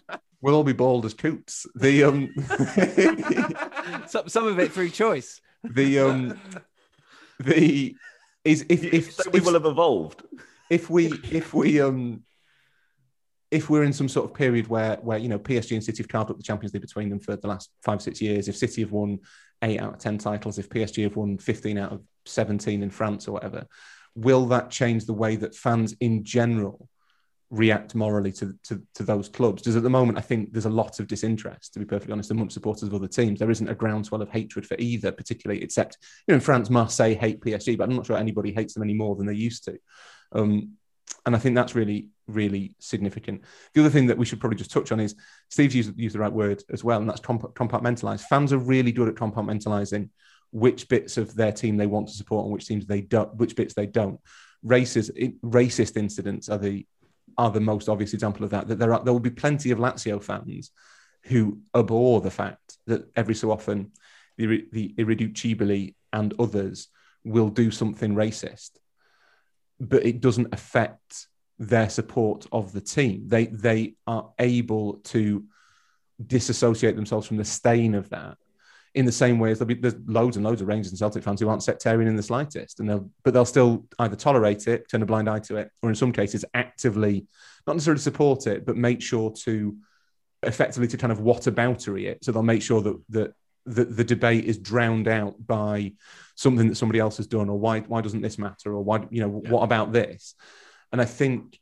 we'll 0.41 0.55
all 0.55 0.63
be 0.63 0.73
bald 0.73 1.05
as 1.05 1.13
coots. 1.13 1.65
The 1.75 2.03
um, 2.03 2.33
some, 4.07 4.29
some 4.29 4.47
of 4.47 4.59
it 4.59 4.71
through 4.71 4.89
choice. 4.89 5.41
The 5.63 5.99
um, 5.99 6.39
the 7.39 7.95
is 8.43 8.65
if 8.69 8.83
if, 8.83 9.13
so 9.13 9.29
we 9.31 9.39
will 9.39 9.53
have 9.53 9.65
evolved. 9.65 10.23
If 10.69 10.89
we 10.89 11.07
if 11.31 11.53
we 11.53 11.81
um 11.81 12.23
if 13.51 13.69
we're 13.69 13.83
in 13.83 13.93
some 13.93 14.09
sort 14.09 14.29
of 14.29 14.35
period 14.35 14.67
where 14.67 14.95
where 14.97 15.17
you 15.17 15.29
know 15.29 15.39
PSG 15.39 15.71
and 15.73 15.83
City 15.83 16.01
have 16.01 16.09
carved 16.09 16.31
up 16.31 16.37
the 16.37 16.43
Champions 16.43 16.73
League 16.73 16.81
between 16.81 17.09
them 17.09 17.19
for 17.19 17.35
the 17.35 17.47
last 17.47 17.69
five 17.83 18.01
six 18.01 18.21
years, 18.21 18.47
if 18.47 18.55
City 18.55 18.81
have 18.81 18.91
won 18.91 19.19
eight 19.61 19.79
out 19.79 19.93
of 19.93 19.99
ten 19.99 20.17
titles, 20.17 20.57
if 20.57 20.69
PSG 20.69 21.03
have 21.03 21.15
won 21.15 21.37
fifteen 21.37 21.77
out 21.77 21.91
of 21.91 22.01
seventeen 22.25 22.81
in 22.81 22.89
France 22.89 23.27
or 23.27 23.33
whatever, 23.33 23.67
will 24.15 24.45
that 24.47 24.69
change 24.69 25.05
the 25.05 25.13
way 25.13 25.35
that 25.37 25.55
fans 25.55 25.95
in 25.99 26.23
general 26.23 26.87
react 27.49 27.95
morally 27.95 28.31
to, 28.31 28.57
to, 28.63 28.81
to 28.95 29.03
those 29.03 29.29
clubs? 29.29 29.61
Because 29.61 29.75
at 29.75 29.83
the 29.83 29.89
moment, 29.89 30.17
I 30.17 30.21
think 30.21 30.51
there's 30.51 30.65
a 30.65 30.69
lot 30.69 30.99
of 30.99 31.07
disinterest, 31.07 31.73
to 31.73 31.79
be 31.79 31.85
perfectly 31.85 32.13
honest, 32.13 32.31
amongst 32.31 32.53
supporters 32.53 32.83
of 32.83 32.93
other 32.93 33.07
teams. 33.07 33.39
There 33.39 33.51
isn't 33.51 33.69
a 33.69 33.75
groundswell 33.75 34.21
of 34.21 34.29
hatred 34.29 34.65
for 34.65 34.75
either, 34.79 35.11
particularly, 35.11 35.63
except, 35.63 35.97
you 36.27 36.31
know, 36.31 36.35
in 36.35 36.41
France, 36.41 36.69
Marseille 36.69 37.15
hate 37.15 37.41
PSG, 37.41 37.77
but 37.77 37.89
I'm 37.89 37.95
not 37.95 38.05
sure 38.05 38.17
anybody 38.17 38.53
hates 38.53 38.73
them 38.73 38.83
any 38.83 38.93
more 38.93 39.15
than 39.15 39.27
they 39.27 39.33
used 39.33 39.65
to. 39.65 39.77
Um, 40.31 40.73
and 41.25 41.35
I 41.35 41.39
think 41.39 41.55
that's 41.55 41.75
really, 41.75 42.07
really 42.27 42.73
significant. 42.79 43.43
The 43.73 43.81
other 43.81 43.89
thing 43.89 44.07
that 44.07 44.17
we 44.17 44.25
should 44.25 44.39
probably 44.39 44.57
just 44.57 44.71
touch 44.71 44.91
on 44.91 44.99
is 44.99 45.15
Steve's 45.49 45.75
used, 45.75 45.97
used 45.97 46.15
the 46.15 46.19
right 46.19 46.31
word 46.31 46.63
as 46.71 46.83
well, 46.83 46.99
and 46.99 47.09
that's 47.09 47.19
comp- 47.19 47.53
compartmentalize. 47.53 48.21
Fans 48.21 48.53
are 48.53 48.57
really 48.57 48.91
good 48.91 49.09
at 49.09 49.15
compartmentalizing 49.15 50.09
which 50.51 50.87
bits 50.87 51.17
of 51.17 51.33
their 51.35 51.51
team 51.51 51.77
they 51.77 51.87
want 51.87 52.07
to 52.07 52.13
support 52.13 52.45
and 52.45 52.53
which 52.53 52.67
teams 52.67 52.85
they 52.85 53.01
don't, 53.01 53.35
which 53.35 53.55
bits 53.55 53.73
they 53.73 53.85
don't. 53.85 54.19
Racist, 54.65 55.11
racist 55.41 55.97
incidents 55.97 56.49
are 56.49 56.57
the 56.57 56.85
are 57.37 57.49
the 57.49 57.61
most 57.61 57.87
obvious 57.87 58.13
example 58.13 58.43
of 58.43 58.51
that. 58.51 58.67
That 58.67 58.79
there 58.79 58.93
are 58.93 59.03
there 59.03 59.13
will 59.13 59.19
be 59.19 59.29
plenty 59.29 59.71
of 59.71 59.79
Lazio 59.79 60.21
fans 60.21 60.71
who 61.23 61.59
abhor 61.75 62.21
the 62.21 62.31
fact 62.31 62.77
that 62.87 63.09
every 63.15 63.35
so 63.35 63.51
often 63.51 63.91
the 64.37 64.65
the 64.71 64.93
Irriducibili 64.97 65.95
and 66.13 66.33
others 66.39 66.87
will 67.23 67.49
do 67.49 67.71
something 67.71 68.15
racist 68.15 68.71
but 69.81 70.05
it 70.05 70.21
doesn't 70.21 70.53
affect 70.53 71.27
their 71.57 71.89
support 71.89 72.45
of 72.51 72.71
the 72.71 72.79
team. 72.81 73.27
They 73.27 73.47
they 73.47 73.95
are 74.05 74.31
able 74.39 74.93
to 75.05 75.43
disassociate 76.25 76.95
themselves 76.95 77.27
from 77.27 77.37
the 77.37 77.45
stain 77.45 77.95
of 77.95 78.09
that 78.09 78.37
in 78.93 79.05
the 79.05 79.11
same 79.11 79.39
way 79.39 79.51
as 79.51 79.59
there'll 79.59 79.67
be 79.67 79.75
there's 79.75 79.95
loads 80.05 80.35
and 80.35 80.45
loads 80.45 80.61
of 80.61 80.67
Rangers 80.67 80.91
and 80.91 80.99
Celtic 80.99 81.23
fans 81.23 81.39
who 81.39 81.47
aren't 81.47 81.63
sectarian 81.63 82.09
in 82.09 82.15
the 82.15 82.23
slightest, 82.23 82.79
and 82.79 82.89
they'll 82.89 83.09
but 83.23 83.33
they'll 83.33 83.45
still 83.45 83.85
either 83.99 84.15
tolerate 84.15 84.67
it, 84.67 84.89
turn 84.89 85.01
a 85.01 85.05
blind 85.05 85.29
eye 85.29 85.39
to 85.39 85.57
it, 85.57 85.71
or 85.81 85.89
in 85.89 85.95
some 85.95 86.11
cases 86.11 86.43
actively 86.53 87.25
not 87.67 87.73
necessarily 87.73 88.01
support 88.01 88.47
it, 88.47 88.65
but 88.65 88.75
make 88.75 89.01
sure 89.01 89.31
to 89.31 89.75
effectively 90.43 90.87
to 90.87 90.97
kind 90.97 91.11
of 91.11 91.19
whataboutery 91.19 92.05
it. 92.05 92.23
So 92.23 92.31
they'll 92.31 92.43
make 92.43 92.61
sure 92.61 92.81
that 92.81 93.01
that 93.09 93.33
the, 93.65 93.85
the 93.85 94.03
debate 94.03 94.45
is 94.45 94.57
drowned 94.57 95.07
out 95.07 95.35
by 95.45 95.93
something 96.35 96.67
that 96.67 96.75
somebody 96.75 96.99
else 96.99 97.17
has 97.17 97.27
done 97.27 97.49
or 97.49 97.59
why 97.59 97.81
why 97.81 98.01
doesn't 98.01 98.21
this 98.21 98.37
matter 98.37 98.73
or 98.73 98.83
why 98.83 99.05
you 99.11 99.21
know 99.21 99.41
yeah. 99.43 99.51
what 99.51 99.61
about 99.61 99.91
this 99.91 100.33
and 100.91 100.99
i 100.99 101.05
think 101.05 101.59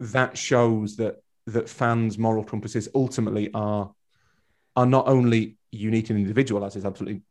that 0.00 0.38
shows 0.38 0.96
that 0.96 1.16
that 1.46 1.68
fans 1.68 2.16
moral 2.16 2.44
compasses 2.44 2.88
ultimately 2.94 3.50
are 3.52 3.92
are 4.74 4.86
not 4.86 5.06
only 5.06 5.56
unique 5.72 6.10
and 6.10 6.18
individual 6.18 6.64
as 6.64 6.76
is 6.76 6.84
absolutely 6.84 7.22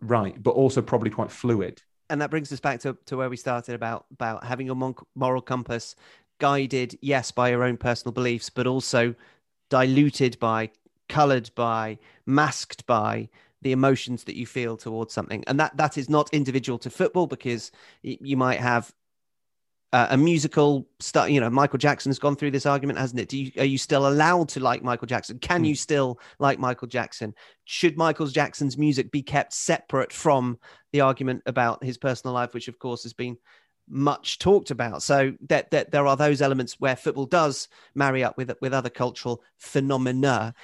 right 0.00 0.42
but 0.42 0.50
also 0.50 0.82
probably 0.82 1.10
quite 1.10 1.30
fluid 1.30 1.82
and 2.08 2.20
that 2.20 2.30
brings 2.30 2.52
us 2.52 2.60
back 2.60 2.80
to, 2.80 2.96
to 3.06 3.16
where 3.16 3.28
we 3.28 3.36
started 3.36 3.74
about 3.74 4.06
about 4.10 4.44
having 4.44 4.70
a 4.70 4.74
moral 5.14 5.42
compass 5.42 5.94
guided 6.38 6.98
yes 7.00 7.30
by 7.30 7.50
your 7.50 7.62
own 7.62 7.76
personal 7.76 8.12
beliefs 8.12 8.50
but 8.50 8.66
also 8.66 9.14
diluted 9.68 10.38
by 10.38 10.70
colored 11.08 11.50
by, 11.54 11.98
masked 12.24 12.86
by 12.86 13.28
the 13.62 13.72
emotions 13.72 14.24
that 14.24 14.36
you 14.36 14.46
feel 14.46 14.76
towards 14.76 15.12
something. 15.12 15.42
And 15.46 15.58
that 15.60 15.76
that 15.76 15.98
is 15.98 16.08
not 16.08 16.32
individual 16.32 16.78
to 16.78 16.90
football 16.90 17.26
because 17.26 17.72
you 18.02 18.36
might 18.36 18.60
have 18.60 18.92
uh, 19.92 20.08
a 20.10 20.16
musical 20.16 20.88
stuff. 21.00 21.30
You 21.30 21.40
know, 21.40 21.50
Michael 21.50 21.78
Jackson 21.78 22.10
has 22.10 22.18
gone 22.18 22.36
through 22.36 22.50
this 22.50 22.66
argument, 22.66 22.98
hasn't 22.98 23.20
it? 23.20 23.28
Do 23.28 23.38
you, 23.38 23.52
are 23.58 23.64
you 23.64 23.78
still 23.78 24.08
allowed 24.08 24.48
to 24.50 24.60
like 24.60 24.82
Michael 24.82 25.06
Jackson? 25.06 25.38
Can 25.38 25.62
mm. 25.62 25.68
you 25.68 25.74
still 25.74 26.18
like 26.38 26.58
Michael 26.58 26.88
Jackson? 26.88 27.34
Should 27.64 27.96
Michael 27.96 28.26
Jackson's 28.26 28.76
music 28.76 29.10
be 29.10 29.22
kept 29.22 29.52
separate 29.52 30.12
from 30.12 30.58
the 30.92 31.00
argument 31.00 31.42
about 31.46 31.84
his 31.84 31.98
personal 31.98 32.34
life, 32.34 32.54
which 32.54 32.68
of 32.68 32.78
course 32.78 33.04
has 33.04 33.12
been 33.12 33.36
much 33.88 34.38
talked 34.38 34.70
about. 34.70 35.02
So 35.02 35.34
that, 35.48 35.70
that 35.70 35.90
there 35.90 36.06
are 36.06 36.16
those 36.16 36.42
elements 36.42 36.80
where 36.80 36.96
football 36.96 37.26
does 37.26 37.68
marry 37.94 38.24
up 38.24 38.36
with 38.36 38.52
with 38.60 38.74
other 38.74 38.90
cultural 38.90 39.42
phenomena. 39.58 40.54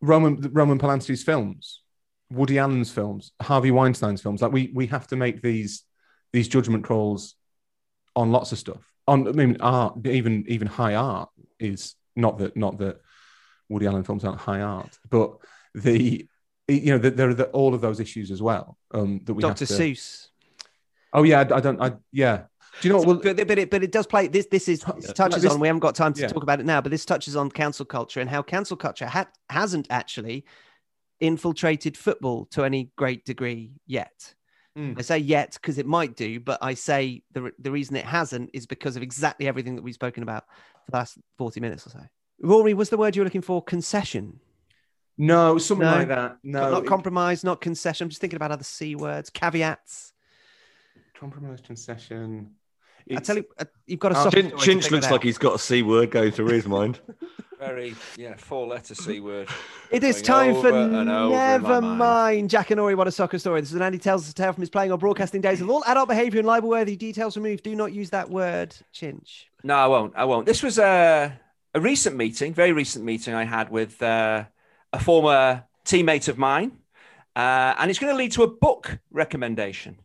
Roman 0.00 0.40
Roman 0.52 0.78
Polanski's 0.78 1.22
films, 1.22 1.82
Woody 2.30 2.58
Allen's 2.58 2.92
films, 2.92 3.32
Harvey 3.40 3.70
Weinstein's 3.70 4.22
films. 4.22 4.42
Like 4.42 4.52
we 4.52 4.70
we 4.74 4.86
have 4.88 5.06
to 5.08 5.16
make 5.16 5.42
these 5.42 5.84
these 6.32 6.48
judgment 6.48 6.84
calls 6.84 7.34
on 8.16 8.32
lots 8.32 8.52
of 8.52 8.58
stuff. 8.58 8.82
On 9.06 9.26
I 9.26 9.32
mean, 9.32 9.56
art, 9.60 10.06
even 10.06 10.44
even 10.48 10.66
high 10.66 10.94
art 10.94 11.30
is 11.58 11.94
not 12.16 12.38
that 12.38 12.56
not 12.56 12.78
that 12.78 13.00
Woody 13.68 13.86
Allen 13.86 14.04
films 14.04 14.24
aren't 14.24 14.40
high 14.40 14.60
art, 14.60 14.98
but 15.08 15.36
the 15.74 16.28
you 16.68 16.92
know 16.92 16.98
there 16.98 17.28
are 17.28 17.34
the, 17.34 17.46
all 17.46 17.74
of 17.74 17.80
those 17.80 18.00
issues 18.00 18.30
as 18.30 18.42
well 18.42 18.76
um, 18.92 19.20
that 19.24 19.34
we 19.34 19.42
Dr. 19.42 19.66
to. 19.66 19.72
Seuss. 19.72 20.28
Oh 21.12 21.22
yeah, 21.22 21.40
I, 21.40 21.56
I 21.56 21.60
don't. 21.60 21.80
I 21.80 21.92
yeah. 22.12 22.42
Do 22.80 22.88
you 22.88 22.92
know 22.92 22.98
what? 22.98 23.06
Well, 23.06 23.34
but, 23.34 23.48
but, 23.48 23.58
it, 23.58 23.70
but 23.70 23.82
it 23.82 23.90
does 23.90 24.06
play. 24.06 24.28
This 24.28 24.46
this 24.46 24.68
is 24.68 24.80
touches 24.80 25.42
this, 25.42 25.52
on. 25.52 25.60
We 25.60 25.66
haven't 25.66 25.80
got 25.80 25.94
time 25.94 26.12
to 26.14 26.22
yeah. 26.22 26.28
talk 26.28 26.42
about 26.42 26.60
it 26.60 26.66
now, 26.66 26.80
but 26.80 26.90
this 26.90 27.04
touches 27.04 27.34
on 27.34 27.50
cancel 27.50 27.84
culture 27.84 28.20
and 28.20 28.30
how 28.30 28.42
cancel 28.42 28.76
culture 28.76 29.06
ha- 29.06 29.26
hasn't 29.48 29.88
actually 29.90 30.44
infiltrated 31.18 31.96
football 31.96 32.46
to 32.46 32.64
any 32.64 32.90
great 32.96 33.24
degree 33.24 33.72
yet. 33.86 34.34
Mm. 34.78 34.98
I 34.98 35.02
say 35.02 35.18
yet 35.18 35.54
because 35.54 35.78
it 35.78 35.86
might 35.86 36.16
do, 36.16 36.38
but 36.38 36.58
I 36.62 36.74
say 36.74 37.22
the 37.32 37.50
the 37.58 37.72
reason 37.72 37.96
it 37.96 38.04
hasn't 38.04 38.50
is 38.52 38.66
because 38.66 38.96
of 38.96 39.02
exactly 39.02 39.48
everything 39.48 39.74
that 39.76 39.82
we've 39.82 39.94
spoken 39.94 40.22
about 40.22 40.44
for 40.84 40.92
the 40.92 40.96
last 40.96 41.18
forty 41.36 41.60
minutes 41.60 41.86
or 41.86 41.90
so. 41.90 42.00
Rory, 42.40 42.72
was 42.74 42.88
the 42.88 42.96
word 42.96 43.16
you 43.16 43.22
were 43.22 43.26
looking 43.26 43.42
for 43.42 43.62
concession? 43.62 44.38
No, 45.18 45.58
something 45.58 45.86
no. 45.86 45.96
like 45.96 46.08
that. 46.08 46.38
No, 46.42 46.70
not 46.70 46.86
compromise, 46.86 47.44
not 47.44 47.60
concession. 47.60 48.04
I'm 48.04 48.08
just 48.10 48.20
thinking 48.20 48.36
about 48.36 48.52
other 48.52 48.64
c 48.64 48.94
words, 48.94 49.28
caveats. 49.28 50.12
Compromise, 51.14 51.60
concession. 51.60 52.52
I 53.16 53.20
tell 53.20 53.36
you, 53.36 53.44
uh, 53.58 53.64
you've 53.86 54.00
got 54.00 54.12
a. 54.12 54.18
Uh, 54.18 54.30
Chinch, 54.30 54.52
Chinch 54.52 54.90
looks 54.90 55.10
like 55.10 55.22
he's 55.22 55.38
got 55.38 55.54
a 55.54 55.58
c 55.58 55.82
word 55.82 56.10
going 56.10 56.30
through 56.30 56.48
his 56.48 56.66
mind. 56.66 57.00
Very, 57.58 57.94
yeah, 58.16 58.36
four 58.36 58.66
letter 58.66 58.94
c 58.94 59.20
word. 59.20 59.48
It 59.90 60.02
is 60.02 60.22
time 60.22 60.54
for 60.54 60.72
never 60.72 61.82
mind. 61.82 62.48
Jackanory, 62.48 62.96
what 62.96 63.06
a 63.06 63.12
soccer 63.12 63.38
story. 63.38 63.60
This 63.60 63.70
is 63.70 63.76
an 63.76 63.82
Andy 63.82 63.98
tells 63.98 64.24
us 64.24 64.30
a 64.30 64.34
tale 64.34 64.52
from 64.54 64.62
his 64.62 64.70
playing 64.70 64.92
or 64.92 64.98
broadcasting 64.98 65.42
days. 65.42 65.60
With 65.60 65.68
all 65.68 65.84
adult 65.86 66.08
behaviour 66.08 66.38
and 66.38 66.46
libel-worthy 66.46 66.96
details 66.96 67.36
removed, 67.36 67.62
do 67.62 67.76
not 67.76 67.92
use 67.92 68.08
that 68.10 68.30
word, 68.30 68.74
Chinch. 68.94 69.44
No, 69.62 69.74
I 69.74 69.86
won't. 69.88 70.14
I 70.16 70.24
won't. 70.24 70.46
This 70.46 70.62
was 70.62 70.78
a 70.78 71.38
a 71.74 71.80
recent 71.80 72.16
meeting, 72.16 72.54
very 72.54 72.72
recent 72.72 73.04
meeting 73.04 73.34
I 73.34 73.44
had 73.44 73.70
with 73.70 74.02
uh, 74.02 74.44
a 74.92 74.98
former 74.98 75.64
teammate 75.84 76.28
of 76.28 76.38
mine, 76.38 76.78
uh, 77.36 77.74
and 77.78 77.90
it's 77.90 77.98
going 77.98 78.12
to 78.12 78.16
lead 78.16 78.32
to 78.32 78.42
a 78.42 78.48
book 78.48 79.00
recommendation. 79.10 79.98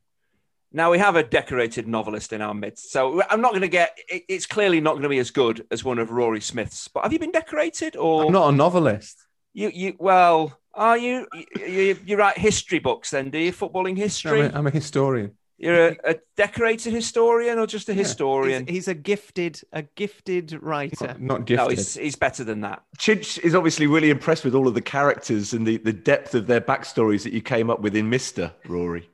Now 0.75 0.91
we 0.91 0.99
have 0.99 1.15
a 1.15 1.23
decorated 1.23 1.87
novelist 1.87 2.33
in 2.33 2.41
our 2.41 2.53
midst, 2.53 2.91
so 2.91 3.23
I'm 3.29 3.39
not 3.39 3.51
going 3.51 3.61
to 3.61 3.69
get. 3.69 3.97
It's 4.09 4.45
clearly 4.45 4.81
not 4.81 4.91
going 4.91 5.03
to 5.03 5.09
be 5.09 5.19
as 5.19 5.31
good 5.31 5.65
as 5.71 5.85
one 5.85 5.99
of 5.99 6.11
Rory 6.11 6.41
Smith's. 6.41 6.89
But 6.89 7.03
have 7.03 7.13
you 7.13 7.19
been 7.19 7.31
decorated, 7.31 7.95
or 7.95 8.25
I'm 8.25 8.33
not 8.33 8.49
a 8.49 8.51
novelist? 8.51 9.25
You, 9.53 9.71
you, 9.73 9.95
well, 9.99 10.59
are 10.73 10.97
you? 10.97 11.27
You, 11.55 11.97
you 12.05 12.17
write 12.17 12.37
history 12.37 12.79
books, 12.79 13.11
then, 13.11 13.29
do 13.29 13.37
you? 13.37 13.53
Footballing 13.53 13.95
history. 13.95 14.41
I'm 14.41 14.53
a, 14.53 14.57
I'm 14.57 14.67
a 14.67 14.69
historian. 14.69 15.31
You're 15.57 15.87
a, 15.87 15.97
a, 16.03 16.15
decorated 16.35 16.91
historian, 16.91 17.57
or 17.57 17.67
just 17.67 17.87
a 17.87 17.93
yeah. 17.93 17.99
historian? 17.99 18.65
He's, 18.65 18.75
he's, 18.75 18.87
a 18.89 18.95
gifted, 18.95 19.61
a 19.71 19.83
gifted 19.83 20.61
writer. 20.61 21.07
Not, 21.07 21.21
not 21.21 21.45
gifted. 21.45 21.67
No, 21.67 21.69
he's, 21.69 21.93
he's 21.93 22.17
better 22.17 22.43
than 22.43 22.59
that. 22.61 22.83
Chinch 22.97 23.39
is 23.39 23.55
obviously 23.55 23.87
really 23.87 24.09
impressed 24.09 24.43
with 24.43 24.53
all 24.53 24.67
of 24.67 24.73
the 24.73 24.81
characters 24.81 25.53
and 25.53 25.65
the, 25.65 25.77
the 25.77 25.93
depth 25.93 26.35
of 26.35 26.47
their 26.47 26.59
backstories 26.59 27.23
that 27.23 27.31
you 27.31 27.41
came 27.41 27.69
up 27.69 27.79
with 27.79 27.95
in 27.95 28.09
Mister 28.09 28.51
Rory. 28.67 29.09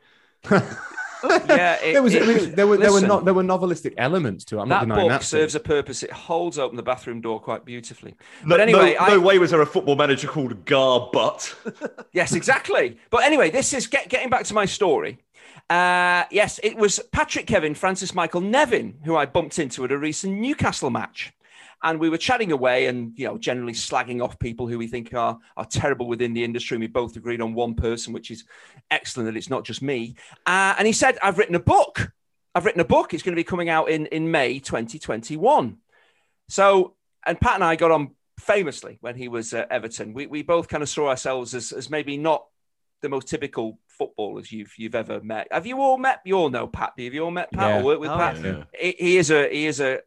yeah, 1.24 1.76
it, 1.82 1.94
there 1.94 2.04
was 2.04 2.14
it, 2.14 2.56
there 2.56 2.68
were 2.68 2.78
there 2.78 2.92
were 2.92 3.02
not 3.02 3.26
there 3.26 3.34
were 3.34 3.44
novelistic 3.44 3.94
elements 3.98 4.46
to 4.46 4.58
it. 4.58 4.62
I'm 4.62 4.70
that 4.70 4.88
not 4.88 4.96
denying 4.96 5.10
book 5.10 5.20
that 5.20 5.26
serves 5.26 5.54
thing. 5.54 5.62
a 5.62 5.64
purpose. 5.64 6.04
It 6.04 6.12
holds 6.12 6.58
open 6.58 6.78
the 6.78 6.84
bathroom 6.84 7.22
door 7.22 7.40
quite 7.40 7.66
beautifully. 7.66 8.16
No, 8.44 8.56
but 8.56 8.60
anyway, 8.60 8.96
no, 9.00 9.06
I, 9.06 9.10
no 9.10 9.20
way 9.20 9.40
was 9.40 9.52
there 9.52 9.62
a 9.62 9.66
football 9.66 9.96
manager 9.96 10.28
called 10.28 10.66
Gar 10.66 11.10
Butt. 11.12 11.56
yes, 12.12 12.34
exactly. 12.34 12.98
But 13.10 13.24
anyway, 13.24 13.50
this 13.50 13.74
is 13.74 13.88
get, 13.88 14.10
getting 14.10 14.30
back 14.30 14.46
to 14.46 14.54
my 14.54 14.66
story. 14.66 15.20
Uh, 15.70 16.26
yes, 16.32 16.60
it 16.64 16.76
was 16.76 17.00
Patrick 17.12 17.48
Kevin, 17.48 17.76
Francis 17.76 18.14
Michael 18.14 18.42
Nevin, 18.42 19.00
who 19.06 19.16
I 19.16 19.26
bumped 19.26 19.58
into 19.58 19.86
at 19.86 19.92
a 19.92 19.98
recent 19.98 20.38
Newcastle 20.38 20.90
match 20.90 21.34
and 21.84 22.00
we 22.00 22.10
were 22.10 22.18
chatting 22.18 22.52
away 22.52 22.88
and 22.88 23.18
you 23.18 23.26
know 23.26 23.38
generally 23.38 23.74
slagging 23.74 24.24
off 24.24 24.40
people 24.40 24.68
who 24.68 24.78
we 24.78 24.88
think 24.88 25.14
are 25.14 25.38
are 25.58 25.66
terrible 25.66 26.08
within 26.08 26.34
the 26.34 26.44
industry 26.44 26.76
and 26.76 26.82
we 26.82 26.88
both 26.88 27.16
agreed 27.16 27.42
on 27.42 27.54
one 27.54 27.76
person 27.76 28.14
which 28.14 28.32
is 28.32 28.44
excellent 28.90 29.28
that 29.28 29.38
it's 29.38 29.50
not 29.50 29.66
just 29.66 29.82
me 29.82 30.16
uh, 30.46 30.76
and 30.78 30.88
he 30.88 30.94
said 30.94 31.18
i've 31.24 31.38
written 31.38 31.56
a 31.56 31.60
book 31.60 32.12
i've 32.56 32.66
written 32.66 32.82
a 32.82 32.86
book 32.86 33.14
it's 33.14 33.24
going 33.24 33.34
to 33.34 33.40
be 33.40 33.44
coming 33.44 33.70
out 33.70 33.90
in 33.90 34.06
in 34.08 34.30
may 34.30 34.60
2021 34.60 35.78
so 36.50 36.96
and 37.26 37.40
pat 37.40 37.56
and 37.56 37.64
i 37.64 37.76
got 37.76 37.92
on 37.92 38.12
famously 38.40 38.98
when 39.02 39.16
he 39.16 39.28
was 39.28 39.54
at 39.54 39.72
everton 39.72 40.14
we, 40.14 40.26
we 40.28 40.42
both 40.42 40.68
kind 40.68 40.82
of 40.82 40.90
saw 40.90 41.10
ourselves 41.10 41.54
as, 41.54 41.72
as 41.72 41.90
maybe 41.90 42.18
not 42.18 42.46
the 43.02 43.10
most 43.10 43.28
typical 43.28 43.80
footballers 43.88 44.52
you've 44.52 44.74
you've 44.78 44.96
ever 44.96 45.22
met. 45.22 45.48
Have 45.52 45.66
you 45.66 45.80
all 45.80 45.98
met? 45.98 46.22
You 46.26 46.36
all 46.36 46.50
know 46.50 46.68
Pat. 46.68 46.94
Have 46.98 47.14
you 47.14 47.24
all 47.24 47.32
met 47.32 47.52
Pat 47.52 47.70
yeah. 47.70 47.80
or 47.80 47.84
worked 47.84 48.02
with 48.02 48.10
oh, 48.10 48.18
Pat? 48.18 48.44
Yeah. 48.44 48.64
He, 48.80 48.96
he, 48.98 49.18
is 49.18 49.32
a 49.32 49.50
he 49.50 49.68
is 49.68 49.80
a 49.80 50.00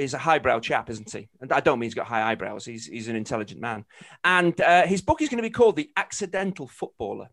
is 0.00 0.14
a 0.14 0.18
highbrow 0.18 0.60
chap, 0.60 0.88
isn't 0.88 1.12
he? 1.12 1.28
And 1.40 1.52
I 1.52 1.60
don't 1.60 1.78
mean 1.78 1.86
he's 1.86 1.94
got 1.94 2.06
high 2.06 2.30
eyebrows. 2.30 2.64
He's 2.64 2.86
he's 2.86 3.08
an 3.08 3.16
intelligent 3.16 3.60
man. 3.60 3.84
And 4.24 4.58
uh, 4.60 4.86
his 4.86 5.02
book 5.02 5.20
is 5.20 5.28
going 5.28 5.42
to 5.42 5.48
be 5.48 5.50
called 5.50 5.76
The 5.76 5.90
Accidental 5.96 6.66
Footballer. 6.66 7.28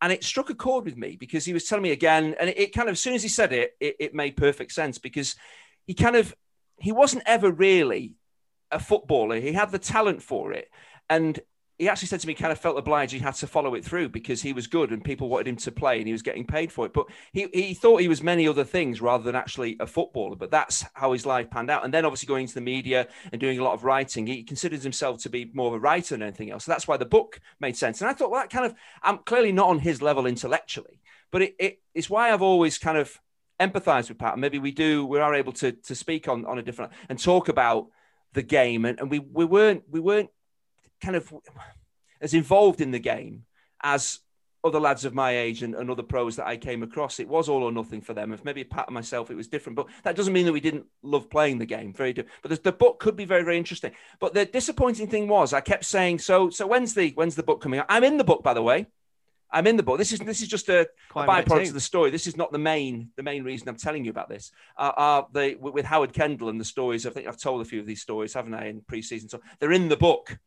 And 0.00 0.12
it 0.12 0.24
struck 0.24 0.48
a 0.48 0.54
chord 0.54 0.84
with 0.84 0.96
me 0.96 1.16
because 1.16 1.44
he 1.44 1.52
was 1.52 1.64
telling 1.64 1.82
me 1.82 1.90
again, 1.90 2.34
and 2.40 2.48
it, 2.48 2.58
it 2.58 2.72
kind 2.72 2.88
of 2.88 2.94
as 2.94 3.00
soon 3.00 3.14
as 3.14 3.22
he 3.22 3.28
said 3.28 3.52
it, 3.52 3.72
it, 3.78 3.96
it 4.00 4.14
made 4.14 4.36
perfect 4.36 4.72
sense 4.72 4.98
because 4.98 5.36
he 5.86 5.94
kind 5.94 6.16
of 6.16 6.34
he 6.78 6.92
wasn't 6.92 7.24
ever 7.26 7.50
really 7.50 8.14
a 8.70 8.78
footballer. 8.78 9.36
He 9.36 9.52
had 9.52 9.70
the 9.70 9.78
talent 9.78 10.22
for 10.22 10.52
it, 10.52 10.70
and 11.10 11.38
he 11.78 11.88
actually 11.88 12.08
said 12.08 12.18
to 12.20 12.26
me, 12.26 12.34
kind 12.34 12.50
of 12.50 12.58
felt 12.58 12.76
obliged 12.76 13.12
he 13.12 13.20
had 13.20 13.34
to 13.34 13.46
follow 13.46 13.74
it 13.74 13.84
through 13.84 14.08
because 14.08 14.42
he 14.42 14.52
was 14.52 14.66
good 14.66 14.90
and 14.90 15.04
people 15.04 15.28
wanted 15.28 15.46
him 15.46 15.56
to 15.56 15.70
play 15.70 15.98
and 15.98 16.06
he 16.06 16.12
was 16.12 16.22
getting 16.22 16.44
paid 16.44 16.72
for 16.72 16.84
it. 16.84 16.92
But 16.92 17.06
he, 17.32 17.48
he 17.54 17.72
thought 17.72 18.00
he 18.00 18.08
was 18.08 18.20
many 18.20 18.48
other 18.48 18.64
things 18.64 19.00
rather 19.00 19.22
than 19.22 19.36
actually 19.36 19.76
a 19.78 19.86
footballer. 19.86 20.34
But 20.34 20.50
that's 20.50 20.84
how 20.94 21.12
his 21.12 21.24
life 21.24 21.50
panned 21.50 21.70
out. 21.70 21.84
And 21.84 21.94
then 21.94 22.04
obviously 22.04 22.26
going 22.26 22.42
into 22.42 22.54
the 22.54 22.60
media 22.60 23.06
and 23.30 23.40
doing 23.40 23.60
a 23.60 23.62
lot 23.62 23.74
of 23.74 23.84
writing, 23.84 24.26
he 24.26 24.42
considers 24.42 24.82
himself 24.82 25.22
to 25.22 25.30
be 25.30 25.50
more 25.54 25.68
of 25.68 25.74
a 25.74 25.78
writer 25.78 26.16
than 26.16 26.22
anything 26.22 26.50
else. 26.50 26.64
So 26.64 26.72
that's 26.72 26.88
why 26.88 26.96
the 26.96 27.06
book 27.06 27.40
made 27.60 27.76
sense. 27.76 28.00
And 28.00 28.10
I 28.10 28.12
thought, 28.12 28.32
well, 28.32 28.40
that 28.40 28.50
kind 28.50 28.66
of, 28.66 28.74
I'm 29.02 29.18
clearly 29.18 29.52
not 29.52 29.68
on 29.68 29.78
his 29.78 30.02
level 30.02 30.26
intellectually, 30.26 31.00
but 31.30 31.42
it, 31.42 31.54
it, 31.60 31.78
it's 31.94 32.10
why 32.10 32.32
I've 32.32 32.42
always 32.42 32.76
kind 32.76 32.98
of 32.98 33.20
empathized 33.60 34.08
with 34.08 34.18
Pat. 34.18 34.32
And 34.32 34.40
maybe 34.40 34.58
we 34.58 34.72
do, 34.72 35.06
we 35.06 35.20
are 35.20 35.34
able 35.34 35.52
to, 35.52 35.70
to 35.70 35.94
speak 35.94 36.26
on, 36.26 36.44
on 36.44 36.58
a 36.58 36.62
different 36.62 36.92
and 37.08 37.22
talk 37.22 37.48
about 37.48 37.86
the 38.32 38.42
game. 38.42 38.84
And, 38.84 38.98
and 38.98 39.10
we, 39.10 39.20
we 39.20 39.44
weren't, 39.44 39.84
we 39.88 40.00
weren't 40.00 40.30
kind 41.00 41.16
of 41.16 41.32
as 42.20 42.34
involved 42.34 42.80
in 42.80 42.90
the 42.90 42.98
game 42.98 43.44
as 43.82 44.20
other 44.64 44.80
lads 44.80 45.04
of 45.04 45.14
my 45.14 45.36
age 45.36 45.62
and, 45.62 45.74
and, 45.74 45.88
other 45.88 46.02
pros 46.02 46.36
that 46.36 46.46
I 46.46 46.56
came 46.56 46.82
across. 46.82 47.20
It 47.20 47.28
was 47.28 47.48
all 47.48 47.62
or 47.62 47.70
nothing 47.70 48.00
for 48.00 48.12
them. 48.12 48.32
If 48.32 48.44
maybe 48.44 48.64
Pat 48.64 48.88
and 48.88 48.94
myself, 48.94 49.30
it 49.30 49.36
was 49.36 49.46
different, 49.46 49.76
but 49.76 49.86
that 50.02 50.16
doesn't 50.16 50.32
mean 50.32 50.46
that 50.46 50.52
we 50.52 50.60
didn't 50.60 50.86
love 51.02 51.30
playing 51.30 51.58
the 51.58 51.66
game. 51.66 51.92
Very 51.92 52.12
different. 52.12 52.34
But 52.42 52.62
the 52.62 52.72
book 52.72 52.98
could 52.98 53.14
be 53.14 53.24
very, 53.24 53.44
very 53.44 53.56
interesting. 53.56 53.92
But 54.18 54.34
the 54.34 54.44
disappointing 54.44 55.08
thing 55.08 55.28
was, 55.28 55.52
I 55.52 55.60
kept 55.60 55.84
saying, 55.84 56.18
"So, 56.18 56.50
so 56.50 56.66
when's 56.66 56.92
the 56.92 57.12
when's 57.14 57.36
the 57.36 57.44
book 57.44 57.60
coming 57.60 57.78
out?" 57.78 57.86
I'm 57.88 58.04
in 58.04 58.16
the 58.18 58.24
book, 58.24 58.42
by 58.42 58.54
the 58.54 58.62
way. 58.62 58.86
I'm 59.50 59.66
in 59.66 59.76
the 59.76 59.82
book. 59.82 59.96
This 59.96 60.12
is 60.12 60.18
this 60.20 60.42
is 60.42 60.48
just 60.48 60.68
a, 60.68 60.80
a 60.80 61.24
byproduct 61.24 61.68
of 61.68 61.74
the 61.74 61.80
story. 61.80 62.10
This 62.10 62.26
is 62.26 62.36
not 62.36 62.52
the 62.52 62.58
main 62.58 63.10
the 63.16 63.22
main 63.22 63.44
reason 63.44 63.68
I'm 63.68 63.76
telling 63.76 64.04
you 64.04 64.10
about 64.10 64.28
this. 64.28 64.50
Uh, 64.76 64.92
uh, 64.96 65.22
they 65.32 65.54
with 65.54 65.86
Howard 65.86 66.12
Kendall 66.12 66.48
and 66.48 66.60
the 66.60 66.64
stories. 66.64 67.06
I 67.06 67.10
think 67.10 67.26
I've 67.26 67.40
told 67.40 67.62
a 67.62 67.64
few 67.64 67.80
of 67.80 67.86
these 67.86 68.02
stories, 68.02 68.34
haven't 68.34 68.54
I, 68.54 68.66
in 68.66 68.82
pre-season? 68.82 69.28
So 69.28 69.40
they're 69.58 69.72
in 69.72 69.88
the 69.88 69.96
book. 69.96 70.38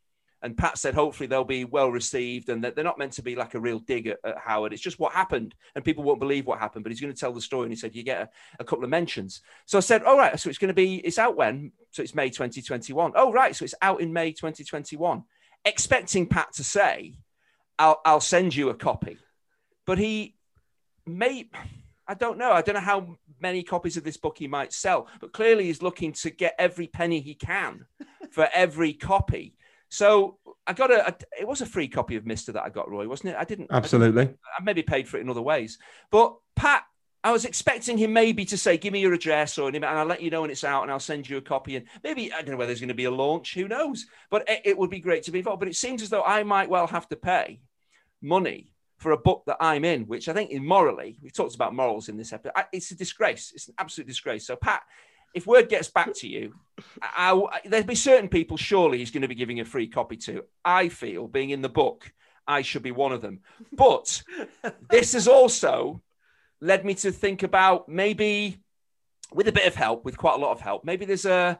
And 0.43 0.57
Pat 0.57 0.77
said, 0.77 0.95
hopefully 0.95 1.27
they'll 1.27 1.43
be 1.43 1.65
well 1.65 1.89
received 1.89 2.49
and 2.49 2.63
that 2.63 2.75
they're 2.75 2.83
not 2.83 2.97
meant 2.97 3.13
to 3.13 3.21
be 3.21 3.35
like 3.35 3.53
a 3.53 3.59
real 3.59 3.79
dig 3.79 4.07
at, 4.07 4.17
at, 4.23 4.37
Howard. 4.39 4.73
It's 4.73 4.81
just 4.81 4.99
what 4.99 5.13
happened. 5.13 5.53
And 5.75 5.85
people 5.85 6.03
won't 6.03 6.19
believe 6.19 6.47
what 6.47 6.59
happened, 6.59 6.83
but 6.83 6.91
he's 6.91 7.01
going 7.01 7.13
to 7.13 7.19
tell 7.19 7.31
the 7.31 7.41
story. 7.41 7.63
And 7.63 7.71
he 7.71 7.77
said, 7.77 7.95
you 7.95 8.03
get 8.03 8.21
a, 8.21 8.29
a 8.59 8.63
couple 8.63 8.83
of 8.83 8.89
mentions. 8.89 9.41
So 9.67 9.77
I 9.77 9.81
said, 9.81 10.03
all 10.03 10.17
right. 10.17 10.39
So 10.39 10.49
it's 10.49 10.57
going 10.57 10.69
to 10.69 10.73
be, 10.73 10.95
it's 10.95 11.19
out 11.19 11.35
when? 11.35 11.71
So 11.91 12.01
it's 12.01 12.15
May 12.15 12.29
2021. 12.29 13.11
Oh, 13.15 13.31
right. 13.31 13.55
So 13.55 13.65
it's 13.65 13.75
out 13.81 14.01
in 14.01 14.11
May 14.11 14.31
2021. 14.31 15.23
Expecting 15.63 16.25
Pat 16.25 16.53
to 16.53 16.63
say, 16.63 17.13
I'll, 17.77 18.01
I'll 18.03 18.19
send 18.19 18.55
you 18.55 18.69
a 18.69 18.73
copy. 18.75 19.17
But 19.85 19.99
he 19.99 20.35
may, 21.05 21.49
I 22.07 22.15
don't 22.15 22.39
know. 22.39 22.51
I 22.51 22.61
don't 22.61 22.75
know 22.75 22.81
how 22.81 23.17
many 23.39 23.61
copies 23.61 23.97
of 23.97 24.03
this 24.03 24.17
book 24.17 24.37
he 24.37 24.47
might 24.47 24.73
sell, 24.73 25.07
but 25.19 25.33
clearly 25.33 25.65
he's 25.65 25.81
looking 25.81 26.13
to 26.13 26.29
get 26.29 26.55
every 26.57 26.87
penny 26.87 27.19
he 27.19 27.35
can 27.35 27.85
for 28.31 28.49
every 28.53 28.93
copy. 28.93 29.55
So 29.93 30.37
I 30.65 30.71
got 30.71 30.89
a, 30.89 31.09
a, 31.09 31.15
it 31.41 31.47
was 31.47 31.59
a 31.59 31.65
free 31.65 31.89
copy 31.89 32.15
of 32.15 32.25
Mister 32.25 32.53
that 32.53 32.63
I 32.63 32.69
got, 32.69 32.89
Roy, 32.89 33.09
wasn't 33.09 33.33
it? 33.33 33.37
I 33.37 33.43
didn't 33.43 33.67
absolutely. 33.71 34.21
I, 34.21 34.25
didn't, 34.25 34.39
I 34.57 34.63
maybe 34.63 34.83
paid 34.83 35.05
for 35.07 35.17
it 35.17 35.21
in 35.21 35.29
other 35.29 35.41
ways, 35.41 35.77
but 36.11 36.33
Pat, 36.55 36.85
I 37.25 37.31
was 37.33 37.43
expecting 37.43 37.97
him 37.97 38.13
maybe 38.13 38.45
to 38.45 38.57
say, 38.57 38.77
"Give 38.77 38.93
me 38.93 39.01
your 39.01 39.13
address," 39.13 39.57
or 39.57 39.67
and 39.67 39.83
I'll 39.83 40.05
let 40.05 40.21
you 40.21 40.29
know 40.29 40.41
when 40.41 40.49
it's 40.49 40.63
out, 40.63 40.83
and 40.83 40.91
I'll 40.91 40.99
send 41.01 41.29
you 41.29 41.35
a 41.35 41.41
copy. 41.41 41.75
And 41.75 41.85
maybe 42.05 42.31
I 42.31 42.37
don't 42.37 42.51
know 42.51 42.57
whether 42.57 42.67
there's 42.67 42.79
going 42.79 42.87
to 42.87 42.93
be 42.93 43.03
a 43.03 43.11
launch. 43.11 43.53
Who 43.53 43.67
knows? 43.67 44.05
But 44.29 44.49
it, 44.49 44.61
it 44.63 44.77
would 44.77 44.89
be 44.89 45.01
great 45.01 45.23
to 45.23 45.31
be 45.31 45.39
involved. 45.39 45.59
But 45.59 45.67
it 45.67 45.75
seems 45.75 46.01
as 46.01 46.09
though 46.09 46.23
I 46.23 46.43
might 46.43 46.69
well 46.69 46.87
have 46.87 47.09
to 47.09 47.17
pay 47.17 47.59
money 48.21 48.71
for 48.97 49.11
a 49.11 49.17
book 49.17 49.43
that 49.47 49.57
I'm 49.59 49.83
in, 49.83 50.03
which 50.03 50.29
I 50.29 50.33
think 50.33 50.51
is 50.51 50.61
morally, 50.61 51.17
we 51.21 51.31
talked 51.31 51.55
about 51.55 51.75
morals 51.75 52.07
in 52.07 52.17
this 52.17 52.31
episode. 52.31 52.53
It's 52.71 52.91
a 52.91 52.95
disgrace. 52.95 53.51
It's 53.53 53.67
an 53.67 53.73
absolute 53.77 54.07
disgrace. 54.07 54.47
So, 54.47 54.55
Pat, 54.55 54.83
if 55.33 55.47
word 55.47 55.69
gets 55.69 55.89
back 55.89 56.13
to 56.15 56.27
you, 56.27 56.55
I, 57.01 57.33
I, 57.33 57.59
there'd 57.65 57.87
be 57.87 57.95
certain 57.95 58.29
people 58.29 58.57
surely 58.57 58.97
he's 58.97 59.11
going 59.11 59.21
to 59.21 59.27
be 59.27 59.35
giving 59.35 59.59
a 59.59 59.65
free 59.65 59.87
copy 59.87 60.17
to. 60.17 60.45
I 60.65 60.89
feel, 60.89 61.27
being 61.27 61.51
in 61.51 61.61
the 61.61 61.69
book, 61.69 62.11
I 62.47 62.63
should 62.63 62.83
be 62.83 62.91
one 62.91 63.11
of 63.11 63.21
them. 63.21 63.39
But 63.71 64.23
this 64.89 65.13
has 65.13 65.27
also 65.27 66.01
led 66.59 66.85
me 66.85 66.93
to 66.95 67.11
think 67.11 67.43
about 67.43 67.87
maybe, 67.87 68.61
with 69.33 69.47
a 69.47 69.51
bit 69.51 69.67
of 69.67 69.75
help, 69.75 70.03
with 70.05 70.17
quite 70.17 70.35
a 70.35 70.41
lot 70.41 70.51
of 70.51 70.61
help, 70.61 70.83
maybe 70.83 71.05
there's 71.05 71.25
a, 71.25 71.59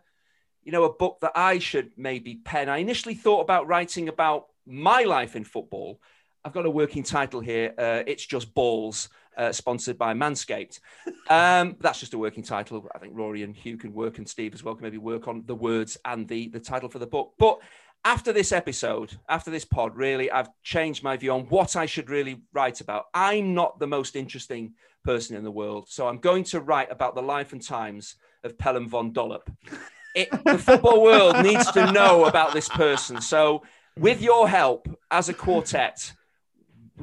you 0.63 0.71
know, 0.71 0.83
a 0.83 0.93
book 0.93 1.19
that 1.21 1.31
I 1.35 1.59
should 1.59 1.91
maybe 1.97 2.35
pen. 2.35 2.69
I 2.69 2.77
initially 2.77 3.15
thought 3.15 3.41
about 3.41 3.67
writing 3.67 4.09
about 4.09 4.47
my 4.65 5.03
life 5.03 5.35
in 5.35 5.43
football. 5.43 5.99
I've 6.43 6.53
got 6.53 6.65
a 6.65 6.69
working 6.69 7.03
title 7.03 7.39
here. 7.39 7.73
Uh, 7.77 8.03
it's 8.05 8.25
just 8.25 8.53
balls 8.53 9.09
uh, 9.37 9.51
sponsored 9.51 9.97
by 9.97 10.13
Manscaped. 10.13 10.79
Um, 11.29 11.75
that's 11.79 11.99
just 11.99 12.13
a 12.13 12.17
working 12.17 12.43
title. 12.43 12.87
I 12.93 12.99
think 12.99 13.13
Rory 13.15 13.43
and 13.43 13.55
Hugh 13.55 13.77
can 13.77 13.93
work, 13.93 14.17
and 14.17 14.27
Steve 14.27 14.53
as 14.53 14.63
well 14.63 14.75
can 14.75 14.83
maybe 14.83 14.97
work 14.97 15.27
on 15.27 15.43
the 15.45 15.55
words 15.55 15.97
and 16.05 16.27
the 16.27 16.49
the 16.49 16.59
title 16.59 16.89
for 16.89 16.99
the 16.99 17.07
book. 17.07 17.33
But 17.37 17.59
after 18.03 18.33
this 18.33 18.51
episode, 18.51 19.17
after 19.29 19.51
this 19.51 19.65
pod, 19.65 19.95
really, 19.95 20.31
I've 20.31 20.49
changed 20.63 21.03
my 21.03 21.17
view 21.17 21.31
on 21.31 21.41
what 21.45 21.75
I 21.75 21.85
should 21.85 22.09
really 22.09 22.41
write 22.53 22.81
about. 22.81 23.05
I'm 23.13 23.53
not 23.53 23.79
the 23.79 23.87
most 23.87 24.15
interesting 24.15 24.73
person 25.03 25.35
in 25.35 25.43
the 25.43 25.51
world, 25.51 25.87
so 25.89 26.07
I'm 26.07 26.17
going 26.17 26.43
to 26.45 26.61
write 26.61 26.91
about 26.91 27.15
the 27.15 27.21
life 27.21 27.53
and 27.53 27.61
times 27.61 28.15
of 28.43 28.57
Pelham 28.57 28.89
von 28.89 29.11
Dollop. 29.13 29.49
It, 30.15 30.29
the 30.43 30.57
football 30.57 31.01
world 31.01 31.43
needs 31.43 31.71
to 31.71 31.91
know 31.91 32.25
about 32.25 32.53
this 32.53 32.67
person. 32.67 33.21
So, 33.21 33.63
with 33.97 34.21
your 34.21 34.47
help 34.49 34.87
as 35.09 35.29
a 35.29 35.33
quartet, 35.33 36.13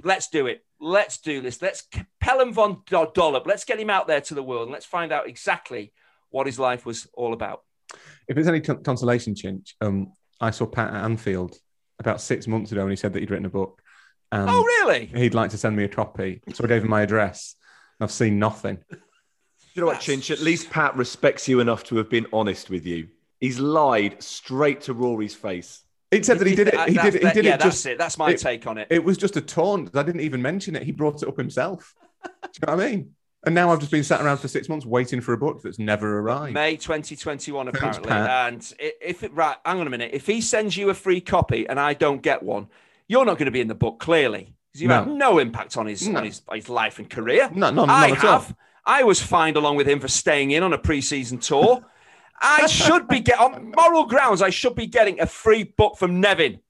let's 0.02 0.28
do 0.28 0.46
it 0.46 0.64
let's 0.80 1.18
do 1.18 1.40
this. 1.40 1.60
Let's 1.60 1.86
Pelham 2.20 2.52
von 2.52 2.82
Dollop. 2.88 3.46
Let's 3.46 3.64
get 3.64 3.78
him 3.78 3.90
out 3.90 4.06
there 4.06 4.20
to 4.22 4.34
the 4.34 4.42
world 4.42 4.64
and 4.64 4.72
let's 4.72 4.86
find 4.86 5.12
out 5.12 5.28
exactly 5.28 5.92
what 6.30 6.46
his 6.46 6.58
life 6.58 6.84
was 6.84 7.06
all 7.14 7.32
about. 7.32 7.62
If 8.26 8.34
there's 8.34 8.48
any 8.48 8.60
consolation, 8.60 9.34
Chinch, 9.34 9.72
um, 9.80 10.12
I 10.40 10.50
saw 10.50 10.66
Pat 10.66 10.92
at 10.92 11.04
Anfield 11.04 11.56
about 11.98 12.20
six 12.20 12.46
months 12.46 12.70
ago 12.72 12.82
and 12.82 12.90
he 12.90 12.96
said 12.96 13.12
that 13.12 13.20
he'd 13.20 13.30
written 13.30 13.46
a 13.46 13.50
book. 13.50 13.80
And 14.30 14.48
oh, 14.48 14.62
really? 14.62 15.06
He'd 15.06 15.34
like 15.34 15.50
to 15.50 15.58
send 15.58 15.74
me 15.74 15.84
a 15.84 15.88
copy. 15.88 16.42
So 16.52 16.64
I 16.64 16.66
gave 16.66 16.84
him 16.84 16.90
my 16.90 17.02
address. 17.02 17.54
I've 18.00 18.12
seen 18.12 18.38
nothing. 18.38 18.78
You 19.74 19.82
know 19.82 19.86
what, 19.86 20.00
Chinch? 20.00 20.30
At 20.30 20.40
least 20.40 20.70
Pat 20.70 20.96
respects 20.96 21.48
you 21.48 21.60
enough 21.60 21.84
to 21.84 21.96
have 21.96 22.10
been 22.10 22.26
honest 22.32 22.68
with 22.68 22.84
you. 22.84 23.08
He's 23.40 23.58
lied 23.58 24.22
straight 24.22 24.82
to 24.82 24.92
Rory's 24.92 25.34
face. 25.34 25.82
Said 26.10 26.38
that 26.38 26.46
he 26.46 26.54
did 26.54 26.68
it. 26.68 26.88
He 26.88 26.94
did. 26.94 27.14
It. 27.16 27.22
He 27.22 27.30
did 27.32 27.44
yeah, 27.44 27.54
it. 27.54 27.60
Just, 27.60 27.84
that's 27.84 27.86
it. 27.86 27.98
That's 27.98 28.18
my 28.18 28.30
it, 28.30 28.38
take 28.38 28.66
on 28.66 28.78
it. 28.78 28.88
It 28.90 29.04
was 29.04 29.18
just 29.18 29.36
a 29.36 29.40
taunt. 29.40 29.94
I 29.94 30.02
didn't 30.02 30.22
even 30.22 30.40
mention 30.40 30.74
it. 30.74 30.82
He 30.82 30.92
brought 30.92 31.22
it 31.22 31.28
up 31.28 31.36
himself. 31.36 31.94
Do 32.24 32.30
you 32.30 32.66
know 32.66 32.76
what 32.76 32.84
I 32.84 32.90
mean? 32.90 33.14
And 33.44 33.54
now 33.54 33.70
I've 33.70 33.78
just 33.78 33.92
been 33.92 34.02
sat 34.02 34.20
around 34.20 34.38
for 34.38 34.48
six 34.48 34.68
months 34.68 34.84
waiting 34.84 35.20
for 35.20 35.32
a 35.32 35.38
book 35.38 35.62
that's 35.62 35.78
never 35.78 36.18
arrived. 36.18 36.54
May 36.54 36.76
2021, 36.76 37.68
apparently. 37.68 38.10
and 38.10 38.74
if 38.78 39.22
it, 39.22 39.32
right, 39.32 39.56
hang 39.64 39.80
on 39.80 39.86
a 39.86 39.90
minute. 39.90 40.10
If 40.12 40.26
he 40.26 40.40
sends 40.40 40.76
you 40.76 40.90
a 40.90 40.94
free 40.94 41.20
copy 41.20 41.68
and 41.68 41.78
I 41.78 41.94
don't 41.94 42.20
get 42.20 42.42
one, 42.42 42.66
you're 43.06 43.24
not 43.24 43.38
going 43.38 43.46
to 43.46 43.52
be 43.52 43.60
in 43.60 43.68
the 43.68 43.74
book, 43.74 44.00
clearly. 44.00 44.54
Because 44.72 44.82
you 44.82 44.88
no. 44.88 44.94
have 44.94 45.08
no 45.08 45.38
impact 45.38 45.76
on 45.76 45.86
his 45.86 46.06
no. 46.06 46.18
on 46.18 46.24
his, 46.24 46.42
his 46.52 46.68
life 46.68 46.98
and 46.98 47.08
career. 47.08 47.48
No, 47.54 47.70
no, 47.70 47.84
I 47.84 48.08
not 48.08 48.18
have. 48.18 48.56
I 48.84 49.04
was 49.04 49.22
fined 49.22 49.56
along 49.56 49.76
with 49.76 49.88
him 49.88 50.00
for 50.00 50.08
staying 50.08 50.50
in 50.50 50.62
on 50.62 50.72
a 50.72 50.78
pre-season 50.78 51.38
tour. 51.38 51.84
I 52.40 52.66
should 52.66 53.08
be 53.08 53.20
getting 53.20 53.40
on 53.40 53.72
moral 53.76 54.06
grounds. 54.06 54.42
I 54.42 54.50
should 54.50 54.74
be 54.74 54.86
getting 54.86 55.20
a 55.20 55.26
free 55.26 55.64
book 55.64 55.96
from 55.96 56.20
Nevin. 56.20 56.60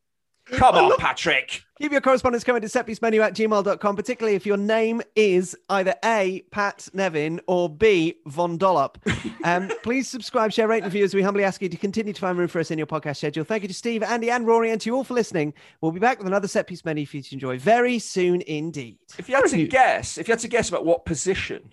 Come 0.53 0.75
on, 0.77 0.97
Patrick. 0.99 1.63
Keep 1.79 1.93
your 1.93 2.01
correspondence 2.01 2.43
coming 2.43 2.61
to 2.61 2.67
setpiecemenu 2.67 3.23
at 3.23 3.35
gmail.com, 3.35 3.97
particularly 3.97 4.35
if 4.35 4.45
your 4.45 4.57
name 4.57 5.01
is 5.15 5.57
either 5.69 5.95
A, 6.05 6.43
Pat 6.51 6.89
Nevin, 6.93 7.41
or 7.47 7.69
B, 7.69 8.17
Von 8.27 8.59
Dollop. 8.59 8.99
Um, 9.45 9.71
please 9.85 10.09
subscribe, 10.09 10.53
share, 10.53 10.67
rate, 10.67 10.83
and 10.83 10.87
review 10.87 11.05
as 11.05 11.15
we 11.15 11.23
humbly 11.23 11.45
ask 11.45 11.63
you 11.63 11.69
to 11.69 11.77
continue 11.77 12.13
to 12.13 12.21
find 12.21 12.37
room 12.37 12.49
for 12.49 12.59
us 12.59 12.73
in 12.73 12.79
your 12.79 12.87
podcast 12.89 13.19
schedule. 13.19 13.45
Thank 13.45 13.63
you 13.63 13.69
to 13.69 13.75
Steve, 13.75 14.03
Andy, 14.03 14.29
and 14.31 14.45
Rory, 14.45 14.73
and 14.73 14.81
to 14.81 14.91
you 14.91 14.97
all 14.97 15.05
for 15.05 15.15
listening. 15.15 15.55
We'll 15.81 15.93
be 15.93 16.01
back 16.01 16.19
with 16.19 16.27
another 16.27 16.49
set 16.49 16.67
piece 16.67 16.85
menu 16.85 17.07
for 17.07 17.19
you 17.19 17.23
to 17.23 17.35
enjoy 17.35 17.59
very 17.59 18.01
soon 18.01 18.43
indeed. 18.43 18.99
If 19.19 19.29
you 19.29 19.37
had 19.37 19.47
to 19.47 19.67
guess, 19.69 20.19
if 20.19 20.27
you 20.27 20.33
had 20.33 20.41
to 20.41 20.49
guess 20.49 20.69
about 20.69 20.85
what 20.85 21.05
position, 21.05 21.73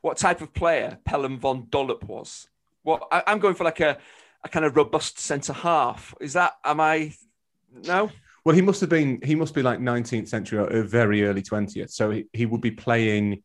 what 0.00 0.16
type 0.16 0.40
of 0.40 0.52
player 0.52 0.98
Pelham 1.04 1.38
Von 1.38 1.68
Dollop 1.70 2.02
was, 2.04 2.48
what 2.84 3.08
I, 3.10 3.24
I'm 3.26 3.40
going 3.40 3.54
for 3.56 3.64
like 3.64 3.80
a, 3.80 3.98
a 4.44 4.48
kind 4.48 4.64
of 4.64 4.76
robust 4.76 5.18
centre 5.18 5.52
half. 5.52 6.14
Is 6.20 6.34
that, 6.34 6.52
am 6.64 6.80
I 6.80 7.12
no. 7.82 8.10
Well, 8.44 8.54
he 8.54 8.62
must 8.62 8.80
have 8.80 8.90
been. 8.90 9.20
He 9.22 9.34
must 9.34 9.54
be 9.54 9.62
like 9.62 9.78
19th 9.80 10.28
century 10.28 10.58
or 10.58 10.82
very 10.82 11.24
early 11.24 11.42
20th. 11.42 11.90
So 11.90 12.10
he, 12.10 12.26
he 12.32 12.46
would 12.46 12.60
be 12.60 12.70
playing 12.70 13.42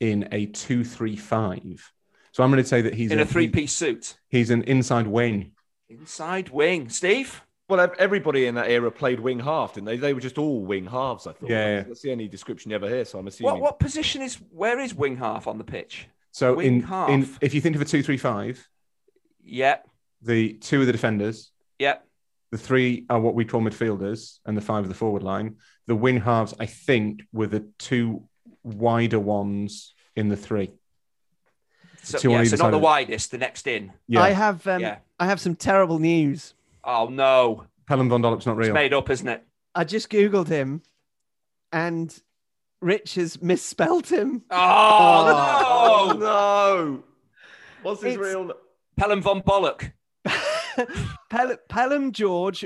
in 0.00 0.28
a 0.32 0.46
two-three-five. 0.46 1.92
So 2.32 2.42
I'm 2.42 2.50
going 2.50 2.62
to 2.62 2.68
say 2.68 2.82
that 2.82 2.94
he's 2.94 3.10
in 3.10 3.18
a, 3.18 3.22
a 3.22 3.26
three-piece 3.26 3.72
suit. 3.72 4.16
He's 4.28 4.50
an 4.50 4.62
inside 4.62 5.06
wing. 5.06 5.52
Inside 5.88 6.48
wing, 6.50 6.88
Steve. 6.88 7.42
Well, 7.68 7.92
everybody 7.98 8.46
in 8.46 8.54
that 8.54 8.70
era 8.70 8.90
played 8.90 9.20
wing 9.20 9.40
half, 9.40 9.74
didn't 9.74 9.86
they? 9.86 9.98
They 9.98 10.14
were 10.14 10.20
just 10.20 10.38
all 10.38 10.64
wing 10.64 10.86
halves. 10.86 11.26
I 11.26 11.32
thought. 11.32 11.50
Yeah, 11.50 11.82
that's 11.82 12.00
the 12.00 12.12
only 12.12 12.28
description 12.28 12.70
you 12.70 12.76
ever 12.76 12.88
hear. 12.88 13.04
So 13.04 13.18
I'm 13.18 13.26
assuming. 13.26 13.52
What, 13.52 13.60
what 13.60 13.78
position 13.78 14.22
is? 14.22 14.36
Where 14.50 14.80
is 14.80 14.94
wing 14.94 15.18
half 15.18 15.46
on 15.46 15.58
the 15.58 15.64
pitch? 15.64 16.08
So 16.30 16.54
wing 16.54 16.76
in, 16.76 16.82
half. 16.82 17.10
in 17.10 17.28
if 17.42 17.52
you 17.52 17.60
think 17.60 17.76
of 17.76 17.82
a 17.82 17.84
two-three-five. 17.84 18.66
Yep. 19.48 19.88
The 20.22 20.54
two 20.54 20.80
of 20.80 20.86
the 20.86 20.92
defenders. 20.92 21.50
Yep. 21.78 22.04
The 22.50 22.58
three 22.58 23.04
are 23.10 23.20
what 23.20 23.34
we 23.34 23.44
call 23.44 23.60
midfielders, 23.60 24.38
and 24.46 24.56
the 24.56 24.60
five 24.60 24.82
of 24.84 24.88
the 24.88 24.94
forward 24.94 25.22
line. 25.22 25.56
The 25.86 25.94
wing 25.94 26.20
halves, 26.20 26.54
I 26.58 26.66
think, 26.66 27.22
were 27.32 27.46
the 27.46 27.66
two 27.78 28.28
wider 28.62 29.20
ones 29.20 29.94
in 30.16 30.28
the 30.28 30.36
three. 30.36 30.72
So, 32.02 32.30
yeah, 32.30 32.44
so 32.44 32.56
not 32.56 32.70
the 32.70 32.78
widest, 32.78 33.30
the 33.32 33.38
next 33.38 33.66
in. 33.66 33.92
Yeah. 34.06 34.22
I 34.22 34.30
have 34.30 34.66
um, 34.66 34.80
yeah. 34.80 34.98
I 35.18 35.26
have 35.26 35.40
some 35.40 35.56
terrible 35.56 35.98
news. 35.98 36.54
Oh 36.84 37.08
no. 37.10 37.64
Helen 37.86 38.08
Von 38.08 38.22
Dollop's 38.22 38.46
not 38.46 38.56
real. 38.56 38.68
It's 38.68 38.74
made 38.74 38.94
up, 38.94 39.10
isn't 39.10 39.28
it? 39.28 39.44
I 39.74 39.84
just 39.84 40.10
googled 40.10 40.48
him, 40.48 40.82
and 41.72 42.14
Rich 42.80 43.16
has 43.16 43.42
misspelt 43.42 44.10
him. 44.10 44.42
Oh, 44.50 46.12
no! 46.14 46.18
no. 46.18 47.04
What's 47.82 48.02
his 48.02 48.14
It's- 48.14 48.26
real? 48.34 48.52
N- 48.98 49.02
Pelham 49.02 49.22
von 49.22 49.42
Bollock. 49.42 49.92
Pel- 51.30 51.56
Pelham 51.68 52.12
George, 52.12 52.64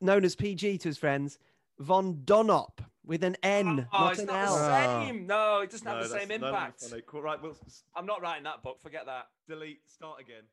known 0.00 0.24
as 0.24 0.34
PG 0.36 0.78
to 0.78 0.88
his 0.88 0.98
friends, 0.98 1.38
Von 1.78 2.22
Donop 2.24 2.78
with 3.04 3.24
an 3.24 3.36
N, 3.42 3.86
Oh, 3.92 3.98
not 3.98 4.10
it's 4.12 4.20
an 4.20 4.26
not 4.26 4.46
L. 4.48 4.54
the 4.56 5.04
same. 5.06 5.26
No, 5.26 5.60
it 5.60 5.70
doesn't 5.70 5.84
No, 5.84 5.94
have 5.96 6.02
the 6.08 6.08
same 6.18 6.30
impact. 6.30 6.82
funny. 6.82 7.02
Cool, 7.06 7.22
Right, 7.22 7.40
we'll 7.42 7.56
s- 7.66 7.84
I'm 7.96 8.06
not 8.06 8.20
writing 8.22 8.44
that 8.44 8.62
book. 8.62 8.80
Forget 8.80 9.06
that. 9.06 9.28
delete. 9.48 9.80
Start 9.88 10.20
again. 10.20 10.44